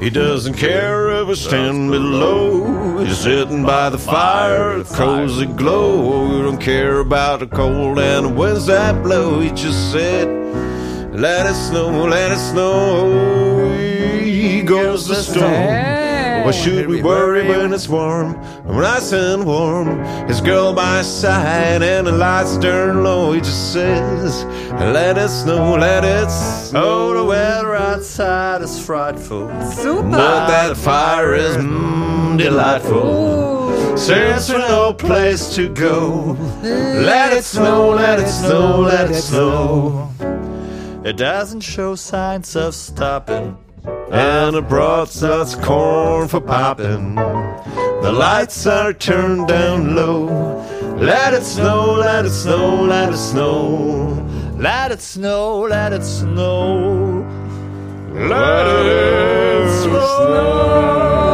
He 0.00 0.10
doesn't 0.10 0.56
care 0.56 1.22
if 1.22 1.28
we 1.28 1.34
stand 1.36 1.90
below. 1.90 2.98
He's 3.04 3.18
sitting 3.18 3.64
by 3.64 3.90
the 3.90 3.98
fire, 3.98 4.82
the 4.82 4.94
cozy 4.94 5.46
glow. 5.46 6.26
He 6.28 6.42
don't 6.42 6.60
care 6.60 7.00
about 7.00 7.40
the 7.40 7.46
cold 7.46 7.98
and 7.98 8.26
the 8.26 8.30
winds 8.30 8.66
that 8.66 9.02
blow. 9.02 9.40
He 9.40 9.50
just 9.50 9.92
said, 9.92 10.26
Let 11.12 11.46
it 11.46 11.54
snow, 11.54 12.06
let 12.06 12.32
it 12.32 12.38
snow. 12.38 13.76
He 14.24 14.62
goes 14.62 15.06
the 15.06 15.16
storm. 15.16 15.99
Why 16.44 16.50
should 16.50 16.86
we 16.88 17.02
worry 17.02 17.48
when 17.48 17.72
it's 17.72 17.88
warm? 17.88 18.34
When 18.64 18.80
Nice 18.80 19.12
and 19.12 19.44
warm. 19.44 20.04
His 20.28 20.40
girl 20.40 20.72
by 20.74 20.98
his 20.98 21.06
side 21.06 21.82
and 21.82 22.06
the 22.06 22.12
lights 22.12 22.56
turn 22.58 23.02
low. 23.02 23.32
He 23.32 23.40
just 23.40 23.72
says, 23.72 24.44
Let 24.72 25.16
it 25.16 25.28
snow, 25.28 25.76
let 25.76 26.04
it 26.04 26.30
snow. 26.30 27.14
The 27.14 27.24
weather 27.24 27.74
outside 27.74 28.62
is 28.62 28.84
frightful. 28.84 29.48
Super. 29.72 30.10
But 30.10 30.46
that 30.48 30.76
fire 30.76 31.34
is 31.34 31.56
mm, 31.56 32.38
delightful. 32.38 33.96
Since 33.96 34.48
there's 34.48 34.48
no 34.50 34.92
place 34.94 35.54
to 35.56 35.68
go, 35.68 36.36
let 36.62 37.32
it 37.32 37.44
snow, 37.44 37.90
let 37.90 38.18
it 38.18 38.28
snow, 38.28 38.80
let 38.80 39.10
it 39.10 39.14
snow. 39.14 40.10
It 41.04 41.16
doesn't 41.16 41.60
show 41.60 41.94
signs 41.96 42.56
of 42.56 42.74
stopping, 42.74 43.56
and 44.10 44.56
it 44.56 44.68
brought 44.68 45.22
us 45.22 45.54
corn 45.54 46.28
for 46.28 46.40
popping. 46.40 47.14
The 47.14 48.12
lights 48.12 48.66
are 48.66 48.92
turned 48.92 49.48
down 49.48 49.94
low. 49.94 50.26
Let 50.96 51.34
it 51.34 51.42
snow, 51.42 51.94
let 51.94 52.26
it 52.26 52.30
snow, 52.30 52.82
let 52.84 53.12
it 53.12 53.16
snow. 53.16 54.26
Let 54.56 54.92
it 54.92 55.00
snow, 55.00 55.60
let 55.62 55.92
it 55.92 56.02
snow. 56.02 57.26
Let 58.12 58.66
it 58.66 59.70
So, 59.82 61.29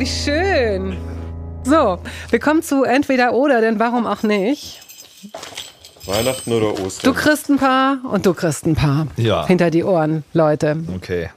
wie 0.00 0.06
schön. 0.06 0.96
So, 1.62 1.98
wir 2.30 2.38
kommen 2.40 2.62
zu 2.62 2.84
entweder 2.84 3.34
oder, 3.34 3.60
denn 3.60 3.78
warum 3.78 4.06
auch 4.06 4.22
nicht? 4.22 4.80
Weihnachten 6.06 6.52
oder 6.52 6.72
Du 6.72 6.82
Ostern? 6.86 7.14
kriegst 7.14 7.50
ein 7.50 7.58
paar 7.58 7.98
und 8.10 8.24
du 8.24 8.32
kriegst 8.32 8.64
ein 8.66 8.74
paar. 8.74 9.06
Ja. 9.16 9.46
Hinter 9.46 9.70
die 9.70 9.84
Ohren, 9.84 10.24
Leute. 10.32 10.82
Okay. 10.96 11.28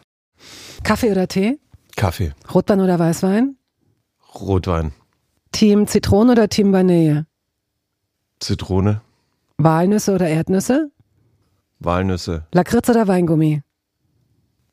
Kaffee 0.83 1.11
oder 1.11 1.27
Tee? 1.27 1.59
Kaffee. 1.97 2.31
Rotwein 2.53 2.79
oder 2.79 2.97
Weißwein? 2.97 3.57
Rotwein. 4.33 4.93
Team 5.51 5.85
Zitrone 5.87 6.31
oder 6.31 6.47
Team 6.47 6.71
Vanille? 6.71 7.25
Zitrone. 8.39 9.01
Walnüsse 9.57 10.13
oder 10.15 10.27
Erdnüsse? 10.29 10.89
Walnüsse, 11.79 12.47
Lakritz 12.53 12.89
oder 12.89 13.07
Weingummi? 13.09 13.61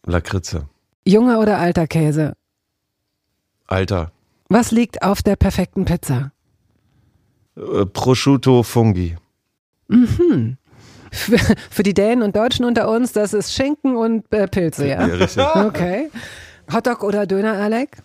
Lakritze, 0.07 0.69
Junger 1.05 1.41
oder 1.41 1.59
alter 1.59 1.89
Käse? 1.89 2.35
Alter, 3.71 4.11
Was 4.49 4.73
liegt 4.73 5.03
auf 5.03 5.23
der 5.23 5.37
perfekten 5.37 5.85
Pizza? 5.85 6.33
äh, 7.57 7.87
Prosciutto 7.87 8.63
Fungi, 8.63 9.17
Für, 11.13 11.39
für 11.71 11.83
die 11.83 11.95
Dänen 11.95 12.23
und 12.23 12.37
Deutschen 12.37 12.65
unter 12.65 12.89
uns, 12.89 13.13
das 13.13 13.33
ist 13.33 13.53
Schinken 13.53 13.97
und 13.97 14.33
äh, 14.33 14.47
Pilze, 14.47 14.87
ja? 14.87 15.07
Ja, 15.07 15.15
richtig. 15.15 15.45
Okay. 15.57 16.11
Hotdog 16.73 17.03
oder 17.03 17.27
Döner, 17.27 17.55
Alec? 17.55 17.97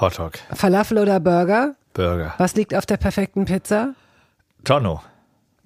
Hotdog, 0.00 0.32
Falafel 0.52 0.98
oder 0.98 1.18
Burger? 1.20 1.74
Burger, 1.94 2.34
Was 2.38 2.54
liegt 2.54 2.74
auf 2.74 2.86
der 2.86 2.96
perfekten 2.96 3.44
Pizza? 3.44 3.94
Tonno. 4.64 5.00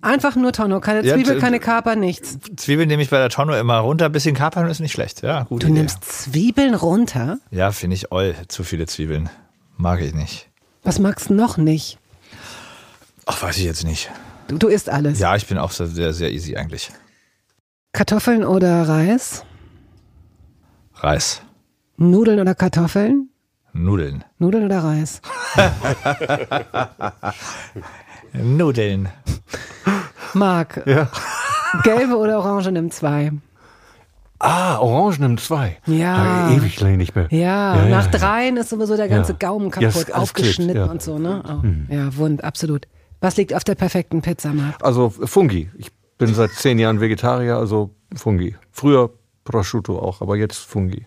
Einfach 0.03 0.37
nur 0.37 0.53
Tonno, 0.53 0.81
keine 0.81 1.03
Ja, 1.07 1.15
Zwiebel, 1.15 1.35
t- 1.37 1.41
keine 1.41 1.61
Kaper, 1.61 1.95
nichts. 1.97 2.37
Zwiebeln 2.57 2.89
nehme 2.89 3.03
ich 3.03 3.11
bei 3.11 3.19
der 3.19 3.29
Tonno 3.31 3.55
immer 3.57 3.79
runter. 3.79 4.07
Ein 4.07 4.13
bisschen 4.13 4.35
Kapern 4.35 4.69
ist 4.69 4.81
nicht 4.81 4.93
schlecht. 4.93 5.23
Ja, 5.23 5.45
gut. 5.45 5.63
Du 5.63 5.69
nimmst 5.69 6.05
Zwiebeln 6.05 6.75
runter? 6.75 7.39
Ja, 7.51 7.71
finde 7.73 7.95
ich 7.97 8.11
oll. 8.13 8.35
Zu 8.49 8.65
viele 8.65 8.87
Zwiebeln. 8.87 9.31
Mag 9.77 10.01
ich 10.01 10.13
nicht. 10.13 10.49
Was 10.83 10.99
magst 10.99 11.31
du 11.31 11.35
noch 11.35 11.57
nicht? 11.57 11.99
Ach, 13.27 13.41
weiß 13.43 13.57
ich 13.59 13.65
jetzt 13.65 13.85
nicht. 13.85 14.11
Du, 14.49 14.59
du 14.59 14.67
isst 14.69 14.91
alles. 14.91 15.21
Ja, 15.21 15.37
ich 15.37 15.47
bin 15.47 15.57
auch 15.57 15.71
sehr, 15.71 16.13
sehr 16.13 16.33
easy 16.33 16.57
eigentlich. 16.57 16.91
Kartoffeln 17.93 18.45
oder 18.45 18.89
Reis? 18.89 19.45
Reis, 20.97 21.43
Nudeln 21.97 22.41
oder 22.41 22.55
Kartoffeln? 22.55 23.29
Nudeln. 23.73 24.25
Nudeln 24.39 24.65
oder 24.65 24.83
Reis? 24.83 25.21
Nudeln. 28.33 29.09
Marc, 30.35 30.83
Ja. 30.87 31.09
gelbe 31.85 32.17
oder 32.17 32.39
orange 32.39 32.71
nimm 32.73 32.91
zwei. 32.91 33.33
Ah, 34.39 34.79
Orangen 34.79 35.21
nimmt 35.21 35.41
zwei. 35.41 35.79
Ja. 35.87 36.49
Ah, 36.49 36.51
ewig 36.51 36.81
lange 36.81 36.97
nicht 36.97 37.15
mehr. 37.15 37.29
Ja, 37.31 37.77
Ja, 37.77 37.85
ja, 37.85 37.89
nach 37.89 38.13
ja. 38.13 38.19
dreien 38.19 38.57
ist 38.57 38.71
sowieso 38.71 38.97
der 38.97 39.09
ganze 39.09 39.33
Ja. 39.33 39.39
Gaumen 39.39 39.67
Ja, 39.67 39.89
kaputt, 39.91 40.07
alles 40.11 40.15
aufgeschnitten 40.15 40.73
klebt, 40.75 40.87
ja. 40.87 40.91
und 40.91 41.01
so, 41.01 41.19
ne? 41.19 41.43
Oh, 41.89 41.93
Ja, 41.95 42.17
wund, 42.17 42.43
absolut. 42.43 42.89
Was 43.21 43.37
liegt 43.37 43.55
auf 43.55 43.63
der 43.63 43.77
perfekten 43.77 44.21
Pizza, 44.21 44.53
Marc? 44.53 44.83
Also 44.85 45.11
Fungi. 45.11 45.71
Ich 45.79 45.93
bin 46.19 46.35
seit 46.35 46.51
zehn 46.53 46.81
Jahren 46.81 47.01
Vegetarier, 47.01 47.57
also 47.57 47.91
Fungi. 48.17 48.57
Früher 48.73 49.11
Prosciutto 49.45 49.97
auch, 50.01 50.21
aber 50.21 50.35
jetzt 50.37 50.59
Fungi. 50.59 51.07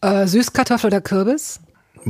Äh, 0.00 0.26
Süßkartoffel 0.26 0.88
oder 0.88 1.00
Kürbis? 1.00 1.60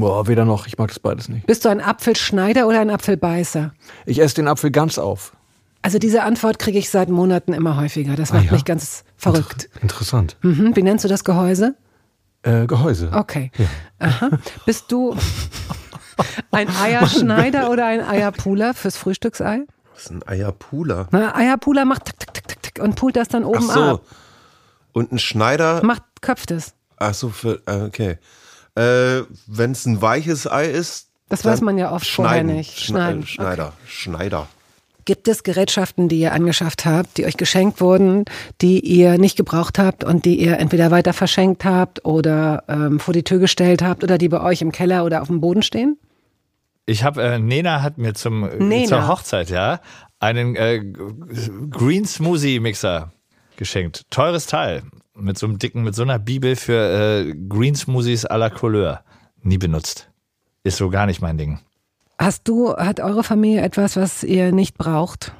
Boah, 0.00 0.26
weder 0.26 0.44
noch. 0.44 0.66
Ich 0.66 0.78
mag 0.78 0.88
das 0.88 0.98
beides 0.98 1.28
nicht. 1.28 1.46
Bist 1.46 1.64
du 1.64 1.68
ein 1.68 1.80
Apfelschneider 1.80 2.66
oder 2.66 2.80
ein 2.80 2.90
Apfelbeißer? 2.90 3.72
Ich 4.06 4.20
esse 4.20 4.36
den 4.36 4.48
Apfel 4.48 4.70
ganz 4.70 4.98
auf. 4.98 5.32
Also 5.82 5.98
diese 5.98 6.22
Antwort 6.22 6.58
kriege 6.58 6.78
ich 6.78 6.90
seit 6.90 7.08
Monaten 7.08 7.52
immer 7.52 7.76
häufiger. 7.76 8.16
Das 8.16 8.32
macht 8.32 8.46
ja? 8.46 8.52
mich 8.52 8.64
ganz 8.64 9.04
verrückt. 9.16 9.68
Interessant. 9.80 10.36
Mhm. 10.42 10.74
Wie 10.76 10.82
nennst 10.82 11.04
du 11.04 11.08
das 11.08 11.24
Gehäuse? 11.24 11.74
Äh, 12.42 12.66
Gehäuse. 12.66 13.10
Okay. 13.12 13.50
Aha. 13.98 14.30
Bist 14.66 14.90
du 14.92 15.16
ein 16.50 16.68
Eierschneider 16.82 17.70
oder 17.70 17.86
ein 17.86 18.00
Eierpuler 18.00 18.74
fürs 18.74 18.96
Frühstücksei? 18.96 19.62
Was 19.94 20.04
ist 20.04 20.10
ein 20.10 20.22
Eierpuler? 20.26 21.08
Na, 21.10 21.34
Eierpuler 21.34 21.84
macht 21.84 22.06
tick, 22.06 22.18
tick, 22.20 22.32
tick, 22.34 22.48
tick, 22.48 22.62
tick 22.62 22.82
und 22.82 22.94
pult 22.94 23.16
das 23.16 23.28
dann 23.28 23.44
Ach 23.44 23.48
oben 23.48 23.62
so. 23.62 23.80
ab. 23.80 24.02
Und 24.92 25.12
ein 25.12 25.18
Schneider, 25.18 25.84
Macht, 25.84 26.02
köpft 26.20 26.50
es. 26.50 26.74
ach 26.96 27.14
so, 27.14 27.28
für, 27.28 27.60
äh, 27.66 27.82
okay. 27.82 28.18
Äh, 28.78 29.24
Wenn 29.46 29.72
es 29.72 29.84
ein 29.86 30.00
weiches 30.00 30.46
Ei 30.50 30.66
ist, 30.66 31.08
Das 31.28 31.44
weiß 31.44 31.60
man 31.62 31.76
ja 31.78 31.92
oft 31.92 32.06
vorher 32.08 32.40
schneiden. 32.40 32.56
nicht. 32.56 32.78
Schneiden. 32.80 33.26
Schneiden, 33.26 33.26
Schneider, 33.26 33.72
Schneider. 33.86 34.46
Gibt 35.04 35.26
es 35.26 35.42
Gerätschaften, 35.42 36.08
die 36.10 36.20
ihr 36.20 36.32
angeschafft 36.34 36.84
habt, 36.84 37.16
die 37.16 37.24
euch 37.24 37.38
geschenkt 37.38 37.80
wurden, 37.80 38.26
die 38.60 38.80
ihr 38.80 39.16
nicht 39.16 39.36
gebraucht 39.38 39.78
habt 39.78 40.04
und 40.04 40.26
die 40.26 40.38
ihr 40.38 40.58
entweder 40.58 40.90
weiter 40.90 41.14
verschenkt 41.14 41.64
habt 41.64 42.04
oder 42.04 42.62
ähm, 42.68 43.00
vor 43.00 43.14
die 43.14 43.22
Tür 43.24 43.38
gestellt 43.38 43.80
habt 43.82 44.04
oder 44.04 44.18
die 44.18 44.28
bei 44.28 44.40
euch 44.42 44.60
im 44.60 44.70
Keller 44.70 45.04
oder 45.06 45.22
auf 45.22 45.28
dem 45.28 45.40
Boden 45.40 45.62
stehen? 45.62 45.96
Ich 46.84 47.04
habe, 47.04 47.22
äh, 47.22 47.38
Nena 47.38 47.80
hat 47.82 47.96
mir 47.96 48.12
zum, 48.14 48.44
äh, 48.48 48.56
Nena. 48.62 48.86
zur 48.86 49.08
Hochzeit, 49.08 49.48
ja, 49.50 49.80
einen 50.20 50.56
äh, 50.56 50.82
Green 51.70 52.04
Smoothie 52.06 52.60
Mixer 52.60 53.10
geschenkt. 53.56 54.04
Teures 54.10 54.46
Teil. 54.46 54.82
Mit 55.20 55.36
so 55.36 55.46
einem 55.46 55.58
dicken, 55.58 55.82
mit 55.82 55.94
so 55.94 56.02
einer 56.02 56.18
Bibel 56.18 56.54
für 56.54 57.26
äh, 57.26 57.34
Green 57.48 57.74
Smoothies 57.74 58.24
à 58.24 58.36
la 58.36 58.50
Couleur. 58.50 59.02
Nie 59.42 59.58
benutzt. 59.58 60.10
Ist 60.62 60.76
so 60.76 60.90
gar 60.90 61.06
nicht 61.06 61.20
mein 61.20 61.38
Ding. 61.38 61.58
Hast 62.18 62.46
du, 62.48 62.74
hat 62.76 63.00
eure 63.00 63.24
Familie 63.24 63.62
etwas, 63.62 63.96
was 63.96 64.22
ihr 64.22 64.52
nicht 64.52 64.76
braucht? 64.76 65.32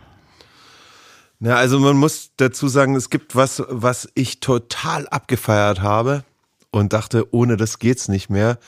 Ja, 1.41 1.57
also 1.57 1.79
man 1.79 1.97
muss 1.97 2.33
dazu 2.37 2.67
sagen, 2.67 2.97
es 2.97 3.11
gibt 3.11 3.37
was, 3.37 3.63
was 3.69 4.09
ich 4.15 4.41
total 4.41 5.07
abgefeiert 5.09 5.81
habe 5.81 6.25
und 6.71 6.93
dachte, 6.93 7.33
ohne 7.33 7.57
das 7.57 7.79
geht's 7.79 8.09
nicht 8.09 8.29
mehr. 8.29 8.59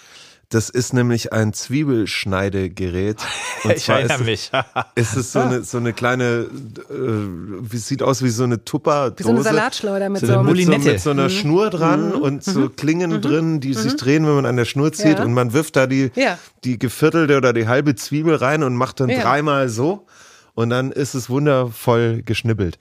Das 0.50 0.68
ist 0.68 0.92
nämlich 0.92 1.32
ein 1.32 1.52
Zwiebelschneidegerät. 1.52 3.18
Und 3.64 3.72
Ich 3.76 3.88
erinnere 3.88 4.18
ist, 4.18 4.24
mich. 4.24 4.50
ist 4.96 5.16
es 5.16 5.32
so 5.32 5.38
eine, 5.38 5.62
so 5.62 5.78
eine 5.78 5.92
kleine, 5.92 6.46
äh, 6.90 6.92
wie 6.92 7.76
sieht 7.76 8.02
aus 8.02 8.22
wie 8.22 8.30
so 8.30 8.44
eine 8.44 8.64
Tupperdose. 8.64 9.18
Wie 9.18 9.22
so 9.22 9.30
eine 9.30 9.42
Salatschleuder 9.42 10.08
mit 10.08 10.20
so, 10.20 10.26
so 10.26 10.32
einem- 10.40 10.46
mit, 10.46 10.56
so, 10.56 10.62
Moulinette. 10.70 10.90
mit 10.92 11.00
so 11.00 11.10
einer 11.10 11.28
Schnur 11.30 11.70
dran 11.70 12.12
und 12.12 12.42
so 12.42 12.68
Klingen 12.68 13.20
drin, 13.20 13.60
die 13.60 13.74
sich 13.74 13.94
drehen, 13.96 14.26
wenn 14.26 14.34
man 14.34 14.46
an 14.46 14.56
der 14.56 14.64
Schnur 14.64 14.92
zieht. 14.92 15.18
Ja. 15.18 15.24
Und 15.24 15.34
man 15.34 15.52
wirft 15.52 15.76
da 15.76 15.86
die, 15.86 16.10
Ja. 16.16 16.36
die 16.64 16.78
geviertelte 16.78 17.36
oder 17.36 17.52
die 17.52 17.68
halbe 17.68 17.94
Zwiebel 17.94 18.34
rein 18.34 18.62
und 18.64 18.74
macht 18.74 19.00
dann 19.00 19.08
Ja. 19.08 19.20
dreimal 19.22 19.68
so. 19.68 20.06
Und 20.54 20.70
dann 20.70 20.90
ist 20.90 21.14
es 21.14 21.30
wundervoll 21.30 22.22
geschnippelt. 22.24 22.78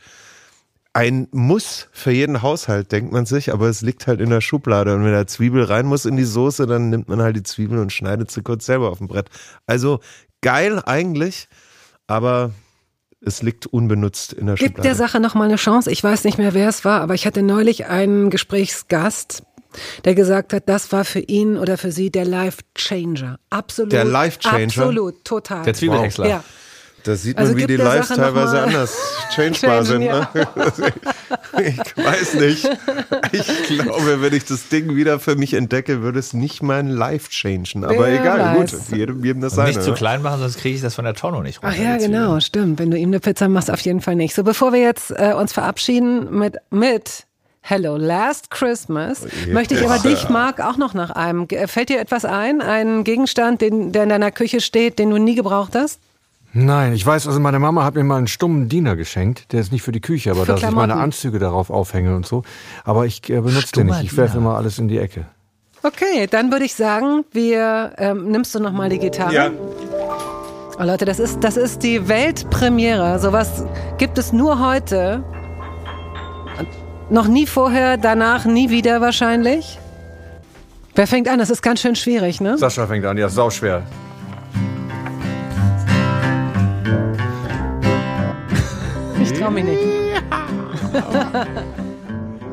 Ein 0.94 1.28
Muss 1.32 1.88
für 1.92 2.12
jeden 2.12 2.42
Haushalt, 2.42 2.92
denkt 2.92 3.12
man 3.12 3.26
sich, 3.26 3.54
aber 3.54 3.68
es 3.68 3.82
liegt 3.82 4.08
halt 4.08 4.20
in 4.20 4.30
der 4.32 4.42
Schublade. 4.42 4.96
Und 4.96 5.06
wenn 5.06 5.12
da 5.12 5.28
Zwiebel 5.28 5.64
rein 5.64 5.86
muss 5.86 6.06
in 6.06 6.18
die 6.18 6.24
Soße, 6.24 6.66
dann 6.66 6.90
nimmt 6.90 7.08
man 7.08 7.22
halt 7.22 7.36
die 7.36 7.44
Zwiebel 7.44 7.78
und 7.78 7.94
schneidet 7.94 8.32
sie 8.32 8.42
kurz 8.42 8.66
selber 8.66 8.90
auf 8.90 8.98
dem 8.98 9.08
Brett. 9.08 9.30
Also 9.68 10.00
geil 10.42 10.82
eigentlich, 10.86 11.48
aber 12.08 12.52
es 13.22 13.42
liegt 13.44 13.68
unbenutzt 13.68 14.34
in 14.34 14.48
der 14.48 14.56
Gib 14.56 14.70
Schublade. 14.70 14.88
der 14.88 14.96
Sache 14.96 15.20
noch 15.20 15.36
mal 15.36 15.46
eine 15.46 15.58
Chance. 15.58 15.92
Ich 15.92 16.04
weiß 16.04 16.24
nicht 16.24 16.38
mehr, 16.38 16.54
wer 16.54 16.70
es 16.70 16.86
war, 16.86 17.02
aber 17.02 17.14
ich 17.14 17.26
hatte 17.26 17.44
neulich 17.44 17.86
einen 17.86 18.30
Gesprächsgast, 18.30 19.44
der 20.06 20.16
gesagt 20.16 20.54
hat, 20.54 20.68
das 20.68 20.92
war 20.92 21.06
für 21.06 21.20
ihn 21.20 21.58
oder 21.58 21.78
für 21.78 21.92
sie 21.92 22.10
der 22.10 22.26
Life 22.26 22.60
Changer. 22.76 23.40
Absolut. 23.50 23.92
Der 23.92 24.06
Life 24.06 24.40
Changer? 24.40 24.64
Absolut, 24.64 25.24
total. 25.24 25.64
Der 25.64 25.74
Zwiebelhäcksler. 25.74 26.28
Ja. 26.28 26.44
Da 27.04 27.16
sieht 27.16 27.38
man, 27.38 27.46
Also 27.46 27.58
wie 27.58 27.66
die 27.66 27.76
Lives 27.76 28.10
teilweise 28.10 28.62
anders 28.62 28.98
changebar 29.36 29.84
sind. 29.86 30.02
Ne? 30.02 30.28
Ich 31.62 31.98
weiß 31.98 32.36
nicht. 32.36 32.70
Ich 33.32 33.68
glaube, 33.68 34.22
wenn 34.22 34.34
ich 34.34 34.46
das 34.46 34.70
Ding 34.70 34.96
wieder 34.96 35.20
für 35.20 35.36
mich 35.36 35.54
entdecke, 35.56 36.02
würde 36.02 36.20
es 36.20 36.34
nicht 36.34 36.62
mein 36.64 36.88
Life 36.88 37.30
changen. 37.32 37.84
Aber 37.84 38.00
Wer 38.08 38.22
egal, 38.22 38.58
weiß. 38.60 38.72
gut, 38.72 38.98
jedem, 38.98 39.24
jedem 39.26 39.42
das 39.42 39.54
Und 39.54 39.58
seine. 39.58 39.70
nicht 39.70 39.84
zu 39.84 39.90
ne? 39.92 39.96
klein 39.98 40.22
machen, 40.22 40.40
sonst 40.40 40.58
kriege 40.60 40.76
ich 40.76 40.82
das 40.82 40.96
von 40.96 41.06
der 41.06 41.16
Tonno 41.16 41.42
nicht 41.42 41.62
runter. 41.62 41.76
Ach 41.78 41.84
ja, 41.84 41.98
genau, 41.98 42.40
stimmt. 42.40 42.80
Wenn 42.80 42.92
du 42.92 42.98
ihm 42.98 43.10
eine 43.10 43.20
Pizza 43.20 43.48
machst, 43.50 43.70
auf 43.72 43.82
jeden 43.82 44.00
Fall 44.00 44.16
nicht. 44.16 44.36
So, 44.36 44.44
bevor 44.44 44.72
wir 44.74 44.80
jetzt 44.80 45.12
äh, 45.12 45.34
uns 45.34 45.52
verabschieden 45.52 46.38
mit, 46.38 46.58
mit 46.70 47.26
Hello 47.62 47.98
Last 47.98 48.52
Christmas, 48.52 49.26
möchte 49.52 49.74
ich 49.74 49.86
aber 49.86 50.00
dich, 50.00 50.30
Marc, 50.30 50.62
auch 50.62 50.78
noch 50.78 50.94
nach 50.94 51.10
einem. 51.12 51.48
Fällt 51.66 51.90
dir 51.90 52.00
etwas 52.00 52.24
ein? 52.26 52.62
Ein 52.62 53.04
Gegenstand, 53.04 53.62
den, 53.62 53.92
der 53.92 54.04
in 54.04 54.10
deiner 54.10 54.32
Küche 54.32 54.62
steht, 54.62 54.98
den 54.98 55.10
du 55.10 55.18
nie 55.18 55.36
gebraucht 55.36 55.74
hast? 55.76 56.00
Nein, 56.54 56.94
ich 56.94 57.06
weiß, 57.06 57.28
also 57.28 57.40
meine 57.40 57.60
Mama 57.60 57.84
hat 57.84 57.94
mir 57.96 58.04
mal 58.04 58.18
einen 58.18 58.28
stummen 58.28 58.70
Diener 58.70 58.96
geschenkt. 58.96 59.52
Der 59.54 59.62
ist 59.62 59.72
nicht 59.72 59.84
für 59.84 59.92
die 59.92 60.02
Küche, 60.02 60.32
aber 60.32 60.42
Für 60.42 60.54
dass 60.54 60.60
ich 60.62 60.66
meine 60.66 60.88
Klamotten. 60.88 61.00
Anzüge 61.02 61.38
darauf 61.40 61.70
aufhänge 61.70 62.16
und 62.16 62.26
so. 62.26 62.44
Aber 62.84 63.06
ich 63.06 63.30
äh, 63.30 63.40
benutze 63.40 63.72
den 63.74 63.88
nicht. 63.88 64.04
Ich 64.04 64.18
werfe 64.18 64.38
immer 64.38 64.56
alles 64.56 64.80
in 64.80 64.88
die 64.88 64.98
Ecke. 64.98 65.26
Okay, 65.84 66.28
dann 66.30 66.52
würde 66.52 66.66
ich 66.66 66.74
sagen, 66.74 67.24
wir 67.32 67.94
ähm, 67.98 68.30
nimmst 68.32 68.54
du 68.56 68.60
noch 68.60 68.74
mal 68.74 68.90
die 68.90 69.00
Gitarre. 69.00 69.34
Ja, 69.34 69.52
Oh 70.82 70.84
Leute, 70.84 71.04
das 71.04 71.20
ist 71.20 71.44
das 71.44 71.58
ist 71.58 71.84
die 71.84 72.08
Weltpremiere. 72.08 73.20
Sowas 73.20 73.66
gibt 73.98 74.18
es 74.18 74.32
nur 74.32 74.66
heute. 74.66 75.22
Noch 77.10 77.28
nie 77.28 77.46
vorher, 77.46 77.98
danach 77.98 78.46
nie 78.46 78.70
wieder 78.70 79.02
wahrscheinlich. 79.02 79.78
Wer 80.96 81.06
fängt 81.06 81.28
an? 81.28 81.38
Das 81.40 81.50
ist 81.50 81.62
ganz 81.62 81.82
schön 81.82 81.96
schwierig, 81.98 82.40
ne? 82.40 82.58
Sascha 82.58 82.88
fängt 82.88 83.04
an, 83.06 83.18
ja, 83.18 83.28
sauschwer. 83.28 83.84
Ich 83.84 84.09
trau. 89.50 89.90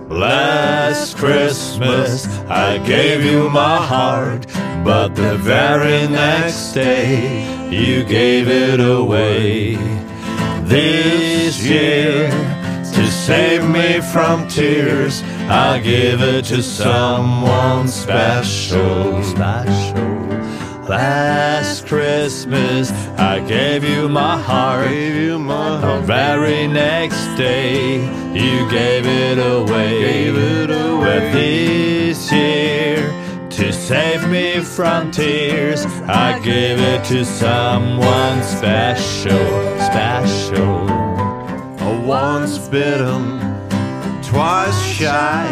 Last 0.08 1.16
Christmas 1.16 2.26
I 2.48 2.78
gave 2.86 3.24
you 3.24 3.50
my 3.50 3.76
heart, 3.76 4.46
but 4.84 5.14
the 5.14 5.36
very 5.36 6.06
next 6.08 6.72
day 6.72 7.44
you 7.70 8.04
gave 8.04 8.48
it 8.48 8.80
away. 8.80 9.76
This 10.62 11.62
year, 11.62 12.30
to 12.30 13.06
save 13.10 13.68
me 13.68 14.00
from 14.00 14.48
tears, 14.48 15.22
I 15.48 15.80
give 15.80 16.22
it 16.22 16.46
to 16.46 16.62
someone 16.62 17.88
special. 17.88 19.22
Special. 19.22 20.15
Last 20.88 21.88
Christmas 21.88 22.92
I 23.18 23.40
gave 23.40 23.82
you 23.82 24.08
my 24.08 24.40
heart, 24.40 24.88
gave 24.88 25.16
you 25.16 25.36
my 25.36 25.80
The 25.80 26.00
very 26.06 26.68
next 26.68 27.26
day, 27.36 28.04
you 28.32 28.70
gave 28.70 29.04
it 29.04 29.38
away. 29.38 30.00
Gave 30.00 30.36
it 30.36 30.70
away. 30.70 31.00
But 31.00 31.32
this 31.32 32.30
year, 32.30 33.10
to 33.50 33.72
save 33.72 34.28
me 34.28 34.60
from 34.60 35.10
tears, 35.10 35.84
I 36.06 36.38
give 36.38 36.78
it 36.78 37.04
to 37.06 37.24
someone 37.24 38.44
special, 38.44 39.80
special. 39.80 40.86
Once 42.06 42.58
bitten, 42.68 43.40
twice 44.22 44.80
shy. 44.84 45.50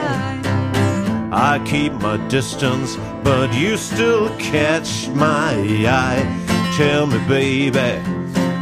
I 1.33 1.61
keep 1.67 1.93
my 1.95 2.19
distance, 2.29 2.97
but 3.25 3.55
you 3.55 3.77
still 3.79 4.29
catch 4.39 5.09
my 5.09 5.55
eye. 5.89 6.75
Tell 6.77 7.07
me, 7.07 7.19
baby, 7.27 8.03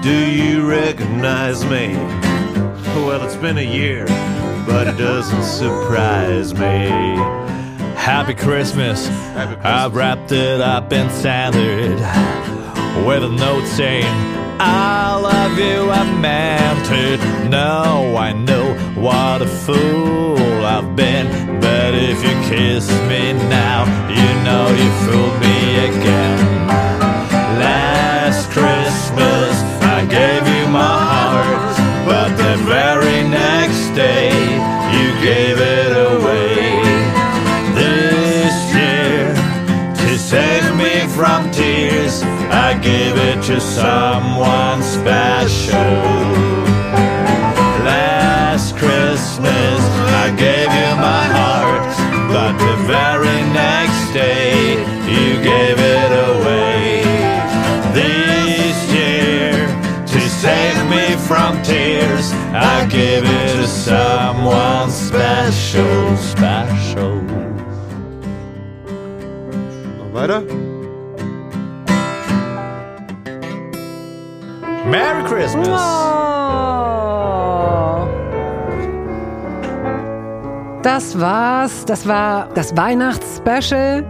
do 0.03 0.31
you 0.31 0.69
recognize 0.69 1.65
me? 1.65 1.97
Well, 3.05 3.23
it's 3.25 3.37
been 3.37 3.59
a 3.59 3.61
year, 3.61 4.07
but 4.67 4.87
it 4.87 4.97
doesn't 4.97 5.43
surprise 5.43 6.55
me. 6.55 6.89
Happy 7.97 8.35
Christmas. 8.35 9.09
Happy 9.09 9.55
Christmas. 9.55 9.65
I've 9.65 9.95
wrapped 9.95 10.33
it 10.33 10.61
up 10.61 10.93
in 10.93 11.11
salad 11.11 11.99
with 13.07 13.25
a 13.25 13.29
note 13.29 13.67
saying, 13.67 14.42
I 14.65 15.17
love 15.17 15.59
you, 15.59 15.91
I 15.91 16.05
meant 16.21 16.89
it. 16.91 17.21
No, 17.49 18.17
I 18.17 18.33
know 18.33 18.75
what 18.95 19.43
a 19.43 19.47
fool 19.47 20.39
I've 20.65 20.95
been. 20.95 21.27
But 21.61 21.95
if 21.95 22.23
you 22.23 22.35
kiss 22.49 22.89
me 23.11 23.33
now, 23.51 23.81
you 24.09 24.29
know 24.47 24.65
you 24.81 24.91
fooled 25.05 25.37
me 25.41 25.57
again. 25.91 26.39
Last 27.59 28.51
Christmas, 28.51 29.53
I 29.97 30.07
gave 30.07 30.47
you 30.47 30.69
my 30.69 30.97
heart, 31.11 31.77
but 32.07 32.31
the 32.37 32.57
very 32.65 33.21
next 33.29 33.91
day, 33.97 34.31
you 34.95 35.09
gave 35.21 35.59
it 35.59 35.93
away. 36.11 36.83
This 37.75 38.55
year, 38.79 39.35
to 40.03 40.19
save 40.19 40.67
me 40.77 41.09
from 41.17 41.51
tears, 41.51 41.72
I 42.53 42.79
gave 42.79 43.17
it 43.17 43.43
to 43.45 43.61
someone 43.61 44.83
special. 44.83 45.97
Last 47.83 48.77
Christmas, 48.77 49.81
I 50.25 50.35
gave 50.37 50.69
you 50.69 50.91
my 51.01 51.25
heart, 51.39 51.97
but 52.29 52.53
the 52.59 52.77
very 52.85 53.41
next 53.53 54.13
day, 54.13 54.73
you 55.09 55.43
gave 55.43 55.79
it 55.79 56.13
away. 56.29 57.03
This 57.95 58.77
year, 58.93 59.53
to 60.07 60.21
save 60.29 60.79
me 60.91 61.17
from 61.27 61.63
tears, 61.63 62.33
I 62.53 62.87
gave 62.91 63.25
it 63.25 63.57
to 63.57 63.67
someone 63.67 64.91
special, 64.91 66.17
special. 66.19 67.23
Weiter? 70.13 70.72
Merry 74.93 75.25
Christmas! 75.25 75.69
Oh. 75.69 75.73
Das 80.83 81.19
war's. 81.19 81.87
Das 81.87 82.07
war 82.07 82.51
das 82.55 82.77
Weihnachtsspecial 82.77 84.05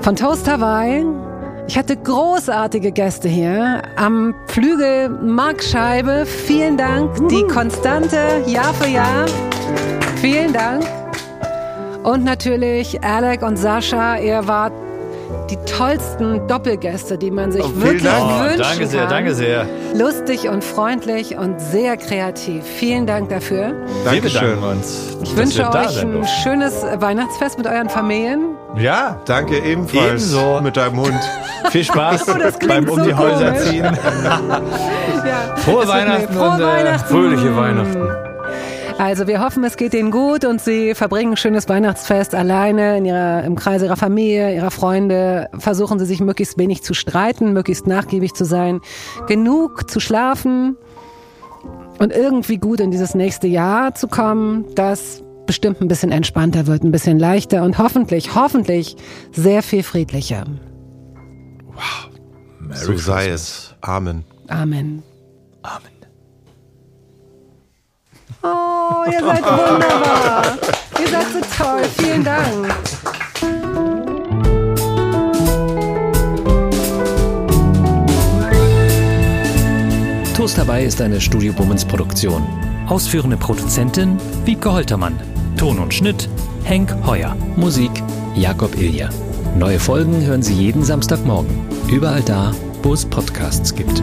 von 0.00 0.16
Toast 0.16 0.50
Hawaii. 0.50 1.06
Ich 1.68 1.78
hatte 1.78 1.96
großartige 1.96 2.90
Gäste 2.90 3.28
hier. 3.28 3.82
Am 3.94 4.34
Flügel 4.48 5.08
Mark 5.08 5.62
Scheibe. 5.62 6.26
Vielen 6.26 6.76
Dank. 6.76 7.28
Die 7.28 7.44
Konstante 7.44 8.42
Jahr 8.46 8.74
für 8.74 8.88
Jahr. 8.88 9.26
Vielen 10.16 10.52
Dank. 10.52 10.84
Und 12.02 12.24
natürlich 12.24 13.00
Alec 13.04 13.42
und 13.42 13.56
Sascha. 13.56 14.16
Ihr 14.16 14.48
wart 14.48 14.72
die 15.50 15.56
tollsten 15.66 16.46
Doppelgäste, 16.48 17.18
die 17.18 17.30
man 17.30 17.52
sich 17.52 17.62
Oh, 17.62 17.70
wirklich 17.74 18.02
Dank. 18.02 18.24
Oh, 18.24 18.44
wünschen 18.44 18.58
danke 18.62 18.86
sehr, 18.86 19.00
kann. 19.02 19.10
danke 19.10 19.34
sehr. 19.34 19.66
Lustig 19.94 20.48
und 20.48 20.64
freundlich 20.64 21.36
und 21.36 21.60
sehr 21.60 21.96
kreativ. 21.96 22.64
Vielen 22.64 23.06
Dank 23.06 23.28
dafür. 23.28 23.74
Wir 24.04 24.12
Dankeschön. 24.12 24.40
bedanken 24.40 24.64
uns. 24.78 25.16
Ich 25.22 25.36
wünsche 25.36 25.58
wir 25.58 25.70
euch 25.70 26.00
ein 26.02 26.12
durften. 26.12 26.26
schönes 26.42 26.82
Weihnachtsfest 26.98 27.58
mit 27.58 27.66
euren 27.66 27.88
Familien. 27.88 28.56
Ja, 28.76 29.20
Danke 29.26 29.58
ebenfalls 29.58 30.32
Ebenso. 30.32 30.60
mit 30.62 30.76
deinem 30.76 30.98
Hund. 30.98 31.20
viel 31.70 31.84
Spaß 31.84 32.24
Oh, 32.28 32.66
beim 32.66 32.88
um 32.88 32.98
so 32.98 33.04
die 33.04 33.14
Häuser 33.14 33.52
komisch. 33.52 33.68
ziehen. 33.68 33.98
Ja. 35.24 35.56
Frohe 35.56 35.88
Weihnachten 35.88 36.34
Frohe 36.34 36.50
und, 36.50 36.60
äh, 36.60 36.64
Weihnachten. 36.64 37.08
Fröhliche 37.08 37.56
Weihnachten. 37.56 38.23
Also 38.98 39.26
wir 39.26 39.40
hoffen, 39.40 39.64
es 39.64 39.76
geht 39.76 39.92
Ihnen 39.92 40.10
gut 40.10 40.44
und 40.44 40.60
Sie 40.60 40.94
verbringen 40.94 41.32
ein 41.32 41.36
schönes 41.36 41.68
Weihnachtsfest 41.68 42.34
alleine 42.34 42.96
in 42.96 43.04
ihrer, 43.04 43.42
im 43.42 43.56
Kreis 43.56 43.82
Ihrer 43.82 43.96
Familie, 43.96 44.54
Ihrer 44.54 44.70
Freunde. 44.70 45.50
Versuchen 45.58 45.98
Sie 45.98 46.06
sich 46.06 46.20
möglichst 46.20 46.58
wenig 46.58 46.82
zu 46.82 46.94
streiten, 46.94 47.52
möglichst 47.52 47.86
nachgiebig 47.86 48.34
zu 48.34 48.44
sein, 48.44 48.80
genug 49.26 49.90
zu 49.90 49.98
schlafen 49.98 50.76
und 51.98 52.12
irgendwie 52.12 52.58
gut 52.58 52.80
in 52.80 52.92
dieses 52.92 53.14
nächste 53.14 53.48
Jahr 53.48 53.94
zu 53.94 54.06
kommen, 54.06 54.64
das 54.74 55.22
bestimmt 55.46 55.80
ein 55.80 55.88
bisschen 55.88 56.12
entspannter 56.12 56.66
wird, 56.66 56.84
ein 56.84 56.92
bisschen 56.92 57.18
leichter 57.18 57.64
und 57.64 57.78
hoffentlich, 57.78 58.34
hoffentlich 58.34 58.96
sehr 59.32 59.62
viel 59.62 59.82
friedlicher. 59.82 60.44
So 62.72 62.96
sei 62.96 63.28
es. 63.28 63.74
Amen. 63.80 64.24
Amen. 64.48 65.02
Amen. 65.62 65.93
Oh, 68.46 69.04
ihr 69.10 69.20
seid 69.20 69.42
wunderbar. 69.42 70.42
ihr 71.00 71.08
seid 71.08 71.26
so 71.32 71.40
toll. 71.56 71.82
Vielen 71.96 72.22
Dank. 72.22 72.74
Toast 80.36 80.58
dabei 80.58 80.84
ist 80.84 81.00
eine 81.00 81.22
Studio 81.22 81.54
Bummens 81.54 81.86
Produktion. 81.86 82.46
Ausführende 82.86 83.38
Produzentin 83.38 84.18
Wiebke 84.44 84.70
Holtermann. 84.70 85.18
Ton 85.56 85.78
und 85.78 85.94
Schnitt 85.94 86.28
Henk 86.64 86.94
Heuer. 87.06 87.34
Musik 87.56 87.90
Jakob 88.34 88.76
Ilja. 88.76 89.08
Neue 89.56 89.78
Folgen 89.78 90.20
hören 90.20 90.42
Sie 90.42 90.52
jeden 90.52 90.84
Samstagmorgen. 90.84 91.66
Überall 91.88 92.20
da, 92.20 92.52
wo 92.82 92.92
es 92.92 93.06
Podcasts 93.06 93.74
gibt. 93.74 94.02